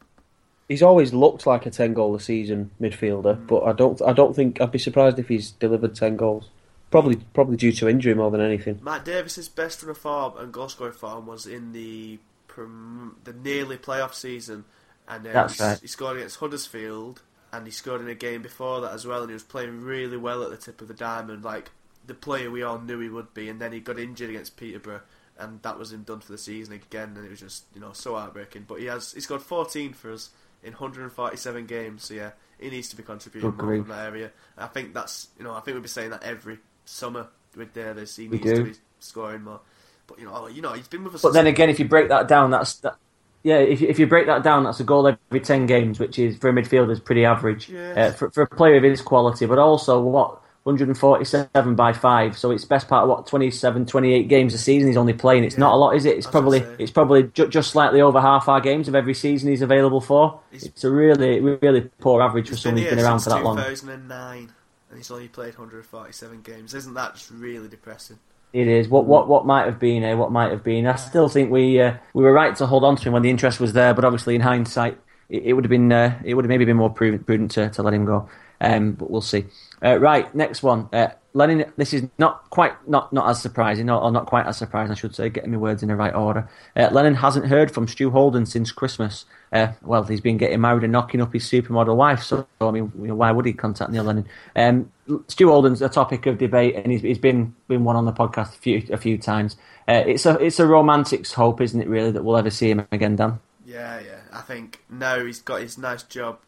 He's 0.69 0.83
always 0.83 1.11
looked 1.11 1.47
like 1.47 1.65
a 1.65 1.71
ten 1.71 1.95
goal 1.95 2.13
a 2.15 2.19
season 2.19 2.69
midfielder, 2.79 3.47
but 3.47 3.63
I 3.63 3.71
don't 3.73 3.99
I 4.03 4.13
don't 4.13 4.35
think 4.35 4.61
I'd 4.61 4.71
be 4.71 4.77
surprised 4.77 5.17
if 5.17 5.27
he's 5.27 5.49
delivered 5.51 5.95
ten 5.95 6.17
goals. 6.17 6.49
Probably 6.91 7.15
probably 7.33 7.57
due 7.57 7.71
to 7.71 7.89
injury 7.89 8.13
more 8.13 8.29
than 8.29 8.41
anything. 8.41 8.79
Matt 8.83 9.03
Davies's 9.03 9.49
best 9.49 9.81
run 9.81 9.89
of 9.91 9.97
form 9.97 10.33
and 10.37 10.51
goal 10.53 10.69
scoring 10.69 10.93
form 10.93 11.25
was 11.25 11.47
in 11.47 11.71
the 11.73 12.19
prom- 12.47 13.15
the 13.23 13.33
nearly 13.33 13.77
playoff 13.77 14.13
season, 14.13 14.65
and 15.11 15.27
uh, 15.27 15.31
That's 15.33 15.59
he, 15.59 15.63
right. 15.63 15.81
he 15.81 15.87
scored 15.87 16.17
against 16.17 16.37
Huddersfield, 16.39 17.23
and 17.53 17.67
he 17.67 17.73
scored 17.73 18.01
in 18.01 18.09
a 18.09 18.15
game 18.15 18.43
before 18.43 18.81
that 18.81 18.93
as 18.93 19.07
well, 19.07 19.21
and 19.21 19.29
he 19.29 19.35
was 19.35 19.43
playing 19.43 19.81
really 19.81 20.17
well 20.17 20.43
at 20.43 20.51
the 20.51 20.57
tip 20.57 20.81
of 20.81 20.89
the 20.89 20.95
diamond, 20.95 21.43
like 21.45 21.71
the 22.07 22.15
player 22.15 22.51
we 22.51 22.63
all 22.63 22.79
knew 22.79 22.99
he 23.01 23.09
would 23.09 23.33
be, 23.35 23.49
and 23.49 23.61
then 23.61 23.73
he 23.73 23.81
got 23.81 23.99
injured 23.99 24.31
against 24.31 24.57
Peterborough, 24.57 25.03
and 25.39 25.61
that 25.63 25.79
was 25.79 25.93
him 25.93 26.03
done 26.03 26.21
for 26.21 26.33
the 26.33 26.39
season 26.39 26.73
again, 26.73 27.13
and 27.17 27.25
it 27.25 27.31
was 27.31 27.41
just 27.41 27.65
you 27.75 27.81
know 27.81 27.93
so 27.93 28.15
heartbreaking. 28.15 28.65
But 28.67 28.81
he 28.81 28.87
has 28.87 29.13
he 29.13 29.21
scored 29.21 29.43
14 29.43 29.93
for 29.93 30.13
us 30.13 30.31
in 30.63 30.73
147 30.73 31.67
games, 31.67 32.05
so 32.05 32.15
yeah, 32.15 32.31
he 32.59 32.71
needs 32.71 32.89
to 32.89 32.97
be 32.97 33.03
contributing 33.03 33.55
more 33.55 33.73
from 33.73 33.89
that 33.89 34.07
area. 34.07 34.31
I 34.57 34.67
think 34.67 34.95
that's 34.95 35.29
you 35.37 35.45
know 35.45 35.53
I 35.53 35.61
think 35.61 35.75
we'll 35.75 35.83
be 35.83 35.89
saying 35.89 36.11
that 36.11 36.23
every 36.23 36.59
summer 36.85 37.27
with 37.55 37.73
Davies. 37.73 38.15
He 38.15 38.29
We 38.29 38.39
needs 38.39 38.53
to 38.53 38.63
do. 38.63 38.63
be 38.63 38.73
scoring 38.99 39.43
more. 39.43 39.61
But 40.07 40.19
you 40.19 40.25
know, 40.25 40.47
you 40.47 40.61
know, 40.61 40.73
he's 40.73 40.87
been 40.87 41.03
with 41.03 41.15
us. 41.15 41.21
But 41.23 41.33
then 41.33 41.47
again, 41.47 41.69
if 41.69 41.79
you 41.79 41.87
break 41.87 42.09
that 42.09 42.27
down, 42.27 42.51
that's 42.51 42.75
that, 42.77 42.95
yeah. 43.43 43.57
If 43.57 43.81
you, 43.81 43.87
if 43.87 43.99
you 43.99 44.07
break 44.07 44.27
that 44.27 44.43
down, 44.43 44.63
that's 44.63 44.79
a 44.79 44.83
goal 44.83 45.07
every 45.07 45.39
ten 45.41 45.65
games, 45.65 45.99
which 45.99 46.17
is 46.19 46.37
for 46.37 46.49
a 46.49 46.53
midfielder 46.53 46.91
is 46.91 46.99
pretty 46.99 47.25
average 47.25 47.69
Yeah. 47.69 47.93
uh, 47.93 48.11
for, 48.11 48.29
for 48.31 48.43
a 48.43 48.47
player 48.47 48.75
of 48.77 48.83
his 48.83 49.01
quality. 49.01 49.45
But 49.45 49.59
also, 49.59 49.99
what 50.01 50.39
147 50.63 51.75
by 51.75 51.91
five, 51.91 52.37
so 52.37 52.51
it's 52.51 52.65
best 52.65 52.87
part 52.87 53.03
of 53.03 53.09
what 53.09 53.25
27, 53.25 53.85
28 53.87 54.27
games 54.27 54.53
a 54.53 54.57
season 54.59 54.89
he's 54.89 54.97
only 54.97 55.13
playing. 55.13 55.43
It's 55.43 55.55
Yeah. 55.55 55.61
not 55.61 55.73
a 55.73 55.77
lot, 55.77 55.95
is 55.95 56.05
it? 56.05 56.17
It's 56.17 56.27
That's 56.27 56.31
probably 56.31 56.59
it's 56.77 56.91
probably 56.91 57.23
ju- 57.23 57.47
just 57.47 57.71
slightly 57.71 57.99
over 58.01 58.21
half 58.21 58.47
our 58.47 58.61
games 58.61 58.87
of 58.87 58.93
every 58.95 59.15
season 59.15 59.49
he's 59.49 59.61
available 59.63 60.01
for. 60.01 60.39
He's- 60.51 60.63
it's 60.63 60.83
a 60.83 60.91
really 60.91 61.39
really 61.39 61.89
poor 61.99 62.21
average 62.21 62.49
for 62.49 62.55
someone 62.57 62.81
who's 62.83 62.91
been 62.91 62.99
around 63.03 63.19
for 63.19 63.31
that 63.31 63.43
long. 63.43 63.57
2009, 63.57 64.51
and 64.89 64.97
he's 64.97 65.09
only 65.09 65.27
played 65.29 65.55
147 65.57 66.41
games. 66.41 66.73
Isn't 66.75 66.93
that 66.93 67.15
just 67.15 67.31
really 67.31 67.67
depressing? 67.67 68.19
It 68.53 68.67
is 68.67 68.89
what 68.89 69.05
what 69.05 69.27
what 69.27 69.45
might 69.45 69.65
have 69.65 69.79
been, 69.79 70.03
eh? 70.03 70.13
What 70.13 70.31
might 70.31 70.51
have 70.51 70.63
been. 70.63 70.85
I 70.85 70.95
still 70.95 71.29
think 71.29 71.51
we 71.51 71.79
uh, 71.79 71.95
we 72.13 72.23
were 72.23 72.33
right 72.33 72.55
to 72.57 72.65
hold 72.65 72.83
on 72.83 72.97
to 72.97 73.03
him 73.03 73.13
when 73.13 73.21
the 73.21 73.29
interest 73.29 73.59
was 73.59 73.73
there, 73.73 73.93
but 73.93 74.03
obviously 74.03 74.35
in 74.35 74.41
hindsight, 74.41 74.97
it, 75.29 75.43
it 75.43 75.53
would 75.53 75.63
have 75.63 75.69
been 75.69 75.91
uh, 75.91 76.19
it 76.25 76.33
would 76.33 76.43
have 76.45 76.49
maybe 76.49 76.65
been 76.65 76.77
more 76.77 76.89
prudent, 76.89 77.25
prudent 77.25 77.51
to, 77.51 77.69
to 77.69 77.83
let 77.83 77.93
him 77.93 78.05
go. 78.05 78.29
Um, 78.59 78.91
but 78.91 79.09
we'll 79.09 79.21
see. 79.21 79.45
Uh, 79.83 79.97
right, 79.97 80.33
next 80.35 80.61
one. 80.61 80.89
Uh, 80.93 81.07
Lennon. 81.33 81.71
This 81.77 81.93
is 81.93 82.03
not 82.17 82.49
quite 82.49 82.73
not 82.87 83.13
not 83.13 83.29
as 83.29 83.41
surprising, 83.41 83.89
or, 83.89 84.01
or 84.01 84.11
not 84.11 84.25
quite 84.25 84.45
as 84.45 84.57
surprising, 84.57 84.91
I 84.91 84.95
should 84.95 85.15
say. 85.15 85.29
Getting 85.29 85.51
my 85.51 85.57
words 85.57 85.81
in 85.81 85.89
the 85.89 85.95
right 85.95 86.13
order. 86.13 86.49
Uh, 86.75 86.89
Lennon 86.91 87.15
hasn't 87.15 87.47
heard 87.47 87.71
from 87.71 87.87
Stu 87.87 88.11
Holden 88.11 88.45
since 88.45 88.71
Christmas. 88.71 89.25
Uh, 89.51 89.67
well, 89.81 90.03
he's 90.03 90.21
been 90.21 90.37
getting 90.37 90.61
married 90.61 90.83
and 90.83 90.91
knocking 90.91 91.21
up 91.21 91.33
his 91.33 91.45
supermodel 91.45 91.95
wife. 91.95 92.21
So 92.23 92.45
I 92.59 92.71
mean, 92.71 92.91
why 92.93 93.31
would 93.31 93.45
he 93.45 93.53
contact 93.53 93.91
Neil 93.91 94.03
Lennon? 94.03 94.27
Um, 94.55 94.91
Stu 95.27 95.49
Holden's 95.49 95.81
a 95.81 95.89
topic 95.89 96.25
of 96.25 96.37
debate, 96.37 96.75
and 96.75 96.91
he's, 96.91 97.01
he's 97.01 97.19
been 97.19 97.55
been 97.67 97.83
one 97.83 97.95
on 97.95 98.05
the 98.05 98.13
podcast 98.13 98.55
a 98.55 98.59
few 98.59 98.83
a 98.91 98.97
few 98.97 99.17
times. 99.17 99.57
Uh, 99.87 100.03
it's 100.05 100.25
a 100.25 100.37
it's 100.39 100.59
a 100.59 100.67
romantic's 100.67 101.33
hope, 101.33 101.61
isn't 101.61 101.81
it? 101.81 101.87
Really, 101.87 102.11
that 102.11 102.23
we'll 102.23 102.37
ever 102.37 102.49
see 102.49 102.69
him 102.69 102.87
again, 102.91 103.15
Dan. 103.15 103.39
Yeah, 103.65 103.99
yeah. 103.99 104.19
I 104.33 104.41
think 104.41 104.83
now 104.89 105.23
he's 105.23 105.39
got 105.39 105.61
his 105.61 105.77
nice 105.77 106.03
job 106.03 106.39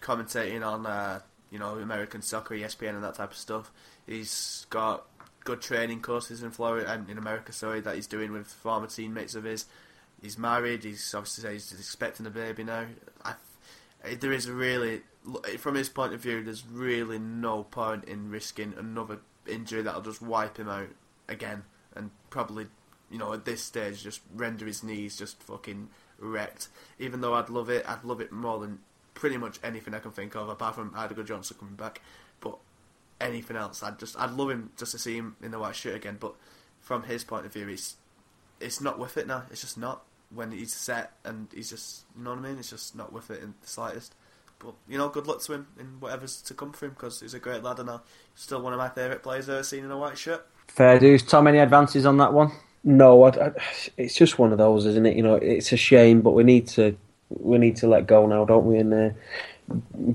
commentating 0.00 0.66
on, 0.66 0.86
uh, 0.86 1.20
you 1.50 1.58
know, 1.58 1.78
American 1.78 2.22
soccer, 2.22 2.54
ESPN, 2.54 2.94
and 2.94 3.04
that 3.04 3.14
type 3.14 3.30
of 3.30 3.36
stuff. 3.36 3.70
He's 4.06 4.66
got 4.70 5.06
good 5.44 5.60
training 5.60 6.00
courses 6.00 6.42
in 6.42 6.50
Florida 6.50 6.90
and 6.90 7.08
in 7.08 7.18
America, 7.18 7.52
sorry, 7.52 7.80
that 7.80 7.94
he's 7.94 8.06
doing 8.06 8.32
with 8.32 8.46
former 8.46 8.86
teammates 8.86 9.34
of 9.34 9.44
his. 9.44 9.66
He's 10.20 10.36
married. 10.36 10.84
He's 10.84 11.14
obviously 11.14 11.52
he's 11.54 11.72
expecting 11.72 12.26
a 12.26 12.30
baby 12.30 12.64
now. 12.64 12.86
I, 13.24 13.34
there 14.18 14.32
is 14.32 14.46
a 14.46 14.52
really, 14.52 15.02
from 15.58 15.74
his 15.74 15.88
point 15.88 16.14
of 16.14 16.20
view, 16.20 16.42
there's 16.42 16.66
really 16.66 17.18
no 17.18 17.64
point 17.64 18.04
in 18.04 18.30
risking 18.30 18.74
another 18.76 19.20
injury 19.46 19.82
that'll 19.82 20.02
just 20.02 20.22
wipe 20.22 20.56
him 20.56 20.68
out 20.68 20.88
again, 21.28 21.64
and 21.94 22.10
probably, 22.30 22.66
you 23.10 23.18
know, 23.18 23.32
at 23.32 23.44
this 23.44 23.62
stage, 23.62 24.02
just 24.02 24.20
render 24.34 24.66
his 24.66 24.82
knees 24.82 25.16
just 25.16 25.42
fucking 25.42 25.88
wrecked. 26.18 26.68
Even 26.98 27.20
though 27.20 27.34
I'd 27.34 27.50
love 27.50 27.70
it, 27.70 27.84
I'd 27.88 28.04
love 28.04 28.20
it 28.20 28.32
more 28.32 28.58
than 28.58 28.80
pretty 29.14 29.36
much 29.36 29.58
anything 29.62 29.94
I 29.94 29.98
can 29.98 30.12
think 30.12 30.34
of, 30.34 30.48
apart 30.48 30.74
from 30.74 30.92
Idaho 30.96 31.22
Johnson 31.22 31.56
coming 31.58 31.74
back. 31.74 32.00
But 32.40 32.58
anything 33.20 33.56
else, 33.56 33.82
I'd 33.82 33.98
just, 33.98 34.18
I'd 34.18 34.30
love 34.32 34.50
him 34.50 34.70
just 34.76 34.92
to 34.92 34.98
see 34.98 35.16
him 35.16 35.36
in 35.42 35.50
the 35.50 35.58
white 35.58 35.76
shirt 35.76 35.96
again. 35.96 36.16
But 36.18 36.34
from 36.80 37.02
his 37.04 37.24
point 37.24 37.46
of 37.46 37.52
view, 37.52 37.68
it's, 37.68 37.96
it's 38.60 38.80
not 38.80 38.98
worth 38.98 39.16
it 39.16 39.26
now. 39.26 39.44
It's 39.50 39.60
just 39.60 39.78
not 39.78 40.02
when 40.32 40.52
he's 40.52 40.72
set 40.72 41.12
and 41.24 41.48
he's 41.52 41.70
just, 41.70 42.04
you 42.16 42.24
know 42.24 42.30
what 42.30 42.38
I 42.38 42.42
mean? 42.42 42.58
It's 42.58 42.70
just 42.70 42.94
not 42.94 43.12
worth 43.12 43.30
it 43.30 43.42
in 43.42 43.54
the 43.60 43.66
slightest. 43.66 44.14
But 44.60 44.74
you 44.88 44.98
know, 44.98 45.08
good 45.08 45.26
luck 45.26 45.40
to 45.42 45.54
him 45.54 45.66
in 45.78 45.86
whatever's 46.00 46.40
to 46.42 46.54
come 46.54 46.72
for 46.72 46.84
him 46.84 46.92
because 46.92 47.20
he's 47.20 47.34
a 47.34 47.40
great 47.40 47.62
lad 47.62 47.80
and 47.80 47.90
uh, 47.90 47.98
still 48.34 48.62
one 48.62 48.72
of 48.72 48.78
my 48.78 48.90
favourite 48.90 49.22
players 49.22 49.48
I've 49.48 49.54
ever 49.54 49.62
seen 49.64 49.84
in 49.84 49.90
a 49.90 49.98
white 49.98 50.18
shirt. 50.18 50.46
Fair 50.68 50.98
dues. 50.98 51.22
Tom, 51.22 51.48
any 51.48 51.58
advances 51.58 52.06
on 52.06 52.18
that 52.18 52.32
one? 52.32 52.52
No, 52.84 53.24
I, 53.24 53.46
I, 53.46 53.50
it's 53.96 54.14
just 54.14 54.38
one 54.38 54.52
of 54.52 54.58
those, 54.58 54.86
isn't 54.86 55.06
it? 55.06 55.16
You 55.16 55.22
know, 55.22 55.34
it's 55.34 55.72
a 55.72 55.76
shame, 55.76 56.20
but 56.20 56.32
we 56.32 56.44
need 56.44 56.68
to 56.68 56.96
we 57.28 57.58
need 57.58 57.76
to 57.76 57.88
let 57.88 58.06
go 58.06 58.26
now, 58.26 58.44
don't 58.44 58.66
we? 58.66 58.78
And 58.78 58.94
uh, 58.94 59.10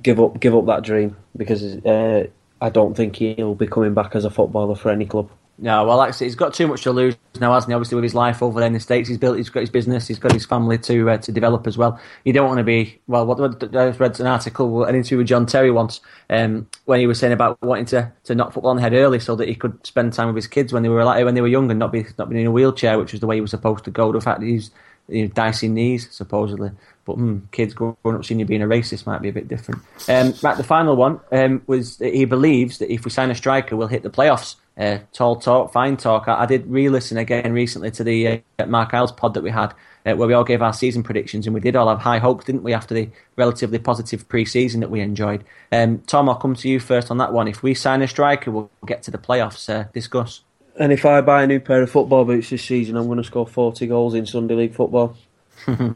give 0.02 0.20
up 0.20 0.40
give 0.40 0.56
up 0.56 0.66
that 0.68 0.84
dream 0.84 1.18
because 1.36 1.64
uh, 1.86 2.28
I 2.62 2.70
don't 2.70 2.96
think 2.96 3.16
he'll 3.16 3.56
be 3.56 3.68
coming 3.68 3.94
back 3.94 4.16
as 4.16 4.26
a 4.26 4.30
footballer 4.30 4.76
for 4.76 4.92
any 4.92 5.06
club. 5.06 5.30
No, 5.58 5.86
well, 5.86 6.12
said, 6.12 6.26
he's 6.26 6.36
got 6.36 6.54
too 6.54 6.68
much 6.68 6.84
to 6.84 6.92
lose 6.92 7.16
now, 7.40 7.54
hasn't 7.54 7.72
he? 7.72 7.74
Obviously, 7.74 7.96
with 7.96 8.04
his 8.04 8.14
life 8.14 8.44
over 8.44 8.60
there 8.60 8.68
in 8.68 8.74
the 8.74 8.80
states, 8.80 9.08
he's 9.08 9.18
built, 9.18 9.38
he's 9.38 9.50
got 9.50 9.62
his 9.62 9.70
business, 9.70 10.06
he's 10.06 10.20
got 10.20 10.34
his 10.34 10.46
family 10.46 10.78
to 10.80 11.10
uh, 11.10 11.18
to 11.18 11.32
develop 11.32 11.66
as 11.66 11.78
well. 11.78 11.98
You 12.26 12.34
don't 12.34 12.48
want 12.48 12.58
to 12.58 12.64
be 12.64 13.00
well. 13.08 13.26
What 13.26 13.40
I 13.40 13.90
read 13.92 14.20
an 14.20 14.28
article, 14.28 14.84
an 14.84 14.96
interview 14.96 15.20
with 15.20 15.28
John 15.28 15.46
Terry 15.46 15.72
once, 15.72 16.02
um, 16.30 16.68
when 16.86 17.00
he 17.00 17.08
was 17.08 17.20
saying 17.20 17.32
about 17.32 17.62
wanting 17.62 17.86
to, 17.86 18.12
to 18.26 18.36
knock 18.36 18.52
football 18.52 18.72
on 18.72 18.76
the 18.76 18.82
head 18.82 18.94
early 18.94 19.20
so 19.20 19.36
that 19.38 19.48
he 19.48 19.56
could 19.56 19.86
spend 19.86 20.12
time 20.12 20.28
with 20.28 20.36
his 20.36 20.48
kids 20.48 20.74
when 20.74 20.84
they 20.84 20.90
were 20.90 21.06
like, 21.06 21.24
when 21.24 21.36
they 21.36 21.42
were 21.42 21.48
young 21.48 21.70
and 21.70 21.80
not 21.80 21.94
be 21.94 22.06
not 22.18 22.30
be 22.30 22.42
in 22.42 22.48
a 22.48 22.52
wheelchair, 22.52 23.00
which 23.00 23.14
was 23.14 23.22
the 23.22 23.28
way 23.28 23.36
he 23.36 23.42
was 23.42 23.52
supposed 23.52 23.86
to 23.86 23.92
go. 23.92 24.12
The 24.12 24.20
fact 24.20 24.42
that 24.42 24.48
he's 24.48 24.72
you 25.08 25.24
know, 25.24 25.28
dicing 25.30 25.74
knees 25.74 26.10
supposedly, 26.12 26.72
but 27.06 27.14
hmm, 27.14 27.40
kids 27.52 27.74
growing 27.74 27.96
up 28.06 28.26
seeing 28.26 28.42
you 28.42 28.46
being 28.46 28.62
a 28.62 28.68
racist 28.68 29.06
might 29.06 29.22
be 29.22 29.30
a 29.30 29.34
bit 29.34 29.48
different. 29.48 29.82
Um, 30.10 30.34
right, 30.44 30.58
the 30.58 30.66
final 30.66 30.98
one 30.98 31.22
um, 31.32 31.62
was 31.66 31.98
that 31.98 32.14
he 32.14 32.26
believes 32.26 32.80
that 32.80 32.92
if 32.92 33.06
we 33.06 33.12
sign 33.12 33.32
a 33.32 33.36
striker, 33.36 33.78
we'll 33.78 33.88
hit 33.88 34.04
the 34.04 34.10
playoffs. 34.10 34.56
Uh, 34.78 35.00
tall 35.14 35.38
talk, 35.38 35.72
fine 35.72 35.96
talk. 35.96 36.28
I, 36.28 36.44
I 36.44 36.46
did 36.46 36.68
re-listen 36.68 37.18
again 37.18 37.54
recently 37.54 37.92
to 37.92 38.04
the 38.04 38.44
uh, 38.60 38.66
Mark 38.66 38.94
Isles 38.94 39.12
pod 39.12 39.34
that 39.36 39.44
we 39.44 39.50
had, 39.52 39.74
uh, 40.06 40.16
where 40.16 40.28
we 40.28 40.34
all 40.34 40.44
gave 40.44 40.62
our 40.62 40.74
season 40.74 41.02
predictions, 41.02 41.48
and 41.48 41.54
we 41.54 41.62
did 41.62 41.76
all 41.76 41.88
have 41.88 42.00
high 42.00 42.20
hopes, 42.20 42.46
didn't 42.46 42.64
we, 42.64 42.74
after 42.74 42.94
the 42.94 43.10
relatively 43.38 43.80
positive 43.80 44.28
pre-season 44.28 44.82
that 44.82 44.90
we 44.92 45.00
enjoyed. 45.00 45.46
Um, 45.72 46.00
Tom, 46.08 46.28
I'll 46.28 46.36
come 46.36 46.56
to 46.56 46.68
you 46.68 46.80
first 46.80 47.10
on 47.10 47.18
that 47.20 47.32
one. 47.32 47.48
If 47.48 47.64
we 47.64 47.74
sign 47.74 48.02
a 48.02 48.08
striker, 48.08 48.52
we'll 48.52 48.70
get 48.86 49.02
to 49.04 49.12
the 49.12 49.18
playoffs. 49.18 49.70
Uh, 49.70 49.88
discuss. 49.94 50.42
And 50.78 50.92
if 50.92 51.06
I 51.06 51.22
buy 51.22 51.44
a 51.44 51.48
new 51.48 51.62
pair 51.62 51.82
of 51.82 51.90
football 51.90 52.26
boots 52.26 52.50
this 52.50 52.64
season, 52.64 52.98
I'm 52.98 53.06
going 53.06 53.18
to 53.18 53.24
score 53.24 53.48
40 53.48 53.88
goals 53.88 54.14
in 54.14 54.26
Sunday 54.26 54.56
League 54.56 54.76
football. 54.76 55.16
um, 55.68 55.96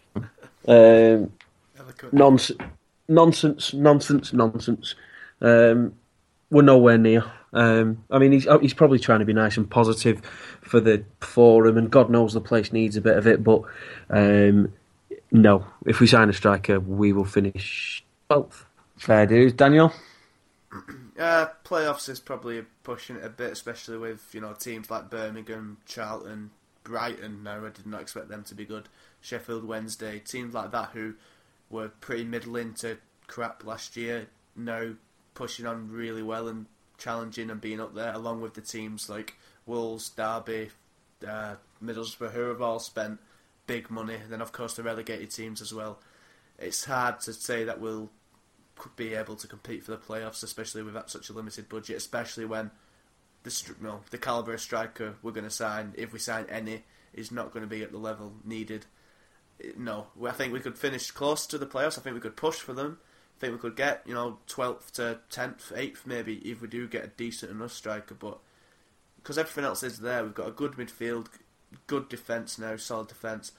Eloquent. 0.67 2.13
nonsense, 2.13 2.61
nonsense, 3.09 3.73
nonsense, 3.73 4.31
nonsense. 4.31 4.95
Um, 5.41 5.95
we're 6.51 6.61
nowhere 6.61 6.97
near. 6.97 7.23
Um, 7.51 8.03
I 8.11 8.19
mean, 8.19 8.31
he's 8.31 8.47
he's 8.61 8.73
probably 8.73 8.99
trying 8.99 9.19
to 9.19 9.25
be 9.25 9.33
nice 9.33 9.57
and 9.57 9.69
positive 9.69 10.21
for 10.61 10.79
the 10.79 11.03
forum, 11.19 11.77
and 11.77 11.89
God 11.89 12.09
knows 12.09 12.33
the 12.33 12.41
place 12.41 12.71
needs 12.71 12.95
a 12.95 13.01
bit 13.01 13.17
of 13.17 13.27
it. 13.27 13.43
But 13.43 13.63
um, 14.09 14.73
no, 15.31 15.65
if 15.85 15.99
we 15.99 16.07
sign 16.07 16.29
a 16.29 16.33
striker, 16.33 16.79
we 16.79 17.13
will 17.13 17.25
finish 17.25 18.03
twelfth. 18.27 18.65
Fair 18.97 19.25
dues, 19.25 19.53
Daniel. 19.53 19.93
Uh, 21.19 21.49
playoffs 21.65 22.07
is 22.07 22.21
probably 22.21 22.63
pushing 22.83 23.17
it 23.17 23.25
a 23.25 23.29
bit, 23.29 23.51
especially 23.51 23.97
with 23.97 24.33
you 24.33 24.39
know 24.39 24.53
teams 24.53 24.89
like 24.89 25.09
Birmingham, 25.09 25.75
Charlton, 25.85 26.49
Brighton. 26.85 27.43
No, 27.43 27.65
I 27.65 27.71
did 27.71 27.85
not 27.85 27.99
expect 27.99 28.29
them 28.29 28.45
to 28.45 28.55
be 28.55 28.63
good. 28.63 28.87
Sheffield 29.19 29.65
Wednesday, 29.65 30.19
teams 30.19 30.53
like 30.53 30.71
that 30.71 30.91
who 30.93 31.15
were 31.69 31.89
pretty 31.89 32.23
middling 32.23 32.73
to 32.75 32.99
crap 33.27 33.65
last 33.65 33.97
year, 33.97 34.27
now 34.55 34.93
pushing 35.39 35.65
on 35.65 35.89
really 35.89 36.21
well 36.21 36.49
and 36.49 36.65
challenging 36.97 37.49
and 37.49 37.61
being 37.61 37.79
up 37.79 37.95
there, 37.95 38.13
along 38.13 38.41
with 38.41 38.55
the 38.55 38.61
teams 38.61 39.09
like 39.09 39.37
Wolves, 39.65 40.09
Derby, 40.09 40.69
uh, 41.25 41.55
Middlesbrough, 41.81 42.33
who 42.33 42.49
have 42.49 42.61
all 42.61 42.79
spent 42.79 43.19
big 43.65 43.89
money. 43.89 44.17
Then 44.29 44.41
of 44.41 44.51
course 44.51 44.73
the 44.73 44.83
relegated 44.83 45.31
teams 45.31 45.61
as 45.61 45.73
well. 45.73 45.99
It's 46.57 46.83
hard 46.83 47.21
to 47.21 47.31
say 47.31 47.63
that 47.63 47.79
we'll 47.79 48.09
be 48.97 49.13
able 49.13 49.37
to 49.37 49.47
compete 49.47 49.85
for 49.85 49.91
the 49.91 49.97
playoffs, 49.97 50.43
especially 50.43 50.83
with 50.83 50.97
such 51.07 51.29
a 51.29 51.33
limited 51.33 51.69
budget, 51.69 51.95
especially 51.95 52.43
when 52.43 52.71
the 53.43 53.73
no, 53.79 54.01
the 54.11 54.17
caliber 54.17 54.53
of 54.53 54.59
striker 54.59 55.15
we're 55.21 55.31
going 55.31 55.45
to 55.45 55.49
sign, 55.49 55.93
if 55.97 56.11
we 56.11 56.19
sign 56.19 56.47
any, 56.49 56.83
is 57.13 57.31
not 57.31 57.53
going 57.53 57.63
to 57.63 57.73
be 57.73 57.81
at 57.81 57.93
the 57.93 57.97
level 57.97 58.33
needed. 58.43 58.85
No, 59.77 60.07
I 60.21 60.31
think 60.31 60.51
we 60.51 60.59
could 60.59 60.77
finish 60.77 61.11
close 61.11 61.47
to 61.47 61.57
the 61.57 61.65
playoffs. 61.65 61.97
I 61.97 62.01
think 62.01 62.15
we 62.15 62.21
could 62.21 62.35
push 62.35 62.57
for 62.57 62.73
them. 62.73 62.97
I 63.39 63.41
think 63.41 63.53
we 63.53 63.59
could 63.59 63.77
get 63.77 64.03
you 64.05 64.13
know 64.13 64.39
twelfth 64.47 64.93
to 64.93 65.19
tenth, 65.29 65.71
eighth 65.73 66.05
maybe 66.05 66.35
if 66.39 66.61
we 66.61 66.67
do 66.67 66.87
get 66.87 67.05
a 67.05 67.07
decent 67.07 67.51
enough 67.51 67.71
striker. 67.71 68.13
But 68.13 68.39
because 69.15 69.37
everything 69.37 69.63
else 69.63 69.81
is 69.81 69.99
there, 69.99 70.23
we've 70.23 70.33
got 70.33 70.49
a 70.49 70.51
good 70.51 70.73
midfield, 70.73 71.27
good 71.87 72.09
defence 72.09 72.59
now, 72.59 72.75
solid 72.75 73.07
defence, 73.07 73.53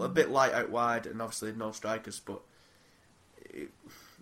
a 0.00 0.08
bit 0.08 0.30
light 0.30 0.52
out 0.52 0.70
wide, 0.70 1.06
and 1.06 1.22
obviously 1.22 1.52
no 1.52 1.70
strikers. 1.70 2.18
But 2.18 2.40
it, 3.50 3.70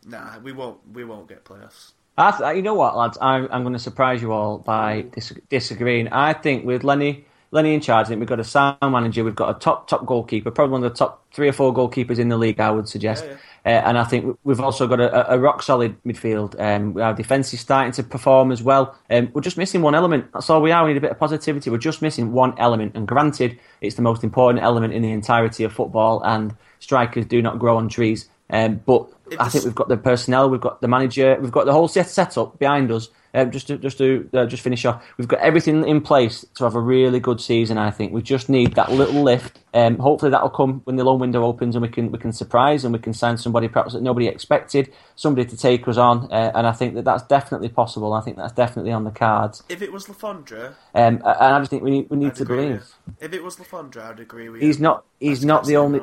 nah, 0.04 0.38
we 0.40 0.52
won't 0.52 0.80
we 0.92 1.04
won't 1.04 1.26
get 1.26 1.46
playoffs. 1.46 1.92
Th- 2.18 2.54
you 2.54 2.60
know 2.60 2.74
what, 2.74 2.94
lads? 2.94 3.16
I'm, 3.22 3.48
I'm 3.50 3.62
going 3.62 3.72
to 3.72 3.78
surprise 3.78 4.20
you 4.20 4.32
all 4.32 4.58
by 4.58 5.06
dis- 5.14 5.32
disagreeing. 5.48 6.08
I 6.08 6.34
think 6.34 6.66
with 6.66 6.84
Lenny 6.84 7.24
Lenny 7.52 7.74
in 7.74 7.80
charge, 7.80 8.06
I 8.06 8.08
think 8.08 8.20
we've 8.20 8.28
got 8.28 8.40
a 8.40 8.44
sound 8.44 8.78
manager, 8.82 9.24
we've 9.24 9.34
got 9.34 9.54
a 9.54 9.58
top 9.58 9.86
top 9.86 10.06
goalkeeper, 10.06 10.50
probably 10.50 10.72
one 10.72 10.84
of 10.84 10.92
the 10.92 10.96
top 10.96 11.22
three 11.32 11.48
or 11.48 11.52
four 11.52 11.72
goalkeepers 11.72 12.18
in 12.18 12.28
the 12.28 12.38
league, 12.38 12.60
I 12.60 12.70
would 12.70 12.88
suggest. 12.88 13.24
Yeah, 13.24 13.32
yeah. 13.32 13.36
Uh, 13.64 13.68
and 13.68 13.96
I 13.96 14.04
think 14.04 14.38
we've 14.42 14.60
also 14.60 14.88
got 14.88 15.00
a, 15.00 15.34
a 15.34 15.38
rock 15.38 15.62
solid 15.62 16.02
midfield. 16.02 16.60
Um, 16.60 17.00
our 17.00 17.14
defence 17.14 17.54
is 17.54 17.60
starting 17.60 17.92
to 17.92 18.02
perform 18.02 18.50
as 18.50 18.62
well. 18.62 18.96
Um, 19.08 19.30
we're 19.32 19.40
just 19.40 19.56
missing 19.56 19.82
one 19.82 19.94
element. 19.94 20.32
That's 20.32 20.50
all 20.50 20.60
we 20.60 20.72
are. 20.72 20.84
We 20.84 20.90
need 20.90 20.96
a 20.96 21.00
bit 21.00 21.12
of 21.12 21.18
positivity. 21.18 21.70
We're 21.70 21.78
just 21.78 22.02
missing 22.02 22.32
one 22.32 22.54
element. 22.58 22.96
And 22.96 23.06
granted, 23.06 23.58
it's 23.80 23.94
the 23.94 24.02
most 24.02 24.24
important 24.24 24.64
element 24.64 24.92
in 24.94 25.02
the 25.02 25.12
entirety 25.12 25.62
of 25.62 25.72
football, 25.72 26.22
and 26.24 26.56
strikers 26.80 27.26
do 27.26 27.40
not 27.40 27.60
grow 27.60 27.76
on 27.76 27.88
trees. 27.88 28.28
Um, 28.50 28.82
but 28.84 29.08
I 29.38 29.48
think 29.48 29.64
we've 29.64 29.74
got 29.74 29.88
the 29.88 29.96
personnel, 29.96 30.50
we've 30.50 30.60
got 30.60 30.80
the 30.80 30.88
manager, 30.88 31.38
we've 31.40 31.52
got 31.52 31.64
the 31.64 31.72
whole 31.72 31.88
set 31.88 32.08
setup 32.08 32.58
behind 32.58 32.90
us. 32.90 33.08
Um, 33.34 33.50
just 33.50 33.66
to 33.68 33.78
just 33.78 33.96
to 33.98 34.28
uh, 34.34 34.46
just 34.46 34.62
finish 34.62 34.84
off, 34.84 35.02
we've 35.16 35.28
got 35.28 35.40
everything 35.40 35.88
in 35.88 36.02
place 36.02 36.44
to 36.54 36.64
have 36.64 36.74
a 36.74 36.80
really 36.80 37.18
good 37.18 37.40
season. 37.40 37.78
I 37.78 37.90
think 37.90 38.12
we 38.12 38.20
just 38.20 38.50
need 38.50 38.74
that 38.74 38.92
little 38.92 39.22
lift. 39.22 39.58
Um, 39.72 39.96
hopefully 39.98 40.30
that'll 40.30 40.50
come 40.50 40.82
when 40.84 40.96
the 40.96 41.04
loan 41.04 41.18
window 41.18 41.42
opens 41.44 41.74
and 41.74 41.82
we 41.82 41.88
can 41.88 42.12
we 42.12 42.18
can 42.18 42.32
surprise 42.32 42.84
and 42.84 42.92
we 42.92 42.98
can 42.98 43.14
sign 43.14 43.38
somebody 43.38 43.68
perhaps 43.68 43.94
that 43.94 44.02
nobody 44.02 44.26
expected, 44.26 44.92
somebody 45.16 45.48
to 45.48 45.56
take 45.56 45.88
us 45.88 45.96
on. 45.96 46.30
Uh, 46.30 46.52
and 46.54 46.66
I 46.66 46.72
think 46.72 46.94
that 46.94 47.04
that's 47.06 47.22
definitely 47.22 47.70
possible. 47.70 48.12
I 48.12 48.20
think 48.20 48.36
that's 48.36 48.52
definitely 48.52 48.92
on 48.92 49.04
the 49.04 49.10
cards. 49.10 49.62
If 49.68 49.80
it 49.80 49.92
was 49.92 50.10
Le 50.10 50.14
Fondre, 50.14 50.74
um, 50.94 51.22
and 51.24 51.24
I 51.24 51.58
just 51.58 51.70
think 51.70 51.82
we 51.82 51.90
need 51.90 52.10
we 52.10 52.18
need 52.18 52.32
I'd 52.32 52.36
to 52.36 52.44
believe. 52.44 52.94
If 53.18 53.32
it 53.32 53.42
was 53.42 53.58
Le 53.58 53.64
Fondre, 53.64 54.02
I'd 54.02 54.20
agree 54.20 54.50
with 54.50 54.60
you. 54.60 54.66
He's 54.66 54.78
not. 54.78 55.04
He's 55.18 55.42
not 55.44 55.64
the 55.64 55.76
only. 55.76 56.00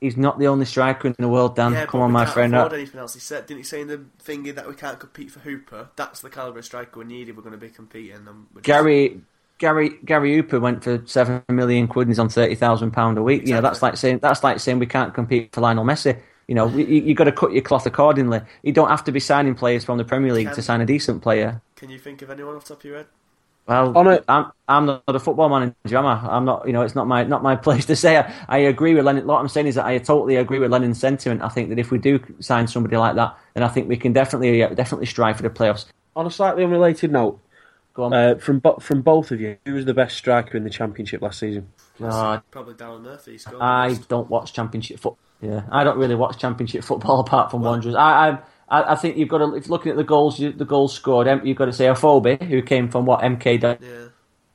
He's 0.00 0.16
not 0.16 0.38
the 0.38 0.46
only 0.46 0.64
striker 0.64 1.08
in 1.08 1.14
the 1.18 1.28
world, 1.28 1.56
Dan. 1.56 1.72
Yeah, 1.72 1.86
Come 1.86 2.00
on, 2.00 2.12
my 2.12 2.26
friend. 2.26 2.54
Afford 2.54 2.72
uh, 2.72 2.76
anything 2.76 3.00
else. 3.00 3.14
He 3.14 3.20
said, 3.20 3.46
didn't 3.46 3.58
he 3.58 3.64
say 3.64 3.80
in 3.80 3.88
the 3.88 4.04
thingy 4.24 4.54
that 4.54 4.68
we 4.68 4.74
can't 4.74 4.98
compete 4.98 5.30
for 5.30 5.40
Hooper? 5.40 5.88
That's 5.96 6.20
the 6.20 6.30
caliber 6.30 6.60
of 6.60 6.64
striker 6.64 7.00
we 7.00 7.06
need 7.06 7.28
if 7.28 7.36
we're 7.36 7.42
going 7.42 7.52
to 7.52 7.58
be 7.58 7.70
competing. 7.70 8.26
Gary. 8.62 9.20
Gary 9.58 9.90
Gary 10.04 10.36
Hooper 10.36 10.60
went 10.60 10.84
for 10.84 11.02
seven 11.06 11.42
million 11.48 11.88
quid 11.88 12.06
and 12.06 12.12
he's 12.12 12.20
on 12.20 12.28
thirty 12.28 12.54
thousand 12.54 12.92
pound 12.92 13.18
a 13.18 13.22
week. 13.24 13.40
Exactly. 13.40 13.50
You 13.50 13.54
know 13.56 13.60
that's 13.60 13.82
like 13.82 13.96
saying 13.96 14.20
that's 14.20 14.44
like 14.44 14.60
saying 14.60 14.78
we 14.78 14.86
can't 14.86 15.12
compete 15.12 15.52
for 15.52 15.60
Lionel 15.60 15.84
Messi. 15.84 16.16
You 16.46 16.54
know 16.54 16.68
you, 16.68 16.84
you 16.84 17.12
got 17.12 17.24
to 17.24 17.32
cut 17.32 17.52
your 17.52 17.62
cloth 17.62 17.84
accordingly. 17.84 18.40
You 18.62 18.72
don't 18.72 18.88
have 18.88 19.02
to 19.02 19.10
be 19.10 19.18
signing 19.18 19.56
players 19.56 19.84
from 19.84 19.98
the 19.98 20.04
Premier 20.04 20.32
League 20.32 20.46
can, 20.46 20.54
to 20.54 20.62
sign 20.62 20.80
a 20.80 20.86
decent 20.86 21.22
player. 21.22 21.60
Can 21.74 21.90
you 21.90 21.98
think 21.98 22.22
of 22.22 22.30
anyone 22.30 22.54
off 22.54 22.66
the 22.66 22.74
top 22.74 22.78
of 22.78 22.84
your 22.84 22.96
head? 22.98 23.06
Well, 23.68 23.96
On 23.98 24.08
it. 24.08 24.24
I'm 24.28 24.50
I'm 24.66 24.86
not 24.86 25.02
a 25.06 25.18
football 25.18 25.50
manager, 25.50 25.98
am 25.98 26.06
I? 26.06 26.14
I'm 26.14 26.46
not. 26.46 26.66
You 26.66 26.72
know, 26.72 26.80
it's 26.82 26.94
not 26.94 27.06
my 27.06 27.22
not 27.24 27.42
my 27.42 27.54
place 27.66 27.84
to 27.86 27.96
say. 27.96 28.16
I, 28.16 28.32
I 28.48 28.58
agree 28.58 28.94
with 28.94 29.04
Lennon. 29.04 29.26
What 29.26 29.38
I'm 29.38 29.48
saying 29.48 29.66
is 29.66 29.74
that 29.74 29.84
I 29.84 29.98
totally 29.98 30.36
agree 30.36 30.58
with 30.58 30.70
Lennon's 30.70 30.98
sentiment. 30.98 31.42
I 31.42 31.48
think 31.48 31.68
that 31.68 31.78
if 31.78 31.90
we 31.90 31.98
do 31.98 32.18
sign 32.40 32.66
somebody 32.66 32.96
like 32.96 33.16
that, 33.16 33.36
then 33.52 33.62
I 33.62 33.68
think 33.68 33.88
we 33.88 33.98
can 33.98 34.14
definitely 34.14 34.60
definitely 34.74 35.04
strive 35.04 35.36
for 35.36 35.42
the 35.42 35.50
playoffs. 35.50 35.84
On 36.16 36.26
a 36.26 36.30
slightly 36.30 36.64
unrelated 36.64 37.12
note, 37.12 37.40
go 37.92 38.04
on. 38.04 38.14
Uh, 38.14 38.36
from 38.36 38.62
from 38.80 39.02
both 39.02 39.30
of 39.32 39.40
you, 39.40 39.58
who 39.66 39.74
was 39.74 39.84
the 39.84 39.94
best 39.94 40.16
striker 40.16 40.56
in 40.56 40.64
the 40.64 40.70
championship 40.70 41.20
last 41.20 41.38
season? 41.38 41.68
Uh, 42.02 42.40
Probably 42.50 42.72
Darren 42.72 43.02
Murphy. 43.02 43.38
I 43.60 43.98
don't 44.08 44.30
watch 44.30 44.54
championship 44.54 44.98
football. 44.98 45.18
Yeah, 45.42 45.64
I 45.70 45.84
don't 45.84 45.98
really 45.98 46.14
watch 46.14 46.38
championship 46.38 46.84
football 46.84 47.20
apart 47.26 47.50
from 47.50 47.60
well, 47.60 47.72
Wanderers. 47.72 47.96
I, 47.96 48.30
I 48.30 48.38
I, 48.70 48.92
I 48.92 48.94
think 48.96 49.16
you've 49.16 49.28
got 49.28 49.38
to, 49.38 49.54
if 49.54 49.68
looking 49.68 49.90
at 49.90 49.96
the 49.96 50.04
goals, 50.04 50.38
the 50.38 50.52
goals 50.52 50.94
scored, 50.94 51.26
you've 51.44 51.56
got 51.56 51.66
to 51.66 51.72
say 51.72 51.86
Afobe, 51.86 52.42
who 52.42 52.62
came 52.62 52.88
from 52.88 53.06
what 53.06 53.20
MK 53.20 53.60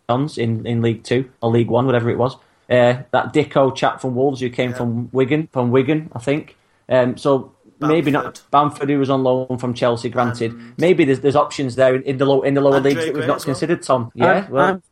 Dons 0.07 0.37
yeah. 0.37 0.43
in, 0.43 0.65
in 0.65 0.81
League 0.81 1.03
Two 1.03 1.29
or 1.41 1.51
League 1.51 1.69
One, 1.69 1.85
whatever 1.85 2.09
it 2.09 2.17
was. 2.17 2.35
Uh, 2.69 3.03
that 3.11 3.33
Dicko 3.33 3.75
chap 3.75 3.99
from 3.99 4.15
Wolves 4.15 4.39
who 4.39 4.49
came 4.49 4.71
yeah. 4.71 4.77
from 4.77 5.09
Wigan, 5.11 5.49
from 5.51 5.71
Wigan, 5.71 6.09
I 6.13 6.19
think. 6.19 6.55
Um, 6.87 7.17
so 7.17 7.53
Bamford. 7.79 7.95
maybe 7.95 8.11
not 8.11 8.41
Bamford, 8.51 8.89
who 8.89 8.99
was 8.99 9.09
on 9.09 9.23
loan 9.23 9.57
from 9.57 9.73
Chelsea. 9.73 10.09
Granted, 10.09 10.51
and 10.51 10.73
maybe 10.77 11.05
there's, 11.05 11.19
there's 11.19 11.35
options 11.35 11.75
there 11.75 11.95
in, 11.95 12.03
in 12.03 12.17
the 12.17 12.25
low, 12.25 12.41
in 12.41 12.53
the 12.53 12.61
lower 12.61 12.75
Andre 12.75 12.93
leagues 12.93 13.05
that 13.05 13.13
we've 13.13 13.27
not 13.27 13.39
well. 13.39 13.45
considered. 13.45 13.81
Tom, 13.81 14.11
yeah. 14.15 14.45
I'm, 14.45 14.51
well, 14.51 14.65
I'm, 14.65 14.83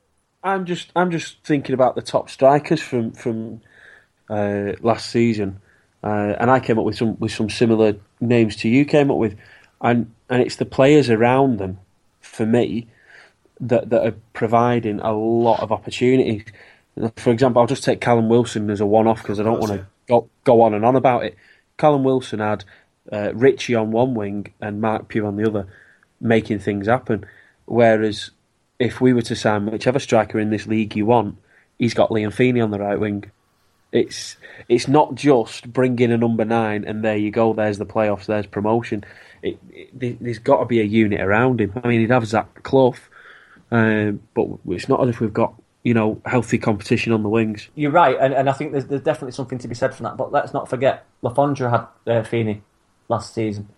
I'm, 0.44 0.66
just 0.66 0.92
I'm 0.96 1.12
just 1.12 1.44
thinking 1.44 1.74
about 1.74 1.96
the 1.96 2.02
top 2.02 2.30
strikers 2.30 2.82
from 2.82 3.12
from 3.12 3.62
uh, 4.30 4.74
last 4.82 5.10
season. 5.10 5.60
Uh, 6.04 6.36
and 6.40 6.50
I 6.50 6.60
came 6.60 6.80
up 6.80 6.86
with 6.86 6.98
some 6.98 7.18
with 7.20 7.32
some 7.32 7.50
similar 7.50 7.96
names 8.22 8.56
to 8.58 8.70
you 8.70 8.86
came 8.86 9.12
up 9.12 9.18
with, 9.18 9.38
and 9.82 10.14
and 10.30 10.42
it's 10.42 10.56
the 10.56 10.66
players 10.66 11.10
around 11.10 11.58
them, 11.58 11.80
for 12.22 12.46
me, 12.46 12.88
that 13.60 13.90
that 13.90 14.06
are 14.06 14.16
providing 14.34 15.00
a 15.02 15.12
lot 15.12 15.60
of 15.60 15.72
opportunities. 15.72 16.46
For 17.16 17.32
example, 17.32 17.62
I'll 17.62 17.68
just 17.68 17.84
take 17.84 18.02
Callum 18.02 18.30
Wilson 18.30 18.70
as 18.70 18.82
a 18.82 18.86
one-off 18.86 19.22
because 19.22 19.40
I 19.40 19.44
don't 19.44 19.60
want 19.60 19.72
to 19.72 19.88
go, 20.08 20.30
go 20.44 20.62
on 20.62 20.74
and 20.74 20.86
on 20.86 20.96
about 20.96 21.24
it. 21.24 21.36
Callum 21.78 22.04
Wilson 22.04 22.40
had 22.40 22.66
uh, 23.12 23.34
Ritchie 23.34 23.76
on 23.76 23.92
one 23.92 24.14
wing 24.14 24.54
and 24.60 24.82
Marc 24.82 25.08
Pugh 25.08 25.26
on 25.26 25.38
the 25.38 25.48
other, 25.48 25.68
making 26.20 26.60
things 26.60 26.88
happen. 26.88 27.26
Whereas 27.66 28.32
if 28.78 29.00
we 29.00 29.14
were 29.14 29.22
to 29.24 29.36
sign 29.36 29.66
whichever 29.68 30.00
striker 30.00 30.38
in 30.38 30.50
this 30.50 30.68
league 30.68 30.96
you 30.96 31.06
want, 31.06 31.38
he's 31.80 31.94
got 31.94 32.10
Liam 32.10 32.34
Feeney 32.34 32.60
on 32.60 32.72
the 32.72 32.80
right 32.80 33.00
wing. 33.00 33.32
It's 33.92 34.38
it's 34.70 34.88
not 34.88 35.16
just 35.16 35.72
bring 35.72 36.00
in 36.00 36.12
a 36.12 36.18
number 36.18 36.46
nine 36.46 36.86
and 36.86 37.04
there 37.04 37.18
you 37.18 37.32
go. 37.32 37.54
There's 37.54 37.78
the 37.78 37.86
playoffs. 37.86 38.26
There's 38.26 38.46
promotion. 38.46 39.04
It, 39.44 39.60
it, 39.74 40.22
there's 40.22 40.40
got 40.40 40.60
to 40.60 40.66
be 40.66 40.80
a 40.80 40.84
unit 40.84 41.20
around 41.20 41.60
him. 41.60 41.74
I 41.84 41.88
mean, 41.88 42.00
he'd 42.00 42.12
have 42.12 42.26
Zach 42.26 42.64
Clough, 42.64 42.96
uh, 43.72 44.12
but 44.34 44.48
it's 44.70 44.88
not 44.88 45.02
as 45.02 45.10
if 45.10 45.20
we've 45.20 45.34
got 45.34 45.54
you 45.84 45.94
know 45.94 46.22
healthy 46.26 46.58
competition 46.58 47.12
on 47.12 47.24
the 47.24 47.30
wings. 47.30 47.70
You're 47.76 47.92
right, 47.92 48.18
and, 48.20 48.34
and 48.34 48.50
I 48.50 48.54
think 48.54 48.72
there's, 48.72 48.86
there's 48.86 49.02
definitely 49.02 49.32
something 49.32 49.58
to 49.60 49.68
be 49.68 49.76
said 49.76 49.94
for 49.94 50.04
that. 50.04 50.18
But 50.18 50.32
let's 50.32 50.54
not 50.54 50.70
forget, 50.70 51.06
Le 51.22 51.34
Fondre 51.34 51.70
had 51.70 52.12
uh, 52.12 52.24
Feeney 52.24 52.62
last 53.08 53.34
season. 53.34 53.70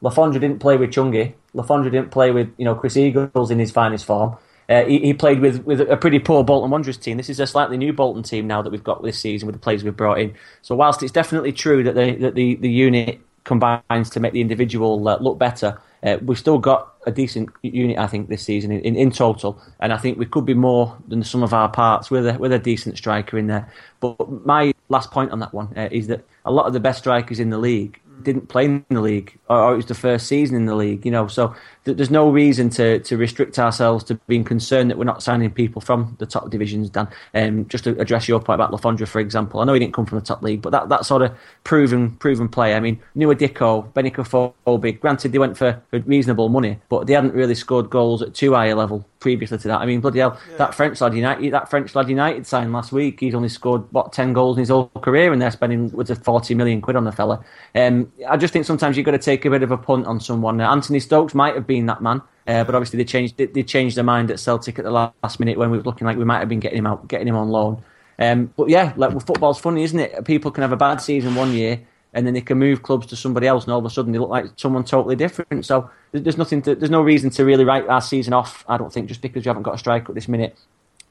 Le 0.00 0.10
Fondre 0.10 0.34
didn't 0.34 0.58
play 0.58 0.76
with 0.76 0.90
Chungi. 0.90 1.32
Le 1.54 1.64
Fondre 1.64 1.90
didn't 1.90 2.10
play 2.10 2.30
with 2.30 2.52
you 2.58 2.64
know 2.64 2.74
Chris 2.74 2.96
Eagles 2.96 3.50
in 3.50 3.58
his 3.58 3.70
finest 3.70 4.04
form. 4.04 4.36
Uh, 4.68 4.84
he, 4.84 4.98
he, 4.98 5.14
played 5.14 5.40
with, 5.40 5.64
with 5.64 5.80
a 5.80 5.96
pretty 5.96 6.18
poor 6.18 6.42
Bolton 6.42 6.70
Wanderers 6.70 6.96
team. 6.96 7.16
This 7.16 7.30
is 7.30 7.38
a 7.38 7.46
slightly 7.46 7.76
new 7.76 7.92
Bolton 7.92 8.22
team 8.22 8.46
now 8.46 8.62
that 8.62 8.70
we've 8.70 8.82
got 8.82 9.02
this 9.02 9.18
season 9.18 9.46
with 9.46 9.54
the 9.54 9.60
players 9.60 9.84
we've 9.84 9.96
brought 9.96 10.18
in. 10.18 10.34
So 10.62 10.74
whilst 10.74 11.02
it's 11.02 11.12
definitely 11.12 11.52
true 11.52 11.84
that 11.84 11.94
the 11.94 12.16
that 12.16 12.34
the, 12.34 12.56
the 12.56 12.70
unit 12.70 13.20
combines 13.44 14.10
to 14.10 14.20
make 14.20 14.32
the 14.32 14.40
individual 14.40 15.06
uh, 15.08 15.18
look 15.18 15.38
better, 15.38 15.80
uh, 16.02 16.18
we've 16.22 16.38
still 16.38 16.58
got 16.58 16.94
a 17.06 17.12
decent 17.12 17.48
unit, 17.62 17.96
I 17.96 18.06
think, 18.06 18.28
this 18.28 18.42
season 18.42 18.72
in, 18.72 18.96
in, 18.96 19.10
total. 19.12 19.60
And 19.80 19.92
I 19.92 19.98
think 19.98 20.18
we 20.18 20.26
could 20.26 20.44
be 20.44 20.54
more 20.54 20.96
than 21.06 21.22
some 21.22 21.42
of 21.42 21.54
our 21.54 21.68
parts 21.68 22.10
with 22.10 22.26
a, 22.26 22.38
with 22.38 22.52
a 22.52 22.58
decent 22.58 22.98
striker 22.98 23.38
in 23.38 23.46
there. 23.46 23.70
But 24.00 24.44
my 24.44 24.74
last 24.88 25.12
point 25.12 25.30
on 25.30 25.38
that 25.40 25.54
one 25.54 25.72
uh, 25.76 25.88
is 25.90 26.08
that 26.08 26.24
a 26.44 26.50
lot 26.50 26.66
of 26.66 26.72
the 26.72 26.80
best 26.80 26.98
strikers 26.98 27.38
in 27.38 27.50
the 27.50 27.58
league 27.58 28.00
didn't 28.22 28.48
play 28.48 28.64
in 28.64 28.84
the 28.88 29.00
league, 29.00 29.38
or, 29.48 29.58
or, 29.58 29.72
it 29.72 29.76
was 29.76 29.86
the 29.86 29.94
first 29.94 30.26
season 30.26 30.56
in 30.56 30.66
the 30.66 30.74
league. 30.74 31.04
You 31.04 31.12
know, 31.12 31.28
so 31.28 31.54
there's 31.94 32.10
no 32.10 32.30
reason 32.30 32.70
to 32.70 32.98
to 33.00 33.16
restrict 33.16 33.58
ourselves 33.58 34.04
to 34.04 34.14
being 34.26 34.44
concerned 34.44 34.90
that 34.90 34.98
we're 34.98 35.04
not 35.04 35.22
signing 35.22 35.50
people 35.50 35.80
from 35.80 36.16
the 36.18 36.26
top 36.26 36.50
divisions. 36.50 36.90
Dan, 36.90 37.08
um, 37.34 37.68
just 37.68 37.84
to 37.84 37.98
address 38.00 38.28
your 38.28 38.40
point 38.40 38.56
about 38.56 38.72
Le 38.72 38.78
Fondre, 38.78 39.06
for 39.06 39.20
example, 39.20 39.60
I 39.60 39.64
know 39.64 39.72
he 39.72 39.80
didn't 39.80 39.94
come 39.94 40.06
from 40.06 40.18
the 40.18 40.24
top 40.24 40.42
league, 40.42 40.62
but 40.62 40.70
that, 40.70 40.88
that 40.88 41.06
sort 41.06 41.22
of 41.22 41.36
proven 41.64 42.10
proven 42.16 42.48
play. 42.48 42.74
I 42.74 42.80
mean, 42.80 43.00
Nouha 43.16 43.34
Dicko, 43.34 43.92
Benik 43.92 44.16
Afobe, 44.16 45.00
granted 45.00 45.32
they 45.32 45.38
went 45.38 45.56
for, 45.56 45.80
for 45.90 46.00
reasonable 46.00 46.48
money, 46.48 46.78
but 46.88 47.06
they 47.06 47.12
hadn't 47.12 47.34
really 47.34 47.54
scored 47.54 47.90
goals 47.90 48.22
at 48.22 48.34
too 48.34 48.54
high 48.54 48.66
a 48.66 48.76
level 48.76 49.04
previously 49.20 49.58
to 49.58 49.68
that. 49.68 49.80
I 49.80 49.86
mean, 49.86 50.00
bloody 50.00 50.20
hell, 50.20 50.38
yeah. 50.50 50.56
that 50.58 50.74
French 50.74 51.00
lad 51.00 51.14
United, 51.14 51.52
that 51.52 51.68
French 51.68 51.94
lad 51.94 52.08
United 52.08 52.46
signed 52.46 52.72
last 52.72 52.92
week. 52.92 53.20
He's 53.20 53.34
only 53.34 53.48
scored 53.48 53.82
what 53.92 54.12
ten 54.12 54.32
goals 54.32 54.56
in 54.56 54.60
his 54.60 54.68
whole 54.68 54.90
career, 55.02 55.32
and 55.32 55.40
they're 55.40 55.50
spending 55.50 55.90
was 55.92 56.10
it 56.10 56.24
forty 56.24 56.54
million 56.54 56.80
quid 56.80 56.96
on 56.96 57.04
the 57.04 57.12
fella. 57.12 57.44
Um, 57.74 58.12
I 58.28 58.36
just 58.36 58.52
think 58.52 58.64
sometimes 58.64 58.96
you've 58.96 59.06
got 59.06 59.12
to 59.12 59.18
take 59.18 59.44
a 59.44 59.50
bit 59.50 59.62
of 59.62 59.70
a 59.70 59.78
punt 59.78 60.06
on 60.06 60.20
someone. 60.20 60.60
Uh, 60.60 60.70
Anthony 60.70 61.00
Stokes 61.00 61.34
might 61.34 61.54
have 61.54 61.66
been 61.66 61.75
that 61.84 62.02
man. 62.02 62.22
Uh, 62.46 62.64
but 62.64 62.74
obviously 62.74 62.96
they 62.96 63.04
changed 63.04 63.36
they, 63.36 63.44
they, 63.46 63.62
changed 63.62 63.96
their 63.98 64.04
mind 64.04 64.30
at 64.30 64.40
Celtic 64.40 64.78
at 64.78 64.84
the 64.86 64.90
last 64.90 65.38
minute 65.38 65.58
when 65.58 65.70
we 65.70 65.76
were 65.76 65.84
looking 65.84 66.06
like 66.06 66.16
we 66.16 66.24
might 66.24 66.38
have 66.38 66.48
been 66.48 66.60
getting 66.60 66.78
him 66.78 66.86
out, 66.86 67.06
getting 67.08 67.28
him 67.28 67.36
on 67.36 67.50
loan. 67.50 67.82
Um, 68.18 68.50
but 68.56 68.70
yeah, 68.70 68.94
like 68.96 69.12
football's 69.26 69.58
funny, 69.58 69.82
isn't 69.82 69.98
it? 69.98 70.24
People 70.24 70.50
can 70.50 70.62
have 70.62 70.72
a 70.72 70.76
bad 70.76 71.02
season 71.02 71.34
one 71.34 71.52
year 71.52 71.80
and 72.16 72.26
then 72.26 72.32
they 72.32 72.40
can 72.40 72.58
move 72.58 72.82
clubs 72.82 73.06
to 73.08 73.14
somebody 73.14 73.46
else, 73.46 73.64
and 73.64 73.74
all 73.74 73.78
of 73.78 73.84
a 73.84 73.90
sudden 73.90 74.10
they 74.10 74.18
look 74.18 74.30
like 74.30 74.46
someone 74.56 74.82
totally 74.82 75.16
different. 75.16 75.66
So 75.66 75.90
there's 76.12 76.38
nothing, 76.38 76.62
to, 76.62 76.74
there's 76.74 76.90
no 76.90 77.02
reason 77.02 77.28
to 77.30 77.44
really 77.44 77.64
write 77.64 77.86
our 77.88 78.00
season 78.00 78.32
off. 78.32 78.64
I 78.66 78.78
don't 78.78 78.90
think 78.90 79.08
just 79.08 79.20
because 79.20 79.44
you 79.44 79.50
haven't 79.50 79.64
got 79.64 79.74
a 79.74 79.78
striker 79.78 80.12
at 80.12 80.14
this 80.14 80.26
minute. 80.26 80.56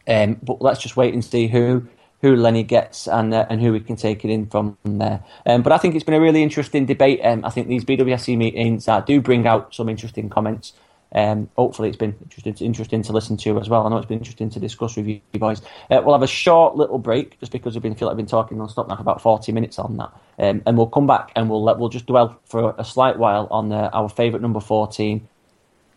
Um, 0.07 0.39
but 0.41 0.63
let's 0.63 0.81
just 0.81 0.97
wait 0.97 1.13
and 1.13 1.23
see 1.23 1.47
who 1.47 1.87
who 2.25 2.35
Lenny 2.35 2.63
gets 2.63 3.07
and 3.07 3.35
uh, 3.35 3.45
and 3.51 3.61
who 3.61 3.71
we 3.71 3.79
can 3.79 3.95
take 3.95 4.25
it 4.25 4.31
in 4.31 4.47
from 4.47 4.79
there. 4.83 5.23
Um, 5.45 5.61
but 5.61 5.71
I 5.71 5.77
think 5.77 5.93
it's 5.93 6.03
been 6.03 6.15
a 6.15 6.19
really 6.19 6.41
interesting 6.41 6.87
debate. 6.87 7.19
Um, 7.23 7.45
I 7.45 7.51
think 7.51 7.67
these 7.67 7.85
BWSC 7.85 8.35
meetings 8.35 8.87
uh, 8.87 9.01
do 9.01 9.21
bring 9.21 9.45
out 9.45 9.75
some 9.75 9.89
interesting 9.89 10.27
comments. 10.27 10.73
Um, 11.13 11.51
hopefully, 11.55 11.87
it's 11.87 11.99
been 11.99 12.15
interesting, 12.23 12.65
interesting 12.65 13.03
to 13.03 13.13
listen 13.13 13.37
to 13.37 13.59
as 13.59 13.69
well. 13.69 13.85
I 13.85 13.89
know 13.89 13.97
it's 13.97 14.07
been 14.07 14.17
interesting 14.17 14.49
to 14.49 14.59
discuss 14.59 14.95
with 14.95 15.07
you 15.07 15.21
boys. 15.33 15.61
Uh, 15.91 16.01
we'll 16.03 16.15
have 16.15 16.23
a 16.23 16.27
short 16.27 16.75
little 16.75 16.97
break 16.97 17.39
just 17.39 17.51
because 17.51 17.75
we've 17.75 17.83
been 17.83 17.93
feel 17.93 18.07
like 18.07 18.17
we've 18.17 18.25
been 18.25 18.31
talking 18.31 18.57
non-stop 18.57 18.87
now 18.87 18.95
for 18.95 19.01
about 19.01 19.21
forty 19.21 19.51
minutes 19.51 19.77
on 19.77 19.95
that, 19.97 20.11
um, 20.39 20.63
and 20.65 20.77
we'll 20.77 20.87
come 20.87 21.05
back 21.05 21.31
and 21.35 21.47
we'll 21.47 21.63
let, 21.63 21.77
we'll 21.77 21.89
just 21.89 22.07
dwell 22.07 22.39
for 22.45 22.73
a 22.79 22.83
slight 22.83 23.19
while 23.19 23.47
on 23.51 23.71
uh, 23.71 23.91
our 23.93 24.09
favourite 24.09 24.41
number 24.41 24.59
fourteen. 24.59 25.27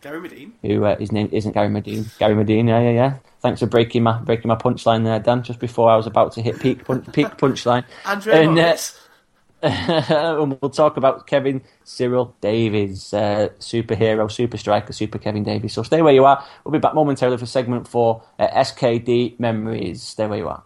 Gary 0.02 0.20
Madine. 0.20 0.52
Who 0.60 0.84
uh, 0.84 0.98
his 0.98 1.10
name 1.10 1.30
isn't 1.32 1.52
Gary 1.52 1.70
Madine. 1.70 2.06
Gary 2.18 2.34
Madine, 2.34 2.68
yeah, 2.68 2.80
yeah, 2.80 2.90
yeah. 2.90 3.16
Thanks 3.40 3.60
for 3.60 3.66
breaking 3.66 4.02
my 4.02 4.18
breaking 4.18 4.48
my 4.48 4.56
punchline 4.56 5.04
there, 5.04 5.20
Dan. 5.20 5.42
Just 5.42 5.60
before 5.60 5.90
I 5.90 5.96
was 5.96 6.06
about 6.06 6.32
to 6.32 6.42
hit 6.42 6.58
peak 6.58 6.84
punch, 6.84 7.06
peak 7.12 7.28
punchline. 7.36 7.84
And, 8.04 8.58
uh, 8.58 8.76
and 9.62 10.60
we'll 10.60 10.70
talk 10.70 10.96
about 10.96 11.26
Kevin 11.26 11.62
Cyril 11.84 12.34
Davies, 12.40 13.14
uh, 13.14 13.48
superhero, 13.60 14.30
super 14.30 14.56
striker, 14.56 14.92
super 14.92 15.18
Kevin 15.18 15.44
Davies. 15.44 15.72
So 15.72 15.82
stay 15.82 16.02
where 16.02 16.14
you 16.14 16.24
are. 16.24 16.44
We'll 16.64 16.72
be 16.72 16.78
back 16.78 16.94
momentarily 16.94 17.38
for 17.38 17.46
segment 17.46 17.86
four, 17.86 18.22
uh, 18.38 18.48
SKD 18.48 19.38
Memories. 19.38 20.02
Stay 20.02 20.26
where 20.26 20.38
you 20.38 20.48
are. 20.48 20.62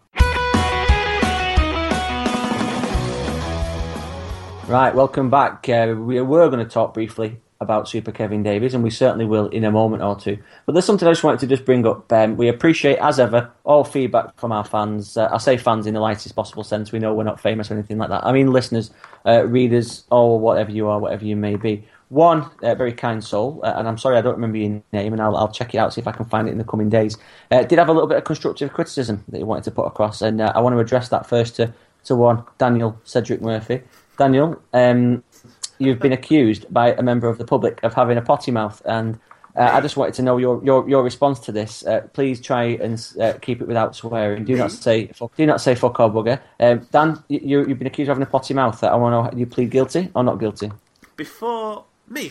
Right, 4.66 4.94
welcome 4.94 5.28
back. 5.28 5.68
Uh, 5.68 5.94
we 5.98 6.20
were 6.22 6.48
going 6.48 6.64
to 6.64 6.70
talk 6.70 6.94
briefly 6.94 7.38
about 7.62 7.88
Super 7.88 8.12
Kevin 8.12 8.42
Davies, 8.42 8.74
and 8.74 8.82
we 8.82 8.90
certainly 8.90 9.24
will 9.24 9.48
in 9.48 9.64
a 9.64 9.70
moment 9.70 10.02
or 10.02 10.18
two. 10.18 10.38
But 10.66 10.72
there's 10.72 10.84
something 10.84 11.06
I 11.06 11.12
just 11.12 11.24
wanted 11.24 11.40
to 11.40 11.46
just 11.46 11.64
bring 11.64 11.86
up. 11.86 12.12
Um, 12.12 12.36
we 12.36 12.48
appreciate, 12.48 12.98
as 12.98 13.18
ever, 13.18 13.50
all 13.64 13.84
feedback 13.84 14.38
from 14.38 14.52
our 14.52 14.64
fans. 14.64 15.16
Uh, 15.16 15.28
I 15.32 15.38
say 15.38 15.56
fans 15.56 15.86
in 15.86 15.94
the 15.94 16.00
lightest 16.00 16.34
possible 16.36 16.64
sense. 16.64 16.92
We 16.92 16.98
know 16.98 17.14
we're 17.14 17.24
not 17.24 17.40
famous 17.40 17.70
or 17.70 17.74
anything 17.74 17.98
like 17.98 18.10
that. 18.10 18.26
I 18.26 18.32
mean 18.32 18.52
listeners, 18.52 18.90
uh, 19.24 19.46
readers, 19.46 20.04
or 20.10 20.38
whatever 20.38 20.70
you 20.70 20.88
are, 20.88 20.98
whatever 20.98 21.24
you 21.24 21.36
may 21.36 21.56
be. 21.56 21.84
One 22.08 22.50
uh, 22.62 22.74
very 22.74 22.92
kind 22.92 23.24
soul, 23.24 23.60
uh, 23.64 23.72
and 23.76 23.88
I'm 23.88 23.96
sorry 23.96 24.18
I 24.18 24.20
don't 24.20 24.34
remember 24.34 24.58
your 24.58 24.82
name, 24.92 25.14
and 25.14 25.22
I'll, 25.22 25.34
I'll, 25.34 25.50
check 25.50 25.74
it 25.74 25.78
out 25.78 25.94
see 25.94 26.00
if 26.02 26.06
I 26.06 26.12
can 26.12 26.26
find 26.26 26.46
it 26.46 26.50
in 26.50 26.58
the 26.58 26.64
coming 26.64 26.90
days. 26.90 27.16
Uh, 27.50 27.62
did 27.62 27.78
have 27.78 27.88
a 27.88 27.92
little 27.92 28.06
bit 28.06 28.18
of 28.18 28.24
constructive 28.24 28.70
criticism 28.74 29.24
that 29.28 29.38
he 29.38 29.44
wanted 29.44 29.64
to 29.64 29.70
put 29.70 29.86
across, 29.86 30.20
and 30.20 30.42
uh, 30.42 30.52
I 30.54 30.60
want 30.60 30.74
to 30.74 30.80
address 30.80 31.08
that 31.08 31.26
first 31.26 31.56
to 31.56 31.72
to 32.04 32.16
one 32.16 32.44
Daniel 32.58 33.00
Cedric 33.04 33.40
Murphy. 33.40 33.82
Daniel, 34.18 34.60
um, 34.72 35.24
you've 35.82 35.98
been 35.98 36.12
accused 36.12 36.72
by 36.72 36.92
a 36.92 37.02
member 37.02 37.28
of 37.28 37.38
the 37.38 37.44
public 37.44 37.82
of 37.82 37.94
having 37.94 38.18
a 38.18 38.22
potty 38.22 38.50
mouth, 38.50 38.80
and 38.84 39.18
uh, 39.56 39.70
I 39.72 39.80
just 39.80 39.96
wanted 39.96 40.14
to 40.14 40.22
know 40.22 40.38
your, 40.38 40.64
your, 40.64 40.88
your 40.88 41.02
response 41.02 41.38
to 41.40 41.52
this. 41.52 41.84
Uh, 41.84 42.00
please 42.12 42.40
try 42.40 42.64
and 42.64 43.12
uh, 43.20 43.34
keep 43.42 43.60
it 43.60 43.68
without 43.68 43.94
swearing. 43.94 44.44
Do 44.44 44.56
not 44.56 44.72
say 44.72 45.08
fuck, 45.08 45.36
do 45.36 45.44
not 45.44 45.60
say 45.60 45.74
fuck 45.74 46.00
or 46.00 46.10
bugger. 46.10 46.40
Um, 46.58 46.86
Dan, 46.90 47.22
you, 47.28 47.66
you've 47.66 47.78
been 47.78 47.86
accused 47.86 48.08
of 48.08 48.16
having 48.16 48.26
a 48.26 48.30
potty 48.30 48.54
mouth. 48.54 48.82
I 48.82 48.94
want 48.96 49.30
to 49.30 49.36
know, 49.36 49.38
you 49.38 49.46
plead 49.46 49.70
guilty 49.70 50.10
or 50.14 50.24
not 50.24 50.40
guilty? 50.40 50.72
Before 51.16 51.84
me, 52.08 52.30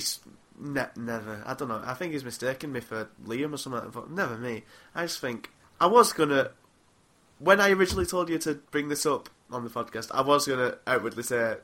ne- 0.60 0.88
never. 0.96 1.44
I 1.46 1.54
don't 1.54 1.68
know. 1.68 1.82
I 1.86 1.94
think 1.94 2.14
he's 2.14 2.26
mistaken 2.26 2.72
me 2.72 2.80
for 2.80 3.10
Liam 3.26 3.54
or 3.54 3.58
something. 3.58 3.92
But 3.92 4.10
never 4.10 4.38
me. 4.38 4.64
I 4.96 5.04
just 5.04 5.20
think 5.20 5.52
I 5.80 5.86
was 5.86 6.14
gonna. 6.14 6.52
When 7.38 7.60
I 7.60 7.72
originally 7.72 8.06
told 8.06 8.30
you 8.30 8.38
to 8.40 8.56
bring 8.72 8.90
this 8.90 9.06
up 9.06 9.30
on 9.52 9.64
the 9.64 9.70
podcast, 9.70 10.10
I 10.12 10.22
was 10.22 10.48
gonna 10.48 10.78
outwardly 10.88 11.24
say 11.24 11.58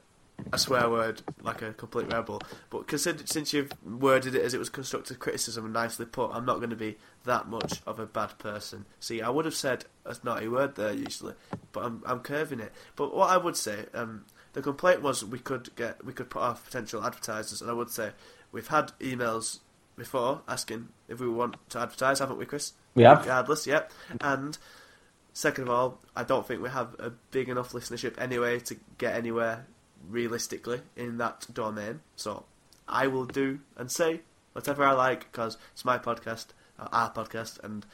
a 0.51 0.57
swear 0.57 0.89
word 0.89 1.21
like 1.41 1.61
a 1.61 1.73
complete 1.73 2.11
rebel. 2.11 2.41
But 2.69 2.87
consider, 2.87 3.25
since 3.25 3.53
you've 3.53 3.71
worded 3.83 4.35
it 4.35 4.43
as 4.43 4.53
it 4.53 4.59
was 4.59 4.69
constructive 4.69 5.19
criticism 5.19 5.65
and 5.65 5.73
nicely 5.73 6.05
put, 6.05 6.31
I'm 6.33 6.45
not 6.45 6.57
going 6.57 6.69
to 6.69 6.75
be 6.75 6.97
that 7.25 7.47
much 7.47 7.81
of 7.85 7.99
a 7.99 8.05
bad 8.05 8.37
person. 8.37 8.85
See, 8.99 9.21
I 9.21 9.29
would 9.29 9.45
have 9.45 9.55
said 9.55 9.85
a 10.05 10.15
naughty 10.23 10.47
word 10.47 10.75
there 10.75 10.93
usually, 10.93 11.33
but 11.71 11.85
I'm 11.85 12.03
I'm 12.05 12.19
curving 12.19 12.59
it. 12.59 12.71
But 12.95 13.15
what 13.15 13.29
I 13.29 13.37
would 13.37 13.57
say, 13.57 13.85
um, 13.93 14.25
the 14.53 14.61
complaint 14.61 15.01
was 15.01 15.23
we 15.23 15.39
could 15.39 15.75
get 15.75 16.03
we 16.05 16.13
could 16.13 16.29
put 16.29 16.41
off 16.41 16.65
potential 16.65 17.03
advertisers, 17.03 17.61
and 17.61 17.69
I 17.69 17.73
would 17.73 17.89
say 17.89 18.11
we've 18.51 18.67
had 18.67 18.91
emails 18.99 19.59
before 19.97 20.41
asking 20.47 20.89
if 21.07 21.19
we 21.19 21.27
want 21.27 21.57
to 21.69 21.79
advertise, 21.79 22.19
haven't 22.19 22.37
we, 22.37 22.45
Chris? 22.45 22.73
We 22.95 23.03
have. 23.03 23.19
Regardless, 23.19 23.65
yep. 23.65 23.91
And 24.21 24.57
second 25.33 25.63
of 25.63 25.69
all, 25.71 25.99
I 26.15 26.23
don't 26.23 26.47
think 26.47 26.61
we 26.61 26.69
have 26.69 26.95
a 26.99 27.09
big 27.31 27.49
enough 27.49 27.71
listenership 27.71 28.19
anyway 28.19 28.59
to 28.61 28.77
get 28.97 29.15
anywhere 29.15 29.65
realistically 30.09 30.81
in 30.95 31.17
that 31.17 31.47
domain. 31.53 32.01
So 32.15 32.45
I 32.87 33.07
will 33.07 33.25
do 33.25 33.59
and 33.75 33.91
say 33.91 34.21
whatever 34.53 34.83
I 34.83 34.93
like 34.93 35.31
because 35.31 35.57
it's 35.73 35.85
my 35.85 35.97
podcast, 35.97 36.47
uh, 36.79 36.87
our 36.91 37.11
podcast, 37.11 37.63
and 37.63 37.85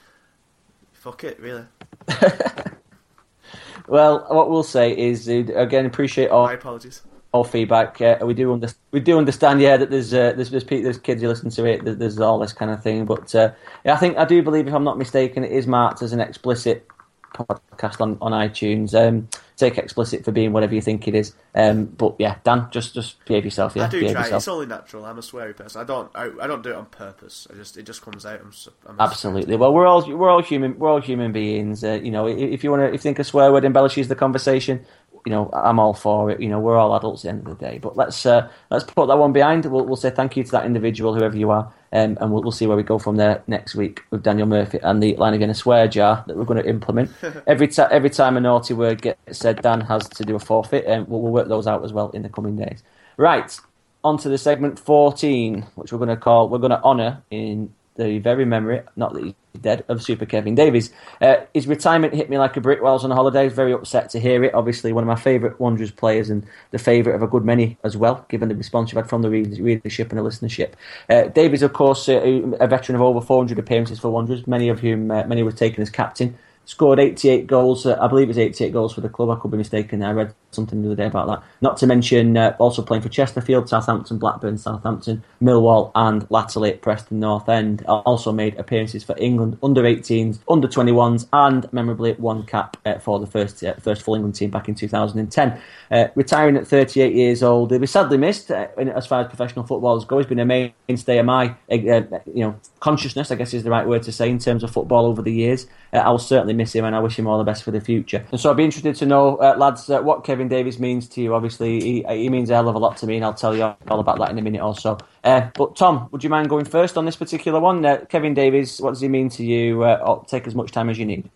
fuck 0.91 1.23
it, 1.23 1.39
really. 1.39 1.65
well, 3.87 4.25
what 4.29 4.49
we'll 4.49 4.63
say 4.63 4.97
is 4.97 5.27
again 5.27 5.85
appreciate 5.85 6.29
all. 6.29 6.45
My 6.45 6.53
apologies. 6.53 7.01
All 7.31 7.43
feedback. 7.43 7.99
Uh, 7.99 8.17
we 8.21 8.35
do 8.35 8.53
understand. 8.53 8.79
We 8.91 8.99
do 8.99 9.17
understand. 9.17 9.59
Yeah, 9.59 9.75
that 9.77 9.89
there's 9.89 10.13
uh, 10.13 10.33
there's, 10.33 10.51
there's, 10.51 10.65
there's 10.65 10.99
kids 10.99 11.21
who 11.21 11.27
listen 11.27 11.49
to 11.49 11.65
it. 11.65 11.81
There's 11.83 12.19
all 12.19 12.37
this 12.37 12.53
kind 12.53 12.69
of 12.69 12.83
thing. 12.83 13.05
But 13.05 13.33
uh, 13.33 13.51
yeah, 13.83 13.93
I 13.93 13.97
think 13.97 14.17
I 14.17 14.25
do 14.25 14.43
believe, 14.43 14.67
if 14.67 14.73
I'm 14.73 14.83
not 14.83 14.99
mistaken, 14.99 15.43
it 15.43 15.51
is 15.51 15.65
marked 15.65 16.03
as 16.03 16.13
an 16.13 16.19
explicit 16.19 16.87
podcast 17.33 17.99
on 18.01 18.19
on 18.21 18.31
iTunes. 18.33 18.93
Um, 18.93 19.27
take 19.69 19.77
explicit 19.77 20.23
for 20.25 20.31
being 20.31 20.53
whatever 20.53 20.75
you 20.75 20.81
think 20.81 21.07
it 21.07 21.15
is. 21.15 21.33
Um, 21.55 21.85
but 21.85 22.15
yeah, 22.19 22.37
Dan, 22.43 22.67
just 22.71 22.93
just 22.93 23.23
behave 23.25 23.45
yourself. 23.45 23.75
Yeah, 23.75 23.85
I 23.85 23.89
do 23.89 23.99
behave 23.99 24.13
try. 24.13 24.21
Yourself. 24.23 24.41
It's 24.41 24.47
only 24.47 24.65
natural. 24.65 25.05
I'm 25.05 25.17
a 25.17 25.21
sweary 25.21 25.55
person. 25.55 25.81
I 25.81 25.83
don't 25.83 26.11
I, 26.15 26.29
I, 26.41 26.47
don't 26.47 26.63
do 26.63 26.69
it 26.69 26.75
on 26.75 26.85
purpose. 26.87 27.47
I 27.51 27.55
just 27.55 27.77
it 27.77 27.83
just 27.83 28.01
comes 28.01 28.25
out. 28.25 28.41
I'm, 28.41 28.51
I'm 28.87 28.99
absolutely. 28.99 29.55
Well, 29.55 29.73
we're 29.73 29.87
all 29.87 30.07
we're 30.09 30.29
all 30.29 30.41
human. 30.41 30.77
We're 30.77 30.89
all 30.89 31.01
human 31.01 31.31
beings. 31.31 31.83
Uh, 31.83 31.99
you 32.03 32.11
know, 32.11 32.27
if 32.27 32.63
you 32.63 32.71
want 32.71 32.81
to, 32.81 32.87
if 32.87 32.93
you 32.93 32.97
think 32.99 33.19
a 33.19 33.23
swear 33.23 33.51
word 33.51 33.65
embellishes 33.65 34.07
the 34.07 34.15
conversation, 34.15 34.85
you 35.25 35.31
know, 35.31 35.49
I'm 35.53 35.79
all 35.79 35.93
for 35.93 36.29
it. 36.31 36.41
You 36.41 36.49
know, 36.49 36.59
we're 36.59 36.77
all 36.77 36.95
adults 36.95 37.23
at 37.23 37.23
the 37.23 37.29
end 37.29 37.47
of 37.47 37.57
the 37.57 37.65
day. 37.65 37.77
But 37.77 37.95
let's 37.95 38.25
uh, 38.25 38.49
let's 38.69 38.83
put 38.83 39.07
that 39.07 39.17
one 39.17 39.31
behind. 39.31 39.65
We'll, 39.65 39.85
we'll 39.85 39.95
say 39.95 40.09
thank 40.09 40.35
you 40.35 40.43
to 40.43 40.51
that 40.51 40.65
individual, 40.65 41.13
whoever 41.13 41.37
you 41.37 41.49
are, 41.51 41.71
um, 41.91 42.17
and 42.19 42.31
we'll, 42.31 42.43
we'll 42.43 42.51
see 42.51 42.67
where 42.67 42.77
we 42.77 42.83
go 42.83 42.99
from 42.99 43.15
there 43.15 43.43
next 43.47 43.75
week 43.75 44.03
with 44.09 44.23
Daniel 44.23 44.47
Murphy 44.47 44.79
and 44.83 45.01
the 45.01 45.15
line 45.15 45.33
again 45.33 45.49
a 45.49 45.53
swear 45.53 45.87
jar 45.87 46.23
that 46.27 46.35
we're 46.35 46.45
going 46.45 46.61
to 46.61 46.69
implement. 46.69 47.11
every 47.47 47.67
time 47.67 47.89
every 47.91 48.09
time 48.09 48.37
a 48.37 48.41
naughty 48.41 48.73
word 48.73 49.01
gets 49.01 49.39
said, 49.39 49.61
Dan 49.61 49.81
has 49.81 50.07
to 50.09 50.23
do 50.23 50.35
a 50.35 50.39
forfeit, 50.39 50.85
and 50.85 51.07
we'll, 51.07 51.21
we'll 51.21 51.31
work 51.31 51.47
those 51.47 51.67
out 51.67 51.83
as 51.83 51.93
well 51.93 52.09
in 52.11 52.23
the 52.23 52.29
coming 52.29 52.55
days. 52.55 52.83
Right, 53.17 53.57
on 54.03 54.17
to 54.19 54.29
the 54.29 54.37
segment 54.37 54.79
14, 54.79 55.65
which 55.75 55.91
we're 55.91 55.99
going 55.99 56.09
to 56.09 56.17
call 56.17 56.49
we're 56.49 56.57
going 56.57 56.71
to 56.71 56.81
honour 56.83 57.23
in 57.31 57.73
the 57.95 58.19
very 58.19 58.45
memory, 58.45 58.81
not 58.95 59.13
that 59.13 59.23
he's 59.23 59.33
dead, 59.61 59.85
of 59.87 60.01
Super 60.01 60.25
Kevin 60.25 60.55
Davies. 60.55 60.91
Uh, 61.21 61.35
his 61.53 61.67
retirement 61.67 62.13
hit 62.13 62.29
me 62.29 62.37
like 62.37 62.57
a 62.57 62.61
brick 62.61 62.81
while 62.81 62.91
I 62.91 62.93
was 62.93 63.03
on 63.03 63.11
holidays. 63.11 63.53
Very 63.53 63.73
upset 63.73 64.09
to 64.11 64.19
hear 64.19 64.43
it. 64.43 64.53
Obviously, 64.53 64.93
one 64.93 65.03
of 65.03 65.07
my 65.07 65.15
favourite 65.15 65.59
Wanderers 65.59 65.91
players 65.91 66.29
and 66.29 66.45
the 66.71 66.79
favourite 66.79 67.15
of 67.15 67.21
a 67.21 67.27
good 67.27 67.45
many 67.45 67.77
as 67.83 67.95
well, 67.95 68.25
given 68.29 68.49
the 68.49 68.55
response 68.55 68.91
you've 68.91 68.97
had 68.97 69.09
from 69.09 69.21
the 69.21 69.29
readership 69.29 70.11
and 70.11 70.19
the 70.19 70.23
listenership. 70.23 70.73
Uh, 71.09 71.23
Davies, 71.23 71.61
of 71.61 71.73
course, 71.73 72.09
uh, 72.09 72.19
a 72.59 72.67
veteran 72.67 72.95
of 72.95 73.01
over 73.01 73.21
400 73.21 73.59
appearances 73.59 73.99
for 73.99 74.09
Wanderers, 74.09 74.47
many 74.47 74.69
of 74.69 74.79
whom 74.79 75.11
uh, 75.11 75.23
many 75.25 75.43
were 75.43 75.51
taken 75.51 75.81
as 75.81 75.89
captain 75.89 76.37
scored 76.65 76.99
88 76.99 77.47
goals. 77.47 77.85
Uh, 77.85 77.97
I 77.99 78.07
believe 78.07 78.25
it 78.25 78.29
was 78.29 78.37
88 78.37 78.71
goals 78.71 78.93
for 78.93 79.01
the 79.01 79.09
club. 79.09 79.29
I 79.29 79.35
could 79.39 79.51
be 79.51 79.57
mistaken. 79.57 80.03
I 80.03 80.11
read 80.11 80.33
something 80.53 80.81
the 80.81 80.89
other 80.89 80.95
day 80.95 81.05
about 81.05 81.27
that. 81.27 81.43
Not 81.61 81.77
to 81.77 81.87
mention 81.87 82.37
uh, 82.37 82.55
also 82.59 82.81
playing 82.81 83.03
for 83.03 83.09
Chesterfield, 83.09 83.69
Southampton, 83.69 84.17
Blackburn, 84.17 84.57
Southampton, 84.57 85.23
Millwall, 85.41 85.91
and 85.95 86.25
latterly 86.29 86.71
at 86.71 86.81
Preston 86.81 87.19
North 87.19 87.49
End. 87.49 87.83
Also 87.85 88.31
made 88.31 88.57
appearances 88.57 89.03
for 89.03 89.15
England 89.17 89.57
under 89.63 89.83
18s, 89.83 90.39
under 90.49 90.67
21s, 90.67 91.27
and 91.33 91.71
memorably 91.73 92.13
one 92.13 92.43
cap 92.45 92.77
uh, 92.85 92.99
for 92.99 93.19
the 93.19 93.27
first 93.27 93.63
uh, 93.63 93.73
first 93.75 94.01
full 94.03 94.15
England 94.15 94.35
team 94.35 94.49
back 94.49 94.67
in 94.67 94.75
2010. 94.75 95.61
Uh, 95.91 96.07
retiring 96.15 96.57
at 96.57 96.67
38 96.67 97.13
years 97.13 97.43
old, 97.43 97.71
he 97.71 97.77
was 97.77 97.91
sadly 97.91 98.17
missed 98.17 98.51
uh, 98.51 98.67
as 98.77 99.07
far 99.07 99.21
as 99.21 99.27
professional 99.27 99.65
footballers 99.65 100.05
go. 100.05 100.17
He's 100.17 100.27
been 100.27 100.39
a 100.39 100.45
mainstay 100.45 101.17
of 101.17 101.25
my 101.25 101.55
you 101.69 102.19
know 102.25 102.59
consciousness, 102.79 103.31
I 103.31 103.35
guess 103.35 103.53
is 103.53 103.63
the 103.63 103.69
right 103.69 103.87
word 103.87 104.03
to 104.03 104.11
say, 104.11 104.29
in 104.29 104.39
terms 104.39 104.63
of 104.63 104.71
football 104.71 105.05
over 105.05 105.21
the 105.21 105.33
years. 105.33 105.67
I 105.91 106.09
will 106.09 106.17
certainly 106.17 106.53
miss 106.53 106.73
him, 106.73 106.85
and 106.85 106.95
I 106.95 106.99
wish 106.99 107.19
him 107.19 107.27
all 107.27 107.37
the 107.37 107.43
best 107.43 107.63
for 107.63 107.71
the 107.71 107.79
future. 107.79 108.25
And 108.31 108.39
so 108.39 108.49
I'd 108.49 108.57
be 108.57 108.63
interested 108.63 108.95
to 108.95 109.05
know, 109.05 109.35
lads, 109.57 109.89
what 109.89 110.23
Kevin 110.23 110.42
Kevin 110.43 110.57
Davies 110.57 110.77
means 110.77 111.07
to 111.07 111.21
you. 111.21 111.33
Obviously, 111.33 111.79
he, 111.79 112.05
he 112.09 112.27
means 112.27 112.49
a 112.49 112.55
hell 112.55 112.67
of 112.67 112.75
a 112.75 112.77
lot 112.77 112.97
to 112.97 113.07
me, 113.07 113.15
and 113.15 113.23
I'll 113.23 113.33
tell 113.33 113.55
you 113.55 113.63
all 113.87 113.99
about 114.01 114.19
that 114.19 114.29
in 114.29 114.37
a 114.37 114.41
minute 114.41 114.61
or 114.61 114.75
so. 114.75 114.97
Uh, 115.23 115.49
but 115.55 115.77
Tom, 115.77 116.09
would 116.11 116.21
you 116.21 116.29
mind 116.29 116.49
going 116.49 116.65
first 116.65 116.97
on 116.97 117.05
this 117.05 117.15
particular 117.15 117.61
one? 117.61 117.85
Uh, 117.85 118.03
Kevin 118.09 118.33
Davies, 118.33 118.81
what 118.81 118.89
does 118.89 118.99
he 118.99 119.07
mean 119.07 119.29
to 119.29 119.45
you? 119.45 119.83
Uh, 119.83 120.21
take 120.25 120.45
as 120.45 120.53
much 120.53 120.71
time 120.71 120.89
as 120.89 120.99
you 120.99 121.05
need. 121.05 121.29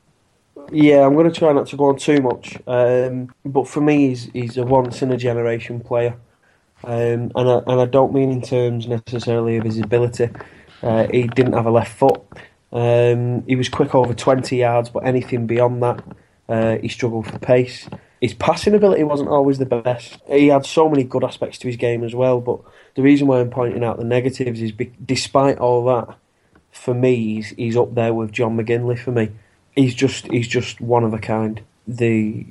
Yeah, 0.74 1.06
I'm 1.06 1.14
going 1.14 1.32
to 1.32 1.40
try 1.40 1.54
not 1.54 1.68
to 1.68 1.78
go 1.78 1.86
on 1.86 1.98
too 1.98 2.22
much. 2.22 2.58
Um, 2.68 3.34
but 3.46 3.70
for 3.70 3.80
me, 3.80 4.10
he's, 4.10 4.26
he's 4.34 4.58
a 4.58 4.66
once 4.66 5.02
in 5.02 5.10
a 5.14 5.18
generation 5.18 5.80
player. 5.80 6.18
Um, 6.84 7.32
and, 7.34 7.50
I, 7.50 7.62
and 7.66 7.80
I 7.80 7.86
don't 7.86 8.14
mean 8.14 8.30
in 8.30 8.42
terms 8.42 8.88
necessarily 8.90 9.56
of 9.56 9.64
his 9.64 9.80
ability. 9.80 10.32
Uh, 10.84 11.08
he 11.10 11.28
didn't 11.28 11.54
have 11.54 11.66
a 11.66 11.72
left 11.72 11.98
foot. 11.98 12.22
Um, 12.74 13.46
he 13.48 13.56
was 13.56 13.70
quick 13.70 13.96
over 13.96 14.14
20 14.14 14.58
yards, 14.58 14.90
but 14.90 15.06
anything 15.06 15.48
beyond 15.48 15.82
that, 15.82 16.04
uh, 16.50 16.78
he 16.82 16.90
struggled 16.90 17.28
for 17.28 17.40
pace. 17.40 17.88
His 18.22 18.34
passing 18.34 18.74
ability 18.74 19.04
wasn't 19.04 19.30
always 19.30 19.60
the 19.60 19.66
best. 19.66 20.18
He 20.28 20.48
had 20.48 20.66
so 20.66 20.90
many 20.90 21.04
good 21.04 21.24
aspects 21.24 21.60
to 21.60 21.68
his 21.68 21.78
game 21.78 22.04
as 22.04 22.16
well, 22.16 22.42
but 22.42 22.60
the 22.96 23.04
reason 23.04 23.28
why 23.28 23.40
I'm 23.40 23.52
pointing 23.52 23.84
out 23.84 23.98
the 23.98 24.04
negatives 24.04 24.62
is 24.62 24.72
be- 24.72 24.94
despite 25.06 25.60
all 25.60 25.86
that, 25.86 26.18
for 26.72 26.94
me, 26.94 27.16
he's, 27.16 27.50
he's 27.50 27.78
up 27.78 27.94
there 27.94 28.14
with 28.14 28.32
John 28.32 28.58
McGinlay 28.58 28.98
for 28.98 29.12
me. 29.12 29.32
He's 29.76 29.94
just 29.94 30.26
he's 30.26 30.48
just 30.48 30.82
one 30.82 31.04
of 31.04 31.14
a 31.14 31.20
kind. 31.20 31.62
The 31.88 32.46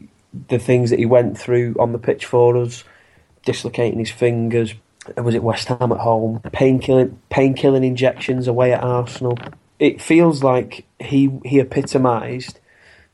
the 0.48 0.58
things 0.58 0.90
that 0.90 1.00
he 1.00 1.06
went 1.06 1.36
through 1.36 1.74
on 1.80 1.92
the 1.92 1.98
pitch 1.98 2.24
for 2.24 2.56
us, 2.56 2.84
dislocating 3.44 3.98
his 3.98 4.10
fingers, 4.10 4.74
was 5.16 5.34
it 5.34 5.42
West 5.42 5.66
Ham 5.68 5.90
at 5.90 5.98
home, 5.98 6.40
painkilling 6.46 7.16
painkilling 7.30 7.84
injections 7.84 8.46
away 8.46 8.72
at 8.72 8.82
Arsenal. 8.82 9.36
It 9.80 10.00
feels 10.00 10.44
like 10.44 10.84
he 11.00 11.40
he 11.44 11.58
epitomised 11.60 12.60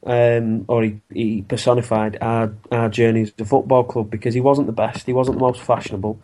um, 0.05 0.65
or 0.69 0.83
he, 0.83 1.01
he 1.13 1.43
personified 1.43 2.19
our 2.21 2.53
our 2.71 2.89
journey 2.89 3.23
as 3.23 3.33
a 3.39 3.45
football 3.45 3.85
club 3.85 4.11
because 4.11 4.35
he 4.35 4.41
wasn't 4.41 4.67
the 4.67 4.73
best, 4.73 5.07
he 5.07 5.13
wasn't 5.13 5.39
the 5.39 5.43
most 5.43 5.61
fashionable, 5.61 6.21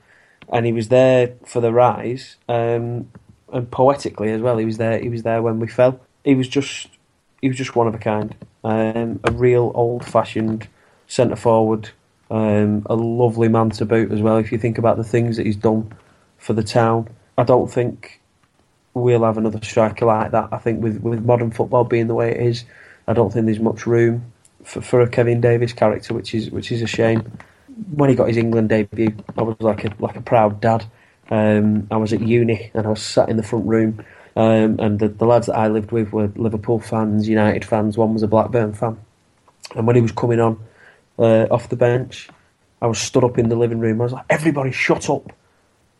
and 0.52 0.66
he 0.66 0.72
was 0.72 0.88
there 0.88 1.34
for 1.44 1.60
the 1.60 1.72
rise. 1.72 2.36
Um, 2.48 3.10
and 3.52 3.70
poetically 3.70 4.30
as 4.30 4.42
well, 4.42 4.58
he 4.58 4.64
was 4.64 4.76
there. 4.76 4.98
He 4.98 5.08
was 5.08 5.22
there 5.22 5.42
when 5.42 5.58
we 5.58 5.68
fell. 5.68 6.00
He 6.24 6.34
was 6.34 6.48
just 6.48 6.88
he 7.40 7.48
was 7.48 7.56
just 7.56 7.76
one 7.76 7.86
of 7.86 7.94
a 7.94 7.98
kind. 7.98 8.34
Um, 8.64 9.20
a 9.24 9.30
real 9.30 9.72
old 9.74 10.04
fashioned 10.04 10.68
centre 11.06 11.36
forward. 11.36 11.90
Um, 12.30 12.82
a 12.86 12.94
lovely 12.94 13.48
man 13.48 13.70
to 13.70 13.86
boot 13.86 14.12
as 14.12 14.20
well. 14.20 14.36
If 14.36 14.52
you 14.52 14.58
think 14.58 14.76
about 14.76 14.98
the 14.98 15.04
things 15.04 15.36
that 15.36 15.46
he's 15.46 15.56
done 15.56 15.94
for 16.36 16.52
the 16.52 16.62
town, 16.62 17.08
I 17.38 17.44
don't 17.44 17.70
think 17.70 18.20
we'll 18.92 19.24
have 19.24 19.38
another 19.38 19.60
striker 19.62 20.04
like 20.04 20.32
that. 20.32 20.48
I 20.52 20.58
think 20.58 20.82
with 20.82 21.00
with 21.00 21.24
modern 21.24 21.50
football 21.50 21.84
being 21.84 22.08
the 22.08 22.14
way 22.14 22.32
it 22.32 22.40
is, 22.40 22.64
I 23.08 23.14
don't 23.14 23.32
think 23.32 23.46
there's 23.46 23.58
much 23.58 23.86
room 23.86 24.32
for, 24.62 24.82
for 24.82 25.00
a 25.00 25.08
Kevin 25.08 25.40
Davies 25.40 25.72
character, 25.72 26.12
which 26.14 26.34
is 26.34 26.50
which 26.50 26.70
is 26.70 26.82
a 26.82 26.86
shame. 26.86 27.32
When 27.92 28.10
he 28.10 28.16
got 28.16 28.28
his 28.28 28.36
England 28.36 28.68
debut, 28.68 29.16
I 29.36 29.42
was 29.42 29.56
like 29.60 29.84
a 29.84 29.92
like 29.98 30.16
a 30.16 30.20
proud 30.20 30.60
dad. 30.60 30.84
Um, 31.30 31.88
I 31.90 31.96
was 31.96 32.12
at 32.12 32.20
uni 32.20 32.70
and 32.74 32.86
I 32.86 32.90
was 32.90 33.02
sat 33.02 33.28
in 33.30 33.36
the 33.38 33.42
front 33.42 33.66
room, 33.66 34.04
um, 34.36 34.78
and 34.78 34.98
the, 34.98 35.08
the 35.08 35.26
lads 35.26 35.46
that 35.46 35.56
I 35.56 35.68
lived 35.68 35.90
with 35.90 36.12
were 36.12 36.30
Liverpool 36.36 36.80
fans, 36.80 37.28
United 37.28 37.64
fans. 37.64 37.96
One 37.96 38.12
was 38.12 38.22
a 38.22 38.28
Blackburn 38.28 38.74
fan, 38.74 38.98
and 39.74 39.86
when 39.86 39.96
he 39.96 40.02
was 40.02 40.12
coming 40.12 40.40
on 40.40 40.60
uh, 41.18 41.46
off 41.50 41.70
the 41.70 41.76
bench, 41.76 42.28
I 42.82 42.86
was 42.86 42.98
stood 42.98 43.24
up 43.24 43.38
in 43.38 43.48
the 43.48 43.56
living 43.56 43.78
room. 43.78 44.02
I 44.02 44.04
was 44.04 44.12
like, 44.12 44.26
"Everybody, 44.28 44.70
shut 44.70 45.08
up!" 45.08 45.32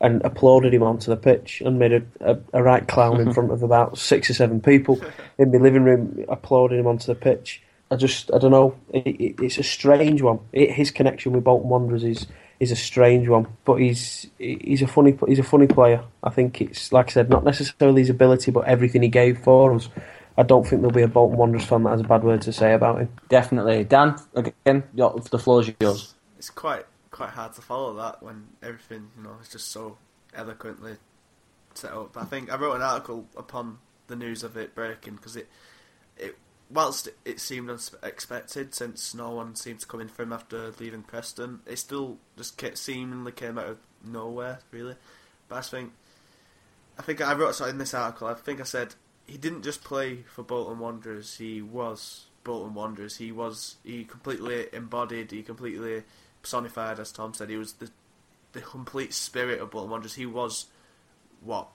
And 0.01 0.23
applauded 0.25 0.73
him 0.73 0.83
onto 0.83 1.11
the 1.11 1.17
pitch 1.17 1.61
and 1.61 1.79
made 1.79 1.93
a, 1.93 2.03
a, 2.21 2.39
a 2.53 2.63
right 2.63 2.87
clown 2.87 3.21
in 3.21 3.33
front 3.35 3.51
of 3.51 3.63
about 3.63 3.99
six 3.99 4.31
or 4.31 4.35
seven 4.35 4.61
people 4.61 5.01
in 5.39 5.51
my 5.51 5.59
living 5.59 5.85
room, 5.85 6.25
applauding 6.29 6.79
him 6.79 6.87
onto 6.87 7.07
the 7.07 7.15
pitch. 7.15 7.63
I 7.91 7.97
just, 7.97 8.33
I 8.33 8.39
don't 8.39 8.51
know. 8.51 8.77
It, 8.93 9.07
it, 9.07 9.41
it's 9.43 9.59
a 9.59 9.63
strange 9.63 10.23
one. 10.23 10.41
It, 10.53 10.73
his 10.73 10.91
connection 10.91 11.33
with 11.33 11.45
Bolton 11.45 11.69
Wanderers 11.69 12.05
is 12.05 12.27
is 12.61 12.73
a 12.73 12.77
strange 12.77 13.29
one, 13.29 13.47
but 13.65 13.77
he's 13.77 14.27
he's 14.39 14.83
a 14.83 14.87
funny 14.87 15.17
he's 15.27 15.39
a 15.39 15.45
funny 15.45 15.67
player. 15.67 16.03
I 16.23 16.31
think 16.31 16.61
it's 16.61 16.93
like 16.93 17.09
I 17.09 17.13
said, 17.13 17.31
not 17.31 17.45
necessarily 17.45 18.03
his 18.03 18.11
ability, 18.11 18.51
but 18.51 18.67
everything 18.67 19.03
he 19.03 19.09
gave 19.09 19.39
for 19.39 19.75
us. 19.75 19.89
I 20.37 20.43
don't 20.43 20.67
think 20.67 20.83
there'll 20.83 20.95
be 20.95 21.03
a 21.03 21.09
Bolton 21.09 21.37
Wanderers 21.37 21.65
fan 21.65 21.83
that 21.85 21.91
has 21.91 22.01
a 22.01 22.05
bad 22.05 22.23
word 22.23 22.43
to 22.43 22.53
say 22.53 22.73
about 22.73 23.01
him. 23.01 23.09
Definitely, 23.29 23.85
Dan. 23.85 24.17
Again, 24.35 24.85
the 24.95 25.39
floor 25.39 25.63
is 25.63 25.73
yours. 25.81 26.15
It's 26.37 26.51
quite 26.51 26.85
quite 27.19 27.31
hard 27.31 27.53
to 27.53 27.61
follow 27.61 27.95
that 27.95 28.23
when 28.23 28.47
everything 28.63 29.11
you 29.17 29.25
know 29.25 29.35
is 29.43 29.49
just 29.49 29.73
so 29.73 29.99
eloquently 30.33 30.95
set 31.75 31.93
up. 31.93 32.17
I 32.17 32.25
think 32.25 32.51
I 32.51 32.57
wrote 32.57 32.77
an 32.77 32.83
article 32.83 33.27
upon 33.37 33.79
the 34.07 34.15
news 34.15 34.45
of 34.45 34.57
it 34.57 34.73
breaking 34.73 35.17
because 35.17 35.35
it 35.35 35.49
it 36.17 36.39
whilst 36.71 37.09
it 37.25 37.41
seemed 37.41 37.71
unexpected 37.71 38.73
since 38.73 39.17
no 39.17 39.31
one 39.31 39.57
seemed 39.57 39.81
to 39.81 39.87
come 39.87 40.01
in 40.01 40.07
for 40.07 40.23
him 40.23 40.33
after 40.33 40.73
leaving 40.79 41.03
Preston, 41.03 41.59
it 41.67 41.81
still 41.81 42.19
just 42.37 42.63
seemingly 42.79 43.33
came 43.33 43.59
out 43.59 43.67
of 43.67 43.79
nowhere, 44.05 44.61
really. 44.71 44.95
But 45.49 45.57
I 45.57 45.61
think, 45.63 45.93
I 47.01 47.03
think 47.03 47.21
I 47.21 47.35
wrote 47.35 47.61
in 47.63 47.79
this 47.79 47.95
article. 47.95 48.29
I 48.29 48.35
think 48.35 48.61
I 48.61 48.65
said 48.65 48.95
he 49.27 49.39
didn't 49.39 49.63
just 49.63 49.83
play 49.83 50.23
for 50.23 50.45
Bolton 50.45 50.79
Wanderers. 50.79 51.39
He 51.39 51.63
was 51.63 52.27
Bolton 52.45 52.75
Wanderers. 52.75 53.17
He 53.17 53.33
was 53.33 53.77
he 53.83 54.05
completely 54.05 54.67
embodied. 54.73 55.33
He 55.33 55.43
completely 55.43 56.05
personified, 56.43 57.01
as 57.01 57.13
Tom 57.13 57.35
said. 57.35 57.51
He 57.51 57.57
was 57.57 57.75
the 57.75 57.91
the 58.53 58.61
complete 58.61 59.13
spirit 59.13 59.61
of 59.61 59.71
Bolton 59.71 59.91
Wanderers. 59.91 60.15
He 60.15 60.27
was 60.27 60.67
what 61.43 61.69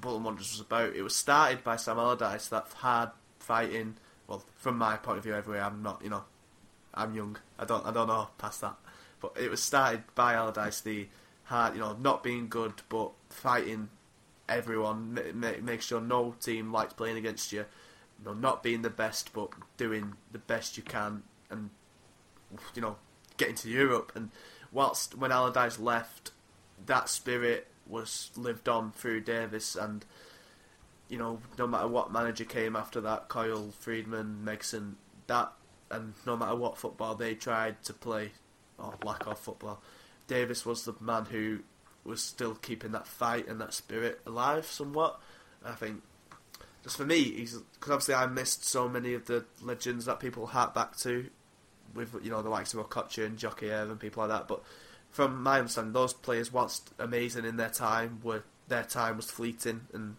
Bolton 0.00 0.24
Wanderers 0.24 0.52
was 0.52 0.60
about. 0.60 0.94
It 0.94 1.02
was 1.02 1.14
started 1.14 1.62
by 1.62 1.76
Sam 1.76 1.98
Allardyce, 1.98 2.48
that 2.48 2.68
hard 2.74 3.10
fighting 3.38 3.96
well, 4.26 4.44
from 4.56 4.78
my 4.78 4.96
point 4.96 5.18
of 5.18 5.24
view, 5.24 5.34
everywhere, 5.34 5.62
I'm 5.62 5.82
not, 5.82 6.02
you 6.02 6.10
know, 6.10 6.24
I'm 6.94 7.14
young. 7.14 7.36
I 7.58 7.64
don't, 7.64 7.86
I 7.86 7.92
don't 7.92 8.08
know 8.08 8.28
past 8.38 8.60
that. 8.62 8.76
But 9.20 9.36
it 9.40 9.50
was 9.50 9.62
started 9.62 10.02
by 10.14 10.34
Allardyce, 10.34 10.80
the 10.80 11.08
hard, 11.44 11.74
you 11.74 11.80
know, 11.80 11.96
not 12.00 12.22
being 12.22 12.48
good, 12.48 12.82
but 12.88 13.12
fighting 13.30 13.88
everyone, 14.48 15.20
make, 15.34 15.62
make 15.62 15.82
sure 15.82 16.00
no 16.00 16.34
team 16.40 16.72
likes 16.72 16.94
playing 16.94 17.16
against 17.16 17.52
you. 17.52 17.64
You 18.18 18.24
know, 18.24 18.34
not 18.34 18.62
being 18.62 18.82
the 18.82 18.90
best, 18.90 19.32
but 19.32 19.50
doing 19.76 20.14
the 20.32 20.38
best 20.38 20.76
you 20.76 20.82
can, 20.82 21.22
and 21.50 21.70
you 22.74 22.80
know, 22.80 22.96
getting 23.36 23.54
to 23.56 23.68
Europe. 23.68 24.12
And 24.14 24.30
whilst 24.72 25.16
when 25.16 25.32
Allardyce 25.32 25.78
left, 25.78 26.32
that 26.84 27.08
spirit 27.08 27.68
was 27.86 28.30
lived 28.36 28.68
on 28.68 28.92
through 28.92 29.20
Davies 29.20 29.76
and 29.76 30.04
you 31.08 31.18
know, 31.18 31.38
no 31.58 31.66
matter 31.66 31.86
what 31.86 32.12
manager 32.12 32.44
came 32.44 32.74
after 32.74 33.00
that, 33.02 33.28
Coyle, 33.28 33.70
Freedman, 33.78 34.42
Megson, 34.44 34.94
that, 35.26 35.52
and 35.90 36.14
no 36.26 36.36
matter 36.36 36.56
what 36.56 36.78
football 36.78 37.14
they 37.14 37.34
tried 37.34 37.82
to 37.84 37.92
play, 37.92 38.32
or 38.78 38.94
lack 39.04 39.26
of 39.26 39.38
football, 39.38 39.80
Davies 40.26 40.66
was 40.66 40.84
the 40.84 40.94
man 41.00 41.26
who 41.26 41.60
was 42.04 42.22
still 42.22 42.54
keeping 42.54 42.92
that 42.92 43.06
fight 43.06 43.48
and 43.48 43.60
that 43.60 43.74
spirit 43.74 44.20
alive 44.26 44.66
somewhat. 44.66 45.20
I 45.64 45.72
think, 45.72 46.02
just 46.82 46.96
for 46.96 47.04
me, 47.04 47.22
he's 47.22 47.56
because 47.56 47.92
obviously 47.92 48.14
I 48.14 48.26
missed 48.26 48.64
so 48.64 48.88
many 48.88 49.14
of 49.14 49.26
the 49.26 49.44
legends 49.62 50.06
that 50.06 50.20
people 50.20 50.46
hark 50.46 50.74
back 50.74 50.96
to, 50.98 51.28
with 51.96 52.14
you 52.22 52.30
know 52.30 52.42
the 52.42 52.48
likes 52.48 52.74
of 52.74 52.88
Okocha 52.88 53.26
and 53.26 53.38
Djorkaeff 53.38 53.90
and 53.90 53.98
people 53.98 54.26
like 54.26 54.30
that. 54.30 54.48
But 54.48 54.62
from 55.10 55.42
my 55.42 55.58
understanding, 55.58 55.92
those 55.92 56.12
players, 56.12 56.52
whilst 56.52 56.92
amazing 56.98 57.44
in 57.44 57.56
their 57.56 57.70
time, 57.70 58.20
were 58.22 58.44
their 58.68 58.84
time 58.84 59.16
was 59.16 59.30
fleeting 59.30 59.82
and 59.92 60.16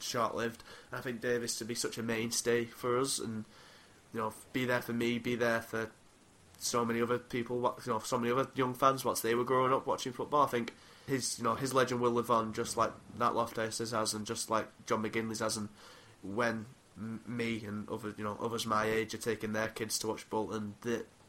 short 0.00 0.34
lived. 0.34 0.62
I 0.92 1.00
think 1.00 1.20
Davies 1.20 1.56
to 1.56 1.64
be 1.64 1.74
such 1.74 1.98
a 1.98 2.02
mainstay 2.02 2.64
for 2.64 2.98
us, 2.98 3.18
and 3.18 3.44
you 4.12 4.20
know, 4.20 4.32
be 4.52 4.64
there 4.64 4.82
for 4.82 4.92
me, 4.92 5.18
be 5.18 5.36
there 5.36 5.60
for 5.60 5.90
so 6.58 6.84
many 6.84 7.00
other 7.00 7.18
people, 7.18 7.76
you 7.84 7.92
know, 7.92 7.98
so 8.00 8.18
many 8.18 8.32
other 8.32 8.48
young 8.54 8.74
fans 8.74 9.04
once 9.04 9.20
they 9.20 9.34
were 9.34 9.44
growing 9.44 9.72
up 9.72 9.86
watching 9.86 10.12
football. 10.12 10.42
I 10.42 10.48
think 10.48 10.74
his, 11.06 11.38
you 11.38 11.44
know, 11.44 11.54
his 11.54 11.72
legend 11.72 12.00
will 12.00 12.10
live 12.10 12.30
on 12.30 12.52
just 12.52 12.76
like 12.76 12.92
Nat 13.18 13.32
Lofthouse 13.32 13.78
has, 13.90 14.14
and 14.14 14.26
just 14.26 14.50
like 14.50 14.68
John 14.86 15.02
McGinlay's 15.02 15.40
has, 15.40 15.56
and 15.56 15.68
when 16.22 16.66
me 17.26 17.64
and 17.64 17.88
other, 17.88 18.14
you 18.16 18.24
know, 18.24 18.36
others 18.42 18.66
my 18.66 18.84
age 18.84 19.14
are 19.14 19.18
taking 19.18 19.52
their 19.52 19.68
kids 19.68 19.98
to 20.00 20.08
watch 20.08 20.28
Bolton, 20.28 20.74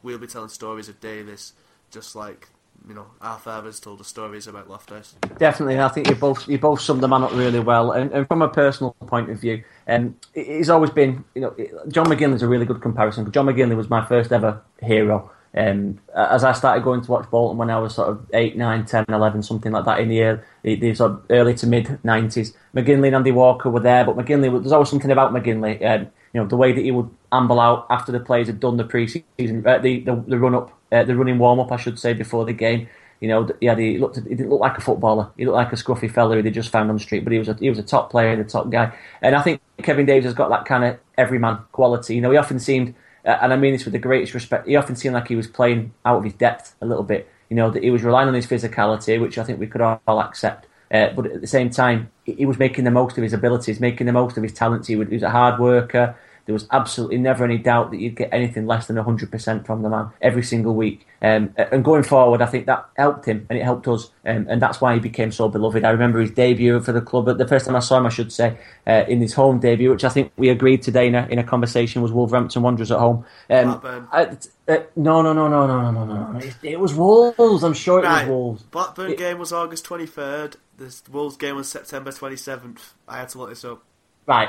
we'll 0.02 0.18
be 0.18 0.26
telling 0.26 0.48
stories 0.48 0.88
of 0.88 1.00
Davies, 1.00 1.52
just 1.90 2.14
like 2.14 2.48
you 2.88 2.94
know, 2.94 3.06
our 3.20 3.38
fathers 3.38 3.78
told 3.80 4.00
us 4.00 4.08
stories 4.08 4.46
about 4.46 4.68
Lofthouse. 4.68 5.14
Definitely, 5.38 5.78
I 5.78 5.88
think 5.88 6.08
you 6.08 6.14
both 6.14 6.48
you 6.48 6.58
both 6.58 6.80
summed 6.80 7.02
the 7.02 7.08
man 7.08 7.22
up 7.22 7.32
really 7.32 7.60
well. 7.60 7.92
And, 7.92 8.10
and 8.12 8.26
from 8.26 8.42
a 8.42 8.48
personal 8.48 8.92
point 9.06 9.30
of 9.30 9.40
view, 9.40 9.62
um, 9.86 10.16
he's 10.34 10.70
always 10.70 10.90
been, 10.90 11.24
you 11.34 11.42
know, 11.42 11.54
John 11.88 12.06
McGinlay's 12.06 12.42
a 12.42 12.48
really 12.48 12.66
good 12.66 12.82
comparison. 12.82 13.30
John 13.30 13.46
McGinlay 13.46 13.76
was 13.76 13.90
my 13.90 14.04
first 14.04 14.32
ever 14.32 14.62
hero. 14.80 15.30
Um, 15.54 16.00
as 16.16 16.44
I 16.44 16.52
started 16.52 16.82
going 16.82 17.02
to 17.02 17.10
watch 17.10 17.30
Bolton 17.30 17.58
when 17.58 17.68
I 17.68 17.78
was 17.78 17.94
sort 17.94 18.08
of 18.08 18.26
8, 18.32 18.56
9, 18.56 18.86
10, 18.86 19.04
11, 19.06 19.42
something 19.42 19.70
like 19.70 19.84
that 19.84 20.00
in 20.00 20.08
the 20.08 20.22
early, 20.22 20.40
the 20.62 20.94
sort 20.94 21.10
of 21.12 21.26
early 21.28 21.54
to 21.56 21.66
mid 21.66 21.86
90s, 22.02 22.54
McGinlay 22.74 23.08
and 23.08 23.16
Andy 23.16 23.32
Walker 23.32 23.68
were 23.68 23.80
there, 23.80 24.02
but 24.04 24.16
McGinlay, 24.16 24.50
there's 24.50 24.72
always 24.72 24.88
something 24.88 25.10
about 25.10 25.32
McGinlay. 25.32 25.84
Um, 25.84 26.10
you 26.32 26.40
know, 26.40 26.46
the 26.46 26.56
way 26.56 26.72
that 26.72 26.82
he 26.82 26.90
would 26.90 27.10
amble 27.30 27.60
out 27.60 27.86
after 27.90 28.12
the 28.12 28.20
players 28.20 28.46
had 28.46 28.60
done 28.60 28.76
the 28.76 28.84
pre-season, 28.84 29.66
uh, 29.66 29.78
the, 29.78 30.00
the, 30.00 30.24
the 30.26 30.38
run 30.38 30.54
up, 30.54 30.78
uh, 30.90 31.04
the 31.04 31.16
running 31.16 31.38
warm 31.38 31.60
up, 31.60 31.72
I 31.72 31.76
should 31.76 31.98
say, 31.98 32.12
before 32.12 32.44
the 32.44 32.52
game. 32.52 32.88
You 33.20 33.28
know, 33.28 33.48
yeah, 33.60 33.76
he 33.76 33.98
looked. 33.98 34.16
He 34.16 34.34
didn't 34.34 34.50
look 34.50 34.60
like 34.60 34.76
a 34.76 34.80
footballer. 34.80 35.30
He 35.36 35.44
looked 35.44 35.54
like 35.54 35.72
a 35.72 35.76
scruffy 35.76 36.10
fella 36.10 36.34
who 36.34 36.42
they 36.42 36.50
just 36.50 36.70
found 36.70 36.90
on 36.90 36.96
the 36.96 37.02
street. 37.02 37.22
But 37.22 37.32
he 37.32 37.38
was 37.38 37.48
a, 37.48 37.54
he 37.54 37.68
was 37.68 37.78
a 37.78 37.82
top 37.84 38.10
player, 38.10 38.34
the 38.34 38.42
top 38.42 38.68
guy. 38.68 38.92
And 39.20 39.36
I 39.36 39.42
think 39.42 39.60
Kevin 39.80 40.06
Davies 40.06 40.24
has 40.24 40.34
got 40.34 40.48
that 40.50 40.64
kind 40.64 40.82
of 40.82 40.98
everyman 41.16 41.58
quality. 41.70 42.16
You 42.16 42.20
know, 42.20 42.32
he 42.32 42.36
often 42.36 42.58
seemed 42.58 42.96
uh, 43.24 43.38
and 43.40 43.52
I 43.52 43.56
mean 43.56 43.72
this 43.72 43.84
with 43.84 43.92
the 43.92 43.98
greatest 43.98 44.34
respect, 44.34 44.66
he 44.66 44.76
often 44.76 44.96
seemed 44.96 45.14
like 45.14 45.28
he 45.28 45.36
was 45.36 45.46
playing 45.46 45.92
out 46.04 46.18
of 46.18 46.24
his 46.24 46.34
depth 46.34 46.74
a 46.80 46.86
little 46.86 47.04
bit. 47.04 47.28
You 47.48 47.56
know, 47.56 47.70
that 47.70 47.82
he 47.82 47.90
was 47.90 48.02
relying 48.02 48.28
on 48.28 48.34
his 48.34 48.46
physicality, 48.46 49.20
which 49.20 49.36
I 49.36 49.44
think 49.44 49.60
we 49.60 49.66
could 49.66 49.82
all 49.82 50.00
accept. 50.08 50.66
Uh, 50.92 51.08
but 51.14 51.26
at 51.26 51.40
the 51.40 51.46
same 51.46 51.70
time, 51.70 52.10
he 52.24 52.44
was 52.44 52.58
making 52.58 52.84
the 52.84 52.90
most 52.90 53.16
of 53.16 53.22
his 53.22 53.32
abilities, 53.32 53.80
making 53.80 54.06
the 54.06 54.12
most 54.12 54.36
of 54.36 54.42
his 54.42 54.52
talents. 54.52 54.88
He, 54.88 54.96
was 54.96 55.22
a 55.22 55.30
hard 55.30 55.58
worker. 55.58 56.16
There 56.44 56.52
was 56.52 56.66
absolutely 56.72 57.18
never 57.18 57.44
any 57.44 57.58
doubt 57.58 57.92
that 57.92 58.00
you'd 58.00 58.16
get 58.16 58.28
anything 58.32 58.66
less 58.66 58.88
than 58.88 58.96
100% 58.96 59.64
from 59.64 59.82
the 59.82 59.88
man 59.88 60.10
every 60.20 60.42
single 60.42 60.74
week. 60.74 61.06
Um, 61.20 61.54
and 61.56 61.84
going 61.84 62.02
forward, 62.02 62.42
I 62.42 62.46
think 62.46 62.66
that 62.66 62.84
helped 62.96 63.26
him 63.26 63.46
and 63.48 63.56
it 63.58 63.62
helped 63.62 63.86
us. 63.86 64.10
Um, 64.26 64.46
and 64.50 64.60
that's 64.60 64.80
why 64.80 64.94
he 64.94 65.00
became 65.00 65.30
so 65.30 65.48
beloved. 65.48 65.84
I 65.84 65.90
remember 65.90 66.20
his 66.20 66.32
debut 66.32 66.80
for 66.80 66.90
the 66.90 67.00
club. 67.00 67.26
The 67.38 67.46
first 67.46 67.66
time 67.66 67.76
I 67.76 67.80
saw 67.80 67.98
him, 67.98 68.06
I 68.06 68.08
should 68.08 68.32
say, 68.32 68.58
uh, 68.88 69.04
in 69.06 69.20
his 69.20 69.34
home 69.34 69.60
debut, 69.60 69.90
which 69.90 70.02
I 70.04 70.08
think 70.08 70.32
we 70.36 70.48
agreed 70.48 70.82
today 70.82 71.06
in 71.06 71.14
a, 71.14 71.26
in 71.28 71.38
a 71.38 71.44
conversation 71.44 72.02
was 72.02 72.10
Wolverhampton 72.10 72.62
Wanderers 72.62 72.90
at 72.90 72.98
home. 72.98 73.24
Um, 73.48 74.08
I, 74.12 74.36
uh, 74.68 74.78
no, 74.96 75.22
no, 75.22 75.32
no, 75.32 75.48
no, 75.48 75.66
no, 75.66 75.90
no, 75.92 76.04
no, 76.04 76.32
no. 76.32 76.38
It, 76.38 76.56
it 76.62 76.80
was 76.80 76.92
Wolves. 76.92 77.62
I'm 77.62 77.72
sure 77.72 78.00
it 78.00 78.04
right. 78.04 78.26
was 78.26 78.28
Wolves. 78.28 78.62
Blackburn 78.64 79.12
it, 79.12 79.18
game 79.18 79.38
was 79.38 79.52
August 79.52 79.86
23rd. 79.86 80.56
The 80.82 81.10
Wolves 81.12 81.36
game 81.36 81.54
was 81.54 81.68
September 81.68 82.10
27th. 82.10 82.80
I 83.06 83.18
had 83.18 83.28
to 83.30 83.38
look 83.38 83.50
this 83.50 83.64
up. 83.64 83.84
Right. 84.26 84.48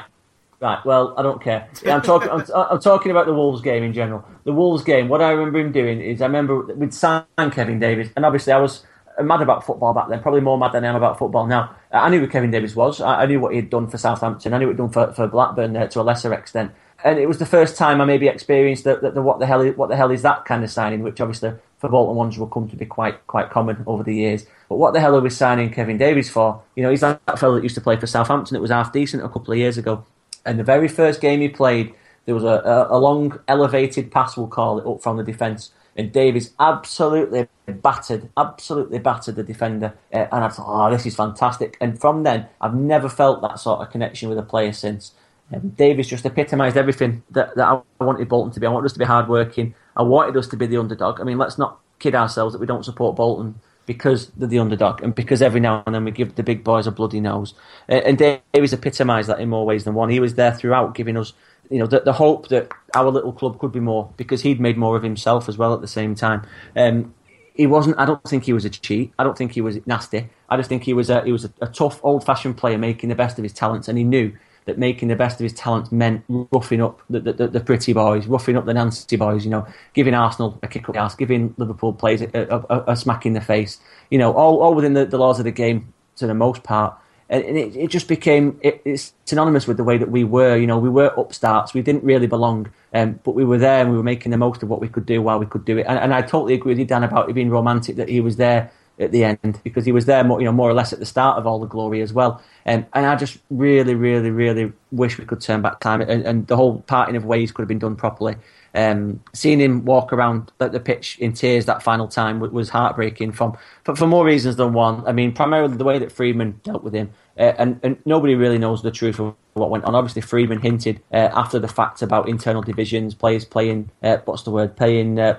Right. 0.59 0.83
Well, 0.83 1.13
I 1.17 1.21
don't 1.21 1.41
care. 1.41 1.69
I'm 1.85 2.01
talking. 2.01 2.29
I'm, 2.29 2.43
I'm, 2.55 2.79
talking 2.79 3.11
about 3.11 3.25
the 3.25 3.33
Wolves 3.33 3.61
game 3.61 3.83
in 3.83 3.93
general. 3.93 4.25
The 4.43 4.53
Wolves 4.53 4.83
game. 4.83 5.09
What 5.09 5.21
I 5.21 5.31
remember 5.31 5.59
him 5.59 5.71
doing 5.71 6.01
is 6.01 6.21
I 6.21 6.25
remember 6.25 6.61
we'd 6.73 6.93
signed 6.93 7.25
Kevin 7.37 7.79
Davies, 7.79 8.09
and 8.15 8.25
obviously 8.25 8.53
I 8.53 8.59
was 8.59 8.83
mad 9.21 9.41
about 9.41 9.65
football 9.65 9.93
back 9.93 10.09
then. 10.09 10.21
Probably 10.21 10.41
more 10.41 10.57
mad 10.57 10.71
than 10.71 10.85
I 10.85 10.87
am 10.87 10.95
about 10.95 11.19
football 11.19 11.45
now. 11.45 11.75
I 11.91 12.09
knew 12.09 12.19
who 12.19 12.27
Kevin 12.27 12.49
Davies 12.49 12.75
was. 12.75 13.01
I, 13.01 13.25
knew 13.25 13.39
what 13.39 13.51
he 13.51 13.57
had 13.57 13.69
done 13.69 13.87
for 13.87 13.97
Southampton. 13.97 14.53
I 14.53 14.57
knew 14.57 14.67
what 14.67 14.73
he'd 14.73 14.77
done 14.77 14.89
for, 14.89 15.11
for 15.13 15.27
Blackburn 15.27 15.75
uh, 15.75 15.87
to 15.87 16.01
a 16.01 16.03
lesser 16.03 16.33
extent. 16.33 16.71
And 17.03 17.19
it 17.19 17.27
was 17.27 17.37
the 17.37 17.45
first 17.45 17.75
time 17.77 17.99
I 17.99 18.05
maybe 18.05 18.27
experienced 18.27 18.85
the, 18.85 18.95
the, 18.95 19.11
the, 19.11 19.21
what 19.21 19.39
the 19.39 19.45
hell 19.45 19.61
is, 19.61 19.75
what 19.75 19.89
the 19.89 19.97
hell 19.97 20.09
is 20.09 20.21
that 20.21 20.45
kind 20.45 20.63
of 20.63 20.71
signing, 20.71 21.03
which 21.03 21.19
obviously 21.19 21.53
for 21.77 21.89
Bolton 21.89 22.15
Wanderers 22.15 22.39
will 22.39 22.47
come 22.47 22.69
to 22.69 22.77
be 22.77 22.85
quite 22.85 23.27
quite 23.27 23.49
common 23.49 23.83
over 23.85 24.03
the 24.03 24.15
years. 24.15 24.45
But 24.73 24.79
what 24.79 24.93
the 24.95 24.99
hell 24.99 25.15
are 25.15 25.21
we 25.21 25.29
signing 25.29 25.69
Kevin 25.69 25.99
Davies 25.99 26.31
for? 26.31 26.59
You 26.75 26.81
know, 26.81 26.89
he's 26.89 27.01
that 27.01 27.37
fellow 27.37 27.53
that 27.53 27.61
used 27.61 27.75
to 27.75 27.81
play 27.81 27.95
for 27.95 28.07
Southampton. 28.07 28.57
It 28.57 28.59
was 28.59 28.71
half 28.71 28.91
decent 28.91 29.23
a 29.23 29.29
couple 29.29 29.51
of 29.51 29.59
years 29.59 29.77
ago. 29.77 30.03
And 30.47 30.57
the 30.57 30.63
very 30.63 30.87
first 30.87 31.21
game 31.21 31.41
he 31.41 31.47
played, 31.47 31.93
there 32.25 32.33
was 32.33 32.43
a, 32.43 32.47
a, 32.47 32.97
a 32.97 32.99
long 32.99 33.39
elevated 33.47 34.11
pass, 34.11 34.35
we'll 34.35 34.47
call 34.47 34.79
it, 34.79 34.87
up 34.87 35.03
from 35.03 35.17
the 35.17 35.23
defence. 35.23 35.69
And 35.95 36.11
Davies 36.11 36.55
absolutely 36.59 37.47
battered, 37.67 38.31
absolutely 38.35 38.97
battered 38.97 39.35
the 39.35 39.43
defender. 39.43 39.93
Uh, 40.11 40.25
and 40.31 40.43
I 40.43 40.47
thought, 40.49 40.65
oh, 40.87 40.91
this 40.91 41.05
is 41.05 41.15
fantastic. 41.15 41.77
And 41.79 42.01
from 42.01 42.23
then, 42.23 42.47
I've 42.59 42.73
never 42.73 43.09
felt 43.09 43.43
that 43.43 43.59
sort 43.59 43.79
of 43.79 43.91
connection 43.91 44.27
with 44.27 44.39
a 44.39 44.43
player 44.43 44.73
since. 44.73 45.11
Um, 45.53 45.69
Davies 45.69 46.07
just 46.07 46.25
epitomised 46.25 46.77
everything 46.77 47.21
that, 47.29 47.55
that 47.57 47.67
I 47.67 48.03
wanted 48.03 48.27
Bolton 48.27 48.51
to 48.53 48.59
be. 48.59 48.65
I 48.65 48.71
wanted 48.71 48.87
us 48.87 48.93
to 48.93 48.99
be 48.99 49.05
hardworking. 49.05 49.75
I 49.95 50.01
wanted 50.01 50.35
us 50.35 50.47
to 50.47 50.57
be 50.57 50.65
the 50.65 50.77
underdog. 50.77 51.21
I 51.21 51.25
mean, 51.25 51.37
let's 51.37 51.59
not 51.59 51.77
kid 51.99 52.15
ourselves 52.15 52.53
that 52.53 52.59
we 52.59 52.65
don't 52.65 52.83
support 52.83 53.15
Bolton 53.15 53.59
because 53.85 54.27
they're 54.37 54.47
the 54.47 54.59
underdog 54.59 55.01
and 55.03 55.13
because 55.13 55.41
every 55.41 55.59
now 55.59 55.83
and 55.85 55.93
then 55.93 56.05
we 56.05 56.11
give 56.11 56.35
the 56.35 56.43
big 56.43 56.63
boys 56.63 56.87
a 56.87 56.91
bloody 56.91 57.19
nose. 57.19 57.53
And 57.87 58.17
Davies 58.17 58.73
epitomised 58.73 59.29
that 59.29 59.39
in 59.39 59.49
more 59.49 59.65
ways 59.65 59.83
than 59.83 59.93
one. 59.93 60.09
He 60.09 60.19
was 60.19 60.35
there 60.35 60.53
throughout, 60.53 60.95
giving 60.95 61.17
us, 61.17 61.33
you 61.69 61.79
know, 61.79 61.87
the, 61.87 61.99
the, 62.01 62.13
hope 62.13 62.49
that 62.49 62.71
our 62.95 63.09
little 63.09 63.33
club 63.33 63.59
could 63.59 63.71
be 63.71 63.79
more 63.79 64.13
because 64.17 64.41
he'd 64.41 64.59
made 64.59 64.77
more 64.77 64.95
of 64.95 65.03
himself 65.03 65.49
as 65.49 65.57
well 65.57 65.73
at 65.73 65.81
the 65.81 65.87
same 65.87 66.15
time. 66.15 66.45
Um, 66.75 67.13
he 67.55 67.67
wasn't. 67.67 67.99
I 67.99 68.05
don't 68.05 68.23
think 68.23 68.45
he 68.45 68.53
was 68.53 68.65
a 68.65 68.69
cheat. 68.69 69.13
I 69.19 69.23
don't 69.23 69.37
think 69.37 69.51
he 69.51 69.61
was 69.61 69.77
nasty. 69.85 70.29
I 70.49 70.57
just 70.57 70.69
think 70.69 70.83
he 70.83 70.93
was 70.93 71.09
a 71.09 71.23
he 71.23 71.31
was 71.31 71.45
a, 71.45 71.53
a 71.61 71.67
tough, 71.67 71.99
old-fashioned 72.03 72.57
player 72.57 72.79
making 72.79 73.09
the 73.09 73.15
best 73.15 73.37
of 73.37 73.43
his 73.43 73.53
talents, 73.53 73.87
and 73.87 73.97
he 73.97 74.03
knew 74.03 74.33
that 74.65 74.77
making 74.77 75.09
the 75.09 75.15
best 75.15 75.39
of 75.39 75.43
his 75.43 75.53
talents 75.53 75.91
meant 75.91 76.23
roughing 76.27 76.81
up 76.81 77.01
the, 77.09 77.19
the, 77.19 77.47
the, 77.47 77.59
pretty 77.59 77.93
boys, 77.93 78.27
roughing 78.27 78.55
up 78.55 78.65
the 78.65 78.73
Nancy 78.73 79.15
boys, 79.15 79.43
you 79.43 79.51
know, 79.51 79.67
giving 79.93 80.13
Arsenal 80.13 80.57
a 80.63 80.67
kick 80.67 80.87
up 80.87 80.95
the 80.95 81.01
ass, 81.01 81.15
giving 81.15 81.53
Liverpool 81.57 81.93
players 81.93 82.21
a, 82.21 82.29
a, 82.33 82.83
a, 82.91 82.95
smack 82.95 83.25
in 83.25 83.33
the 83.33 83.41
face, 83.41 83.79
you 84.09 84.17
know, 84.17 84.33
all, 84.33 84.61
all 84.61 84.73
within 84.73 84.93
the, 84.93 85.05
the 85.05 85.17
laws 85.17 85.39
of 85.39 85.45
the 85.45 85.51
game 85.51 85.93
to 86.15 86.27
the 86.27 86.33
most 86.33 86.63
part. 86.63 86.97
And 87.29 87.57
it, 87.57 87.75
it 87.75 87.87
just 87.89 88.07
became, 88.07 88.59
it, 88.61 88.81
it's 88.85 89.13
synonymous 89.25 89.65
with 89.65 89.77
the 89.77 89.83
way 89.83 89.97
that 89.97 90.11
we 90.11 90.23
were, 90.23 90.55
you 90.55 90.67
know, 90.67 90.77
we 90.77 90.89
were 90.89 91.11
upstarts, 91.17 91.73
we 91.73 91.81
didn't 91.81 92.03
really 92.03 92.27
belong, 92.27 92.71
um, 92.93 93.19
but 93.23 93.31
we 93.31 93.43
were 93.43 93.57
there 93.57 93.81
and 93.81 93.89
we 93.89 93.97
were 93.97 94.03
making 94.03 94.31
the 94.31 94.37
most 94.37 94.61
of 94.61 94.69
what 94.69 94.81
we 94.81 94.87
could 94.87 95.05
do 95.05 95.21
while 95.21 95.39
we 95.39 95.45
could 95.45 95.65
do 95.65 95.77
it. 95.77 95.85
And, 95.87 95.97
and 95.97 96.13
I 96.13 96.21
totally 96.21 96.53
agree 96.53 96.71
with 96.71 96.79
you, 96.79 96.85
Dan, 96.85 97.03
about 97.03 97.29
it 97.29 97.33
being 97.33 97.49
romantic 97.49 97.95
that 97.95 98.09
he 98.09 98.21
was 98.21 98.35
there 98.35 98.71
at 98.99 99.11
the 99.11 99.23
end 99.23 99.59
because 99.63 99.85
he 99.85 99.91
was 99.91 100.05
there, 100.05 100.23
more, 100.23 100.39
you 100.39 100.45
know, 100.45 100.51
more 100.51 100.69
or 100.69 100.73
less 100.73 100.93
at 100.93 100.99
the 100.99 101.05
start 101.05 101.37
of 101.37 101.47
all 101.47 101.59
the 101.59 101.67
glory 101.67 102.01
as 102.01 102.13
well. 102.13 102.41
Um, 102.65 102.85
and 102.93 103.05
I 103.05 103.15
just 103.15 103.37
really, 103.49 103.95
really, 103.95 104.29
really 104.29 104.71
wish 104.91 105.17
we 105.17 105.25
could 105.25 105.41
turn 105.41 105.61
back 105.61 105.79
time 105.79 106.01
and, 106.01 106.23
and 106.23 106.47
the 106.47 106.55
whole 106.55 106.81
parting 106.81 107.15
of 107.15 107.25
ways 107.25 107.51
could 107.51 107.63
have 107.63 107.67
been 107.67 107.79
done 107.79 107.95
properly. 107.95 108.35
Um, 108.75 109.23
seeing 109.33 109.59
him 109.59 109.85
walk 109.85 110.11
around 110.11 110.51
the 110.57 110.79
pitch 110.79 111.19
in 111.19 111.33
tears 111.33 111.65
that 111.65 111.83
final 111.83 112.07
time 112.07 112.39
was 112.39 112.69
heartbreaking 112.69 113.33
from 113.33 113.55
for, 113.83 113.95
for 113.95 114.07
more 114.07 114.25
reasons 114.25 114.55
than 114.55 114.73
one. 114.73 115.05
I 115.05 115.11
mean, 115.11 115.31
primarily 115.31 115.77
the 115.77 115.83
way 115.83 115.99
that 115.99 116.11
Freedman 116.11 116.59
dealt 116.63 116.83
with 116.83 116.95
him, 116.95 117.11
uh, 117.37 117.53
and, 117.59 117.79
and 117.83 117.97
nobody 118.03 118.33
really 118.33 118.57
knows 118.57 118.81
the 118.81 118.89
truth 118.89 119.19
of 119.19 119.35
what 119.53 119.69
went 119.69 119.85
on. 119.85 119.93
Obviously, 119.93 120.23
Freedman 120.23 120.59
hinted 120.59 121.01
uh, 121.11 121.29
after 121.33 121.59
the 121.59 121.67
fact 121.67 122.01
about 122.01 122.27
internal 122.27 122.63
divisions, 122.63 123.13
players 123.13 123.45
playing 123.45 123.91
uh, 124.01 124.17
what's 124.25 124.41
the 124.41 124.49
word, 124.49 124.75
playing 124.75 125.19
uh, 125.19 125.37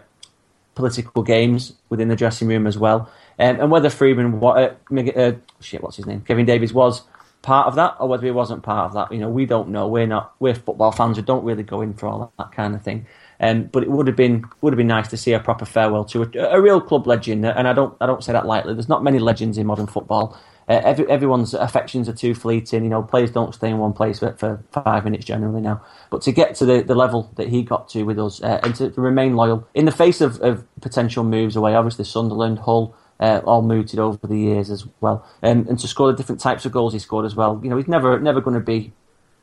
political 0.75 1.23
games 1.23 1.73
within 1.89 2.09
the 2.09 2.17
dressing 2.17 2.49
room 2.49 2.67
as 2.67 2.79
well. 2.79 3.11
Um, 3.39 3.61
and 3.61 3.71
whether 3.71 3.91
Freedman, 3.91 4.41
what, 4.41 4.77
uh, 4.93 5.01
uh, 5.17 5.33
shit, 5.61 5.83
what's 5.83 5.97
his 5.97 6.07
name, 6.07 6.21
Kevin 6.21 6.47
Davies 6.47 6.73
was 6.73 7.03
part 7.43 7.67
of 7.67 7.75
that, 7.75 7.97
or 8.01 8.09
whether 8.09 8.25
he 8.25 8.31
wasn't 8.31 8.63
part 8.63 8.87
of 8.87 8.95
that, 8.95 9.13
you 9.13 9.19
know, 9.19 9.29
we 9.29 9.47
don't 9.47 9.69
know. 9.69 9.87
We're 9.87 10.07
not, 10.07 10.35
we're 10.41 10.55
football 10.55 10.93
fans 10.93 11.17
who 11.17 11.23
don't 11.23 11.45
really 11.45 11.63
go 11.63 11.81
in 11.81 11.95
for 11.95 12.07
all 12.07 12.19
that, 12.21 12.31
that 12.39 12.53
kind 12.53 12.75
of 12.75 12.83
thing. 12.83 13.07
Um, 13.41 13.65
but 13.65 13.83
it 13.83 13.91
would 13.91 14.07
have 14.07 14.17
been 14.17 14.45
would 14.61 14.73
have 14.73 14.79
been 14.79 14.87
nice 14.87 15.09
to 15.09 15.17
see 15.17 15.33
a 15.33 15.41
proper 15.41 15.65
farewell 15.65 16.05
to 16.07 16.23
a, 16.23 16.57
a, 16.57 16.61
real 16.61 16.81
club 16.81 17.07
legend, 17.07 17.45
and 17.45 17.67
I 17.67 17.73
don't 17.73 17.95
I 18.01 18.07
don't 18.07 18.23
say 18.23 18.33
that 18.33 18.47
lightly. 18.47 18.75
There's 18.75 18.89
not 18.89 19.03
many 19.03 19.19
legends 19.19 19.59
in 19.59 19.67
modern 19.67 19.89
football. 19.89 20.39
Uh, 20.69 20.81
every, 20.83 21.07
everyone's 21.11 21.53
affections 21.53 22.09
are 22.09 22.15
too 22.15 22.35
fleeting. 22.35 22.85
You 22.85 22.91
know, 22.91 23.03
players 23.03 23.31
don't 23.31 23.55
stay 23.55 23.69
in 23.69 23.79
one 23.79 23.93
place 23.93 24.21
for, 24.21 24.33
for 24.35 24.65
five 24.73 25.05
minutes 25.05 25.25
generally 25.27 25.61
now. 25.61 25.83
But 26.11 26.23
to 26.23 26.33
get 26.33 26.55
to 26.57 26.65
the, 26.65 26.81
the 26.81 26.95
level 26.95 27.31
that 27.37 27.49
he 27.49 27.63
got 27.63 27.89
to 27.91 28.05
with 28.05 28.19
us 28.19 28.43
uh, 28.43 28.61
and 28.63 28.75
to, 28.77 28.91
to, 28.91 29.01
remain 29.01 29.37
loyal 29.37 29.69
in 29.75 29.85
the 29.85 29.93
face 29.93 30.23
of, 30.23 30.41
of 30.41 30.65
potential 30.81 31.23
moves 31.23 31.55
away, 31.55 31.75
obviously 31.75 32.07
Sunderland, 32.07 32.61
Hull, 32.61 32.97
uh, 33.21 33.41
all 33.45 33.63
mooted 33.63 33.99
over 33.99 34.27
the 34.27 34.39
years 34.39 34.71
as 34.71 34.87
well. 35.01 35.27
Um, 35.43 35.67
and 35.69 35.79
to 35.79 35.89
score 35.89 36.11
the 36.11 36.17
different 36.17 36.41
types 36.41 36.65
of 36.65 36.73
goals 36.73 36.93
he 36.93 36.99
scored 36.99 37.27
as 37.27 37.35
well. 37.35 37.61
You 37.63 37.71
know, 37.71 37.77
he's 37.77 37.89
never 37.89 38.19
never 38.19 38.41
going 38.41 38.55
to 38.55 38.65
be 38.65 38.93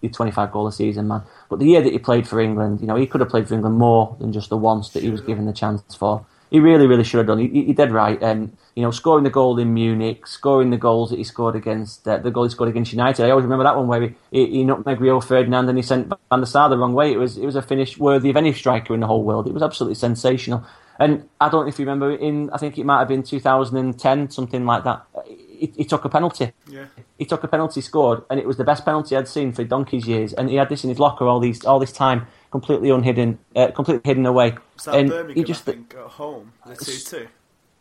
the 0.01 0.09
25 0.09 0.51
goal 0.51 0.67
a 0.67 0.71
season 0.71 1.07
man. 1.07 1.21
But 1.49 1.59
the 1.59 1.65
year 1.65 1.81
that 1.81 1.91
he 1.91 1.99
played 1.99 2.27
for 2.27 2.39
England, 2.39 2.81
you 2.81 2.87
know, 2.87 2.95
he 2.95 3.07
could 3.07 3.21
have 3.21 3.29
played 3.29 3.47
for 3.47 3.53
England 3.53 3.77
more 3.77 4.15
than 4.19 4.33
just 4.33 4.49
the 4.49 4.57
once 4.57 4.89
that 4.89 5.03
he 5.03 5.09
was 5.09 5.21
given 5.21 5.45
the 5.45 5.53
chance 5.53 5.95
for. 5.95 6.25
He 6.49 6.59
really, 6.59 6.85
really 6.85 7.05
should 7.05 7.19
have 7.19 7.27
done. 7.27 7.39
He, 7.39 7.47
he 7.65 7.73
did 7.73 7.91
right. 7.91 8.21
Um, 8.21 8.51
you 8.75 8.83
know, 8.83 8.91
scoring 8.91 9.23
the 9.23 9.29
goal 9.29 9.57
in 9.57 9.73
Munich, 9.73 10.27
scoring 10.27 10.69
the 10.69 10.77
goals 10.77 11.09
that 11.09 11.17
he 11.17 11.23
scored 11.23 11.55
against 11.55 12.05
uh, 12.05 12.17
the 12.17 12.29
goal 12.29 12.43
he 12.43 12.49
scored 12.49 12.69
against 12.69 12.91
United. 12.91 13.25
I 13.25 13.29
always 13.29 13.43
remember 13.43 13.63
that 13.63 13.77
one 13.77 13.87
where 13.87 14.01
he, 14.01 14.15
he, 14.31 14.45
he 14.47 14.63
nutmegged 14.65 14.99
Rio 14.99 15.21
Ferdinand 15.21 15.69
and 15.69 15.77
he 15.77 15.81
sent 15.81 16.11
Van 16.29 16.39
der 16.39 16.45
Sar 16.45 16.67
the 16.67 16.77
wrong 16.77 16.93
way. 16.93 17.13
It 17.13 17.17
was 17.17 17.37
it 17.37 17.45
was 17.45 17.55
a 17.55 17.61
finish 17.61 17.97
worthy 17.97 18.29
of 18.29 18.35
any 18.35 18.51
striker 18.51 18.93
in 18.93 18.99
the 18.99 19.07
whole 19.07 19.23
world. 19.23 19.47
It 19.47 19.53
was 19.53 19.63
absolutely 19.63 19.95
sensational. 19.95 20.65
And 21.01 21.27
I 21.39 21.49
don't 21.49 21.65
know 21.65 21.69
if 21.69 21.79
you 21.79 21.85
remember, 21.85 22.11
in 22.11 22.51
I 22.51 22.59
think 22.59 22.77
it 22.77 22.85
might 22.85 22.99
have 22.99 23.07
been 23.07 23.23
2010, 23.23 24.29
something 24.29 24.67
like 24.67 24.83
that. 24.83 25.03
He, 25.25 25.73
he, 25.75 25.83
took 25.83 26.05
a 26.05 26.09
penalty. 26.09 26.51
Yeah. 26.67 26.85
He 27.17 27.25
took 27.25 27.43
a 27.43 27.47
penalty, 27.47 27.81
scored, 27.81 28.21
and 28.29 28.39
it 28.39 28.45
was 28.45 28.57
the 28.57 28.63
best 28.63 28.85
penalty 28.85 29.17
I'd 29.17 29.27
seen 29.27 29.51
for 29.51 29.63
donkey's 29.63 30.07
years. 30.07 30.31
And 30.33 30.47
he 30.47 30.57
had 30.57 30.69
this 30.69 30.83
in 30.83 30.91
his 30.91 30.99
locker 30.99 31.25
all 31.25 31.39
these 31.39 31.65
all 31.65 31.79
this 31.79 31.91
time, 31.91 32.27
completely 32.51 32.91
unhidden, 32.91 33.39
uh, 33.55 33.71
completely 33.71 34.07
hidden 34.07 34.27
away. 34.27 34.53
Was 34.75 34.85
that 34.85 34.95
and 34.95 35.09
Birmingham? 35.09 35.35
He 35.35 35.43
just, 35.43 35.67
I 35.67 35.71
think 35.71 35.95
at 35.95 36.05
home, 36.05 36.53
the 36.67 36.75
two 36.75 36.99
two, 36.99 37.27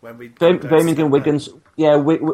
when 0.01 0.17
we 0.17 0.29
Birmingham, 0.29 1.11
Wigan's, 1.11 1.51
yeah, 1.77 1.97
we, 1.99 2.17
we, 2.17 2.33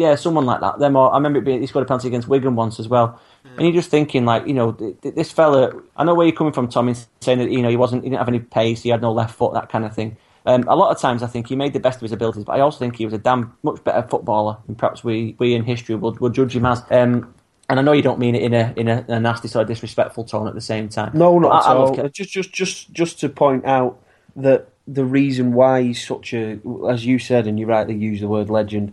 yeah, 0.00 0.14
someone 0.14 0.46
like 0.46 0.60
that. 0.60 0.78
Them 0.78 0.96
all, 0.96 1.10
I 1.10 1.16
remember 1.16 1.40
it 1.40 1.44
being, 1.44 1.60
he 1.60 1.66
scored 1.66 1.84
a 1.84 1.86
penalty 1.86 2.08
against 2.08 2.26
Wigan 2.26 2.56
once 2.56 2.80
as 2.80 2.88
well. 2.88 3.20
Yeah. 3.44 3.50
And 3.52 3.62
you're 3.62 3.74
just 3.74 3.90
thinking, 3.90 4.24
like, 4.24 4.46
you 4.46 4.54
know, 4.54 4.72
this 4.72 5.30
fella. 5.30 5.78
I 5.94 6.04
know 6.04 6.14
where 6.14 6.26
you're 6.26 6.34
coming 6.34 6.54
from, 6.54 6.68
Tommy, 6.68 6.94
saying 7.20 7.38
that 7.38 7.50
you 7.50 7.60
know 7.60 7.68
he 7.68 7.76
wasn't, 7.76 8.02
he 8.02 8.08
didn't 8.08 8.18
have 8.18 8.28
any 8.28 8.40
pace, 8.40 8.82
he 8.82 8.88
had 8.88 9.02
no 9.02 9.12
left 9.12 9.34
foot, 9.34 9.52
that 9.52 9.68
kind 9.68 9.84
of 9.84 9.94
thing. 9.94 10.16
Um, 10.46 10.66
a 10.68 10.74
lot 10.74 10.90
of 10.90 10.98
times, 10.98 11.22
I 11.22 11.26
think 11.26 11.48
he 11.48 11.54
made 11.54 11.74
the 11.74 11.80
best 11.80 11.96
of 11.96 12.02
his 12.02 12.12
abilities, 12.12 12.44
but 12.44 12.56
I 12.56 12.60
also 12.60 12.78
think 12.78 12.96
he 12.96 13.04
was 13.04 13.12
a 13.12 13.18
damn 13.18 13.54
much 13.62 13.84
better 13.84 14.08
footballer 14.08 14.56
than 14.64 14.74
perhaps 14.74 15.04
we, 15.04 15.36
we 15.38 15.54
in 15.54 15.64
history 15.64 15.94
would, 15.96 16.18
would 16.20 16.32
judge 16.32 16.56
him 16.56 16.64
as. 16.64 16.82
Um, 16.90 17.34
and 17.68 17.78
I 17.78 17.82
know 17.82 17.92
you 17.92 18.02
don't 18.02 18.18
mean 18.18 18.34
it 18.34 18.42
in 18.42 18.54
a 18.54 18.72
in 18.76 18.88
a, 18.88 19.04
a 19.06 19.20
nasty 19.20 19.48
sort 19.48 19.62
of 19.62 19.68
disrespectful 19.68 20.24
tone 20.24 20.48
at 20.48 20.54
the 20.54 20.60
same 20.60 20.88
time. 20.88 21.12
No, 21.14 21.38
not 21.38 21.66
at 21.66 21.76
all. 21.76 22.08
Just 22.08 22.30
just 22.30 22.52
just 22.52 22.92
just 22.92 23.20
to 23.20 23.28
point 23.28 23.64
out 23.64 24.02
that 24.34 24.70
the 24.88 25.04
reason 25.04 25.52
why 25.52 25.82
he's 25.82 26.04
such 26.04 26.34
a, 26.34 26.58
as 26.88 27.06
you 27.06 27.18
said, 27.20 27.46
and 27.46 27.60
you 27.60 27.66
rightly 27.66 27.94
use 27.94 28.20
the 28.20 28.28
word 28.28 28.50
legend, 28.50 28.92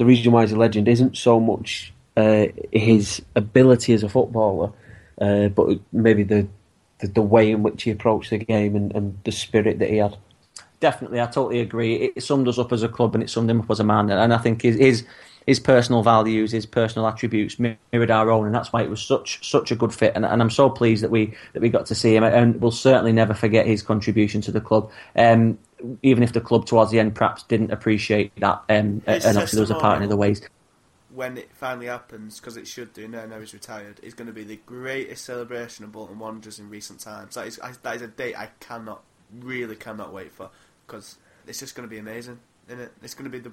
the 0.00 0.06
reason 0.06 0.32
why 0.32 0.40
he's 0.40 0.52
a 0.52 0.56
legend 0.56 0.88
isn't 0.88 1.14
so 1.14 1.38
much 1.38 1.92
uh, 2.16 2.46
his 2.72 3.20
ability 3.36 3.92
as 3.92 4.02
a 4.02 4.08
footballer, 4.08 4.72
uh, 5.20 5.48
but 5.48 5.78
maybe 5.92 6.22
the, 6.22 6.48
the, 7.00 7.06
the 7.08 7.20
way 7.20 7.50
in 7.50 7.62
which 7.62 7.82
he 7.82 7.90
approached 7.90 8.30
the 8.30 8.38
game 8.38 8.74
and, 8.74 8.96
and 8.96 9.18
the 9.24 9.30
spirit 9.30 9.78
that 9.78 9.90
he 9.90 9.98
had 9.98 10.16
definitely, 10.80 11.20
I 11.20 11.26
totally 11.26 11.60
agree. 11.60 12.12
It 12.16 12.22
summed 12.22 12.48
us 12.48 12.58
up 12.58 12.72
as 12.72 12.82
a 12.82 12.88
club 12.88 13.14
and 13.14 13.22
it 13.22 13.28
summed 13.28 13.50
him 13.50 13.60
up 13.60 13.70
as 13.70 13.80
a 13.80 13.84
man. 13.84 14.10
And 14.10 14.32
I 14.32 14.38
think 14.38 14.62
his 14.62 14.76
his, 14.76 15.04
his 15.46 15.60
personal 15.60 16.02
values, 16.02 16.52
his 16.52 16.66
personal 16.66 17.06
attributes 17.06 17.58
mirrored 17.58 18.10
our 18.10 18.30
own, 18.30 18.46
and 18.46 18.54
that's 18.54 18.72
why 18.72 18.82
it 18.82 18.90
was 18.90 19.02
such 19.02 19.46
such 19.48 19.70
a 19.70 19.76
good 19.76 19.92
fit. 19.92 20.12
And, 20.14 20.24
and 20.24 20.40
I'm 20.42 20.50
so 20.50 20.70
pleased 20.70 21.02
that 21.02 21.10
we 21.10 21.34
that 21.52 21.60
we 21.60 21.68
got 21.68 21.86
to 21.86 21.94
see 21.94 22.16
him, 22.16 22.24
and 22.24 22.60
we'll 22.60 22.70
certainly 22.70 23.12
never 23.12 23.34
forget 23.34 23.66
his 23.66 23.82
contribution 23.82 24.40
to 24.42 24.52
the 24.52 24.60
club. 24.60 24.90
Um, 25.16 25.58
even 26.02 26.22
if 26.22 26.32
the 26.32 26.40
club 26.40 26.66
towards 26.66 26.90
the 26.90 27.00
end 27.00 27.14
perhaps 27.14 27.42
didn't 27.44 27.70
appreciate 27.70 28.32
that, 28.36 28.62
um, 28.68 29.02
and 29.06 29.24
obviously 29.24 29.56
there 29.56 29.62
was 29.62 29.70
a 29.70 29.74
part 29.74 29.98
in 29.98 30.04
other 30.04 30.16
ways 30.16 30.42
when 31.12 31.36
it 31.36 31.50
finally 31.52 31.86
happens, 31.86 32.38
because 32.38 32.56
it 32.56 32.66
should 32.66 32.92
do 32.92 33.08
now, 33.08 33.26
now 33.26 33.40
he's 33.40 33.52
retired, 33.52 33.98
is 34.02 34.14
going 34.14 34.28
to 34.28 34.32
be 34.32 34.44
the 34.44 34.60
greatest 34.64 35.24
celebration 35.24 35.84
of 35.84 35.92
Bolton 35.92 36.18
Wanderers 36.18 36.58
in 36.58 36.70
recent 36.70 37.00
times. 37.00 37.34
That 37.34 37.46
is, 37.46 37.58
I, 37.60 37.72
that 37.82 37.96
is 37.96 38.02
a 38.02 38.08
date 38.08 38.36
I 38.38 38.50
cannot, 38.60 39.02
really 39.40 39.76
cannot 39.76 40.12
wait 40.12 40.32
for, 40.32 40.50
because 40.86 41.16
it's 41.46 41.58
just 41.58 41.74
going 41.74 41.88
to 41.88 41.90
be 41.90 41.98
amazing, 41.98 42.38
isn't 42.68 42.80
it? 42.80 42.92
It's 43.02 43.14
going 43.14 43.24
to 43.24 43.30
be 43.30 43.40
the, 43.40 43.52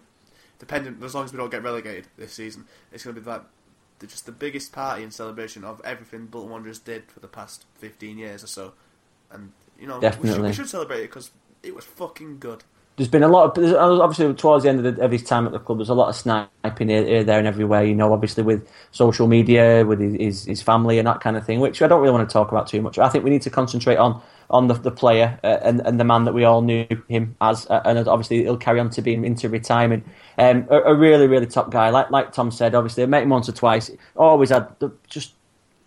dependent, 0.59 1.01
as 1.03 1.15
long 1.15 1.25
as 1.25 1.31
we 1.31 1.37
don't 1.37 1.49
get 1.49 1.63
relegated 1.63 2.07
this 2.17 2.33
season, 2.33 2.65
it's 2.91 3.03
going 3.03 3.15
to 3.15 3.21
be 3.21 3.27
like 3.27 3.43
the, 3.99 4.07
just 4.07 4.27
the 4.27 4.31
biggest 4.31 4.71
party 4.71 5.01
and 5.01 5.11
celebration 5.11 5.63
of 5.63 5.81
everything 5.83 6.27
Bolton 6.27 6.51
Wanderers 6.51 6.79
did 6.79 7.11
for 7.11 7.19
the 7.21 7.27
past 7.27 7.65
15 7.75 8.19
years 8.19 8.43
or 8.43 8.47
so. 8.47 8.73
And, 9.31 9.51
you 9.79 9.87
know, 9.87 9.99
Definitely. 9.99 10.29
we 10.29 10.35
should, 10.35 10.45
we 10.45 10.53
should 10.53 10.69
celebrate 10.69 10.99
it 10.99 11.09
because 11.09 11.31
it 11.63 11.75
was 11.75 11.85
fucking 11.85 12.39
good 12.39 12.63
there's 12.97 13.07
been 13.07 13.23
a 13.23 13.27
lot 13.27 13.55
of 13.55 13.73
obviously 13.75 14.33
towards 14.33 14.63
the 14.63 14.69
end 14.69 14.83
of, 14.83 14.95
the, 14.95 15.03
of, 15.03 15.11
his 15.11 15.23
time 15.23 15.45
at 15.45 15.51
the 15.51 15.59
club. 15.59 15.77
There's 15.77 15.89
a 15.89 15.93
lot 15.93 16.09
of 16.09 16.15
sniping 16.15 16.89
here, 16.89 17.05
here, 17.05 17.23
there, 17.23 17.37
and 17.37 17.47
everywhere. 17.47 17.83
You 17.83 17.93
know, 17.93 18.11
obviously 18.11 18.41
with 18.41 18.67
social 18.91 19.27
media, 19.27 19.85
with 19.85 19.99
his, 19.99 20.45
his 20.45 20.63
family 20.63 20.97
and 20.97 21.07
that 21.07 21.21
kind 21.21 21.37
of 21.37 21.45
thing, 21.45 21.59
which 21.59 21.79
I 21.83 21.87
don't 21.87 22.01
really 22.01 22.11
want 22.11 22.27
to 22.27 22.33
talk 22.33 22.51
about 22.51 22.65
too 22.65 22.81
much. 22.81 22.97
I 22.97 23.07
think 23.07 23.23
we 23.23 23.29
need 23.29 23.43
to 23.43 23.51
concentrate 23.51 23.97
on 23.97 24.19
on 24.49 24.67
the, 24.67 24.73
the 24.73 24.91
player 24.91 25.39
uh, 25.43 25.59
and 25.61 25.81
and 25.85 25.99
the 25.99 26.05
man 26.05 26.23
that 26.23 26.33
we 26.33 26.43
all 26.43 26.63
knew 26.63 26.87
him 27.07 27.35
as, 27.39 27.67
uh, 27.69 27.81
and 27.85 28.07
obviously 28.07 28.43
he'll 28.43 28.57
carry 28.57 28.79
on 28.79 28.89
to 28.89 29.01
being 29.03 29.23
into 29.23 29.47
retirement. 29.47 30.03
Um, 30.39 30.67
a, 30.71 30.77
a, 30.77 30.95
really 30.95 31.27
really 31.27 31.45
top 31.45 31.69
guy, 31.69 31.91
like 31.91 32.09
like 32.09 32.31
Tom 32.31 32.49
said. 32.49 32.73
Obviously, 32.73 33.03
I 33.03 33.05
met 33.05 33.21
him 33.21 33.29
once 33.29 33.47
or 33.47 33.51
twice. 33.51 33.91
Always 34.15 34.49
had 34.49 34.69
the, 34.79 34.91
just 35.07 35.33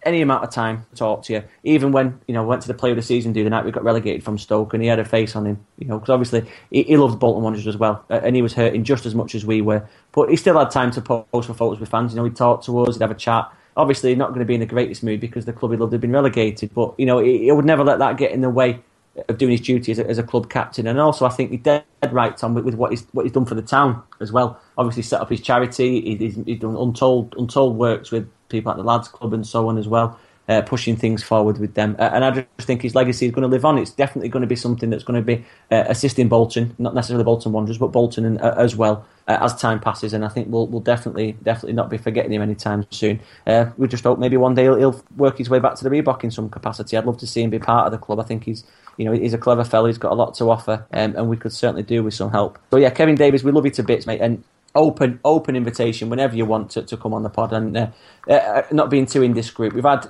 any 0.02 0.22
amount 0.22 0.44
of 0.44 0.50
time 0.50 0.86
to 0.90 0.96
talk 0.96 1.22
to 1.24 1.32
you. 1.32 1.44
Even 1.62 1.92
when 1.92 2.20
you 2.26 2.34
know 2.34 2.42
went 2.42 2.62
to 2.62 2.68
the 2.68 2.74
play 2.74 2.90
of 2.90 2.96
the 2.96 3.02
season 3.02 3.32
do 3.32 3.44
the 3.44 3.50
night 3.50 3.64
we 3.64 3.70
got 3.70 3.84
relegated 3.84 4.22
from 4.22 4.38
Stoke, 4.38 4.74
and 4.74 4.82
he 4.82 4.88
had 4.88 4.98
a 4.98 5.04
face 5.04 5.36
on 5.36 5.46
him, 5.46 5.64
you 5.78 5.86
know, 5.86 5.98
because 5.98 6.10
obviously 6.10 6.50
he, 6.70 6.82
he 6.84 6.96
loved 6.96 7.18
Bolton 7.18 7.42
Wanderers 7.42 7.66
as 7.66 7.76
well, 7.76 8.04
and 8.08 8.34
he 8.34 8.42
was 8.42 8.54
hurting 8.54 8.84
just 8.84 9.06
as 9.06 9.14
much 9.14 9.34
as 9.34 9.44
we 9.44 9.60
were. 9.60 9.86
But 10.12 10.30
he 10.30 10.36
still 10.36 10.58
had 10.58 10.70
time 10.70 10.90
to 10.92 11.00
post 11.00 11.46
for 11.46 11.54
photos 11.54 11.80
with 11.80 11.88
fans. 11.88 12.12
You 12.12 12.16
know, 12.16 12.24
he'd 12.24 12.36
talk 12.36 12.62
to 12.64 12.80
us, 12.80 12.96
he'd 12.96 13.02
have 13.02 13.10
a 13.10 13.14
chat. 13.14 13.50
Obviously, 13.76 14.14
not 14.14 14.28
going 14.28 14.40
to 14.40 14.44
be 14.44 14.54
in 14.54 14.60
the 14.60 14.66
greatest 14.66 15.02
mood 15.02 15.20
because 15.20 15.44
the 15.44 15.52
club 15.52 15.72
he 15.72 15.78
loved 15.78 15.92
had 15.92 16.00
been 16.00 16.12
relegated. 16.12 16.74
But 16.74 16.94
you 16.98 17.06
know, 17.06 17.18
he, 17.18 17.44
he 17.44 17.52
would 17.52 17.64
never 17.64 17.84
let 17.84 17.98
that 17.98 18.16
get 18.16 18.32
in 18.32 18.40
the 18.40 18.50
way 18.50 18.80
of 19.28 19.38
doing 19.38 19.52
his 19.52 19.60
duty 19.60 19.92
as 19.92 19.98
a, 19.98 20.06
as 20.08 20.18
a, 20.18 20.22
club 20.22 20.48
captain, 20.48 20.86
and 20.86 20.98
also 20.98 21.26
I 21.26 21.30
think 21.30 21.50
he's 21.50 21.60
dead 21.60 21.84
right, 22.10 22.36
Tom, 22.36 22.54
with, 22.54 22.64
with, 22.64 22.74
what 22.74 22.90
he's 22.90 23.06
what 23.12 23.24
he's 23.24 23.32
done 23.32 23.44
for 23.44 23.54
the 23.54 23.62
town 23.62 24.02
as 24.20 24.32
well. 24.32 24.60
Obviously, 24.78 25.02
set 25.02 25.20
up 25.20 25.28
his 25.28 25.40
charity. 25.40 26.00
He, 26.00 26.16
he's, 26.16 26.36
he's 26.46 26.60
done 26.60 26.76
untold 26.76 27.34
untold 27.36 27.76
works 27.76 28.10
with 28.10 28.30
people 28.50 28.70
at 28.70 28.76
the 28.76 28.84
lads 28.84 29.08
club 29.08 29.32
and 29.32 29.46
so 29.46 29.68
on 29.68 29.78
as 29.78 29.88
well 29.88 30.18
uh, 30.50 30.62
pushing 30.62 30.96
things 30.96 31.22
forward 31.22 31.58
with 31.58 31.74
them. 31.74 31.94
Uh, 31.98 32.10
and 32.12 32.24
I 32.24 32.30
just 32.32 32.66
think 32.66 32.82
his 32.82 32.96
legacy 32.96 33.26
is 33.26 33.32
going 33.32 33.42
to 33.42 33.48
live 33.48 33.64
on. 33.64 33.78
It's 33.78 33.92
definitely 33.92 34.28
going 34.28 34.40
to 34.40 34.48
be 34.48 34.56
something 34.56 34.90
that's 34.90 35.04
going 35.04 35.20
to 35.20 35.24
be 35.24 35.44
uh, 35.70 35.84
assisting 35.86 36.28
Bolton, 36.28 36.74
not 36.78 36.92
necessarily 36.92 37.22
Bolton 37.22 37.52
Wanderers, 37.52 37.78
but 37.78 37.88
Bolton 37.88 38.38
uh, 38.38 38.54
as 38.56 38.74
well 38.74 39.06
as 39.28 39.54
time 39.54 39.78
passes. 39.78 40.12
And 40.12 40.24
I 40.24 40.28
think 40.28 40.48
we'll, 40.50 40.66
we'll 40.66 40.80
definitely 40.80 41.36
definitely 41.44 41.74
not 41.74 41.88
be 41.88 41.98
forgetting 41.98 42.32
him 42.32 42.42
anytime 42.42 42.84
soon. 42.90 43.20
We 43.76 43.86
just 43.86 44.02
hope 44.02 44.18
maybe 44.18 44.36
one 44.36 44.56
day 44.56 44.64
he'll, 44.64 44.76
he'll, 44.76 45.04
work 45.16 45.38
his 45.38 45.48
way 45.48 45.60
back 45.60 45.76
to 45.76 45.84
the 45.84 45.90
Reebok 45.90 46.24
in 46.24 46.32
some 46.32 46.50
capacity. 46.50 46.96
I'd 46.96 47.04
love 47.04 47.18
to 47.18 47.28
see 47.28 47.42
him 47.42 47.50
be 47.50 47.60
part 47.60 47.86
of 47.86 47.92
the 47.92 47.98
club. 47.98 48.18
I 48.18 48.24
think 48.24 48.42
he's 48.42 48.64
you 48.96 49.04
know 49.04 49.12
he's 49.12 49.32
a 49.32 49.38
clever 49.38 49.62
fellow. 49.62 49.86
He's 49.86 49.98
got 49.98 50.10
a 50.10 50.16
lot 50.16 50.34
to 50.34 50.50
offer, 50.50 50.84
um, 50.92 51.14
and 51.16 51.28
we 51.28 51.36
could 51.36 51.52
certainly 51.52 51.84
do 51.84 52.02
with 52.02 52.14
some 52.14 52.32
help. 52.32 52.58
So 52.72 52.76
yeah, 52.76 52.90
Kevin 52.90 53.14
Davies, 53.14 53.44
we 53.44 53.52
love 53.52 53.66
you 53.66 53.70
to 53.70 53.84
bits, 53.84 54.04
mate. 54.04 54.20
And 54.20 54.42
open 54.74 55.20
open 55.24 55.56
invitation 55.56 56.08
whenever 56.08 56.36
you 56.36 56.44
want 56.44 56.70
to, 56.70 56.82
to 56.82 56.96
come 56.96 57.12
on 57.12 57.22
the 57.22 57.30
pod 57.30 57.52
and 57.52 57.76
uh, 57.76 57.90
uh, 58.28 58.62
not 58.70 58.90
being 58.90 59.06
too 59.06 59.22
indiscreet. 59.22 59.72
We've 59.72 59.84
had 59.84 60.08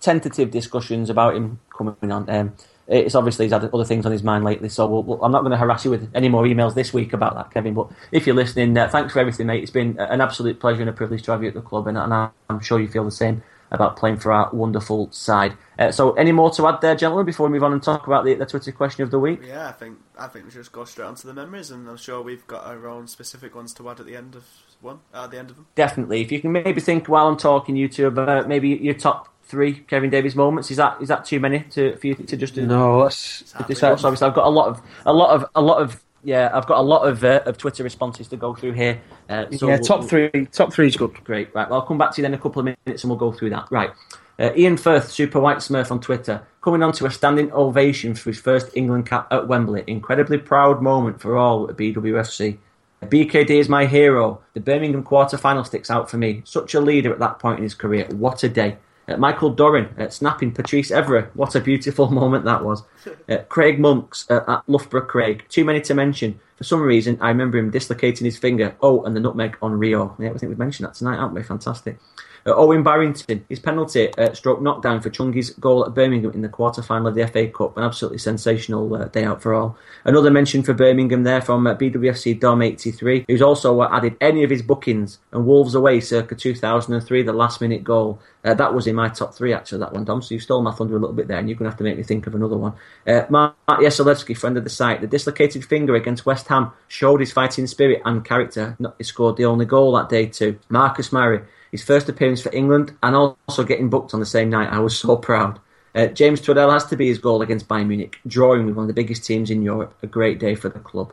tentative 0.00 0.50
discussions 0.50 1.10
about 1.10 1.36
him 1.36 1.60
coming 1.76 2.10
on. 2.10 2.28
Um, 2.28 2.54
it's 2.88 3.14
obviously 3.14 3.46
he's 3.46 3.52
had 3.52 3.64
other 3.64 3.84
things 3.84 4.04
on 4.04 4.12
his 4.12 4.22
mind 4.22 4.44
lately, 4.44 4.68
so 4.68 4.86
we'll, 4.86 5.02
we'll, 5.04 5.24
I'm 5.24 5.30
not 5.30 5.40
going 5.40 5.52
to 5.52 5.56
harass 5.56 5.84
you 5.84 5.90
with 5.90 6.10
any 6.14 6.28
more 6.28 6.42
emails 6.44 6.74
this 6.74 6.92
week 6.92 7.12
about 7.12 7.34
that, 7.36 7.52
Kevin. 7.52 7.74
But 7.74 7.88
if 8.10 8.26
you're 8.26 8.36
listening, 8.36 8.76
uh, 8.76 8.88
thanks 8.88 9.12
for 9.12 9.20
everything, 9.20 9.46
mate. 9.46 9.62
It's 9.62 9.70
been 9.70 9.98
an 9.98 10.20
absolute 10.20 10.58
pleasure 10.58 10.80
and 10.80 10.90
a 10.90 10.92
privilege 10.92 11.22
to 11.22 11.30
have 11.30 11.42
you 11.42 11.48
at 11.48 11.54
the 11.54 11.62
club, 11.62 11.86
and, 11.86 11.96
and 11.96 12.12
I'm 12.12 12.60
sure 12.60 12.80
you 12.80 12.88
feel 12.88 13.04
the 13.04 13.12
same 13.12 13.42
about 13.72 13.96
playing 13.96 14.18
for 14.18 14.32
our 14.32 14.48
wonderful 14.52 15.10
side. 15.10 15.56
Uh, 15.78 15.90
so, 15.90 16.12
any 16.12 16.30
more 16.30 16.50
to 16.50 16.68
add 16.68 16.80
there, 16.80 16.94
gentlemen, 16.94 17.26
before 17.26 17.48
we 17.48 17.52
move 17.52 17.64
on 17.64 17.72
and 17.72 17.82
talk 17.82 18.06
about 18.06 18.24
the, 18.24 18.34
the 18.34 18.46
Twitter 18.46 18.70
question 18.70 19.02
of 19.02 19.10
the 19.10 19.18
week? 19.18 19.40
Yeah, 19.44 19.68
I 19.68 19.72
think 19.72 19.98
I 20.16 20.28
think 20.28 20.44
we 20.44 20.50
should 20.52 20.60
just 20.60 20.72
go 20.72 20.84
straight 20.84 21.06
on 21.06 21.16
to 21.16 21.26
the 21.26 21.34
memories, 21.34 21.70
and 21.70 21.88
I'm 21.88 21.96
sure 21.96 22.22
we've 22.22 22.46
got 22.46 22.64
our 22.64 22.86
own 22.86 23.08
specific 23.08 23.54
ones 23.54 23.74
to 23.74 23.90
add 23.90 23.98
at 23.98 24.06
the 24.06 24.14
end 24.14 24.36
of 24.36 24.44
one. 24.80 25.00
At 25.12 25.32
the 25.32 25.38
end 25.38 25.50
of 25.50 25.56
them, 25.56 25.66
definitely. 25.74 26.20
If 26.20 26.30
you 26.30 26.40
can 26.40 26.52
maybe 26.52 26.80
think 26.80 27.08
while 27.08 27.26
I'm 27.26 27.36
talking, 27.36 27.74
you 27.74 27.88
two 27.88 28.06
about 28.06 28.46
maybe 28.46 28.68
your 28.68 28.94
top 28.94 29.28
three 29.44 29.74
Kevin 29.74 30.10
Davies 30.10 30.36
moments. 30.36 30.70
Is 30.70 30.76
that 30.76 31.00
is 31.00 31.08
that 31.08 31.24
too 31.24 31.40
many 31.40 31.60
to 31.70 31.96
for 31.96 32.06
you 32.06 32.14
to 32.14 32.36
just 32.36 32.54
do? 32.54 32.66
No, 32.66 33.02
that's 33.02 33.42
discuss? 33.66 34.04
Obviously, 34.04 34.26
I've 34.26 34.34
got 34.34 34.46
a 34.46 34.50
lot 34.50 34.68
of 34.68 34.82
a 35.06 35.12
lot 35.12 35.30
of 35.30 35.44
a 35.54 35.62
lot 35.62 35.82
of 35.82 36.02
yeah, 36.24 36.50
I've 36.52 36.66
got 36.66 36.78
a 36.78 36.82
lot 36.82 37.08
of 37.08 37.24
uh, 37.24 37.42
of 37.46 37.58
Twitter 37.58 37.82
responses 37.82 38.28
to 38.28 38.36
go 38.36 38.54
through 38.54 38.72
here. 38.72 39.00
Uh, 39.28 39.50
so 39.50 39.68
yeah, 39.68 39.78
top 39.78 40.04
three, 40.04 40.30
top 40.52 40.72
three 40.72 40.86
is 40.86 40.96
good. 40.96 41.12
Great, 41.24 41.54
right. 41.54 41.68
Well, 41.68 41.80
I'll 41.80 41.86
come 41.86 41.98
back 41.98 42.12
to 42.12 42.20
you 42.20 42.22
then 42.22 42.34
in 42.34 42.38
a 42.38 42.42
couple 42.42 42.60
of 42.60 42.76
minutes 42.86 43.02
and 43.02 43.10
we'll 43.10 43.18
go 43.18 43.32
through 43.32 43.50
that. 43.50 43.68
Right. 43.70 43.90
Uh, 44.38 44.50
Ian 44.56 44.76
Firth, 44.76 45.10
Super 45.10 45.40
White 45.40 45.58
Smurf 45.58 45.90
on 45.90 46.00
Twitter, 46.00 46.46
coming 46.62 46.82
on 46.82 46.92
to 46.94 47.06
a 47.06 47.10
standing 47.10 47.52
ovation 47.52 48.14
for 48.14 48.30
his 48.30 48.40
first 48.40 48.70
England 48.74 49.06
cap 49.06 49.28
at 49.30 49.46
Wembley. 49.46 49.84
Incredibly 49.86 50.38
proud 50.38 50.82
moment 50.82 51.20
for 51.20 51.36
all 51.36 51.68
at 51.68 51.76
BWFC. 51.76 52.58
BKD 53.02 53.50
is 53.50 53.68
my 53.68 53.86
hero. 53.86 54.40
The 54.54 54.60
Birmingham 54.60 55.02
quarter 55.02 55.36
final 55.36 55.64
sticks 55.64 55.90
out 55.90 56.08
for 56.08 56.18
me. 56.18 56.42
Such 56.44 56.74
a 56.74 56.80
leader 56.80 57.12
at 57.12 57.18
that 57.18 57.40
point 57.40 57.58
in 57.58 57.64
his 57.64 57.74
career. 57.74 58.06
What 58.10 58.42
a 58.44 58.48
day. 58.48 58.78
Uh, 59.08 59.16
Michael 59.16 59.50
Doran 59.50 59.94
uh, 59.98 60.08
snapping 60.08 60.52
Patrice 60.52 60.90
Evra. 60.90 61.28
What 61.34 61.54
a 61.54 61.60
beautiful 61.60 62.10
moment 62.22 62.44
that 62.44 62.64
was. 62.64 62.82
Uh, 63.28 63.38
Craig 63.48 63.80
Monks 63.80 64.30
uh, 64.30 64.44
at 64.46 64.62
Loughborough 64.68 65.06
Craig. 65.06 65.44
Too 65.48 65.64
many 65.64 65.80
to 65.82 65.94
mention. 65.94 66.40
For 66.56 66.64
some 66.64 66.80
reason, 66.80 67.18
I 67.20 67.28
remember 67.28 67.58
him 67.58 67.70
dislocating 67.70 68.24
his 68.24 68.38
finger. 68.38 68.76
Oh, 68.80 69.02
and 69.02 69.16
the 69.16 69.20
nutmeg 69.20 69.56
on 69.60 69.78
Rio. 69.78 70.14
Yeah, 70.18 70.30
I 70.30 70.38
think 70.38 70.50
we've 70.50 70.58
mentioned 70.58 70.86
that 70.86 70.94
tonight, 70.94 71.16
haven't 71.16 71.34
we? 71.34 71.42
Fantastic. 71.42 71.98
Uh, 72.46 72.54
Owen 72.54 72.82
Barrington, 72.82 73.44
his 73.48 73.60
penalty 73.60 74.12
uh, 74.14 74.34
stroke 74.34 74.60
knockdown 74.60 75.00
for 75.00 75.10
Chungi's 75.10 75.50
goal 75.50 75.86
at 75.86 75.94
Birmingham 75.94 76.32
in 76.32 76.42
the 76.42 76.48
quarter 76.48 76.82
final 76.82 77.08
of 77.08 77.14
the 77.14 77.26
FA 77.26 77.48
Cup. 77.48 77.76
An 77.76 77.84
absolutely 77.84 78.18
sensational 78.18 78.94
uh, 78.94 79.04
day 79.06 79.24
out 79.24 79.40
for 79.42 79.54
all. 79.54 79.76
Another 80.04 80.30
mention 80.30 80.62
for 80.62 80.74
Birmingham 80.74 81.22
there 81.22 81.40
from 81.40 81.66
uh, 81.66 81.74
BWFC 81.74 82.38
Dom 82.38 82.62
83, 82.62 83.26
who's 83.28 83.42
also 83.42 83.80
uh, 83.80 83.88
added 83.92 84.16
any 84.20 84.42
of 84.42 84.50
his 84.50 84.62
bookings 84.62 85.18
and 85.32 85.46
Wolves 85.46 85.74
away 85.74 86.00
circa 86.00 86.34
2003, 86.34 87.22
the 87.22 87.32
last 87.32 87.60
minute 87.60 87.84
goal. 87.84 88.20
Uh, 88.44 88.54
that 88.54 88.74
was 88.74 88.88
in 88.88 88.96
my 88.96 89.08
top 89.08 89.32
three, 89.32 89.52
actually, 89.52 89.78
that 89.78 89.92
one, 89.92 90.04
Dom. 90.04 90.20
So 90.20 90.34
you 90.34 90.40
stole 90.40 90.62
my 90.62 90.72
thunder 90.72 90.96
a 90.96 90.98
little 90.98 91.14
bit 91.14 91.28
there, 91.28 91.38
and 91.38 91.48
you're 91.48 91.56
going 91.56 91.66
to 91.66 91.70
have 91.70 91.78
to 91.78 91.84
make 91.84 91.96
me 91.96 92.02
think 92.02 92.26
of 92.26 92.34
another 92.34 92.56
one. 92.56 92.72
Mark 93.06 93.54
Yasolewski, 93.68 94.36
friend 94.36 94.58
of 94.58 94.64
the 94.64 94.70
site, 94.70 95.00
the 95.00 95.06
dislocated 95.06 95.64
finger 95.64 95.94
against 95.94 96.26
West 96.26 96.48
Ham 96.48 96.72
showed 96.88 97.20
his 97.20 97.30
fighting 97.30 97.68
spirit 97.68 98.02
and 98.04 98.24
character. 98.24 98.76
He 98.98 99.04
scored 99.04 99.36
the 99.36 99.44
only 99.44 99.64
goal 99.64 99.92
that 99.92 100.08
day, 100.08 100.26
too. 100.26 100.58
Marcus 100.68 101.12
Murray, 101.12 101.42
his 101.72 101.82
first 101.82 102.08
appearance 102.08 102.40
for 102.40 102.54
England, 102.54 102.96
and 103.02 103.16
also 103.16 103.64
getting 103.64 103.90
booked 103.90 104.14
on 104.14 104.20
the 104.20 104.26
same 104.26 104.50
night. 104.50 104.70
I 104.70 104.78
was 104.78 104.96
so 104.96 105.16
proud. 105.16 105.58
Uh, 105.94 106.06
James 106.06 106.40
Twaddell 106.40 106.70
has 106.70 106.86
to 106.86 106.96
be 106.96 107.08
his 107.08 107.18
goal 107.18 107.42
against 107.42 107.68
Bayern 107.68 107.88
Munich, 107.88 108.18
drawing 108.26 108.66
with 108.66 108.76
one 108.76 108.84
of 108.84 108.88
the 108.88 108.94
biggest 108.94 109.24
teams 109.24 109.50
in 109.50 109.62
Europe. 109.62 109.94
A 110.02 110.06
great 110.06 110.38
day 110.38 110.54
for 110.54 110.68
the 110.68 110.78
club. 110.78 111.12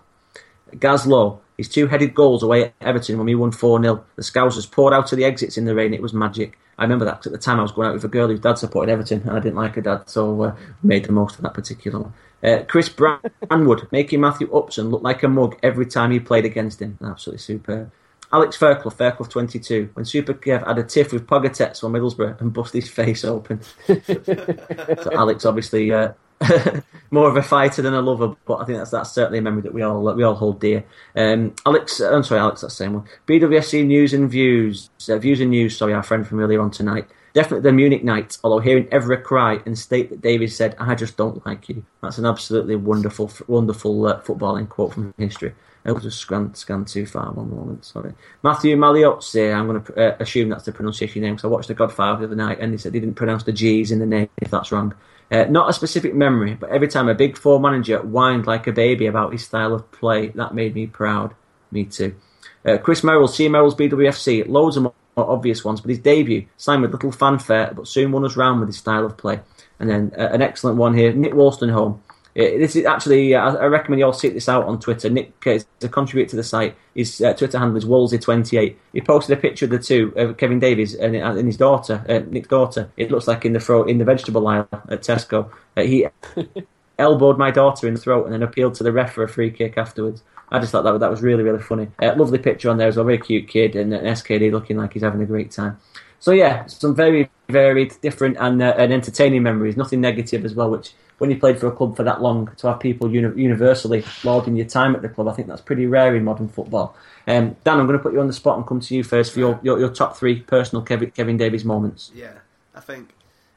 Gaz 0.80 1.08
Lowe, 1.08 1.42
his 1.58 1.68
two 1.68 1.88
headed 1.88 2.14
goals 2.14 2.44
away 2.44 2.66
at 2.66 2.74
Everton 2.80 3.18
when 3.18 3.26
we 3.26 3.36
won 3.36 3.52
4 3.52 3.82
0. 3.82 4.06
The 4.16 4.22
Scousers 4.22 4.70
poured 4.70 4.94
out 4.94 5.12
of 5.12 5.18
the 5.18 5.26
exits 5.26 5.58
in 5.58 5.66
the 5.66 5.76
rain. 5.76 5.94
It 5.94 6.02
was 6.02 6.14
magic. 6.14 6.58
I 6.78 6.84
remember 6.84 7.06
that 7.06 7.18
because 7.18 7.34
at 7.34 7.34
the 7.34 7.44
time 7.44 7.60
I 7.60 7.64
was 7.64 7.74
going 7.74 7.90
out 7.90 7.94
with 7.94 8.06
a 8.06 8.10
girl 8.10 8.30
whose 8.30 8.40
dad 8.40 8.58
supported 8.58 8.92
Everton 8.92 9.22
and 9.22 9.32
I 9.32 9.40
didn't 9.40 9.58
like 9.58 9.76
her 9.76 9.82
dad, 9.82 10.10
so 10.10 10.42
uh, 10.44 10.56
made 10.82 11.06
the 11.06 11.12
most 11.12 11.36
of 11.36 11.42
that 11.42 11.54
particular 11.54 12.00
one. 12.00 12.14
Uh, 12.42 12.64
Chris 12.66 12.88
Branwood, 13.42 13.92
making 13.92 14.22
Matthew 14.22 14.50
Upson 14.54 14.90
look 14.90 15.04
like 15.04 15.24
a 15.24 15.28
mug 15.28 15.58
every 15.62 15.86
time 15.86 16.12
he 16.12 16.22
played 16.22 16.46
against 16.46 16.82
him. 16.82 16.98
Absolutely 17.04 17.40
superb. 17.40 17.92
Alex 18.32 18.56
Fairclough, 18.56 18.92
Fairclough 18.92 19.28
22, 19.28 19.90
when 19.94 20.06
Super 20.06 20.34
Kev 20.34 20.68
had 20.68 20.78
a 20.78 20.84
tiff 20.84 21.12
with 21.12 21.26
Pogatetz 21.26 21.84
on 21.84 21.92
Middlesbrough 21.94 22.40
and 22.40 22.54
bust 22.54 22.74
his 22.74 22.90
face 22.90 23.26
open. 23.26 23.60
so 23.88 25.10
Alex, 25.14 25.46
obviously, 25.46 25.92
uh, 25.92 26.14
more 27.12 27.28
of 27.28 27.38
a 27.38 27.42
fighter 27.42 27.82
than 27.82 27.94
a 27.94 28.02
lover, 28.02 28.36
but 28.46 28.58
I 28.58 28.66
think 28.66 28.78
that's 28.78 28.92
that's 28.92 29.12
certainly 29.12 29.40
a 29.40 29.42
memory 29.42 29.64
that 29.64 29.74
we 29.74 29.82
all 29.82 30.14
we 30.14 30.24
all 30.24 30.36
hold 30.36 30.60
dear. 30.60 30.84
Um, 31.16 31.56
Alex, 31.66 32.00
uh, 32.00 32.14
I'm 32.14 32.24
sorry, 32.24 32.40
Alex, 32.40 32.62
that's 32.62 32.78
the 32.78 32.84
same 32.84 32.94
one. 32.94 33.06
BWSC 33.28 33.86
news 33.86 34.14
and 34.14 34.30
views, 34.30 34.90
uh, 35.10 35.18
views 35.18 35.42
and 35.42 35.50
news. 35.50 35.76
Sorry, 35.76 35.94
our 35.94 36.04
friend 36.04 36.26
from 36.26 36.40
earlier 36.40 36.62
on 36.62 36.72
tonight. 36.72 37.08
Definitely 37.34 37.70
the 37.70 37.74
Munich 37.74 38.04
night. 38.04 38.38
Although 38.44 38.60
hearing 38.60 38.86
Evra 38.88 39.22
cry 39.22 39.60
and 39.66 39.78
state 39.78 40.10
that 40.10 40.22
David 40.22 40.52
said, 40.52 40.76
"I 40.80 40.96
just 40.96 41.18
don't 41.18 41.46
like 41.46 41.68
you." 41.68 41.84
That's 42.02 42.18
an 42.18 42.26
absolutely 42.26 42.76
wonderful, 42.76 43.32
wonderful 43.48 44.06
uh, 44.06 44.22
footballing 44.22 44.70
quote 44.70 44.94
from 44.94 45.14
history. 45.18 45.54
I 45.90 45.92
will 45.92 46.00
just 46.00 46.20
scan, 46.20 46.54
scan 46.54 46.86
too 46.86 47.08
far. 47.08 47.32
One 47.32 47.50
moment, 47.50 47.84
sorry. 47.84 48.14
Matthew 48.44 48.76
Maliozzi, 48.76 49.54
I'm 49.54 49.68
going 49.68 49.84
to 49.84 50.14
uh, 50.14 50.18
assume 50.20 50.50
that's 50.50 50.66
the 50.66 50.72
pronunciation 50.72 51.24
name 51.24 51.34
because 51.34 51.46
I 51.46 51.48
watched 51.48 51.68
The 51.68 51.74
Godfather 51.74 52.20
the 52.20 52.26
other 52.26 52.36
night 52.36 52.60
and 52.60 52.72
he 52.72 52.78
said 52.78 52.94
he 52.94 53.00
didn't 53.00 53.16
pronounce 53.16 53.44
the 53.44 53.52
G's 53.52 53.92
in 53.92 53.98
the 53.98 54.06
name, 54.06 54.30
if 54.38 54.52
that's 54.52 54.72
wrong. 54.72 54.94
Uh, 55.32 55.46
not 55.46 55.70
a 55.70 55.74
specific 55.74 56.14
memory, 56.14 56.54
but 56.54 56.70
every 56.70 56.88
time 56.88 57.10
a 57.10 57.16
big 57.16 57.38
four 57.38 57.60
manager 57.60 58.00
whined 58.00 58.46
like 58.46 58.68
a 58.68 58.72
baby 58.72 59.08
about 59.08 59.32
his 59.32 59.44
style 59.44 59.74
of 59.74 59.92
play, 59.92 60.28
that 60.30 60.54
made 60.54 60.76
me 60.76 60.86
proud. 60.86 61.34
Me 61.72 61.86
too. 61.86 62.16
Uh, 62.64 62.78
Chris 62.78 63.04
Merrill, 63.04 63.28
C. 63.28 63.50
Merrill's 63.50 63.76
BWFC, 63.76 64.48
loads 64.48 64.78
of 64.78 64.84
more 64.84 64.94
obvious 65.18 65.66
ones, 65.66 65.82
but 65.82 65.90
his 65.90 66.00
debut 66.00 66.46
signed 66.58 66.84
with 66.84 66.94
little 66.94 67.12
fanfare, 67.12 67.74
but 67.76 67.88
soon 67.88 68.12
won 68.12 68.26
us 68.26 68.38
round 68.38 68.60
with 68.60 68.70
his 68.70 68.78
style 68.78 69.06
of 69.06 69.18
play. 69.18 69.40
And 69.80 69.90
then 69.90 70.12
uh, 70.18 70.30
an 70.32 70.42
excellent 70.42 70.78
one 70.78 70.94
here, 70.94 71.14
Nick 71.14 71.34
Wolstenholme. 71.34 72.00
Uh, 72.38 72.58
this 72.58 72.76
is 72.76 72.86
actually, 72.86 73.34
uh, 73.34 73.56
I 73.56 73.66
recommend 73.66 74.00
you 74.00 74.06
all 74.06 74.14
seek 74.14 74.34
this 74.34 74.48
out 74.48 74.66
on 74.66 74.80
Twitter. 74.80 75.10
Nick 75.10 75.34
uh, 75.46 75.52
is 75.52 75.66
a 75.82 75.90
contributor 75.90 76.30
to 76.32 76.36
the 76.36 76.44
site. 76.44 76.76
His 76.94 77.22
uh, 77.22 77.34
Twitter 77.34 77.58
handle 77.58 77.78
is 77.78 77.86
Wolsey28. 77.86 78.76
He 78.94 79.02
posted 79.02 79.38
a 79.38 79.42
picture 79.42 79.66
of 79.66 79.72
the 79.72 79.80
two, 79.80 80.14
of 80.16 80.38
Kevin 80.38 80.60
Davies 80.60 80.94
and, 80.96 81.16
and 81.16 81.48
his 81.48 81.58
daughter, 81.58 82.06
uh, 82.08 82.20
Nick's 82.30 82.48
daughter. 82.48 82.92
It 82.98 83.12
looks 83.12 83.28
like 83.28 83.46
in 83.46 83.54
the 83.54 83.60
throat, 83.60 83.90
in 83.90 83.98
the 83.98 84.06
vegetable 84.06 84.48
aisle 84.48 84.68
at 84.72 85.02
Tesco. 85.02 85.52
Uh, 85.76 85.82
he 85.82 86.08
elbowed 87.00 87.38
my 87.38 87.50
daughter 87.50 87.88
in 87.88 87.96
the 87.96 88.00
throat 88.00 88.26
and 88.26 88.34
then 88.34 88.44
appealed 88.44 88.76
to 88.76 88.84
the 88.84 88.92
ref 88.92 89.14
for 89.14 89.24
a 89.24 89.30
free 89.30 89.50
kick 89.50 89.78
afterwards. 89.78 90.24
I 90.52 90.60
just 90.60 90.72
thought 90.72 90.84
that 90.84 91.00
that 91.00 91.12
was 91.12 91.22
really 91.22 91.44
really 91.44 91.62
funny. 91.62 91.90
Uh, 92.02 92.14
lovely 92.16 92.40
picture 92.40 92.70
on 92.70 92.78
there 92.78 92.88
as 92.88 92.96
well, 92.96 93.06
very 93.06 93.20
cute 93.20 93.48
kid 93.48 93.76
and 93.76 93.94
an 93.94 94.06
SKD 94.06 94.52
looking 94.52 94.78
like 94.78 94.94
he's 94.94 95.04
having 95.04 95.22
a 95.22 95.26
great 95.26 95.52
time. 95.52 95.78
So 96.20 96.32
yeah, 96.32 96.66
some 96.66 96.96
very 96.96 97.30
varied, 97.48 98.00
different 98.02 98.38
and 98.40 98.62
uh, 98.62 98.76
and 98.78 98.94
entertaining 98.94 99.44
memories. 99.44 99.78
Nothing 99.78 100.02
negative 100.02 100.46
as 100.46 100.54
well. 100.54 100.70
Which 100.70 100.94
when 101.18 101.30
you 101.30 101.38
played 101.38 101.60
for 101.60 101.68
a 101.68 101.72
club 101.72 101.96
for 101.96 102.04
that 102.04 102.22
long, 102.22 102.50
to 102.58 102.68
have 102.68 102.80
people 102.80 103.12
uni- 103.12 103.42
universally 103.42 104.04
lauding 104.24 104.56
your 104.56 104.66
time 104.66 104.96
at 104.96 105.02
the 105.02 105.10
club, 105.10 105.28
I 105.28 105.34
think 105.34 105.48
that's 105.48 105.62
pretty 105.62 105.86
rare 105.86 106.16
in 106.16 106.24
modern 106.24 106.48
football. 106.48 106.96
Um, 107.28 107.56
Dan, 107.64 107.80
I'm 107.80 107.86
going 107.86 107.98
to 107.98 108.04
put 108.04 108.14
you 108.14 108.22
on 108.22 108.28
the 108.28 108.34
spot 108.34 108.58
and 108.58 108.66
come 108.66 108.80
to 108.80 108.96
you 108.96 109.04
first 109.04 109.34
for 109.34 109.40
your, 109.40 109.60
your, 109.62 109.80
your 109.80 109.90
top 109.90 110.18
three 110.18 110.40
personal 110.40 110.84
Kevin, 110.84 111.12
Kevin 111.12 111.38
Davies 111.38 111.66
moments. 111.66 112.12
Yeah, 112.16 112.40
I 112.74 112.80
think 112.80 113.14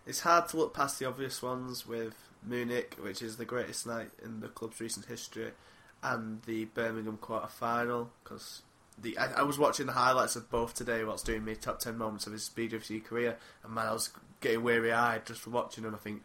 it's 0.07 0.21
hard 0.21 0.49
to 0.49 0.57
look 0.57 0.75
past 0.75 0.99
the 0.99 1.07
obvious 1.07 1.43
ones 1.43 1.87
with 1.87 2.15
Munich, 2.45 2.97
which 3.01 3.23
is 3.23 3.37
the 3.37 3.45
greatest 3.45 3.87
night 3.87 4.11
in 4.23 4.41
the 4.41 4.49
club's 4.49 4.81
recent 4.81 5.07
history, 5.07 5.53
and 6.03 6.43
the 6.43 6.67
Birmingham 6.67 7.17
quarter 7.17 7.47
final. 7.47 8.11
Because 8.23 8.63
the 9.03 9.19
I, 9.19 9.41
I, 9.41 9.43
was 9.43 9.59
watching 9.59 9.87
the 9.87 9.93
highlights 9.93 10.37
of 10.37 10.51
both 10.51 10.75
today 10.75 11.05
whilst 11.05 11.27
doing 11.27 11.45
my 11.45 11.55
top 11.55 11.81
ten 11.81 11.99
moments 11.99 12.27
of 12.27 12.33
his 12.33 12.51
BWC 12.55 13.05
career, 13.05 13.37
and 13.65 13.75
man, 13.75 13.87
I 13.87 13.93
was 13.93 14.11
getting 14.41 14.63
weary 14.63 14.93
eyed 14.93 15.27
just 15.27 15.41
from 15.41 15.53
watching 15.53 15.85
him. 15.85 15.95
I 15.95 15.99
think 15.99 16.23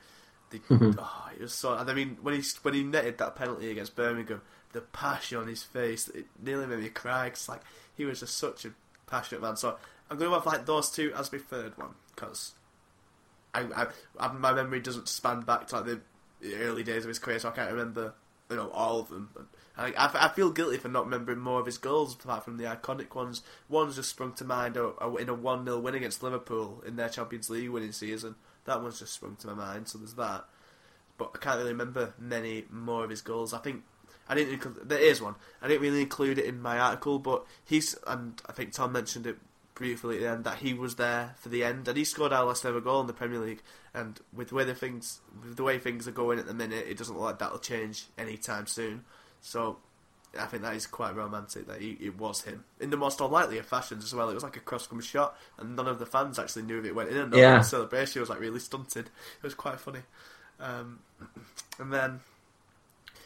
the, 0.49 0.59
mhm. 0.69 0.95
oh, 0.97 1.29
it 1.35 1.41
was 1.41 1.53
so. 1.53 1.73
And 1.73 1.89
I 1.89 1.93
mean, 1.93 2.17
when 2.21 2.35
he 2.35 2.43
when 2.61 2.73
he 2.73 2.83
netted 2.83 3.17
that 3.17 3.35
penalty 3.35 3.71
against 3.71 3.95
Birmingham, 3.95 4.41
the 4.71 4.81
passion 4.81 5.39
on 5.39 5.47
his 5.47 5.63
face, 5.63 6.07
it 6.09 6.25
nearly 6.41 6.67
made 6.67 6.79
me 6.79 6.89
cry. 6.89 7.29
Cause 7.29 7.49
like 7.49 7.61
he 7.95 8.05
was 8.05 8.19
just 8.19 8.37
such 8.37 8.65
a 8.65 8.71
passionate 9.07 9.41
man. 9.41 9.57
So 9.57 9.77
I'm 10.09 10.17
going 10.17 10.29
to 10.29 10.35
have 10.35 10.45
like 10.45 10.65
those 10.65 10.89
two 10.89 11.11
as 11.15 11.31
my 11.31 11.39
third 11.39 11.77
one 11.77 11.95
because 12.15 12.53
I, 13.53 13.87
I, 14.19 14.27
my 14.29 14.53
memory 14.53 14.79
doesn't 14.79 15.07
span 15.07 15.41
back 15.41 15.67
to 15.67 15.79
like 15.79 15.85
the 15.85 16.01
early 16.55 16.83
days 16.83 17.03
of 17.03 17.09
his 17.09 17.19
career, 17.19 17.39
so 17.39 17.49
I 17.49 17.51
can't 17.53 17.71
remember 17.71 18.13
you 18.49 18.55
know 18.55 18.69
all 18.69 18.99
of 18.99 19.09
them. 19.09 19.29
But 19.33 19.45
I, 19.77 19.93
I, 19.97 20.29
feel 20.29 20.49
guilty 20.49 20.77
for 20.77 20.87
not 20.87 21.05
remembering 21.05 21.39
more 21.39 21.59
of 21.59 21.67
his 21.67 21.77
goals 21.77 22.15
apart 22.15 22.43
from 22.43 22.57
the 22.57 22.63
iconic 22.63 23.13
ones. 23.13 23.43
One's 23.69 23.95
just 23.95 24.09
sprung 24.09 24.33
to 24.33 24.43
mind 24.43 24.75
in 24.75 25.29
a 25.29 25.33
one 25.33 25.65
0 25.65 25.79
win 25.79 25.93
against 25.93 26.23
Liverpool 26.23 26.83
in 26.85 26.95
their 26.95 27.09
Champions 27.09 27.49
League 27.49 27.69
winning 27.69 27.91
season. 27.91 28.35
That 28.65 28.81
one's 28.81 28.99
just 28.99 29.13
sprung 29.13 29.35
to 29.37 29.47
my 29.47 29.53
mind. 29.53 29.87
So 29.87 29.99
there's 29.99 30.15
that. 30.15 30.45
But 31.17 31.31
I 31.35 31.37
can't 31.37 31.57
really 31.57 31.71
remember 31.71 32.13
many 32.17 32.65
more 32.71 33.03
of 33.03 33.09
his 33.09 33.21
goals. 33.21 33.53
I 33.53 33.59
think 33.59 33.83
I 34.27 34.35
didn't. 34.35 34.87
There 34.87 34.99
is 34.99 35.21
one. 35.21 35.35
I 35.61 35.67
didn't 35.67 35.83
really 35.83 36.01
include 36.01 36.39
it 36.39 36.45
in 36.45 36.61
my 36.61 36.79
article, 36.79 37.19
but 37.19 37.45
he's 37.63 37.95
and 38.05 38.41
I 38.47 38.53
think 38.53 38.73
Tom 38.73 38.91
mentioned 38.91 39.27
it 39.27 39.37
briefly 39.75 40.15
at 40.15 40.21
the 40.21 40.29
end 40.29 40.43
that 40.43 40.57
he 40.57 40.73
was 40.73 40.95
there 40.95 41.35
for 41.37 41.49
the 41.49 41.63
end, 41.63 41.87
and 41.87 41.97
he 41.97 42.03
scored 42.03 42.33
our 42.33 42.45
last 42.45 42.65
ever 42.65 42.81
goal 42.81 43.01
in 43.01 43.07
the 43.07 43.13
Premier 43.13 43.39
League. 43.39 43.61
And 43.93 44.19
with 44.33 44.49
the 44.49 44.55
way 44.55 44.63
the 44.63 44.75
things, 44.75 45.21
with 45.41 45.55
the 45.55 45.63
way 45.63 45.77
things 45.77 46.07
are 46.07 46.11
going 46.11 46.39
at 46.39 46.47
the 46.47 46.53
minute, 46.53 46.85
it 46.87 46.97
doesn't 46.97 47.15
look 47.15 47.25
like 47.25 47.39
that'll 47.39 47.59
change 47.59 48.07
anytime 48.17 48.67
soon. 48.67 49.05
So 49.41 49.77
I 50.37 50.45
think 50.45 50.63
that 50.63 50.75
is 50.75 50.87
quite 50.87 51.15
romantic 51.15 51.67
that 51.67 51.81
he, 51.81 51.91
it 51.99 52.17
was 52.17 52.41
him 52.41 52.63
in 52.79 52.89
the 52.89 52.97
most 52.97 53.21
unlikely 53.21 53.57
of 53.57 53.65
fashions 53.65 54.03
as 54.03 54.13
well. 54.13 54.29
It 54.29 54.33
was 54.33 54.43
like 54.43 54.57
a 54.57 54.61
cross-come 54.61 55.01
shot, 55.01 55.37
and 55.57 55.75
none 55.75 55.87
of 55.87 55.99
the 55.99 56.05
fans 56.05 56.39
actually 56.39 56.63
knew 56.63 56.79
if 56.79 56.85
it 56.85 56.95
went 56.95 57.09
in. 57.09 57.17
And 57.17 57.33
yeah. 57.33 57.57
the 57.57 57.63
celebration 57.63 58.19
was 58.21 58.29
like 58.29 58.39
really 58.39 58.59
stunted. 58.59 59.07
It 59.07 59.43
was 59.43 59.53
quite 59.53 59.79
funny. 59.79 60.01
Um, 60.59 60.99
and 61.79 61.93
then 61.93 62.19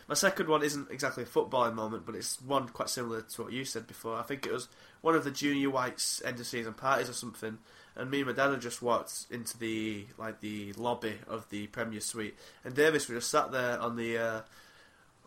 my 0.07 0.15
second 0.15 0.49
one 0.49 0.63
isn't 0.63 0.91
exactly 0.91 1.23
a 1.23 1.25
footballing 1.25 1.73
moment, 1.73 2.05
but 2.05 2.15
it's 2.15 2.41
one 2.41 2.67
quite 2.67 2.89
similar 2.89 3.21
to 3.21 3.43
what 3.43 3.53
you 3.53 3.63
said 3.63 3.87
before. 3.87 4.17
I 4.17 4.23
think 4.23 4.45
it 4.45 4.51
was 4.51 4.67
one 5.01 5.15
of 5.15 5.23
the 5.23 5.31
junior 5.31 5.69
whites 5.69 6.21
end 6.25 6.39
of 6.39 6.45
season 6.45 6.73
parties 6.73 7.09
or 7.09 7.13
something, 7.13 7.57
and 7.95 8.11
me 8.11 8.19
and 8.19 8.27
my 8.27 8.33
dad 8.33 8.51
had 8.51 8.61
just 8.61 8.81
walked 8.81 9.25
into 9.31 9.57
the 9.57 10.05
like 10.17 10.41
the 10.41 10.73
lobby 10.73 11.15
of 11.27 11.49
the 11.49 11.67
Premier 11.67 12.01
Suite, 12.01 12.37
and 12.63 12.75
Davies 12.75 13.07
was 13.07 13.19
just 13.19 13.31
sat 13.31 13.51
there 13.51 13.79
on 13.79 13.95
the 13.95 14.17
uh, 14.17 14.41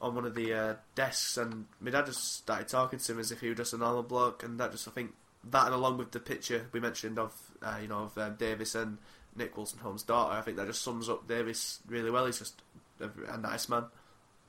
on 0.01 0.15
one 0.15 0.25
of 0.25 0.35
the 0.35 0.53
uh, 0.53 0.75
desks, 0.95 1.37
and 1.37 1.67
my 1.81 1.91
dad 1.91 2.07
just 2.07 2.37
started 2.37 2.69
talking 2.69 2.99
to 2.99 3.13
him 3.13 3.19
as 3.19 3.31
if 3.31 3.41
he 3.41 3.49
was 3.49 3.59
just 3.59 3.73
a 3.73 3.79
normal 3.79 4.03
bloke, 4.03 4.43
and 4.43 4.59
that 4.61 4.73
just 4.73 4.89
I 4.89 4.91
think 4.91 5.13
that 5.51 5.67
and 5.67 5.75
along 5.75 5.99
with 5.99 6.11
the 6.11 6.21
picture 6.21 6.67
we 6.73 6.81
mentioned 6.81 7.19
of 7.19 7.33
uh, 7.63 7.79
you 7.81 7.89
know 7.89 8.05
of 8.05 8.19
um, 8.19 8.35
Davies 8.37 8.75
and 8.75 8.99
Nick 9.37 9.55
Wolstenholme's 9.57 10.03
daughter, 10.03 10.37
I 10.37 10.43
think 10.43 10.57
that 10.57 10.67
just 10.67 10.83
sums 10.83 11.09
up 11.09 11.27
Davies 11.29 11.81
really 11.89 12.11
well. 12.11 12.27
He's 12.27 12.39
just 12.39 12.63
a, 13.01 13.11
a 13.33 13.37
nice 13.37 13.69
man. 13.69 13.85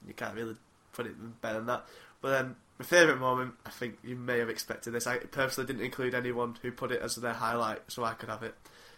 You 0.07 0.13
can't 0.13 0.35
really 0.35 0.55
put 0.93 1.07
it 1.07 1.41
better 1.41 1.57
than 1.57 1.67
that. 1.67 1.85
But 2.21 2.31
then 2.31 2.55
my 2.79 2.85
favourite 2.85 3.19
moment, 3.19 3.53
I 3.65 3.69
think 3.69 3.97
you 4.03 4.15
may 4.15 4.39
have 4.39 4.49
expected 4.49 4.91
this. 4.91 5.07
I 5.07 5.17
personally 5.17 5.67
didn't 5.67 5.85
include 5.85 6.13
anyone 6.13 6.57
who 6.61 6.71
put 6.71 6.91
it 6.91 7.01
as 7.01 7.15
their 7.15 7.33
highlight, 7.33 7.81
so 7.87 8.03
I 8.03 8.13
could 8.13 8.29
have 8.29 8.43
it. 8.43 8.55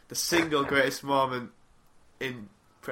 The 0.08 0.16
single 0.16 0.64
greatest 0.64 1.04
moment 1.04 1.52
in 2.20 2.50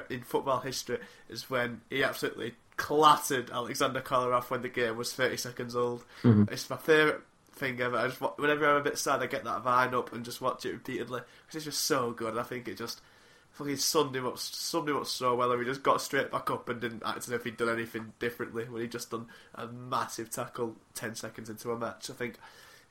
in 0.09 0.21
football 0.21 0.59
history 0.59 0.99
is 1.29 1.49
when 1.49 1.81
he 1.89 2.03
absolutely 2.03 2.53
clattered 2.77 3.47
Aleksandar 3.47 4.03
Kolarov 4.03 4.49
when 4.49 4.61
the 4.61 4.69
game 4.69 4.97
was 4.97 5.13
30 5.13 5.37
seconds 5.37 5.75
old. 5.75 6.03
Mm-hmm. 6.23 6.51
It's 6.53 6.69
my 6.69 6.77
favourite 6.77 7.21
thing 7.53 7.79
ever. 7.81 7.97
I 7.97 8.07
just, 8.07 8.19
whenever 8.37 8.69
I'm 8.69 8.77
a 8.77 8.83
bit 8.83 8.97
sad, 8.97 9.21
I 9.21 9.27
get 9.27 9.43
that 9.45 9.63
vine 9.63 9.93
up 9.93 10.13
and 10.13 10.25
just 10.25 10.41
watch 10.41 10.65
it 10.65 10.73
repeatedly 10.73 11.21
because 11.45 11.55
it's 11.55 11.65
just 11.65 11.85
so 11.85 12.11
good. 12.11 12.37
I 12.37 12.43
think 12.43 12.67
it 12.67 12.77
just 12.77 13.01
fucking 13.51 13.77
summed 13.77 14.15
him 14.15 14.27
up, 14.27 14.37
summed 14.37 14.89
him 14.89 14.97
up 14.97 15.07
so 15.07 15.35
well, 15.35 15.51
and 15.51 15.61
he 15.61 15.65
just 15.65 15.83
got 15.83 16.01
straight 16.01 16.31
back 16.31 16.51
up 16.51 16.67
and 16.67 16.81
didn't 16.81 17.03
act 17.05 17.19
as 17.19 17.29
if 17.29 17.43
he'd 17.43 17.57
done 17.57 17.69
anything 17.69 18.13
differently 18.19 18.65
when 18.65 18.81
he 18.81 18.87
just 18.87 19.11
done 19.11 19.27
a 19.55 19.67
massive 19.67 20.29
tackle 20.29 20.75
ten 20.93 21.15
seconds 21.15 21.49
into 21.49 21.71
a 21.71 21.77
match. 21.77 22.09
I 22.09 22.13
think, 22.13 22.35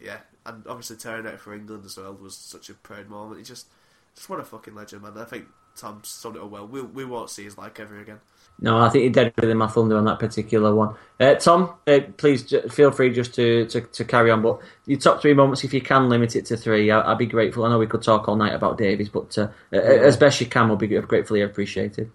yeah, 0.01 0.19
and 0.47 0.67
obviously 0.67 0.97
turning 0.97 1.31
out 1.31 1.41
for 1.41 1.55
England 1.55 1.85
as 1.85 1.99
well 1.99 2.15
was 2.15 2.37
such 2.37 2.71
a 2.71 2.75
proud 2.75 3.09
moment. 3.09 3.39
He 3.39 3.45
just, 3.45 3.67
just 4.15 4.29
what 4.31 4.41
a 4.41 4.45
fucking 4.45 4.75
legend, 4.75 5.03
man. 5.03 5.19
I 5.19 5.25
think 5.25 5.47
Tom 5.77 6.01
summed 6.05 6.37
it 6.37 6.43
up 6.43 6.51
well. 6.51 6.67
We 6.67 6.81
we 6.81 7.05
won't 7.05 7.31
see 7.31 7.45
his 7.45 7.59
like 7.59 7.79
ever 7.79 8.01
again. 8.01 8.21
No, 8.61 8.79
I 8.79 8.89
think 8.89 9.05
you 9.05 9.11
did 9.11 9.35
really 9.37 9.55
my 9.55 9.67
thunder 9.67 9.97
on 9.97 10.05
that 10.05 10.21
particular 10.21 10.75
one. 10.75 10.95
Uh, 11.19 11.35
Tom, 11.35 11.75
uh, 11.87 12.01
please 12.17 12.45
j- 12.45 12.69
feel 12.69 12.91
free 12.91 13.13
just 13.13 13.35
to, 13.35 13.67
to, 13.67 13.81
to, 13.81 14.05
carry 14.05 14.31
on. 14.31 14.43
But 14.43 14.61
your 14.87 14.99
top 14.99 15.21
three 15.21 15.35
moments, 15.35 15.65
if 15.65 15.75
you 15.75 15.81
can 15.81 16.09
limit 16.09 16.37
it 16.37 16.47
to 16.47 16.57
three, 16.57 16.91
I, 16.91 17.09
would 17.09 17.19
be 17.19 17.27
grateful. 17.27 17.65
I 17.65 17.69
know 17.69 17.79
we 17.79 17.87
could 17.87 18.03
talk 18.03 18.29
all 18.29 18.37
night 18.37 18.55
about 18.55 18.79
Davies, 18.79 19.09
but 19.09 19.37
uh, 19.37 19.49
yeah. 19.73 19.81
as 19.81 20.17
best 20.17 20.41
you 20.41 20.47
can, 20.47 20.69
we'll 20.69 20.77
be 20.77 20.87
gratefully 20.87 21.43
appreciated. 21.43 22.11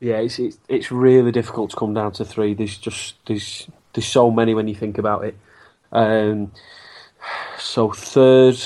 Yeah, 0.00 0.18
it's, 0.18 0.38
it's, 0.38 0.58
it's 0.68 0.90
really 0.90 1.30
difficult 1.30 1.70
to 1.70 1.76
come 1.76 1.94
down 1.94 2.12
to 2.12 2.24
three. 2.24 2.54
There's 2.54 2.78
just 2.78 3.16
there's 3.26 3.68
there's 3.92 4.06
so 4.06 4.30
many 4.30 4.54
when 4.54 4.68
you 4.68 4.74
think 4.74 4.98
about 4.98 5.24
it. 5.24 5.36
Um, 5.92 6.52
so 7.58 7.92
third, 7.92 8.58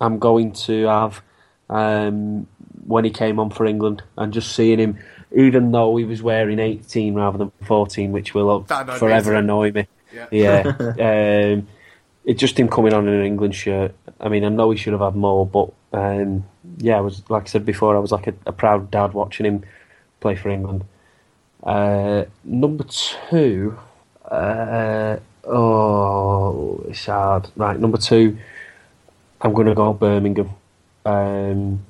I'm 0.00 0.18
going 0.18 0.52
to 0.52 0.86
have 0.86 1.22
um, 1.70 2.46
when 2.86 3.04
he 3.04 3.10
came 3.10 3.38
on 3.38 3.50
for 3.50 3.64
England 3.64 4.02
and 4.16 4.32
just 4.32 4.54
seeing 4.54 4.78
him 4.78 4.98
even 5.34 5.72
though 5.72 5.96
he 5.96 6.04
was 6.04 6.22
wearing 6.22 6.58
18 6.58 7.14
rather 7.14 7.38
than 7.38 7.52
14, 7.64 8.12
which 8.12 8.34
will 8.34 8.64
forever 8.64 9.34
annoy 9.34 9.72
me. 9.72 9.86
Yeah. 10.12 10.26
yeah. 10.30 10.62
um, 11.52 11.68
it's 12.24 12.40
just 12.40 12.58
him 12.58 12.68
coming 12.68 12.92
on 12.92 13.08
in 13.08 13.14
an 13.14 13.24
England 13.24 13.54
shirt. 13.54 13.94
I 14.20 14.28
mean, 14.28 14.44
I 14.44 14.48
know 14.48 14.70
he 14.70 14.76
should 14.76 14.92
have 14.92 15.02
had 15.02 15.16
more, 15.16 15.46
but 15.46 15.72
um, 15.92 16.44
yeah, 16.78 16.96
I 16.96 17.00
was 17.00 17.22
like 17.30 17.44
I 17.44 17.46
said 17.46 17.64
before, 17.64 17.96
I 17.96 18.00
was 18.00 18.12
like 18.12 18.26
a, 18.26 18.34
a 18.46 18.52
proud 18.52 18.90
dad 18.90 19.14
watching 19.14 19.46
him 19.46 19.64
play 20.20 20.34
for 20.34 20.50
England. 20.50 20.84
Uh, 21.62 22.24
number 22.44 22.84
two, 22.84 23.78
uh, 24.24 25.16
oh, 25.44 26.84
it's 26.88 27.06
hard. 27.06 27.48
Right, 27.56 27.78
number 27.78 27.98
two, 27.98 28.38
I'm 29.40 29.52
going 29.52 29.66
to 29.66 29.74
go 29.74 29.92
Birmingham. 29.92 30.50
Um, 31.04 31.84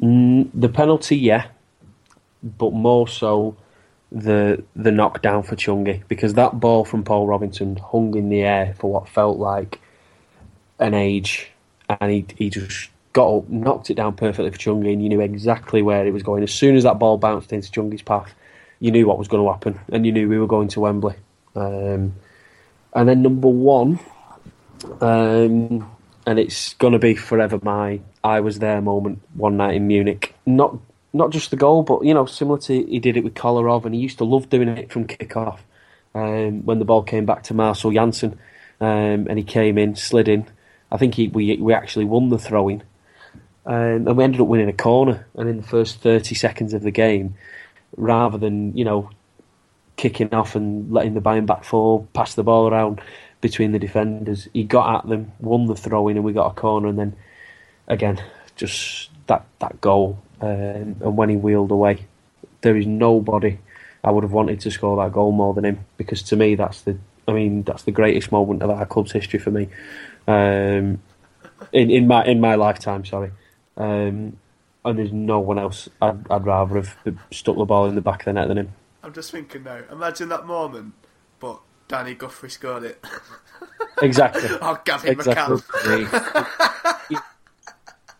the 0.00 0.68
penalty, 0.68 1.16
yeah, 1.16 1.46
but 2.44 2.72
more 2.72 3.08
so 3.08 3.56
the 4.12 4.62
the 4.76 4.92
knockdown 4.92 5.42
for 5.42 5.56
Chungi 5.56 6.06
because 6.06 6.34
that 6.34 6.60
ball 6.60 6.84
from 6.84 7.02
Paul 7.02 7.26
Robinson 7.26 7.76
hung 7.76 8.14
in 8.14 8.28
the 8.28 8.42
air 8.42 8.74
for 8.78 8.92
what 8.92 9.08
felt 9.08 9.38
like 9.38 9.80
an 10.78 10.94
age, 10.94 11.50
and 11.88 12.10
he 12.10 12.26
he 12.36 12.50
just 12.50 12.90
got 13.12 13.28
up, 13.28 13.48
knocked 13.48 13.90
it 13.90 13.94
down 13.94 14.14
perfectly 14.14 14.50
for 14.50 14.58
Chungi, 14.58 14.92
and 14.92 15.02
you 15.02 15.08
knew 15.08 15.20
exactly 15.20 15.82
where 15.82 16.06
it 16.06 16.12
was 16.12 16.22
going. 16.22 16.42
As 16.42 16.52
soon 16.52 16.76
as 16.76 16.84
that 16.84 16.98
ball 16.98 17.16
bounced 17.16 17.52
into 17.52 17.70
Chungi's 17.70 18.02
path, 18.02 18.34
you 18.80 18.90
knew 18.90 19.06
what 19.06 19.18
was 19.18 19.28
going 19.28 19.44
to 19.44 19.50
happen, 19.50 19.80
and 19.90 20.04
you 20.04 20.12
knew 20.12 20.28
we 20.28 20.38
were 20.38 20.46
going 20.46 20.68
to 20.68 20.80
Wembley. 20.80 21.16
Um, 21.56 22.14
and 22.92 23.08
then 23.08 23.22
number 23.22 23.48
one, 23.48 23.98
um, 25.00 25.90
and 26.26 26.38
it's 26.38 26.74
going 26.74 26.92
to 26.92 26.98
be 26.98 27.14
forever 27.14 27.58
my 27.62 28.00
I 28.22 28.40
was 28.40 28.58
there 28.58 28.80
moment 28.80 29.20
one 29.34 29.56
night 29.56 29.74
in 29.74 29.86
Munich. 29.86 30.34
Not 30.46 30.76
not 31.14 31.30
just 31.30 31.50
the 31.50 31.56
goal, 31.56 31.82
but 31.84 32.04
you 32.04 32.12
know, 32.12 32.26
similar 32.26 32.58
to 32.58 32.84
he 32.84 32.98
did 32.98 33.16
it 33.16 33.24
with 33.24 33.34
Kolarov, 33.34 33.84
and 33.86 33.94
he 33.94 34.00
used 34.00 34.18
to 34.18 34.24
love 34.24 34.50
doing 34.50 34.68
it 34.68 34.92
from 34.92 35.06
kick 35.06 35.36
off. 35.36 35.64
Um, 36.14 36.64
when 36.64 36.78
the 36.78 36.84
ball 36.84 37.02
came 37.02 37.24
back 37.24 37.44
to 37.44 37.54
Marcel 37.54 37.90
Jansen, 37.90 38.38
um, 38.80 39.26
and 39.28 39.38
he 39.38 39.44
came 39.44 39.78
in, 39.78 39.96
slid 39.96 40.28
in. 40.28 40.46
I 40.90 40.96
think 40.96 41.14
he, 41.14 41.28
we 41.28 41.56
we 41.56 41.72
actually 41.72 42.04
won 42.04 42.28
the 42.28 42.38
throwing, 42.38 42.82
um, 43.64 44.06
and 44.06 44.16
we 44.16 44.24
ended 44.24 44.40
up 44.40 44.48
winning 44.48 44.68
a 44.68 44.74
corner. 44.74 45.26
And 45.36 45.48
in 45.48 45.56
the 45.58 45.62
first 45.62 46.00
thirty 46.00 46.34
seconds 46.34 46.74
of 46.74 46.82
the 46.82 46.90
game, 46.90 47.36
rather 47.96 48.36
than 48.36 48.76
you 48.76 48.84
know 48.84 49.10
kicking 49.96 50.34
off 50.34 50.56
and 50.56 50.92
letting 50.92 51.14
the 51.14 51.20
Bayern 51.20 51.46
back 51.46 51.62
four 51.62 52.04
pass 52.12 52.34
the 52.34 52.42
ball 52.42 52.68
around 52.68 53.00
between 53.40 53.70
the 53.70 53.78
defenders, 53.78 54.48
he 54.52 54.64
got 54.64 54.96
at 54.96 55.08
them, 55.08 55.30
won 55.38 55.66
the 55.66 55.76
throwing, 55.76 56.16
and 56.16 56.24
we 56.24 56.32
got 56.32 56.50
a 56.50 56.54
corner. 56.54 56.88
And 56.88 56.98
then 56.98 57.16
again, 57.86 58.22
just 58.56 59.10
that 59.26 59.46
that 59.60 59.80
goal, 59.80 60.18
um, 60.40 60.96
and 61.00 61.16
when 61.16 61.28
he 61.28 61.36
wheeled 61.36 61.70
away, 61.70 62.06
there 62.60 62.76
is 62.76 62.86
nobody 62.86 63.58
I 64.02 64.10
would 64.10 64.24
have 64.24 64.32
wanted 64.32 64.60
to 64.60 64.70
score 64.70 65.02
that 65.02 65.12
goal 65.12 65.32
more 65.32 65.54
than 65.54 65.64
him 65.64 65.84
because 65.96 66.22
to 66.24 66.36
me 66.36 66.54
that's 66.54 66.82
the 66.82 66.98
I 67.26 67.32
mean 67.32 67.62
that's 67.62 67.84
the 67.84 67.90
greatest 67.90 68.30
moment 68.30 68.62
of 68.62 68.70
our 68.70 68.84
club's 68.84 69.12
history 69.12 69.38
for 69.38 69.50
me, 69.50 69.68
um, 70.28 71.00
in 71.72 71.90
in 71.90 72.06
my 72.06 72.24
in 72.24 72.40
my 72.40 72.54
lifetime. 72.54 73.04
Sorry, 73.04 73.30
um, 73.78 74.36
and 74.84 74.98
there's 74.98 75.12
no 75.12 75.40
one 75.40 75.58
else 75.58 75.88
I'd, 76.02 76.30
I'd 76.30 76.44
rather 76.44 76.76
have 76.76 76.96
stuck 77.32 77.56
the 77.56 77.64
ball 77.64 77.86
in 77.86 77.94
the 77.94 78.02
back 78.02 78.20
of 78.20 78.24
the 78.26 78.32
net 78.34 78.48
than 78.48 78.58
him. 78.58 78.72
I'm 79.02 79.14
just 79.14 79.30
thinking 79.30 79.64
now. 79.64 79.80
Imagine 79.90 80.28
that 80.28 80.46
moment, 80.46 80.92
but 81.40 81.60
Danny 81.88 82.14
Guthrie 82.14 82.50
scored 82.50 82.84
it. 82.84 83.04
Exactly. 84.02 84.48
oh, 84.60 84.80
Gavin 84.84 85.12
Exactly. 85.12 85.56
McCann. 85.56 87.22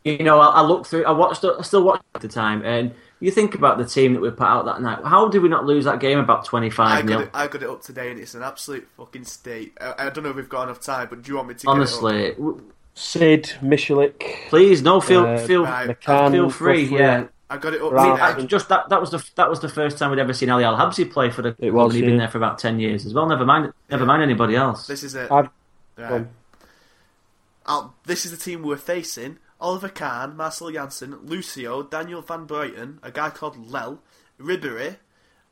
You 0.04 0.18
know, 0.22 0.38
I, 0.38 0.60
I 0.60 0.62
looked 0.62 0.86
through. 0.86 1.04
I 1.04 1.12
watched. 1.12 1.44
I 1.44 1.62
still 1.62 1.82
watched 1.82 2.02
at 2.14 2.20
the 2.20 2.28
time, 2.28 2.64
and 2.64 2.94
you 3.20 3.30
think 3.30 3.54
about 3.54 3.78
the 3.78 3.86
team 3.86 4.12
that 4.12 4.20
we 4.20 4.30
put 4.30 4.42
out 4.46 4.66
that 4.66 4.82
night. 4.82 4.98
How 5.02 5.28
did 5.28 5.40
we 5.42 5.48
not 5.48 5.64
lose 5.64 5.84
that 5.86 5.98
game 5.98 6.18
about 6.18 6.44
twenty 6.44 6.70
I 6.76 7.00
got, 7.02 7.20
it, 7.22 7.30
I 7.32 7.48
got 7.48 7.62
it 7.62 7.68
up 7.68 7.82
today, 7.82 8.10
and 8.10 8.20
it's 8.20 8.34
an 8.34 8.42
absolute 8.42 8.86
fucking 8.98 9.24
state. 9.24 9.72
I, 9.80 9.94
I 10.06 10.10
don't 10.10 10.22
know 10.24 10.30
if 10.30 10.36
we've 10.36 10.48
got 10.48 10.64
enough 10.64 10.80
time, 10.80 11.08
but 11.08 11.22
do 11.22 11.32
you 11.32 11.36
want 11.36 11.48
me 11.48 11.54
to? 11.54 11.60
Get 11.60 11.64
It 11.64 11.70
up? 11.70 11.76
Honestly, 11.76 12.30
w- 12.32 12.70
Sid 12.94 13.54
Michalik, 13.62 14.48
please, 14.50 14.82
no, 14.82 15.00
feel 15.00 15.24
Uh, 15.26 15.38
feel 15.38 15.64
Right. 15.64 15.88
McCann, 15.88 16.32
feel 16.32 16.50
free. 16.50 16.82
Guthrie, 16.84 16.98
Yeah, 16.98 17.26
I 17.48 17.56
got 17.56 17.72
it 17.72 17.80
up 17.80 17.92
Right. 17.92 18.02
I 18.02 18.06
mean, 18.06 18.16
today. 18.36 18.42
I, 18.42 18.46
just 18.46 18.68
that 18.68 18.88
that 18.90 19.00
was 19.00 19.10
the 19.10 19.24
that 19.36 19.48
was 19.48 19.60
the 19.60 19.68
first 19.70 19.96
time 19.98 20.10
we'd 20.10 20.18
ever 20.20 20.34
seen 20.34 20.50
Ali 20.50 20.64
Al 20.64 20.76
Habsi 20.76 21.10
play 21.10 21.30
for 21.30 21.40
the 21.40 21.48
It 21.48 21.56
club, 21.58 21.72
was, 21.72 21.94
and 21.94 22.04
he'd 22.04 22.10
been 22.10 22.18
there 22.18 22.28
for 22.28 22.36
about 22.38 22.58
ten 22.58 22.78
years 22.78 23.06
as 23.06 23.14
well. 23.14 23.26
Never 23.26 23.46
mind, 23.46 23.72
never 23.90 24.04
mind 24.04 24.22
anybody 24.22 24.54
else. 24.54 24.86
This 24.86 25.02
is 25.02 25.14
it. 25.14 25.30
Right. 25.30 25.48
gone. 25.96 26.28
This 28.04 28.26
is 28.26 28.30
the 28.32 28.36
team 28.36 28.62
we're 28.62 28.76
facing. 28.76 29.38
Oliver 29.64 29.88
Kahn, 29.88 30.36
Marcell 30.36 30.70
Jansen, 30.70 31.16
Lucio, 31.24 31.82
Daniel 31.82 32.20
Van 32.20 32.46
Buyten, 32.46 32.98
a 33.02 33.10
guy 33.10 33.30
called 33.30 33.56
Lell, 33.56 34.02
Ribery, 34.38 34.96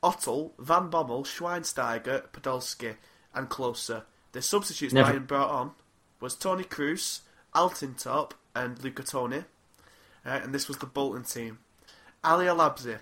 Ottl, 0.03 0.51
Van 0.59 0.91
Bommel, 0.91 1.25
Schweinsteiger, 1.25 2.29
Podolski, 2.31 2.97
and 3.35 3.49
Klose. 3.49 4.03
The 4.33 4.43
substitutes 4.43 4.93
Never- 4.93 5.15
Bayern 5.15 5.27
brought 5.27 5.51
on 5.51 5.71
was 6.21 6.37
Toni 6.37 6.63
Kroos, 6.65 7.21
Altintop, 7.55 8.33
and 8.55 8.83
Luca 8.85 9.03
Toni. 9.03 9.45
Right, 10.27 10.43
and 10.45 10.55
this 10.55 10.69
was 10.69 10.77
the 10.77 10.87
Bolton 10.87 11.25
team. 11.25 11.61
Ali 12.23 12.47
Al-Habsi, 12.49 12.99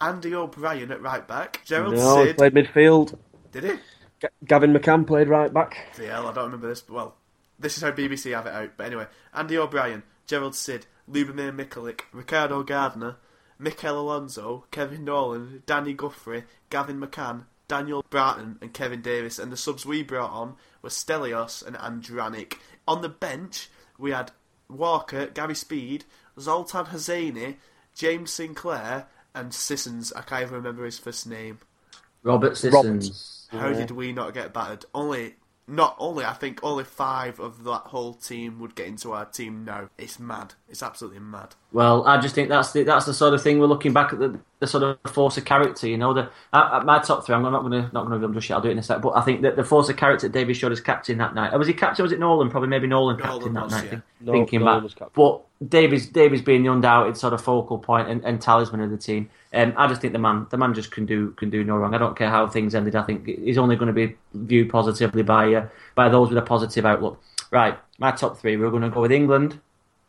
Andy 0.00 0.34
O'Brien 0.34 0.90
at 0.90 1.00
right 1.00 1.26
back, 1.26 1.62
Gerald 1.64 1.94
No, 1.94 2.18
he 2.22 2.26
Sid. 2.30 2.36
played 2.36 2.54
midfield. 2.54 3.16
Did 3.52 3.62
he? 3.64 3.70
G- 4.20 4.28
Gavin 4.44 4.72
McCann 4.72 5.06
played 5.06 5.28
right 5.28 5.54
back. 5.54 5.94
DL, 5.96 6.26
I 6.26 6.32
don't 6.32 6.46
remember 6.46 6.68
this, 6.68 6.80
but 6.80 6.94
well, 6.94 7.14
this 7.60 7.76
is 7.76 7.82
how 7.84 7.92
BBC 7.92 8.32
have 8.34 8.46
it 8.46 8.52
out. 8.54 8.70
But 8.76 8.86
anyway, 8.86 9.06
Andy 9.32 9.56
O'Brien, 9.56 10.02
Gérald 10.28 10.54
Cid, 10.54 10.86
Lubomír 11.10 11.56
Michalík, 11.56 12.02
Ricardo 12.12 12.62
Gardner, 12.62 13.16
Mikel 13.58 13.98
Alonso, 13.98 14.66
Kevin 14.70 15.04
Nolan, 15.04 15.62
Danny 15.66 15.94
Guthrie, 15.94 16.44
Gavin 16.70 17.00
McCann, 17.00 17.44
Daniel 17.66 18.04
Braaten, 18.10 18.60
and 18.62 18.72
Kevin 18.72 19.02
Davies. 19.02 19.38
And 19.38 19.50
the 19.50 19.56
subs 19.56 19.84
we 19.84 20.02
brought 20.02 20.30
on 20.30 20.54
were 20.82 20.90
Stelios 20.90 21.66
and 21.66 21.76
Andranik. 21.76 22.58
On 22.86 23.02
the 23.02 23.08
bench, 23.08 23.68
we 23.98 24.10
had 24.10 24.30
Walker, 24.68 25.26
Gary 25.26 25.54
Speed, 25.54 26.04
Zoltan 26.38 26.86
Hosseini, 26.86 27.56
James 27.94 28.30
Sinclair, 28.30 29.06
and 29.34 29.52
Sissons. 29.52 30.12
I 30.12 30.22
can't 30.22 30.42
even 30.42 30.54
remember 30.54 30.84
his 30.84 30.98
first 30.98 31.26
name. 31.26 31.58
Robert 32.22 32.56
Sissons. 32.56 33.48
How 33.50 33.72
did 33.72 33.90
we 33.90 34.12
not 34.12 34.34
get 34.34 34.52
battered? 34.52 34.84
Only, 34.94 35.36
not 35.68 35.94
only, 35.98 36.24
I 36.24 36.32
think 36.32 36.60
only 36.62 36.84
five 36.84 37.38
of 37.38 37.64
that 37.64 37.82
whole 37.86 38.14
team 38.14 38.58
would 38.58 38.74
get 38.74 38.86
into 38.86 39.12
our 39.12 39.26
team 39.26 39.64
now. 39.66 39.90
It's 39.98 40.18
mad. 40.18 40.54
It's 40.68 40.82
absolutely 40.82 41.20
mad. 41.20 41.54
Well, 41.72 42.06
I 42.06 42.18
just 42.18 42.34
think 42.34 42.48
that's 42.48 42.72
the 42.72 42.82
that's 42.84 43.04
the 43.04 43.12
sort 43.12 43.34
of 43.34 43.42
thing 43.42 43.58
we're 43.58 43.66
looking 43.66 43.92
back 43.92 44.12
at 44.14 44.18
the, 44.18 44.40
the 44.60 44.66
sort 44.66 44.82
of 44.82 44.98
force 45.12 45.36
of 45.36 45.44
character. 45.44 45.86
You 45.86 45.98
know, 45.98 46.14
the 46.14 46.30
uh, 46.54 46.82
my 46.84 46.98
top 47.00 47.26
three. 47.26 47.34
I'm 47.34 47.42
not 47.42 47.60
going 47.60 47.72
to 47.72 47.82
not 47.92 48.06
going 48.06 48.10
to 48.12 48.18
reveal 48.18 48.30
just 48.34 48.48
yet. 48.48 48.56
I'll 48.56 48.62
do 48.62 48.68
it 48.68 48.72
in 48.72 48.78
a 48.78 48.82
sec. 48.82 49.02
But 49.02 49.10
I 49.16 49.20
think 49.20 49.42
that 49.42 49.56
the 49.56 49.64
force 49.64 49.88
of 49.90 49.96
character 49.98 50.28
David 50.28 50.56
showed 50.56 50.72
as 50.72 50.80
captain 50.80 51.18
that 51.18 51.34
night. 51.34 51.56
Was 51.58 51.68
he 51.68 51.74
captain? 51.74 52.02
or 52.02 52.04
Was 52.04 52.12
it 52.12 52.18
Nolan? 52.20 52.48
Probably 52.50 52.68
maybe 52.70 52.86
Nolan, 52.86 53.18
Nolan 53.18 53.30
captain 53.32 53.52
that 53.52 53.70
night. 53.70 53.84
yeah. 53.84 53.90
think- 53.90 54.02
No- 54.22 54.32
thinking 54.32 54.60
Nolan 54.60 54.76
back, 54.76 54.82
was 54.84 54.94
captain. 54.94 55.12
but 55.14 55.68
Davies 55.68 56.08
Davies 56.08 56.40
being 56.42 56.62
the 56.62 56.72
undoubted 56.72 57.16
sort 57.18 57.34
of 57.34 57.42
focal 57.42 57.78
point 57.78 58.08
and, 58.08 58.24
and 58.24 58.40
talisman 58.40 58.80
of 58.80 58.90
the 58.90 58.96
team. 58.96 59.28
Um, 59.54 59.72
I 59.76 59.86
just 59.86 60.00
think 60.02 60.12
the 60.12 60.18
man 60.18 60.46
the 60.50 60.58
man 60.58 60.74
just 60.74 60.90
can 60.90 61.06
do 61.06 61.30
can 61.32 61.48
do 61.48 61.64
no 61.64 61.76
wrong. 61.76 61.94
I 61.94 61.98
don't 61.98 62.16
care 62.16 62.28
how 62.28 62.46
things 62.46 62.74
ended. 62.74 62.94
I 62.94 63.02
think 63.02 63.26
he's 63.26 63.56
only 63.58 63.76
going 63.76 63.86
to 63.86 63.92
be 63.94 64.16
viewed 64.34 64.68
positively 64.68 65.22
by 65.22 65.54
uh, 65.54 65.68
by 65.94 66.08
those 66.08 66.28
with 66.28 66.38
a 66.38 66.42
positive 66.42 66.84
outlook. 66.84 67.22
Right, 67.50 67.78
my 67.98 68.12
top 68.12 68.38
three. 68.38 68.56
We're 68.56 68.70
going 68.70 68.82
to 68.82 68.90
go 68.90 69.00
with 69.00 69.12
England 69.12 69.58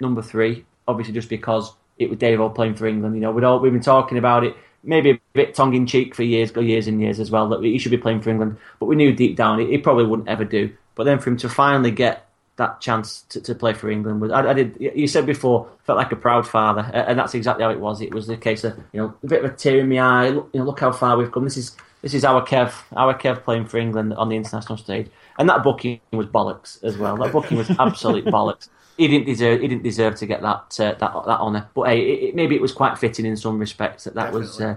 number 0.02 0.22
three, 0.22 0.66
obviously 0.88 1.14
just 1.14 1.30
because 1.30 1.74
it 1.98 2.10
was 2.10 2.20
Dave 2.20 2.40
all 2.42 2.50
playing 2.50 2.76
for 2.76 2.88
England. 2.88 3.16
You 3.16 3.22
know, 3.22 3.32
we'd 3.32 3.44
all, 3.44 3.60
we've 3.60 3.72
been 3.72 3.82
talking 3.82 4.18
about 4.18 4.44
it, 4.44 4.56
maybe 4.84 5.12
a 5.12 5.20
bit 5.34 5.54
tongue 5.54 5.74
in 5.74 5.86
cheek 5.86 6.16
for 6.16 6.24
years, 6.24 6.52
go 6.52 6.62
years 6.62 6.88
and 6.88 7.02
years 7.02 7.20
as 7.20 7.32
well, 7.32 7.50
that 7.50 7.64
he 7.64 7.78
should 7.78 7.92
be 7.92 7.98
playing 7.98 8.22
for 8.22 8.30
England. 8.30 8.58
But 8.80 8.86
we 8.86 8.96
knew 8.96 9.14
deep 9.14 9.36
down 9.36 9.60
he, 9.60 9.68
he 9.68 9.78
probably 9.78 10.06
wouldn't 10.06 10.30
ever 10.30 10.46
do. 10.46 10.74
But 10.96 11.04
then 11.04 11.20
for 11.20 11.30
him 11.30 11.38
to 11.38 11.50
finally 11.50 11.92
get 11.92 12.29
that 12.60 12.80
chance 12.80 13.24
to, 13.30 13.42
to 13.42 13.56
play 13.56 13.74
for 13.74 13.90
England 13.90 14.22
was, 14.22 14.32
I, 14.32 14.50
I 14.50 14.54
did. 14.54 14.78
You 14.80 15.08
said 15.08 15.26
before, 15.26 15.68
felt 15.86 15.98
like 15.98 16.12
a 16.12 16.16
proud 16.16 16.48
father, 16.48 16.82
and 16.94 17.18
that's 17.18 17.34
exactly 17.34 17.64
how 17.64 17.72
it 17.72 17.80
was. 17.80 18.02
It 18.02 18.14
was 18.14 18.28
the 18.28 18.38
case 18.38 18.64
of 18.64 18.78
you 18.94 19.02
know 19.02 19.14
a 19.24 19.28
bit 19.28 19.44
of 19.44 19.52
a 19.52 19.56
tear 19.56 19.80
in 19.80 19.90
my 19.90 20.00
eye. 20.00 20.30
Look, 20.30 20.50
you 20.54 20.60
know, 20.60 20.66
look 20.66 20.80
how 20.80 20.92
far 20.92 21.18
we've 21.18 21.32
come. 21.32 21.46
This 21.46 21.58
is 21.58 21.76
this 22.02 22.14
is 22.14 22.24
our 22.24 22.46
Kev, 22.46 22.74
our 22.96 23.18
Kev 23.18 23.44
playing 23.44 23.66
for 23.66 23.78
England 23.78 24.14
on 24.14 24.30
the 24.30 24.36
international 24.36 24.78
stage, 24.78 25.08
and 25.40 25.50
that 25.50 25.64
booking 25.64 26.00
was 26.12 26.28
bollocks 26.28 26.84
as 26.84 26.98
well. 26.98 27.18
That 27.18 27.32
booking 27.32 27.58
was 27.58 27.70
absolute 27.72 28.26
bollocks. 28.36 28.70
He 28.98 29.08
didn't 29.08 29.26
deserve. 29.26 29.62
He 29.62 29.68
didn't 29.68 29.84
deserve 29.84 30.16
to 30.16 30.26
get 30.26 30.42
that 30.42 30.80
uh, 30.80 30.94
that 31.00 31.00
that 31.00 31.40
honour. 31.40 31.70
But 31.74 31.88
hey, 31.88 32.02
it, 32.02 32.24
it, 32.24 32.36
maybe 32.36 32.56
it 32.56 32.62
was 32.62 32.74
quite 32.74 32.98
fitting 32.98 33.26
in 33.26 33.38
some 33.38 33.58
respects 33.58 34.04
that 34.04 34.16
that 34.16 34.34
was 34.34 34.62
uh, 34.62 34.76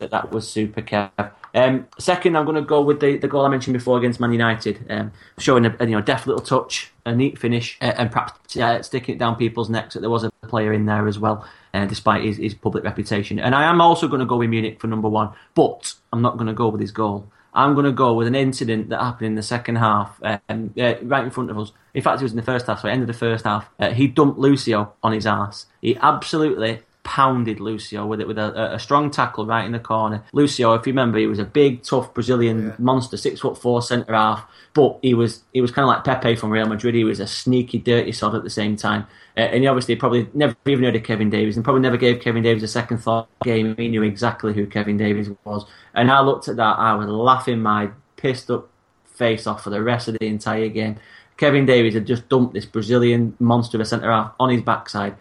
that 0.00 0.10
that 0.10 0.30
was 0.30 0.48
super 0.48 0.82
Kev. 0.82 1.32
Um, 1.54 1.86
second, 1.98 2.36
I'm 2.36 2.44
going 2.44 2.56
to 2.56 2.62
go 2.62 2.80
with 2.80 3.00
the, 3.00 3.16
the 3.16 3.28
goal 3.28 3.44
I 3.44 3.48
mentioned 3.48 3.74
before 3.74 3.98
against 3.98 4.20
Man 4.20 4.32
United, 4.32 4.86
um, 4.88 5.12
showing 5.38 5.66
a, 5.66 5.76
a, 5.80 5.86
you 5.86 5.92
know 5.92 6.00
deft 6.00 6.26
little 6.26 6.42
touch, 6.42 6.91
a 7.04 7.14
neat 7.14 7.38
finish, 7.38 7.78
uh, 7.80 7.92
and 7.96 8.10
perhaps 8.10 8.56
uh, 8.56 8.82
sticking 8.82 9.16
it 9.16 9.18
down 9.18 9.36
people's 9.36 9.70
necks 9.70 9.94
that 9.94 10.00
there 10.00 10.10
was 10.10 10.24
a 10.24 10.30
player 10.46 10.72
in 10.72 10.86
there 10.86 11.08
as 11.08 11.18
well, 11.18 11.46
uh, 11.74 11.84
despite 11.86 12.24
his, 12.24 12.36
his 12.36 12.54
public 12.54 12.84
reputation. 12.84 13.38
And 13.38 13.54
I 13.54 13.64
am 13.64 13.80
also 13.80 14.08
going 14.08 14.20
to 14.20 14.26
go 14.26 14.36
with 14.36 14.50
Munich 14.50 14.80
for 14.80 14.86
number 14.86 15.08
one, 15.08 15.30
but 15.54 15.94
I'm 16.12 16.22
not 16.22 16.36
going 16.36 16.46
to 16.46 16.52
go 16.52 16.68
with 16.68 16.80
his 16.80 16.92
goal. 16.92 17.28
I'm 17.54 17.74
going 17.74 17.84
to 17.84 17.92
go 17.92 18.14
with 18.14 18.26
an 18.26 18.34
incident 18.34 18.88
that 18.88 19.00
happened 19.00 19.26
in 19.26 19.34
the 19.34 19.42
second 19.42 19.76
half, 19.76 20.18
um, 20.22 20.72
uh, 20.78 20.94
right 21.02 21.24
in 21.24 21.30
front 21.30 21.50
of 21.50 21.58
us. 21.58 21.72
In 21.92 22.02
fact, 22.02 22.20
it 22.20 22.24
was 22.24 22.32
in 22.32 22.36
the 22.36 22.42
first 22.42 22.66
half, 22.66 22.80
so 22.80 22.88
end 22.88 23.02
of 23.02 23.08
the 23.08 23.12
first 23.12 23.44
half. 23.44 23.68
Uh, 23.78 23.90
he 23.90 24.06
dumped 24.06 24.38
Lucio 24.38 24.94
on 25.02 25.12
his 25.12 25.26
ass. 25.26 25.66
He 25.82 25.96
absolutely 25.96 26.80
pounded 27.04 27.58
Lucio 27.58 28.06
with 28.06 28.20
it 28.20 28.28
with 28.28 28.38
a, 28.38 28.74
a 28.74 28.78
strong 28.78 29.10
tackle 29.10 29.44
right 29.44 29.64
in 29.64 29.72
the 29.72 29.78
corner. 29.80 30.22
Lucio, 30.32 30.74
if 30.74 30.86
you 30.86 30.92
remember, 30.92 31.18
he 31.18 31.26
was 31.26 31.38
a 31.40 31.44
big, 31.44 31.82
tough 31.82 32.14
Brazilian 32.14 32.68
Yeah. 32.68 32.74
monster, 32.78 33.16
six 33.16 33.40
foot 33.40 33.58
four 33.58 33.82
centre 33.82 34.14
half. 34.14 34.44
But 34.74 34.98
he 35.02 35.12
was 35.14 35.42
he 35.52 35.60
was 35.60 35.70
kind 35.70 35.84
of 35.84 35.88
like 35.88 36.04
Pepe 36.04 36.36
from 36.36 36.50
Real 36.50 36.66
Madrid. 36.66 36.94
He 36.94 37.04
was 37.04 37.20
a 37.20 37.26
sneaky, 37.26 37.78
dirty 37.78 38.12
sod 38.12 38.34
at 38.34 38.44
the 38.44 38.50
same 38.50 38.76
time. 38.76 39.06
Uh, 39.36 39.40
and 39.40 39.62
he 39.62 39.66
obviously 39.66 39.96
probably 39.96 40.28
never 40.34 40.54
even 40.66 40.84
heard 40.84 40.94
of 40.96 41.02
Kevin 41.02 41.30
Davies, 41.30 41.56
and 41.56 41.64
probably 41.64 41.82
never 41.82 41.96
gave 41.96 42.20
Kevin 42.20 42.42
Davies 42.42 42.62
a 42.62 42.68
second 42.68 42.98
thought 42.98 43.28
game. 43.42 43.74
He 43.76 43.88
knew 43.88 44.02
exactly 44.02 44.52
who 44.54 44.66
Kevin 44.66 44.96
Davies 44.96 45.30
was. 45.44 45.64
And 45.94 46.10
I 46.10 46.20
looked 46.20 46.48
at 46.48 46.56
that, 46.56 46.78
I 46.78 46.94
was 46.94 47.08
laughing 47.08 47.60
my 47.60 47.90
pissed 48.16 48.50
up 48.50 48.68
face 49.06 49.46
off 49.46 49.64
for 49.64 49.70
the 49.70 49.82
rest 49.82 50.08
of 50.08 50.18
the 50.18 50.26
entire 50.26 50.68
game. 50.68 50.96
Kevin 51.38 51.66
Davies 51.66 51.94
had 51.94 52.06
just 52.06 52.28
dumped 52.28 52.54
this 52.54 52.66
Brazilian 52.66 53.34
monster 53.40 53.76
of 53.76 53.80
a 53.80 53.84
centre 53.84 54.10
half 54.10 54.32
on 54.38 54.50
his 54.50 54.62
backside, 54.62 55.16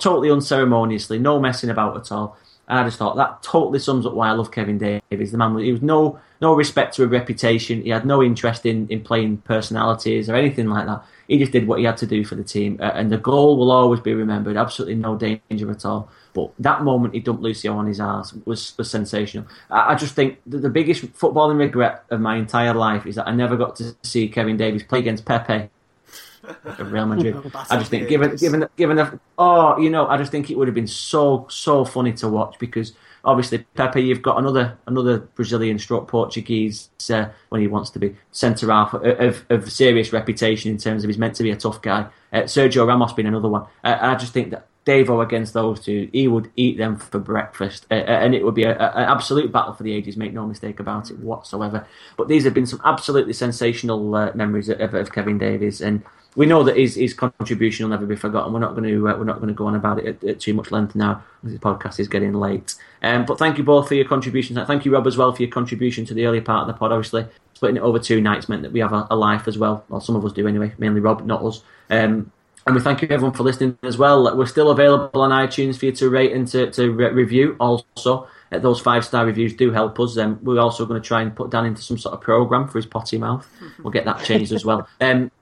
totally 0.00 0.30
unceremoniously, 0.30 1.18
no 1.18 1.40
messing 1.40 1.70
about 1.70 1.96
at 1.96 2.12
all. 2.12 2.36
And 2.68 2.78
I 2.78 2.84
just 2.84 2.98
thought 2.98 3.16
that 3.16 3.42
totally 3.42 3.80
sums 3.80 4.06
up 4.06 4.14
why 4.14 4.28
I 4.28 4.32
love 4.32 4.50
Kevin 4.50 4.78
Davies. 4.78 5.32
The 5.32 5.38
man, 5.38 5.58
he 5.58 5.72
was 5.72 5.82
no 5.82 6.18
no 6.40 6.54
respect 6.54 6.94
to 6.96 7.04
a 7.04 7.06
reputation. 7.06 7.82
He 7.82 7.90
had 7.90 8.06
no 8.06 8.22
interest 8.22 8.64
in, 8.64 8.88
in 8.88 9.02
playing 9.02 9.38
personalities 9.38 10.28
or 10.28 10.36
anything 10.36 10.68
like 10.68 10.86
that. 10.86 11.04
He 11.28 11.38
just 11.38 11.52
did 11.52 11.66
what 11.66 11.80
he 11.80 11.84
had 11.84 11.96
to 11.98 12.06
do 12.06 12.24
for 12.24 12.34
the 12.34 12.44
team, 12.44 12.78
uh, 12.80 12.92
and 12.94 13.10
the 13.10 13.18
goal 13.18 13.56
will 13.56 13.70
always 13.70 14.00
be 14.00 14.14
remembered. 14.14 14.56
Absolutely 14.56 14.94
no 14.94 15.16
danger 15.16 15.70
at 15.70 15.84
all. 15.84 16.08
But 16.34 16.52
that 16.60 16.82
moment 16.82 17.14
he 17.14 17.20
dumped 17.20 17.42
Lucio 17.42 17.76
on 17.76 17.86
his 17.86 18.00
ass 18.00 18.32
was, 18.46 18.76
was 18.78 18.90
sensational. 18.90 19.46
I, 19.70 19.92
I 19.92 19.94
just 19.94 20.14
think 20.14 20.38
the 20.46 20.70
biggest 20.70 21.02
footballing 21.12 21.58
regret 21.58 22.04
of 22.10 22.20
my 22.20 22.36
entire 22.36 22.74
life 22.74 23.06
is 23.06 23.16
that 23.16 23.28
I 23.28 23.32
never 23.34 23.56
got 23.56 23.76
to 23.76 23.94
see 24.02 24.28
Kevin 24.28 24.56
Davies 24.56 24.82
play 24.82 25.00
against 25.00 25.24
Pepe 25.24 25.68
Real 26.78 27.06
Madrid. 27.06 27.36
I 27.70 27.76
just 27.78 27.90
think, 27.90 28.08
given 28.08 28.36
given 28.36 28.68
given 28.76 28.96
the 28.96 29.18
oh, 29.38 29.78
you 29.78 29.90
know, 29.90 30.06
I 30.06 30.16
just 30.16 30.32
think 30.32 30.50
it 30.50 30.58
would 30.58 30.68
have 30.68 30.74
been 30.74 30.86
so 30.86 31.46
so 31.48 31.84
funny 31.84 32.12
to 32.14 32.28
watch 32.28 32.58
because 32.58 32.92
obviously 33.24 33.58
Pepe, 33.74 34.02
you've 34.02 34.22
got 34.22 34.38
another 34.38 34.78
another 34.86 35.18
Brazilian 35.18 35.78
stroke 35.78 36.08
Portuguese 36.08 36.90
uh, 37.10 37.26
when 37.50 37.60
he 37.60 37.66
wants 37.66 37.90
to 37.90 37.98
be 37.98 38.16
centre 38.32 38.70
half 38.70 38.94
of, 38.94 39.04
of, 39.04 39.44
of, 39.50 39.70
serious 39.70 40.12
reputation 40.12 40.70
in 40.70 40.78
terms 40.78 41.04
of 41.04 41.08
he's 41.08 41.18
meant 41.18 41.34
to 41.36 41.42
be 41.42 41.50
a 41.50 41.56
tough 41.56 41.80
guy. 41.82 42.06
Uh, 42.32 42.42
Sergio 42.42 42.86
Ramos 42.86 43.12
being 43.12 43.28
another 43.28 43.48
one. 43.48 43.66
Uh, 43.84 43.98
I 44.00 44.14
just 44.14 44.32
think 44.32 44.50
that 44.50 44.66
Devo 44.84 45.22
against 45.22 45.54
those 45.54 45.80
two, 45.80 46.08
he 46.12 46.26
would 46.26 46.50
eat 46.56 46.76
them 46.76 46.96
for 46.96 47.20
breakfast, 47.20 47.86
uh, 47.90 47.94
uh 47.94 48.20
and 48.22 48.34
it 48.34 48.44
would 48.44 48.54
be 48.54 48.64
an 48.64 48.76
absolute 48.78 49.52
battle 49.52 49.74
for 49.74 49.84
the 49.84 49.92
ages. 49.92 50.16
Make 50.16 50.32
no 50.32 50.46
mistake 50.46 50.80
about 50.80 51.10
it 51.10 51.18
whatsoever. 51.20 51.86
But 52.16 52.28
these 52.28 52.44
have 52.44 52.54
been 52.54 52.66
some 52.66 52.80
absolutely 52.84 53.32
sensational 53.32 54.14
uh, 54.14 54.32
memories 54.34 54.68
of, 54.68 54.94
of, 54.94 55.12
Kevin 55.12 55.38
Davies, 55.38 55.80
and 55.80 56.02
we 56.34 56.46
know 56.46 56.62
that 56.62 56.76
his, 56.76 56.94
his 56.94 57.12
contribution 57.12 57.84
will 57.84 57.90
never 57.90 58.06
be 58.06 58.16
forgotten. 58.16 58.52
We're 58.52 58.60
not 58.60 58.74
going 58.74 58.88
to 58.88 59.08
uh, 59.08 59.16
we're 59.16 59.24
not 59.24 59.36
going 59.36 59.48
to 59.48 59.54
go 59.54 59.66
on 59.66 59.74
about 59.74 59.98
it 59.98 60.06
at, 60.06 60.24
at, 60.24 60.40
too 60.40 60.54
much 60.54 60.70
length 60.70 60.94
now. 60.94 61.22
This 61.42 61.58
podcast 61.58 62.00
is 62.00 62.08
getting 62.08 62.32
late. 62.32 62.74
Um, 63.02 63.26
but 63.26 63.38
thank 63.38 63.58
you 63.58 63.64
both 63.64 63.88
for 63.88 63.94
your 63.94 64.06
contributions. 64.06 64.58
Thank 64.66 64.84
you, 64.84 64.92
Rob, 64.92 65.06
as 65.06 65.16
well 65.16 65.32
for 65.32 65.42
your 65.42 65.50
contribution 65.50 66.06
to 66.06 66.14
the 66.14 66.26
earlier 66.26 66.42
part 66.42 66.62
of 66.62 66.74
the 66.74 66.78
pod. 66.78 66.92
Obviously, 66.92 67.26
splitting 67.54 67.76
it 67.76 67.82
over 67.82 67.98
two 67.98 68.20
nights 68.20 68.48
meant 68.48 68.62
that 68.62 68.72
we 68.72 68.80
have 68.80 68.92
a, 68.92 69.06
a 69.10 69.16
life 69.16 69.46
as 69.46 69.58
well. 69.58 69.84
Well, 69.88 70.00
some 70.00 70.16
of 70.16 70.24
us 70.24 70.32
do 70.32 70.46
anyway. 70.46 70.72
Mainly 70.78 71.00
Rob, 71.00 71.24
not 71.26 71.44
us. 71.44 71.62
Um, 71.90 72.32
and 72.66 72.76
we 72.76 72.80
thank 72.80 73.02
you 73.02 73.08
everyone 73.08 73.34
for 73.34 73.42
listening 73.42 73.76
as 73.82 73.98
well. 73.98 74.36
We're 74.36 74.46
still 74.46 74.70
available 74.70 75.20
on 75.20 75.30
iTunes 75.30 75.78
for 75.78 75.86
you 75.86 75.92
to 75.92 76.08
rate 76.08 76.32
and 76.32 76.46
to, 76.48 76.70
to 76.70 76.92
re- 76.92 77.10
review. 77.10 77.56
Also, 77.58 78.28
uh, 78.52 78.58
those 78.58 78.80
five 78.80 79.04
star 79.04 79.26
reviews 79.26 79.54
do 79.54 79.72
help 79.72 79.98
us. 79.98 80.16
Um, 80.16 80.38
we're 80.42 80.60
also 80.60 80.86
going 80.86 81.00
to 81.00 81.06
try 81.06 81.22
and 81.22 81.34
put 81.34 81.50
Dan 81.50 81.66
into 81.66 81.82
some 81.82 81.98
sort 81.98 82.14
of 82.14 82.20
program 82.20 82.68
for 82.68 82.78
his 82.78 82.86
potty 82.86 83.18
mouth. 83.18 83.48
We'll 83.82 83.90
get 83.90 84.04
that 84.04 84.22
changed 84.22 84.52
as 84.52 84.64
well. 84.64 84.86
Um, 85.00 85.32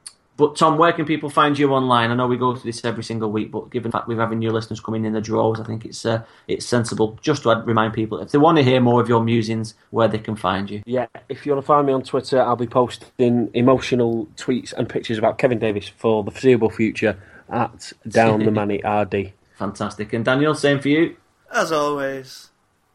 but 0.40 0.56
Tom, 0.56 0.78
where 0.78 0.92
can 0.92 1.04
people 1.04 1.28
find 1.28 1.58
you 1.58 1.70
online? 1.72 2.10
I 2.10 2.14
know 2.14 2.26
we 2.26 2.38
go 2.38 2.56
through 2.56 2.72
this 2.72 2.82
every 2.82 3.04
single 3.04 3.30
week, 3.30 3.50
but 3.50 3.70
given 3.70 3.90
the 3.90 3.98
fact 3.98 4.08
we're 4.08 4.18
having 4.18 4.38
new 4.38 4.50
listeners 4.50 4.80
coming 4.80 5.04
in 5.04 5.12
the 5.12 5.20
draws, 5.20 5.60
I 5.60 5.64
think 5.64 5.84
it's 5.84 6.06
uh, 6.06 6.22
it's 6.48 6.64
sensible 6.64 7.18
just 7.20 7.42
to 7.42 7.62
remind 7.66 7.92
people 7.92 8.18
if 8.20 8.32
they 8.32 8.38
want 8.38 8.56
to 8.56 8.64
hear 8.64 8.80
more 8.80 9.02
of 9.02 9.08
your 9.08 9.22
musings, 9.22 9.74
where 9.90 10.08
they 10.08 10.18
can 10.18 10.36
find 10.36 10.70
you. 10.70 10.82
Yeah, 10.86 11.08
if 11.28 11.44
you 11.44 11.52
want 11.52 11.62
to 11.62 11.66
find 11.66 11.86
me 11.86 11.92
on 11.92 12.02
Twitter, 12.02 12.40
I'll 12.40 12.56
be 12.56 12.66
posting 12.66 13.50
emotional 13.52 14.28
tweets 14.36 14.72
and 14.72 14.88
pictures 14.88 15.18
about 15.18 15.36
Kevin 15.36 15.58
Davies 15.58 15.92
for 15.98 16.24
the 16.24 16.30
foreseeable 16.30 16.70
future 16.70 17.20
at 17.50 17.92
Down 18.08 18.42
the 18.42 18.50
Money 18.50 18.80
RD. 18.84 19.34
Fantastic. 19.58 20.14
And 20.14 20.24
Daniel, 20.24 20.54
same 20.54 20.80
for 20.80 20.88
you. 20.88 21.16
As 21.52 21.70
always, 21.70 22.48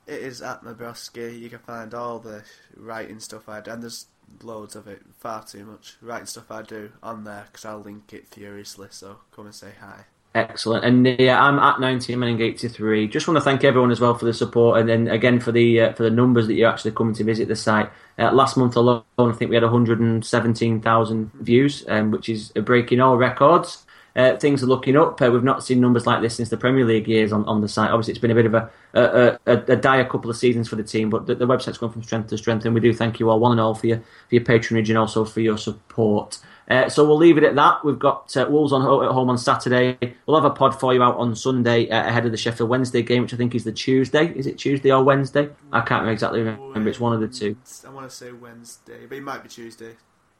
it 0.08 0.20
is 0.20 0.42
at 0.42 0.64
Nebraska. 0.64 1.32
You 1.32 1.50
can 1.50 1.60
find 1.60 1.94
all 1.94 2.18
the 2.18 2.44
writing 2.76 3.20
stuff 3.20 3.48
I 3.48 3.62
do, 3.62 3.70
and 3.70 3.84
there's 3.84 4.08
loads 4.44 4.76
of 4.76 4.88
it, 4.88 5.02
far 5.18 5.44
too 5.44 5.66
much 5.66 5.96
writing 6.02 6.26
stuff 6.26 6.52
I 6.52 6.62
do 6.62 6.92
on 7.02 7.24
there 7.24 7.46
because 7.48 7.66
I'll 7.66 7.80
link 7.80 8.14
it 8.14 8.28
furiously. 8.28 8.88
So 8.92 9.18
come 9.32 9.46
and 9.46 9.56
say 9.56 9.72
hi. 9.80 10.06
Excellent, 10.36 10.84
and 10.84 11.08
yeah, 11.18 11.42
I'm 11.42 11.58
at 11.60 11.80
19 11.80 12.20
Manning 12.20 12.42
83. 12.42 13.08
Just 13.08 13.26
want 13.26 13.38
to 13.38 13.42
thank 13.42 13.64
everyone 13.64 13.90
as 13.90 14.02
well 14.02 14.16
for 14.16 14.26
the 14.26 14.34
support, 14.34 14.82
and 14.82 14.90
then 14.90 15.08
again 15.08 15.40
for 15.40 15.54
the 15.54 15.80
uh, 15.80 15.94
for 15.94 16.04
the 16.04 16.10
numbers 16.10 16.48
that 16.48 16.56
you're 16.56 16.70
actually 16.70 16.92
coming 16.92 17.14
to 17.16 17.24
visit 17.24 17.48
the 17.48 17.56
site. 17.56 17.90
Uh, 18.20 18.34
last 18.34 18.58
month 18.58 18.76
alone, 18.76 19.04
I 19.18 19.32
think 19.32 19.50
we 19.50 19.56
had 19.56 19.64
117,000 19.64 21.32
views, 21.36 21.86
um, 21.88 22.12
which 22.12 22.28
is 22.28 22.50
breaking 22.50 23.00
all 23.00 23.16
records. 23.16 23.85
Uh, 24.16 24.38
things 24.38 24.64
are 24.64 24.68
looking 24.68 24.96
up. 24.96 25.22
Uh, 25.22 25.30
we've 25.30 25.44
not 25.44 25.64
seen 25.64 25.82
numbers 25.82 26.08
like 26.08 26.22
this 26.22 26.36
since 26.36 26.50
the 26.50 26.58
Premier 26.58 26.86
League 26.86 27.08
years 27.08 27.34
on, 27.34 27.44
on 27.46 27.62
the 27.62 27.68
site. 27.68 27.92
Obviously, 27.92 28.12
it's 28.12 28.22
been 28.22 28.32
a 28.32 28.36
bit 28.36 28.46
of 28.46 28.54
a, 28.54 28.70
a, 28.94 29.40
a, 29.46 29.58
a 29.74 29.76
dire 29.76 30.06
couple 30.06 30.30
of 30.30 30.38
seasons 30.38 30.70
for 30.70 30.78
the 30.78 30.84
team, 30.84 31.10
but 31.10 31.26
the, 31.26 31.36
the, 31.36 31.46
website's 31.46 31.78
gone 31.78 31.92
from 31.92 32.02
strength 32.02 32.30
to 32.30 32.38
strength, 32.38 32.66
and 32.66 32.74
we 32.74 32.80
do 32.80 32.94
thank 32.94 33.20
you 33.20 33.30
all, 33.30 33.40
one 33.40 33.52
and 33.52 33.60
all, 33.60 33.76
for 33.76 33.88
your, 33.88 33.98
for 33.98 34.36
your 34.36 34.44
patronage 34.44 34.90
and 34.90 34.98
also 34.98 35.26
for 35.26 35.42
your 35.42 35.58
support. 35.58 36.40
Uh, 36.70 36.90
so 36.90 37.06
we'll 37.06 37.18
leave 37.18 37.38
it 37.38 37.44
at 37.44 37.56
that. 37.56 37.84
We've 37.84 38.00
got 38.00 38.36
uh, 38.36 38.48
Wolves 38.50 38.74
on 38.74 38.82
at 38.82 39.12
home 39.12 39.30
on 39.30 39.38
Saturday. 39.38 39.98
We'll 40.26 40.42
have 40.42 40.50
a 40.50 40.56
pod 40.56 40.80
for 40.80 40.94
you 40.94 41.04
out 41.04 41.18
on 41.18 41.36
Sunday 41.36 41.90
uh, 41.90 42.08
ahead 42.08 42.26
of 42.26 42.32
the 42.32 42.38
Sheffield 42.38 42.70
Wednesday 42.70 43.04
game, 43.04 43.22
which 43.22 43.34
I 43.34 43.38
think 43.38 43.54
is 43.54 43.64
the 43.66 43.72
Tuesday. 43.72 44.34
Is 44.36 44.48
it 44.48 44.58
Tuesday 44.58 44.92
or 44.92 45.04
Wednesday? 45.04 45.50
I 45.72 45.82
can't 45.82 46.08
exactly 46.10 46.42
remember. 46.42 46.90
It's 46.90 47.00
one 47.00 47.14
of 47.14 47.20
the 47.20 47.28
two. 47.28 47.56
I 47.86 47.90
want 47.92 48.10
to 48.10 48.16
say 48.16 48.32
Wednesday, 48.32 49.06
but 49.08 49.18
it 49.18 49.22
might 49.22 49.44
be 49.44 49.50
Tuesday. 49.50 49.96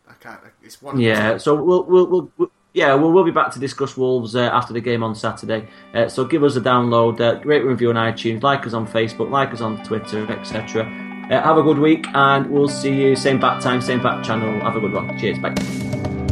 I 0.10 0.14
can't. 0.14 0.40
It's 0.64 0.82
one. 0.82 1.00
Yeah. 1.00 1.38
So 1.38 1.62
we'll 1.62 1.84
we'll, 1.84 2.32
we'll 2.38 2.52
yeah, 2.76 2.94
well, 2.94 3.10
we'll 3.14 3.24
be 3.24 3.32
back 3.32 3.52
to 3.52 3.60
discuss 3.60 3.96
Wolves 3.96 4.36
uh, 4.36 4.50
after 4.52 4.74
the 4.74 4.82
game 4.82 5.02
on 5.02 5.16
Saturday. 5.16 5.70
Uh, 5.94 6.10
so 6.10 6.26
give 6.26 6.44
us 6.44 6.58
a 6.58 6.62
download, 6.62 7.22
uh, 7.22 7.40
review 7.46 7.90
on 7.90 7.96
iTunes, 7.96 8.44
like 8.44 8.68
us 8.68 8.74
on 8.74 8.86
Facebook, 8.86 9.32
like 9.32 9.54
us 9.54 9.62
on 9.62 9.82
Twitter, 9.86 10.30
etc. 10.30 10.84
Uh, 11.32 11.42
have 11.42 11.58
a 11.58 11.64
good 11.64 11.80
week, 11.80 12.06
and 12.14 12.52
we'll 12.52 12.68
see 12.68 12.94
you 12.94 13.16
same 13.16 13.40
back 13.40 13.62
time, 13.62 13.80
same 13.80 14.04
back 14.04 14.26
channel. 14.26 14.60
Have 14.60 14.76
a 14.76 14.82
good 14.82 14.92
one. 14.92 15.18
Cheers, 15.18 15.40
bye. 15.40 16.25